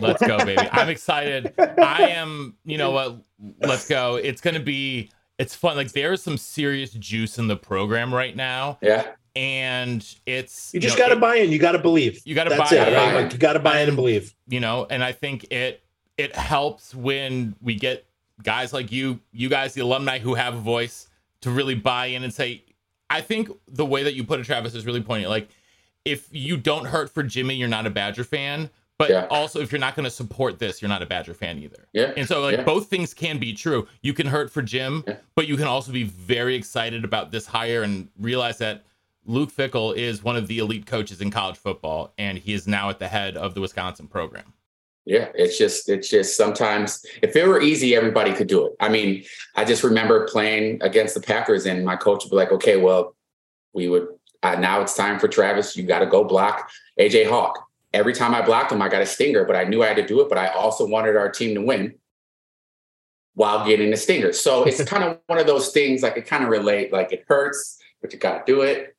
Let's 0.00 0.24
go, 0.26 0.38
baby. 0.38 0.68
I'm 0.72 0.88
excited. 0.88 1.52
I 1.58 2.08
am, 2.10 2.56
you 2.64 2.78
know 2.78 2.90
what? 2.90 3.16
Let's 3.60 3.88
go. 3.88 4.16
It's 4.16 4.40
going 4.40 4.54
to 4.54 4.60
be, 4.60 5.10
it's 5.38 5.54
fun. 5.54 5.76
Like, 5.76 5.92
there's 5.92 6.22
some 6.22 6.36
serious 6.36 6.90
juice 6.92 7.38
in 7.38 7.46
the 7.46 7.56
program 7.56 8.12
right 8.12 8.34
now. 8.34 8.78
Yeah. 8.82 9.06
And 9.36 10.04
it's, 10.26 10.74
You 10.74 10.80
just 10.80 10.98
got 10.98 11.08
to 11.08 11.16
buy 11.16 11.36
in. 11.36 11.52
You 11.52 11.58
got 11.60 11.72
to 11.72 11.78
believe. 11.78 12.20
You 12.24 12.34
gotta 12.34 12.50
That's 12.50 12.70
buy 12.70 12.76
it. 12.76 12.88
in. 12.88 12.94
Right? 12.94 13.22
Like 13.22 13.32
you 13.32 13.38
got 13.38 13.52
to 13.52 13.60
buy 13.60 13.80
in 13.80 13.88
and 13.88 13.96
believe. 13.96 14.34
you 14.48 14.58
know, 14.58 14.86
and 14.90 15.04
I 15.04 15.12
think 15.12 15.52
it, 15.52 15.82
it 16.16 16.34
helps 16.34 16.92
when 16.92 17.54
we 17.62 17.76
get 17.76 18.04
guys 18.42 18.72
like 18.72 18.90
you, 18.90 19.20
you 19.30 19.48
guys, 19.48 19.74
the 19.74 19.82
alumni 19.82 20.18
who 20.18 20.34
have 20.34 20.54
a 20.54 20.58
voice 20.58 21.08
to 21.42 21.50
really 21.52 21.76
buy 21.76 22.06
in 22.06 22.24
and 22.24 22.32
say, 22.34 22.64
I 23.10 23.20
think 23.20 23.48
the 23.68 23.86
way 23.86 24.02
that 24.02 24.14
you 24.14 24.24
put 24.24 24.40
it, 24.40 24.44
Travis, 24.44 24.74
is 24.74 24.84
really 24.84 25.02
poignant. 25.02 25.30
Like, 25.30 25.48
if 26.04 26.28
you 26.32 26.56
don't 26.56 26.86
hurt 26.86 27.10
for 27.10 27.22
Jimmy, 27.22 27.54
you're 27.54 27.68
not 27.68 27.86
a 27.86 27.90
Badger 27.90 28.24
fan. 28.24 28.70
But 28.98 29.10
Yeah. 29.10 29.26
also, 29.30 29.60
if 29.60 29.70
you're 29.70 29.78
not 29.78 29.94
going 29.94 30.04
to 30.04 30.10
support 30.10 30.58
this, 30.58 30.82
you're 30.82 30.88
not 30.88 31.02
a 31.02 31.06
Badger 31.06 31.32
fan 31.32 31.58
either. 31.62 31.86
Yeah. 31.92 32.12
And 32.16 32.26
so, 32.26 32.40
like, 32.40 32.56
Yeah. 32.58 32.64
both 32.64 32.88
things 32.88 33.14
can 33.14 33.38
be 33.38 33.52
true. 33.52 33.86
You 34.02 34.12
can 34.12 34.26
hurt 34.26 34.50
for 34.50 34.60
Jim, 34.60 35.04
Yeah. 35.06 35.16
but 35.36 35.46
you 35.46 35.56
can 35.56 35.66
also 35.68 35.92
be 35.92 36.02
very 36.02 36.56
excited 36.56 37.04
about 37.04 37.30
this 37.30 37.46
hire 37.46 37.82
and 37.84 38.08
realize 38.18 38.58
that 38.58 38.84
Luke 39.24 39.52
Fickell 39.54 39.96
is 39.96 40.24
one 40.24 40.36
of 40.36 40.48
the 40.48 40.58
elite 40.58 40.86
coaches 40.86 41.20
in 41.20 41.30
college 41.30 41.56
football, 41.56 42.12
and 42.18 42.38
he 42.38 42.54
is 42.54 42.66
now 42.66 42.90
at 42.90 42.98
the 42.98 43.06
head 43.08 43.36
of 43.36 43.54
the 43.54 43.60
Wisconsin 43.60 44.08
program. 44.08 44.52
Yeah, 45.04 45.28
it's 45.34 45.56
just 45.56 45.88
it's 45.88 46.10
just 46.10 46.36
sometimes 46.36 47.04
if 47.22 47.34
it 47.36 47.46
were 47.46 47.60
easy, 47.62 47.94
everybody 47.94 48.32
could 48.32 48.46
do 48.46 48.66
it. 48.66 48.72
I 48.80 48.88
mean, 48.90 49.24
I 49.54 49.64
just 49.64 49.82
remember 49.84 50.26
playing 50.26 50.82
against 50.82 51.14
the 51.14 51.20
Packers, 51.20 51.66
and 51.66 51.84
my 51.84 51.96
coach 51.96 52.24
would 52.24 52.30
be 52.30 52.36
like, 52.36 52.52
"Okay, 52.52 52.76
well, 52.76 53.14
we 53.72 53.88
would 53.88 54.08
uh, 54.42 54.56
now 54.56 54.80
it's 54.82 54.94
time 54.94 55.18
for 55.18 55.28
Travis. 55.28 55.76
You 55.76 55.84
got 55.84 56.00
to 56.00 56.06
go 56.06 56.24
block 56.24 56.68
AJ 56.98 57.24
Hawk." 57.28 57.67
Every 57.92 58.12
time 58.12 58.34
I 58.34 58.42
blocked 58.42 58.70
him, 58.72 58.82
I 58.82 58.88
got 58.88 59.00
a 59.02 59.06
stinger, 59.06 59.44
but 59.44 59.56
I 59.56 59.64
knew 59.64 59.82
I 59.82 59.86
had 59.86 59.96
to 59.96 60.06
do 60.06 60.20
it. 60.20 60.28
But 60.28 60.36
I 60.38 60.48
also 60.48 60.86
wanted 60.86 61.16
our 61.16 61.30
team 61.30 61.54
to 61.54 61.62
win 61.62 61.94
while 63.34 63.66
getting 63.66 63.92
a 63.92 63.96
stinger. 63.96 64.32
So 64.32 64.64
it's 64.66 64.82
kind 64.84 65.04
of 65.04 65.18
one 65.26 65.38
of 65.38 65.46
those 65.46 65.70
things. 65.72 66.02
Like 66.02 66.16
it 66.16 66.26
kind 66.26 66.44
of 66.44 66.50
relate. 66.50 66.92
Like 66.92 67.12
it 67.12 67.24
hurts, 67.28 67.78
but 68.02 68.12
you 68.12 68.18
got 68.18 68.46
to 68.46 68.52
do 68.52 68.60
it. 68.62 68.94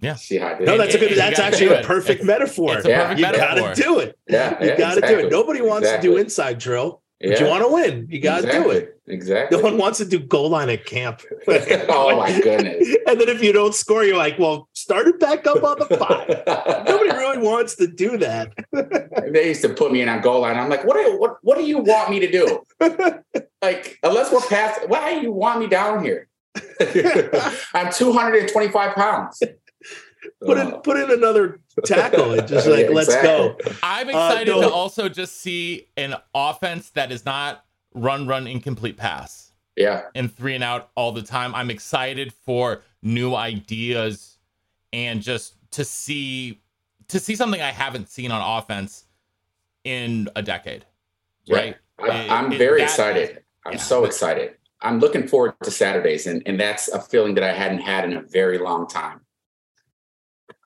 Yeah. 0.00 0.14
See 0.16 0.38
how 0.38 0.48
I 0.48 0.54
did 0.54 0.66
No, 0.66 0.74
it? 0.74 0.78
that's 0.78 0.94
a 0.94 0.98
good. 0.98 1.10
You 1.12 1.20
actually 1.20 1.66
a 1.68 1.82
perfect 1.82 2.22
It's- 2.22 2.26
metaphor. 2.26 2.76
it's 2.78 2.86
a 2.86 2.88
perfect 2.90 3.20
you 3.20 3.26
metaphor. 3.26 3.46
got 3.68 3.76
to 3.76 3.82
do 3.82 3.98
it. 4.00 4.18
yeah, 4.28 4.60
You 4.62 4.68
yeah, 4.70 4.76
got 4.76 4.94
to 4.94 5.00
do 5.02 5.18
it. 5.20 5.30
Nobody 5.30 5.60
wants 5.62 5.88
to 5.88 6.00
do 6.00 6.16
inside 6.16 6.58
drill, 6.58 7.02
but 7.28 7.40
you 7.40 7.46
want 7.46 7.64
to 7.64 7.72
win. 7.72 8.06
You 8.10 8.20
got 8.20 8.42
to 8.42 8.50
do 8.50 8.70
it. 8.70 9.00
Exactly. 9.06 9.56
No 9.56 9.62
one 9.62 9.76
wants 9.76 9.98
to 9.98 10.04
do 10.04 10.18
goal 10.18 10.50
line 10.50 10.70
at 10.70 10.86
camp. 10.86 11.20
oh 11.48 12.16
my 12.16 12.40
goodness. 12.40 12.96
And 13.06 13.20
then 13.20 13.28
if 13.28 13.42
you 13.42 13.52
don't 13.52 13.74
score, 13.74 14.04
you're 14.04 14.16
like, 14.16 14.38
well, 14.38 14.68
start 14.72 15.06
it 15.06 15.20
back 15.20 15.46
up 15.46 15.62
on 15.62 15.78
the 15.78 15.96
five. 15.96 16.86
Nobody 16.86 17.10
really 17.10 17.38
wants 17.38 17.76
to 17.76 17.86
do 17.86 18.16
that. 18.18 18.52
they 19.32 19.48
used 19.48 19.62
to 19.62 19.68
put 19.68 19.92
me 19.92 20.00
in 20.00 20.08
on 20.08 20.20
goal 20.20 20.40
line. 20.40 20.56
I'm 20.56 20.68
like, 20.68 20.84
what 20.84 20.94
do 20.94 21.00
you, 21.00 21.18
what 21.18 21.36
what 21.42 21.58
do 21.58 21.64
you 21.64 21.78
want 21.78 22.10
me 22.10 22.20
to 22.20 22.30
do? 22.30 22.64
like, 23.62 23.98
unless 24.02 24.32
we're 24.32 24.40
past, 24.40 24.88
why 24.88 25.14
do 25.14 25.20
you 25.20 25.32
want 25.32 25.60
me 25.60 25.66
down 25.66 26.02
here? 26.04 26.28
I'm 27.74 27.92
225 27.92 28.94
pounds. 28.94 29.42
Put 30.44 30.58
in 30.58 30.72
put 30.82 30.96
in 30.98 31.10
another 31.10 31.60
tackle 31.84 32.32
and 32.38 32.46
just 32.48 32.66
like 32.66 32.86
Yeah, 32.86 32.90
let's 32.94 33.14
go. 33.14 33.56
I'm 33.82 34.06
Uh, 34.08 34.10
excited 34.10 34.48
no. 34.54 34.62
to 34.62 34.70
also 34.70 35.08
just 35.08 35.40
see 35.40 35.88
an 35.96 36.14
offense 36.34 36.90
that 36.90 37.10
is 37.12 37.24
not 37.24 37.64
run, 37.94 38.26
run, 38.26 38.46
incomplete 38.46 38.96
pass 38.96 39.52
Yeah, 39.76 40.02
and 40.14 40.34
three 40.34 40.54
and 40.54 40.64
out 40.64 40.90
all 40.96 41.12
the 41.12 41.22
time. 41.22 41.54
I'm 41.54 41.70
excited 41.70 42.32
for 42.32 42.82
new 43.02 43.34
ideas 43.34 44.38
and 44.92 45.22
just 45.22 45.54
to 45.72 45.84
see 45.84 46.60
to 47.08 47.18
see 47.20 47.36
something 47.36 47.60
I 47.60 47.70
haven't 47.72 48.08
seen 48.08 48.30
on 48.30 48.58
offense 48.62 49.04
in 49.84 50.28
a 50.36 50.42
decade. 50.42 50.86
Yeah. 51.44 51.56
Right? 51.56 51.76
I, 51.98 52.06
It- 52.08 52.30
I'm 52.30 52.52
it- 52.52 52.58
very 52.58 52.80
that- 52.80 52.84
excited. 52.90 53.42
I'm 53.66 53.72
yeah. 53.74 53.78
so 53.78 54.04
excited. 54.04 54.56
I'm 54.82 54.98
looking 55.00 55.26
forward 55.26 55.54
to 55.62 55.70
Saturdays, 55.70 56.26
and, 56.26 56.42
and 56.44 56.60
that's 56.60 56.88
a 56.88 57.00
feeling 57.00 57.34
that 57.36 57.44
I 57.44 57.52
hadn't 57.52 57.78
had 57.80 58.04
in 58.04 58.12
a 58.14 58.20
very 58.22 58.58
long 58.58 58.86
time. 58.86 59.20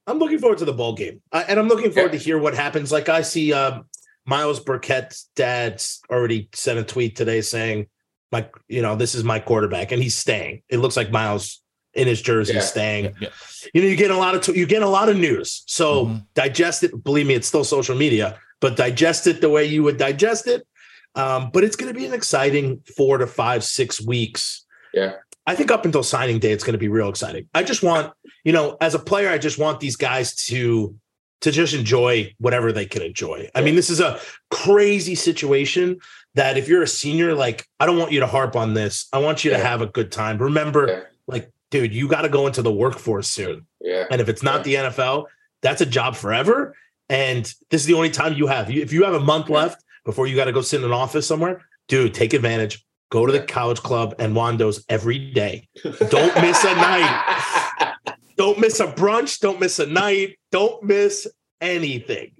I'm 0.08 0.18
looking 0.18 0.38
forward 0.38 0.58
to 0.58 0.64
the 0.64 0.72
bowl 0.72 0.94
game, 0.94 1.20
uh, 1.32 1.44
and 1.46 1.58
I'm 1.58 1.68
looking 1.68 1.92
forward 1.92 2.12
Yeah. 2.12 2.18
to 2.18 2.24
hear 2.24 2.38
what 2.38 2.54
happens. 2.54 2.90
Like 2.90 3.08
I 3.08 3.22
see, 3.22 3.52
um, 3.52 3.84
Myles 4.26 4.58
Burkett's 4.60 5.28
dad's 5.36 6.00
already 6.10 6.48
sent 6.54 6.78
a 6.78 6.82
tweet 6.82 7.14
today 7.16 7.40
saying, 7.42 7.86
"My, 8.32 8.48
you 8.68 8.82
know, 8.82 8.96
this 8.96 9.14
is 9.14 9.22
my 9.24 9.38
quarterback, 9.38 9.92
and 9.92 10.02
he's 10.02 10.16
staying." 10.16 10.62
It 10.68 10.78
looks 10.78 10.96
like 10.96 11.10
Myles 11.10 11.62
in 11.94 12.06
his 12.06 12.20
jersey 12.22 12.54
Yeah. 12.54 12.60
staying. 12.60 13.14
Yeah. 13.20 13.28
You 13.74 13.82
know, 13.82 13.88
you 13.88 13.96
get 13.96 14.10
a 14.10 14.16
lot 14.16 14.34
of 14.34 14.42
t- 14.42 14.58
you 14.58 14.66
get 14.66 14.82
a 14.82 14.88
lot 14.88 15.08
of 15.08 15.16
news, 15.16 15.62
so 15.66 16.06
Mhm. 16.06 16.26
digest 16.34 16.84
it. 16.84 17.04
Believe 17.04 17.26
me, 17.26 17.34
it's 17.34 17.46
still 17.48 17.64
social 17.64 17.96
media, 17.96 18.38
but 18.60 18.76
digest 18.76 19.26
it 19.26 19.40
the 19.40 19.48
way 19.50 19.64
you 19.64 19.82
would 19.82 19.96
digest 19.98 20.46
it. 20.46 20.66
Um, 21.14 21.50
but 21.52 21.64
it's 21.64 21.74
going 21.76 21.92
to 21.92 21.98
be 21.98 22.06
an 22.06 22.12
exciting 22.14 22.82
four 22.96 23.18
to 23.18 23.26
five, 23.26 23.64
six 23.64 24.00
weeks. 24.00 24.64
Yeah. 24.94 25.14
I 25.48 25.54
think 25.54 25.70
up 25.70 25.86
until 25.86 26.02
signing 26.02 26.38
day, 26.38 26.52
it's 26.52 26.62
going 26.62 26.74
to 26.74 26.78
be 26.78 26.88
real 26.88 27.08
exciting. 27.08 27.48
I 27.54 27.62
just 27.62 27.82
want, 27.82 28.12
you 28.44 28.52
know, 28.52 28.76
as 28.82 28.94
a 28.94 28.98
player, 28.98 29.30
I 29.30 29.38
just 29.38 29.58
want 29.58 29.80
these 29.80 29.96
guys 29.96 30.34
to 30.46 30.94
to 31.40 31.50
just 31.52 31.72
enjoy 31.72 32.34
whatever 32.38 32.72
they 32.72 32.84
can 32.84 33.00
enjoy. 33.00 33.48
I 33.54 33.60
mean, 33.62 33.76
this 33.76 33.90
is 33.90 34.00
a 34.00 34.18
crazy 34.50 35.14
situation 35.14 35.98
that 36.34 36.58
if 36.58 36.68
you're 36.68 36.82
a 36.82 36.86
senior, 36.88 37.34
like 37.34 37.64
I 37.80 37.86
don't 37.86 37.96
want 37.96 38.12
you 38.12 38.20
to 38.20 38.26
harp 38.26 38.56
on 38.56 38.74
this. 38.74 39.06
I 39.12 39.18
want 39.18 39.44
you 39.44 39.50
to 39.52 39.58
have 39.58 39.80
a 39.80 39.86
good 39.86 40.12
time. 40.12 40.36
Remember, 40.38 40.86
Yeah. 40.88 41.00
like, 41.26 41.50
dude, 41.70 41.94
you 41.94 42.08
got 42.08 42.22
to 42.22 42.28
go 42.28 42.46
into 42.46 42.60
the 42.60 42.72
workforce 42.72 43.28
soon. 43.28 43.66
Yeah, 43.80 44.04
And 44.10 44.20
if 44.20 44.28
it's 44.28 44.42
not 44.42 44.64
the 44.64 44.74
NFL, 44.74 45.26
that's 45.62 45.80
a 45.80 45.86
job 45.86 46.16
forever. 46.16 46.74
And 47.08 47.44
this 47.70 47.80
is 47.80 47.86
the 47.86 47.94
only 47.94 48.10
time 48.10 48.34
you 48.34 48.48
have. 48.48 48.68
If 48.70 48.92
you 48.92 49.04
have 49.04 49.14
a 49.14 49.20
month 49.20 49.48
left 49.48 49.82
before 50.04 50.26
you 50.26 50.36
got 50.36 50.46
to 50.46 50.52
go 50.52 50.60
sit 50.60 50.80
in 50.80 50.84
an 50.84 50.92
office 50.92 51.26
somewhere, 51.26 51.62
dude, 51.86 52.14
take 52.14 52.34
advantage. 52.34 52.84
Go 53.10 53.24
to 53.26 53.32
the 53.32 53.40
Kollege 53.40 53.80
Klub 53.80 54.14
and 54.18 54.34
Wando's 54.34 54.84
every 54.88 55.30
day. 55.32 55.68
Don't 56.10 56.34
miss 56.42 56.62
a 56.64 56.74
night. 56.74 57.94
Don't 58.36 58.58
miss 58.58 58.80
a 58.80 58.86
brunch. 58.86 59.40
Don't 59.40 59.60
miss 59.60 59.78
a 59.78 59.86
night. 59.86 60.38
Don't 60.52 60.82
miss 60.82 61.26
anything. 61.60 62.32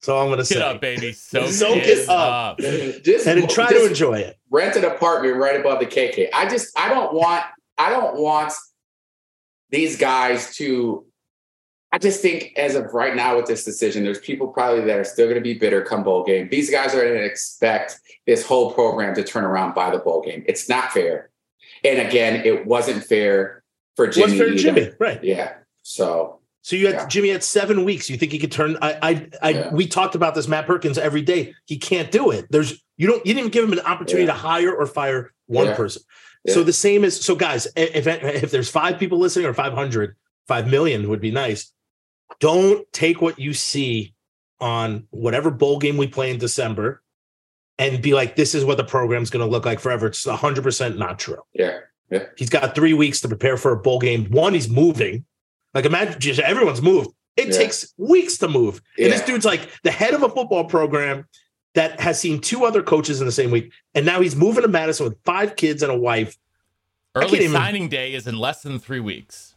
So 0.00 0.16
I'm 0.18 0.26
going 0.28 0.38
to 0.38 0.44
Get 0.44 0.58
say, 0.58 0.62
up, 0.62 0.80
baby. 0.80 1.12
Soak, 1.12 1.48
Soak 1.48 1.76
it 1.78 1.98
it 1.98 2.08
up. 2.08 2.58
just 2.58 3.26
and 3.26 3.48
try 3.50 3.68
just 3.70 3.82
to 3.84 3.88
enjoy 3.88 4.18
it. 4.18 4.36
rent 4.50 4.76
an 4.76 4.84
apartment 4.84 5.36
right 5.36 5.58
above 5.58 5.80
the 5.80 5.86
KK. 5.86 6.28
I 6.32 6.48
just 6.48 6.78
I 6.78 6.88
don't 6.88 7.12
want 7.12 7.42
I 7.78 7.90
don't 7.90 8.16
want 8.20 8.52
these 9.70 9.96
guys 9.98 10.54
to. 10.56 11.04
I 11.90 11.98
just 11.98 12.20
think 12.20 12.52
as 12.56 12.74
of 12.74 12.92
right 12.92 13.16
now 13.16 13.36
with 13.36 13.46
this 13.46 13.64
decision, 13.64 14.04
there's 14.04 14.18
people 14.18 14.48
probably 14.48 14.82
that 14.84 14.98
are 14.98 15.04
still 15.04 15.26
going 15.26 15.36
to 15.36 15.40
be 15.40 15.54
bitter 15.54 15.80
come 15.82 16.02
bowl 16.02 16.22
game. 16.24 16.48
These 16.50 16.70
guys 16.70 16.94
are 16.94 17.00
going 17.02 17.14
to 17.14 17.24
expect 17.24 18.00
this 18.26 18.44
whole 18.46 18.72
program 18.72 19.14
to 19.14 19.24
turn 19.24 19.44
around 19.44 19.74
by 19.74 19.90
the 19.90 19.98
bowl 19.98 20.20
game. 20.22 20.44
It's 20.46 20.68
not 20.68 20.92
fair. 20.92 21.30
And 21.84 21.98
again, 22.06 22.44
it 22.44 22.66
wasn't 22.66 23.04
fair 23.04 23.62
for 23.96 24.06
Jimmy. 24.06 24.26
What's 24.26 24.38
fair 24.38 24.50
to. 24.50 24.56
Jimmy? 24.56 24.90
Right. 24.98 25.22
Yeah. 25.24 25.54
So 25.82 26.40
So 26.60 26.76
you 26.76 26.86
had 26.88 26.96
Yeah. 26.96 27.06
Jimmy 27.06 27.28
had 27.30 27.42
seven 27.42 27.84
weeks. 27.84 28.10
You 28.10 28.18
think 28.18 28.32
he 28.32 28.38
could 28.38 28.52
turn? 28.52 28.76
I, 28.82 28.98
I, 29.00 29.28
I 29.42 29.50
Yeah. 29.50 29.72
we 29.72 29.86
talked 29.86 30.14
about 30.14 30.34
this. 30.34 30.46
Matt 30.46 30.66
Perkins 30.66 30.98
every 30.98 31.22
day. 31.22 31.54
He 31.64 31.78
can't 31.78 32.10
do 32.10 32.30
it. 32.30 32.46
There's 32.50 32.82
you 32.98 33.06
don't. 33.06 33.24
You 33.24 33.32
didn't 33.32 33.38
even 33.38 33.50
give 33.50 33.64
him 33.64 33.72
an 33.72 33.80
opportunity 33.80 34.26
Yeah. 34.26 34.32
to 34.32 34.38
hire 34.38 34.74
or 34.74 34.84
fire 34.86 35.32
one 35.46 35.74
person. 35.74 36.02
So 36.48 36.62
the 36.64 36.72
same 36.72 37.04
is 37.04 37.18
so 37.18 37.34
guys. 37.34 37.66
If 37.76 38.06
if 38.06 38.50
there's 38.50 38.68
five 38.70 38.98
people 38.98 39.18
listening 39.18 39.46
or 39.46 39.54
500, 39.54 40.16
5 40.48 40.66
million 40.68 41.08
would 41.08 41.20
be 41.20 41.30
nice. 41.30 41.72
Don't 42.40 42.90
take 42.92 43.20
what 43.20 43.38
you 43.38 43.52
see 43.52 44.14
on 44.60 45.06
whatever 45.10 45.50
bowl 45.50 45.78
game 45.78 45.96
we 45.96 46.06
play 46.06 46.30
in 46.30 46.38
December 46.38 47.02
and 47.78 48.02
be 48.02 48.14
like, 48.14 48.36
this 48.36 48.54
is 48.54 48.64
what 48.64 48.76
the 48.76 48.84
program's 48.84 49.30
going 49.30 49.44
to 49.44 49.50
look 49.50 49.64
like 49.64 49.80
forever. 49.80 50.06
It's 50.08 50.26
100 50.26 50.62
percent 50.62 50.98
not 50.98 51.18
true. 51.18 51.42
yeah. 51.52 51.80
Yeah. 52.10 52.24
He's 52.38 52.48
got 52.48 52.74
three 52.74 52.94
weeks 52.94 53.20
to 53.20 53.28
prepare 53.28 53.58
for 53.58 53.70
a 53.70 53.76
bowl 53.76 53.98
game. 53.98 54.30
One, 54.30 54.54
he's 54.54 54.66
moving. 54.70 55.26
Like 55.74 55.84
imagine 55.84 56.18
just 56.18 56.40
everyone's 56.40 56.80
moved. 56.80 57.10
It 57.36 57.48
Yeah. 57.48 57.52
takes 57.58 57.92
weeks 57.98 58.38
to 58.38 58.48
move. 58.48 58.80
And 58.96 59.12
this 59.12 59.20
dude's 59.20 59.44
like 59.44 59.68
the 59.82 59.90
head 59.90 60.14
of 60.14 60.22
a 60.22 60.28
football 60.30 60.64
program 60.64 61.26
that 61.74 62.00
has 62.00 62.18
seen 62.18 62.40
two 62.40 62.64
other 62.64 62.82
coaches 62.82 63.20
in 63.20 63.26
the 63.26 63.32
same 63.32 63.50
week. 63.50 63.72
And 63.94 64.06
now 64.06 64.22
he's 64.22 64.34
moving 64.34 64.62
to 64.62 64.68
Madison 64.68 65.04
with 65.04 65.18
five 65.26 65.54
kids 65.54 65.82
and 65.82 65.92
a 65.92 65.98
wife. 65.98 66.38
I 67.14 67.20
can't 67.20 67.32
Early 67.34 67.44
even- 67.44 67.52
signing 67.52 67.88
day 67.90 68.14
is 68.14 68.26
in 68.26 68.38
less 68.38 68.62
than 68.62 68.78
three 68.78 69.00
weeks. 69.00 69.54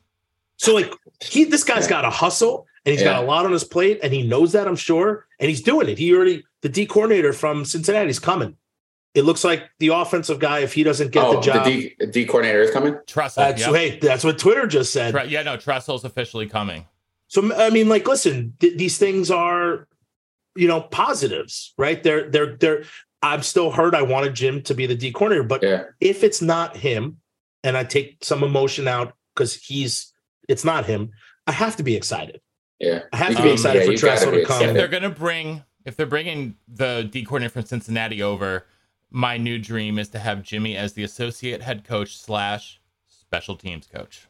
So 0.57 0.75
like 0.75 0.93
he 1.23 1.45
this 1.45 1.63
guy's 1.63 1.85
Yeah. 1.85 1.89
got 1.91 2.05
a 2.05 2.09
hustle 2.09 2.67
and 2.85 2.93
he's 2.93 3.03
got 3.03 3.23
a 3.23 3.25
lot 3.25 3.45
on 3.45 3.51
his 3.51 3.63
plate 3.63 3.99
and 4.03 4.11
he 4.13 4.23
knows 4.23 4.53
that 4.53 4.67
I'm 4.67 4.75
sure 4.75 5.27
and 5.39 5.49
he's 5.49 5.61
doing 5.61 5.89
it. 5.89 5.97
He 5.97 6.13
already 6.15 6.43
the 6.61 6.69
D 6.69 6.85
coordinator 6.85 7.33
from 7.33 7.65
Cincinnati's 7.65 8.19
coming. 8.19 8.57
It 9.13 9.23
looks 9.23 9.43
like 9.43 9.69
the 9.79 9.89
offensive 9.89 10.39
guy 10.39 10.59
if 10.59 10.73
he 10.73 10.83
doesn't 10.83 11.11
get 11.11 11.23
oh, 11.23 11.35
the 11.35 11.41
job. 11.41 11.65
D, 11.65 11.95
D 12.11 12.25
coordinator 12.25 12.61
is 12.61 12.71
coming. 12.71 12.97
Tressel. 13.07 13.43
that's, 13.43 13.61
yep. 13.61 13.75
Hey, 13.75 13.99
that's 13.99 14.23
what 14.23 14.39
Twitter 14.39 14.67
just 14.67 14.93
said. 14.93 15.11
Tre- 15.11 15.27
yeah, 15.27 15.43
no, 15.43 15.57
Tressel's 15.57 16.05
officially 16.05 16.47
coming. 16.47 16.85
So 17.27 17.53
I 17.55 17.69
mean, 17.69 17.89
like, 17.89 18.07
listen, 18.07 18.55
th- 18.59 18.77
these 18.77 18.97
things 18.97 19.29
are, 19.29 19.87
you 20.55 20.67
know, 20.67 20.81
positives, 20.81 21.73
right? 21.77 22.01
They're 22.01 22.29
they're 22.29 22.55
they're. 22.55 22.83
I'm 23.21 23.43
still 23.43 23.69
hurt. 23.69 23.93
I 23.93 24.01
wanted 24.01 24.33
Jim 24.33 24.63
to 24.63 24.73
be 24.73 24.85
the 24.87 24.95
D 24.95 25.11
coordinator, 25.11 25.43
but 25.43 25.61
Yeah. 25.61 25.83
if 25.99 26.23
it's 26.23 26.41
not 26.41 26.77
him, 26.77 27.17
and 27.63 27.77
I 27.77 27.83
take 27.83 28.17
some 28.23 28.43
emotion 28.43 28.87
out 28.87 29.13
because 29.35 29.55
he's, 29.55 30.11
it's 30.49 30.65
not 30.65 30.85
him. 30.85 31.11
I 31.45 31.51
have 31.51 31.75
to 31.75 31.83
be 31.83 31.95
excited. 31.95 32.41
Yeah. 32.81 33.03
I 33.13 33.17
have 33.17 33.35
to 33.35 33.41
be 33.43 33.49
Um, 33.49 33.53
excited 33.53 33.79
yeah, 33.79 33.85
for 33.85 33.91
you 33.91 33.97
gotta 33.99 34.25
Tressel 34.25 34.31
to 34.33 34.45
come. 34.45 34.61
If 34.63 34.73
they're 34.73 34.87
gonna 34.87 35.09
bring, 35.09 35.63
if 35.85 35.95
they're 35.95 36.05
bringing 36.07 36.55
the 36.67 37.07
D 37.09 37.23
coordinator 37.23 37.53
from 37.53 37.65
Cincinnati 37.65 38.21
over, 38.23 38.65
my 39.11 39.37
new 39.37 39.59
dream 39.59 39.99
is 39.99 40.09
to 40.09 40.19
have 40.19 40.41
Jimmy 40.41 40.75
as 40.75 40.93
the 40.93 41.03
associate 41.03 41.61
head 41.61 41.83
coach 41.83 42.17
slash 42.17 42.81
special 43.07 43.55
teams 43.55 43.87
coach. 43.87 44.27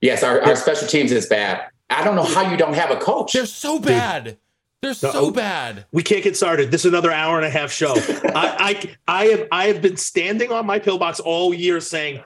Yes, 0.00 0.22
our, 0.22 0.40
our 0.42 0.54
special 0.56 0.86
teams 0.86 1.12
is 1.12 1.26
bad. 1.26 1.62
I 1.90 2.04
don't 2.04 2.14
know 2.14 2.22
how 2.24 2.50
you 2.50 2.56
don't 2.56 2.74
have 2.74 2.90
a 2.90 2.96
coach. 2.96 3.32
They're 3.32 3.46
so 3.46 3.78
bad. 3.78 4.38
They're 4.82 4.90
No. 5.02 5.10
so 5.12 5.30
bad. 5.30 5.86
We 5.92 6.02
can't 6.02 6.22
get 6.22 6.36
started. 6.36 6.70
This 6.70 6.82
is 6.84 6.90
another 6.90 7.10
hour 7.10 7.36
and 7.36 7.46
a 7.46 7.50
half 7.50 7.72
show. 7.72 7.94
I, 7.96 8.86
I 9.08 9.22
I 9.22 9.24
have 9.26 9.48
I 9.50 9.66
have 9.68 9.80
been 9.82 9.96
standing 9.96 10.52
on 10.52 10.66
my 10.66 10.78
pillbox 10.78 11.20
all 11.20 11.54
year 11.54 11.80
saying, 11.80 12.22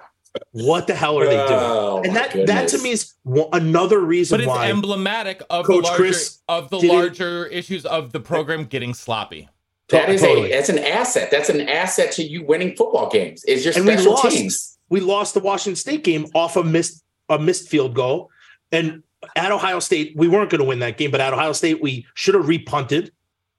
"What 0.53 0.87
the 0.87 0.95
hell 0.95 1.19
are 1.19 1.27
they 1.27 1.37
doing?" 1.37 1.49
Oh, 1.51 2.01
and 2.05 2.13
my 2.15 2.21
that 2.29 2.47
that 2.47 2.69
to 2.69 2.79
me 2.79 2.91
is 2.91 3.15
another 3.53 3.99
reason 4.01 4.35
But 4.35 4.41
it's 4.43 4.49
why. 4.49 4.69
emblematic 4.71 5.43
of 5.51 5.67
Coach 5.67 5.85
the 5.85 5.89
larger 5.91 6.05
Chryst 6.05 6.39
of 6.49 6.71
the 6.71 6.79
didn't- 6.79 6.97
larger 6.97 7.47
issues 7.47 7.85
of 7.87 8.13
the 8.13 8.21
program 8.21 8.65
getting 8.65 8.95
sloppy. 8.95 9.49
That 9.91 10.11
is 10.11 10.21
Totally. 10.21 10.53
a 10.53 10.57
that's 10.57 10.69
an 10.69 10.79
asset. 10.79 11.31
That's 11.31 11.49
an 11.49 11.63
asset 11.69 12.13
to 12.13 12.23
you 12.23 12.45
winning 12.45 12.77
football 12.77 13.09
games. 13.09 13.43
Is 13.45 13.65
your 13.65 13.75
And 13.75 13.87
we 13.87 13.93
special 13.95 14.13
lost. 14.13 14.37
teams. 14.37 14.79
we 14.91 15.01
lost 15.01 15.35
the 15.35 15.41
Washington 15.41 15.77
State 15.77 16.05
game 16.05 16.27
off 16.35 16.57
a 16.57 16.63
missed 16.65 17.03
a 17.31 17.39
missed 17.39 17.69
field 17.69 17.95
goal, 17.95 18.31
and 18.73 19.03
at 19.35 19.51
Ohio 19.51 19.81
State 19.81 20.13
we 20.17 20.29
weren't 20.29 20.51
going 20.51 20.61
to 20.61 20.67
win 20.67 20.79
that 20.81 20.99
game, 20.99 21.11
but 21.11 21.21
at 21.21 21.33
Ohio 21.33 21.53
State 21.53 21.81
we 21.83 22.07
should 22.15 22.35
have 22.35 22.45
repunted, 22.47 23.11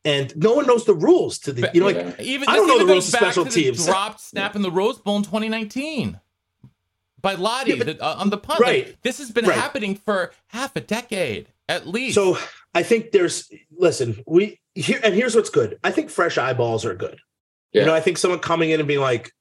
and 0.06 0.31
no 0.38 0.53
one 0.53 0.65
knows 0.68 0.85
the 0.85 0.93
rules 0.93 1.39
to 1.39 1.51
the 1.51 1.69
you 1.73 1.80
know 1.81 1.88
like 1.88 2.19
Even 2.19 2.47
I 2.47 2.56
don't 2.56 2.68
know 2.68 2.76
even 2.76 2.88
the 2.88 2.93
rules 2.93 3.11
of 3.11 3.18
special 3.19 3.45
teams. 3.45 3.85
dropped 3.85 4.22
snap 4.22 4.56
in 4.56 4.61
the 4.61 4.72
Rose 4.72 4.99
Bowl 4.99 5.18
in 5.18 5.23
2019 5.23 6.19
by 7.21 7.35
Lotti 7.35 7.67
Yeah, 7.69 7.75
but- 7.83 7.87
the- 7.97 8.03
uh, 8.03 8.15
on 8.17 8.29
the 8.29 8.37
punt. 8.37 8.59
Like, 8.61 8.67
Right. 8.85 8.97
this 9.03 9.17
has 9.19 9.31
been 9.31 9.45
Right. 9.45 9.57
happening 9.57 9.95
for 9.95 10.31
half 10.47 10.75
a 10.75 10.81
decade 10.81 11.47
at 11.67 11.87
least. 11.87 12.15
so. 12.15 12.37
I 12.75 12.83
think 12.83 13.11
there's 13.11 13.49
listen 13.75 14.23
we 14.27 14.59
here 14.75 14.99
and 15.03 15.15
here's 15.15 15.35
what's 15.35 15.49
good. 15.49 15.79
I 15.83 15.89
think 15.91 16.11
fresh 16.11 16.37
eyeballs 16.37 16.85
are 16.85 16.93
good. 16.93 17.19
Yeah. 17.73 17.81
You 17.81 17.87
know, 17.87 17.95
I 17.95 17.99
think 17.99 18.17
someone 18.19 18.39
coming 18.39 18.69
in 18.69 18.79
and 18.79 18.87
being 18.87 18.99
like, 18.99 19.31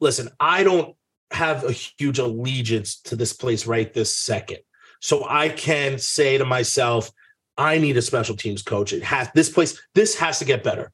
listen, 0.00 0.30
I 0.40 0.62
don't 0.62 0.96
have 1.32 1.64
a 1.64 1.72
huge 1.72 2.18
allegiance 2.18 2.98
to 3.02 3.14
this 3.16 3.32
place 3.34 3.66
right 3.66 3.92
this 3.92 4.14
second. 4.16 4.58
So 5.00 5.26
I 5.28 5.50
can 5.50 5.98
say 5.98 6.38
to 6.38 6.44
myself, 6.46 7.10
I 7.58 7.76
need 7.78 7.96
a 7.98 8.02
special 8.02 8.36
teams 8.36 8.62
coach. 8.62 8.92
It 8.94 9.02
has 9.02 9.28
this 9.34 9.50
place, 9.50 9.78
this 9.94 10.14
has 10.16 10.38
to 10.38 10.44
get 10.46 10.62
better. 10.64 10.92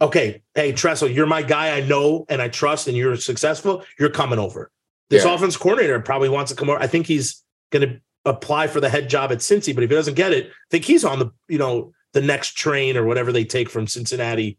Okay, 0.00 0.42
hey 0.54 0.72
Tressel, 0.72 1.08
you're 1.08 1.26
my 1.26 1.42
guy. 1.42 1.76
I 1.76 1.80
know 1.80 2.26
and 2.28 2.42
I 2.42 2.48
trust, 2.48 2.86
and 2.88 2.96
you're 2.96 3.16
successful. 3.16 3.84
You're 3.98 4.10
coming 4.10 4.38
over. 4.38 4.70
This 5.10 5.24
Yeah. 5.24 5.34
offense 5.34 5.56
coordinator 5.56 6.00
probably 6.00 6.28
wants 6.28 6.50
to 6.50 6.56
come 6.56 6.68
over. 6.70 6.80
I 6.80 6.86
think 6.86 7.06
he's 7.06 7.42
going 7.70 7.88
to 7.88 8.00
apply 8.24 8.66
for 8.66 8.80
the 8.80 8.88
head 8.88 9.08
job 9.08 9.30
at 9.32 9.38
Cincy, 9.38 9.74
but 9.74 9.84
if 9.84 9.90
he 9.90 9.96
doesn't 9.96 10.14
get 10.14 10.32
it, 10.32 10.46
I 10.48 10.50
think 10.70 10.84
he's 10.84 11.04
on 11.04 11.18
the 11.20 11.30
you 11.48 11.58
know 11.58 11.92
the 12.12 12.20
next 12.22 12.52
train 12.56 12.96
or 12.96 13.04
whatever 13.04 13.30
they 13.32 13.44
take 13.44 13.68
from 13.70 13.86
Cincinnati. 13.86 14.58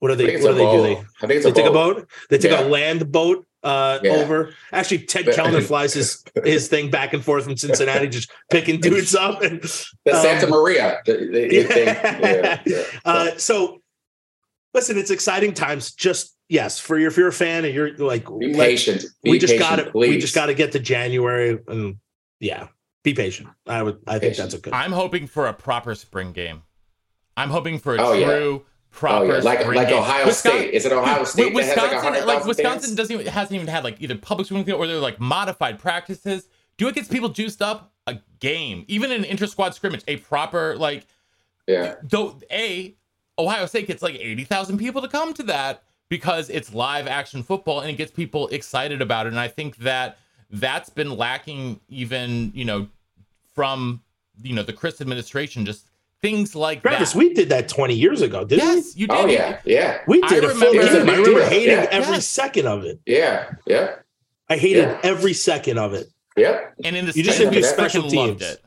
What 0.00 0.10
I 0.10 0.14
they? 0.16 0.36
What 0.42 0.50
do 0.50 0.54
they 0.54 0.72
do? 0.72 0.82
They 0.82 0.96
I 0.96 1.26
think 1.26 1.30
it's 1.32 1.44
they 1.44 1.50
a 1.50 1.54
take 1.54 1.66
a 1.66 1.70
boat. 1.70 1.96
boat. 1.96 2.08
They 2.28 2.38
take 2.38 2.50
Yeah. 2.50 2.64
a 2.64 2.68
land 2.68 3.12
boat 3.12 3.46
uh, 3.62 4.00
Yeah. 4.02 4.10
over. 4.16 4.52
Actually, 4.72 4.98
Ted 5.06 5.32
Kellner 5.32 5.60
flies 5.70 5.94
his 5.94 6.24
his 6.44 6.66
thing 6.68 6.90
back 6.90 7.12
and 7.14 7.24
forth 7.24 7.44
from 7.44 7.56
Cincinnati, 7.56 8.08
just 8.08 8.30
picking 8.50 8.80
dudes 8.80 9.14
up. 9.14 9.40
And 9.42 9.62
The 10.04 10.12
um, 10.16 10.20
Santa 10.22 10.48
Maria. 10.48 11.00
Yeah. 11.06 12.86
uh, 13.04 13.30
so, 13.38 13.80
listen, 14.74 14.98
it's 14.98 15.10
exciting 15.12 15.54
times. 15.54 15.92
Just 15.92 16.31
yes, 16.48 16.78
for 16.78 16.98
your 16.98 17.08
if 17.10 17.16
you're 17.16 17.28
a 17.28 17.32
fan 17.32 17.64
and 17.64 17.74
you're 17.74 17.96
like, 17.96 18.24
Be 18.38 18.54
let- 18.54 18.68
patient. 18.68 19.04
Be 19.22 19.30
we 19.32 19.38
just 19.38 19.58
got 19.58 19.76
to 19.76 19.90
we 19.94 20.18
just 20.18 20.34
got 20.34 20.46
to 20.46 20.54
get 20.54 20.72
to 20.72 20.78
January 20.78 21.58
and 21.68 21.96
yeah, 22.40 22.68
be 23.04 23.14
patient. 23.14 23.48
I 23.66 23.82
would 23.82 23.98
I 24.06 24.12
think 24.18 24.22
Patient. 24.32 24.36
that's 24.50 24.54
a 24.54 24.58
good. 24.58 24.72
I'm 24.72 24.92
hoping 24.92 25.26
for 25.26 25.46
a 25.46 25.52
proper 25.52 25.94
spring 25.94 26.32
game. 26.32 26.62
I'm 27.36 27.50
hoping 27.50 27.78
for 27.78 27.94
a 27.96 28.02
Oh, 28.02 28.12
yeah. 28.12 28.26
true 28.26 28.66
proper 28.90 29.24
Oh 29.24 29.36
yeah, 29.36 29.40
like 29.42 29.64
like 29.66 29.88
game. 29.88 29.98
Ohio 29.98 30.26
Wisconsin- 30.26 30.60
State. 30.60 30.74
Is 30.74 30.84
it 30.84 30.92
Ohio 30.92 31.24
State 31.24 31.44
Wi- 31.54 31.64
that 31.66 31.78
has 31.78 31.92
like 31.92 31.92
Wisconsin, 32.02 32.26
like 32.26 32.44
Wisconsin 32.44 32.80
fans? 32.88 32.94
doesn't 32.96 33.14
even 33.20 33.26
hasn't 33.32 33.54
even 33.54 33.66
had 33.68 33.84
like 33.84 33.96
either 34.02 34.16
public 34.18 34.46
swimming 34.48 34.64
field 34.66 34.78
or 34.80 34.86
they're 34.86 34.98
like 34.98 35.18
modified 35.20 35.78
practices. 35.78 36.48
Do 36.76 36.88
it 36.88 36.94
gets 36.94 37.08
people 37.08 37.28
juiced 37.30 37.62
up. 37.62 37.88
A 38.08 38.18
game, 38.40 38.84
even 38.88 39.12
an 39.12 39.24
inter 39.24 39.46
squad 39.46 39.76
scrimmage, 39.76 40.02
a 40.08 40.16
proper 40.16 40.76
like 40.76 41.06
Yeah, 41.68 41.94
though 42.02 42.36
a 42.50 42.96
Ohio 43.38 43.66
State 43.66 43.86
gets 43.86 44.02
like 44.02 44.16
eighty 44.16 44.42
thousand 44.42 44.78
people 44.78 45.00
to 45.02 45.06
come 45.08 45.32
to 45.34 45.44
that 45.44 45.84
because 46.12 46.50
it's 46.50 46.74
live 46.74 47.06
action 47.06 47.42
football 47.42 47.80
and 47.80 47.88
it 47.88 47.94
gets 47.94 48.10
people 48.10 48.46
excited 48.48 49.00
about 49.00 49.24
it. 49.24 49.30
And 49.30 49.40
I 49.40 49.48
think 49.48 49.78
that 49.78 50.18
that's 50.50 50.90
been 50.90 51.16
lacking 51.16 51.80
even 51.88 52.52
you 52.54 52.66
know 52.66 52.86
from 53.54 54.02
you 54.42 54.54
know 54.54 54.62
the 54.62 54.74
Chryst 54.74 55.00
administration, 55.00 55.64
just 55.64 55.86
things 56.20 56.54
like 56.54 56.82
Travis, 56.82 57.12
that. 57.14 57.18
we 57.18 57.32
did 57.32 57.48
that 57.48 57.66
20 57.66 57.94
years 57.94 58.20
ago, 58.20 58.44
didn't 58.44 58.66
yes, 58.66 58.94
you 58.94 59.06
did. 59.06 59.16
Oh 59.16 59.24
yeah, 59.26 59.58
yeah, 59.64 60.00
we? 60.06 60.18
We 60.18 60.22
I 60.22 60.28
did 60.28 60.44
it 60.44 60.50
full 60.50 60.70
remember- 60.70 60.72
game. 60.72 60.80
It 60.80 60.84
was 60.84 60.94
a 60.94 61.00
I 61.00 61.04
big 61.06 61.18
remember 61.26 61.44
hating 61.48 61.68
Yeah. 61.78 61.88
every 61.90 62.14
Yes. 62.16 62.26
second 62.28 62.66
of 62.66 62.84
it. 62.84 63.00
yeah, 63.06 63.50
yeah, 63.66 63.94
I 64.50 64.58
hated 64.58 64.82
Yeah. 64.82 65.00
every 65.02 65.32
second 65.32 65.78
of 65.78 65.94
it. 65.94 66.08
yeah, 66.36 66.60
And 66.84 66.94
in 66.94 67.06
the 67.06 67.12
You 67.14 67.22
just 67.22 67.38
States, 67.38 67.50
didn't 67.50 67.54
do 67.54 67.62
special 67.62 68.02
freaking 68.02 68.16
loved 68.16 68.40
teams. 68.40 68.52
it. 68.52 68.62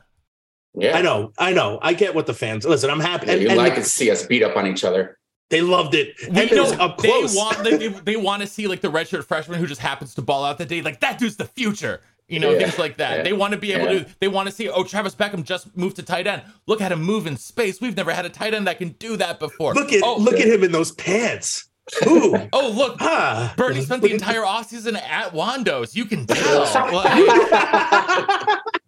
yeah. 0.74 0.96
I 0.98 1.02
know, 1.02 1.32
I 1.38 1.52
know. 1.52 1.78
I 1.80 1.92
get 1.94 2.12
what 2.16 2.26
the 2.26 2.34
fans 2.34 2.64
listen. 2.66 2.90
I'm 2.90 2.98
happy. 2.98 3.26
Yeah, 3.26 3.32
and, 3.34 3.42
you 3.42 3.48
and 3.50 3.56
like 3.56 3.76
to 3.76 3.84
see 3.84 4.10
us 4.10 4.26
beat 4.26 4.42
up 4.42 4.56
on 4.56 4.66
each 4.66 4.82
other. 4.82 5.16
They 5.48 5.60
loved 5.60 5.94
it. 5.94 6.14
We 6.22 6.26
and 6.28 6.38
it 6.38 6.58
was 6.60 6.72
know 6.72 6.78
up 6.84 6.98
they 6.98 7.08
want 7.10 7.62
they, 7.62 7.88
they 7.88 8.16
want 8.16 8.42
to 8.42 8.48
see 8.48 8.66
like 8.66 8.80
the 8.80 8.88
redshirt 8.90 9.24
freshman 9.24 9.60
who 9.60 9.66
just 9.66 9.80
happens 9.80 10.14
to 10.16 10.22
ball 10.22 10.44
out 10.44 10.58
the 10.58 10.64
day 10.66 10.82
like 10.82 11.00
that 11.00 11.18
dude's 11.18 11.36
the 11.36 11.44
future. 11.44 12.00
You 12.28 12.40
know 12.40 12.50
Yeah. 12.50 12.58
things 12.58 12.78
like 12.80 12.96
that. 12.96 13.18
Yeah. 13.18 13.22
They 13.22 13.32
want 13.32 13.52
to 13.52 13.56
be 13.58 13.72
able 13.72 13.92
Yeah. 13.92 14.02
to. 14.02 14.06
They 14.18 14.26
want 14.26 14.48
to 14.48 14.54
see. 14.54 14.68
Oh, 14.68 14.82
Travis 14.82 15.14
Beckum 15.14 15.44
just 15.44 15.76
moved 15.76 15.94
to 15.96 16.02
tight 16.02 16.26
end. 16.26 16.42
Look 16.66 16.80
at 16.80 16.90
him 16.90 17.00
move 17.02 17.28
in 17.28 17.36
space. 17.36 17.80
We've 17.80 17.96
never 17.96 18.12
had 18.12 18.24
a 18.24 18.28
tight 18.28 18.52
end 18.54 18.66
that 18.66 18.78
can 18.78 18.88
do 18.98 19.16
that 19.18 19.38
before. 19.38 19.74
look 19.74 19.92
at 19.92 20.02
oh, 20.02 20.16
look 20.18 20.34
at 20.34 20.48
him 20.48 20.64
in 20.64 20.72
those 20.72 20.90
pants. 20.90 21.68
Ooh, 22.08 22.34
Oh 22.52 22.68
look, 22.70 22.96
ah. 22.98 23.54
Bernie 23.56 23.80
spent 23.82 24.02
the 24.02 24.08
Look 24.08 24.20
at- 24.20 24.28
entire 24.28 24.42
offseason 24.42 25.00
at 25.00 25.32
Wando's. 25.32 25.94
You 25.94 26.04
can 26.06 26.26
tell. 26.26 26.66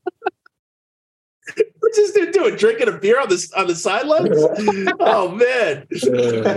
Like, 1.59 1.67
What's 1.81 1.97
this 1.97 2.13
dude 2.13 2.33
doing? 2.33 2.57
Drinking 2.57 2.89
a 2.89 2.93
beer 2.93 3.21
on 3.21 3.29
the 3.29 3.53
on 3.57 3.67
the 3.67 3.75
sidelines? 3.75 4.37
oh 5.01 5.31
man, 5.31 5.87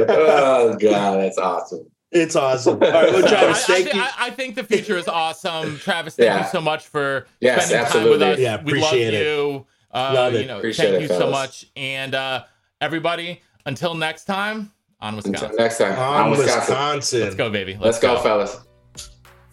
oh 0.10 0.78
god, 0.80 1.20
that's 1.20 1.38
awesome. 1.38 1.86
it's 2.12 2.36
awesome. 2.36 2.74
All 2.84 2.92
right, 2.92 3.12
well, 3.14 3.28
Travis, 3.28 3.70
I, 3.70 3.74
thank 3.74 3.90
thi- 3.90 3.98
you. 3.98 4.04
I- 4.04 4.14
I 4.20 4.30
think 4.32 4.56
the 4.56 4.64
future 4.64 4.98
is 4.98 5.08
awesome. 5.08 5.78
Travis, 5.78 6.16
thank 6.16 6.28
Yeah. 6.28 6.44
you 6.46 6.50
so 6.52 6.60
much 6.62 6.86
for 6.88 7.28
Yes, 7.40 7.68
spending 7.68 7.92
time 7.92 8.10
with 8.10 8.22
us. 8.22 8.40
Yeah, 8.40 8.58
we 8.64 8.74
love 8.74 8.84
appreciate 8.92 9.14
it. 9.14 9.26
you. 9.26 9.66
Uh, 9.94 10.12
Love 10.14 10.34
it. 10.36 10.42
You 10.42 10.48
know, 10.48 10.58
Appreciate 10.58 10.92
thank 10.92 11.04
it, 11.04 11.12
you 11.12 11.18
so 11.20 11.30
much. 11.30 11.66
And 11.76 12.16
uh, 12.16 12.44
everybody, 12.80 13.42
until 13.66 13.94
next 13.94 14.24
time, 14.24 14.72
on 15.02 15.18
Wisconsin. 15.18 15.46
Until 15.50 15.58
next 15.58 15.78
time, 15.80 16.00
on 16.00 16.24
on 16.26 16.30
Wisconsin. 16.32 16.60
Wisconsin. 16.60 17.20
Let's 17.22 17.36
go, 17.36 17.50
baby. 17.50 17.78
Let's 17.80 18.00
go, 18.00 18.18
fellas. 18.20 18.58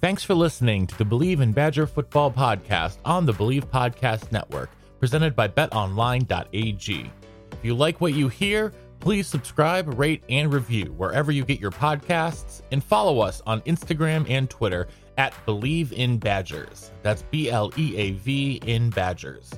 Thanks 0.00 0.22
for 0.22 0.34
listening 0.34 0.86
to 0.86 0.96
the 0.98 1.04
Bleav 1.04 1.40
in 1.40 1.50
Badger 1.52 1.86
Football 1.88 2.30
podcast 2.30 2.98
on 3.04 3.26
the 3.26 3.32
Bleav 3.32 3.64
Podcast 3.66 4.30
Network, 4.30 4.70
presented 4.98 5.34
by 5.36 5.48
betonline.ag. 5.48 7.10
If 7.52 7.64
you 7.64 7.74
like 7.74 8.00
what 8.00 8.14
you 8.14 8.28
hear, 8.28 8.72
please 9.00 9.26
subscribe, 9.26 9.98
rate, 9.98 10.22
and 10.28 10.52
review 10.52 10.94
wherever 10.96 11.32
you 11.32 11.44
get 11.44 11.60
your 11.60 11.70
podcasts, 11.70 12.62
and 12.72 12.82
follow 12.82 13.20
us 13.20 13.42
on 13.46 13.60
Instagram 13.62 14.28
and 14.28 14.48
Twitter 14.48 14.88
at 15.16 15.34
Bleav 15.46 15.92
in 15.92 16.18
Badgers. 16.18 16.92
That's 17.02 17.22
B 17.22 17.50
L 17.50 17.72
E 17.76 17.96
A 17.96 18.12
V 18.12 18.60
in 18.66 18.90
Badgers. 18.90 19.50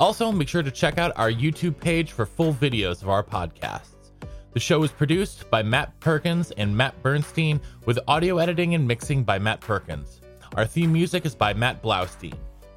Also, 0.00 0.30
make 0.30 0.48
sure 0.48 0.62
to 0.62 0.70
check 0.70 0.98
out 0.98 1.12
our 1.16 1.30
YouTube 1.30 1.78
page 1.78 2.12
for 2.12 2.24
full 2.24 2.54
videos 2.54 3.02
of 3.02 3.08
our 3.08 3.22
podcasts. 3.22 4.12
The 4.52 4.60
show 4.60 4.82
is 4.82 4.90
produced 4.90 5.50
by 5.50 5.62
Matt 5.62 5.98
Perkins 6.00 6.50
and 6.52 6.76
Matt 6.76 7.00
Bernstein, 7.02 7.60
with 7.84 7.98
audio 8.08 8.38
editing 8.38 8.74
and 8.74 8.86
mixing 8.86 9.24
by 9.24 9.38
Matt 9.38 9.60
Perkins. 9.60 10.20
Our 10.56 10.66
theme 10.66 10.92
music 10.92 11.26
is 11.26 11.34
by 11.34 11.52
Matt 11.52 11.82
Blaustein. 11.82 12.38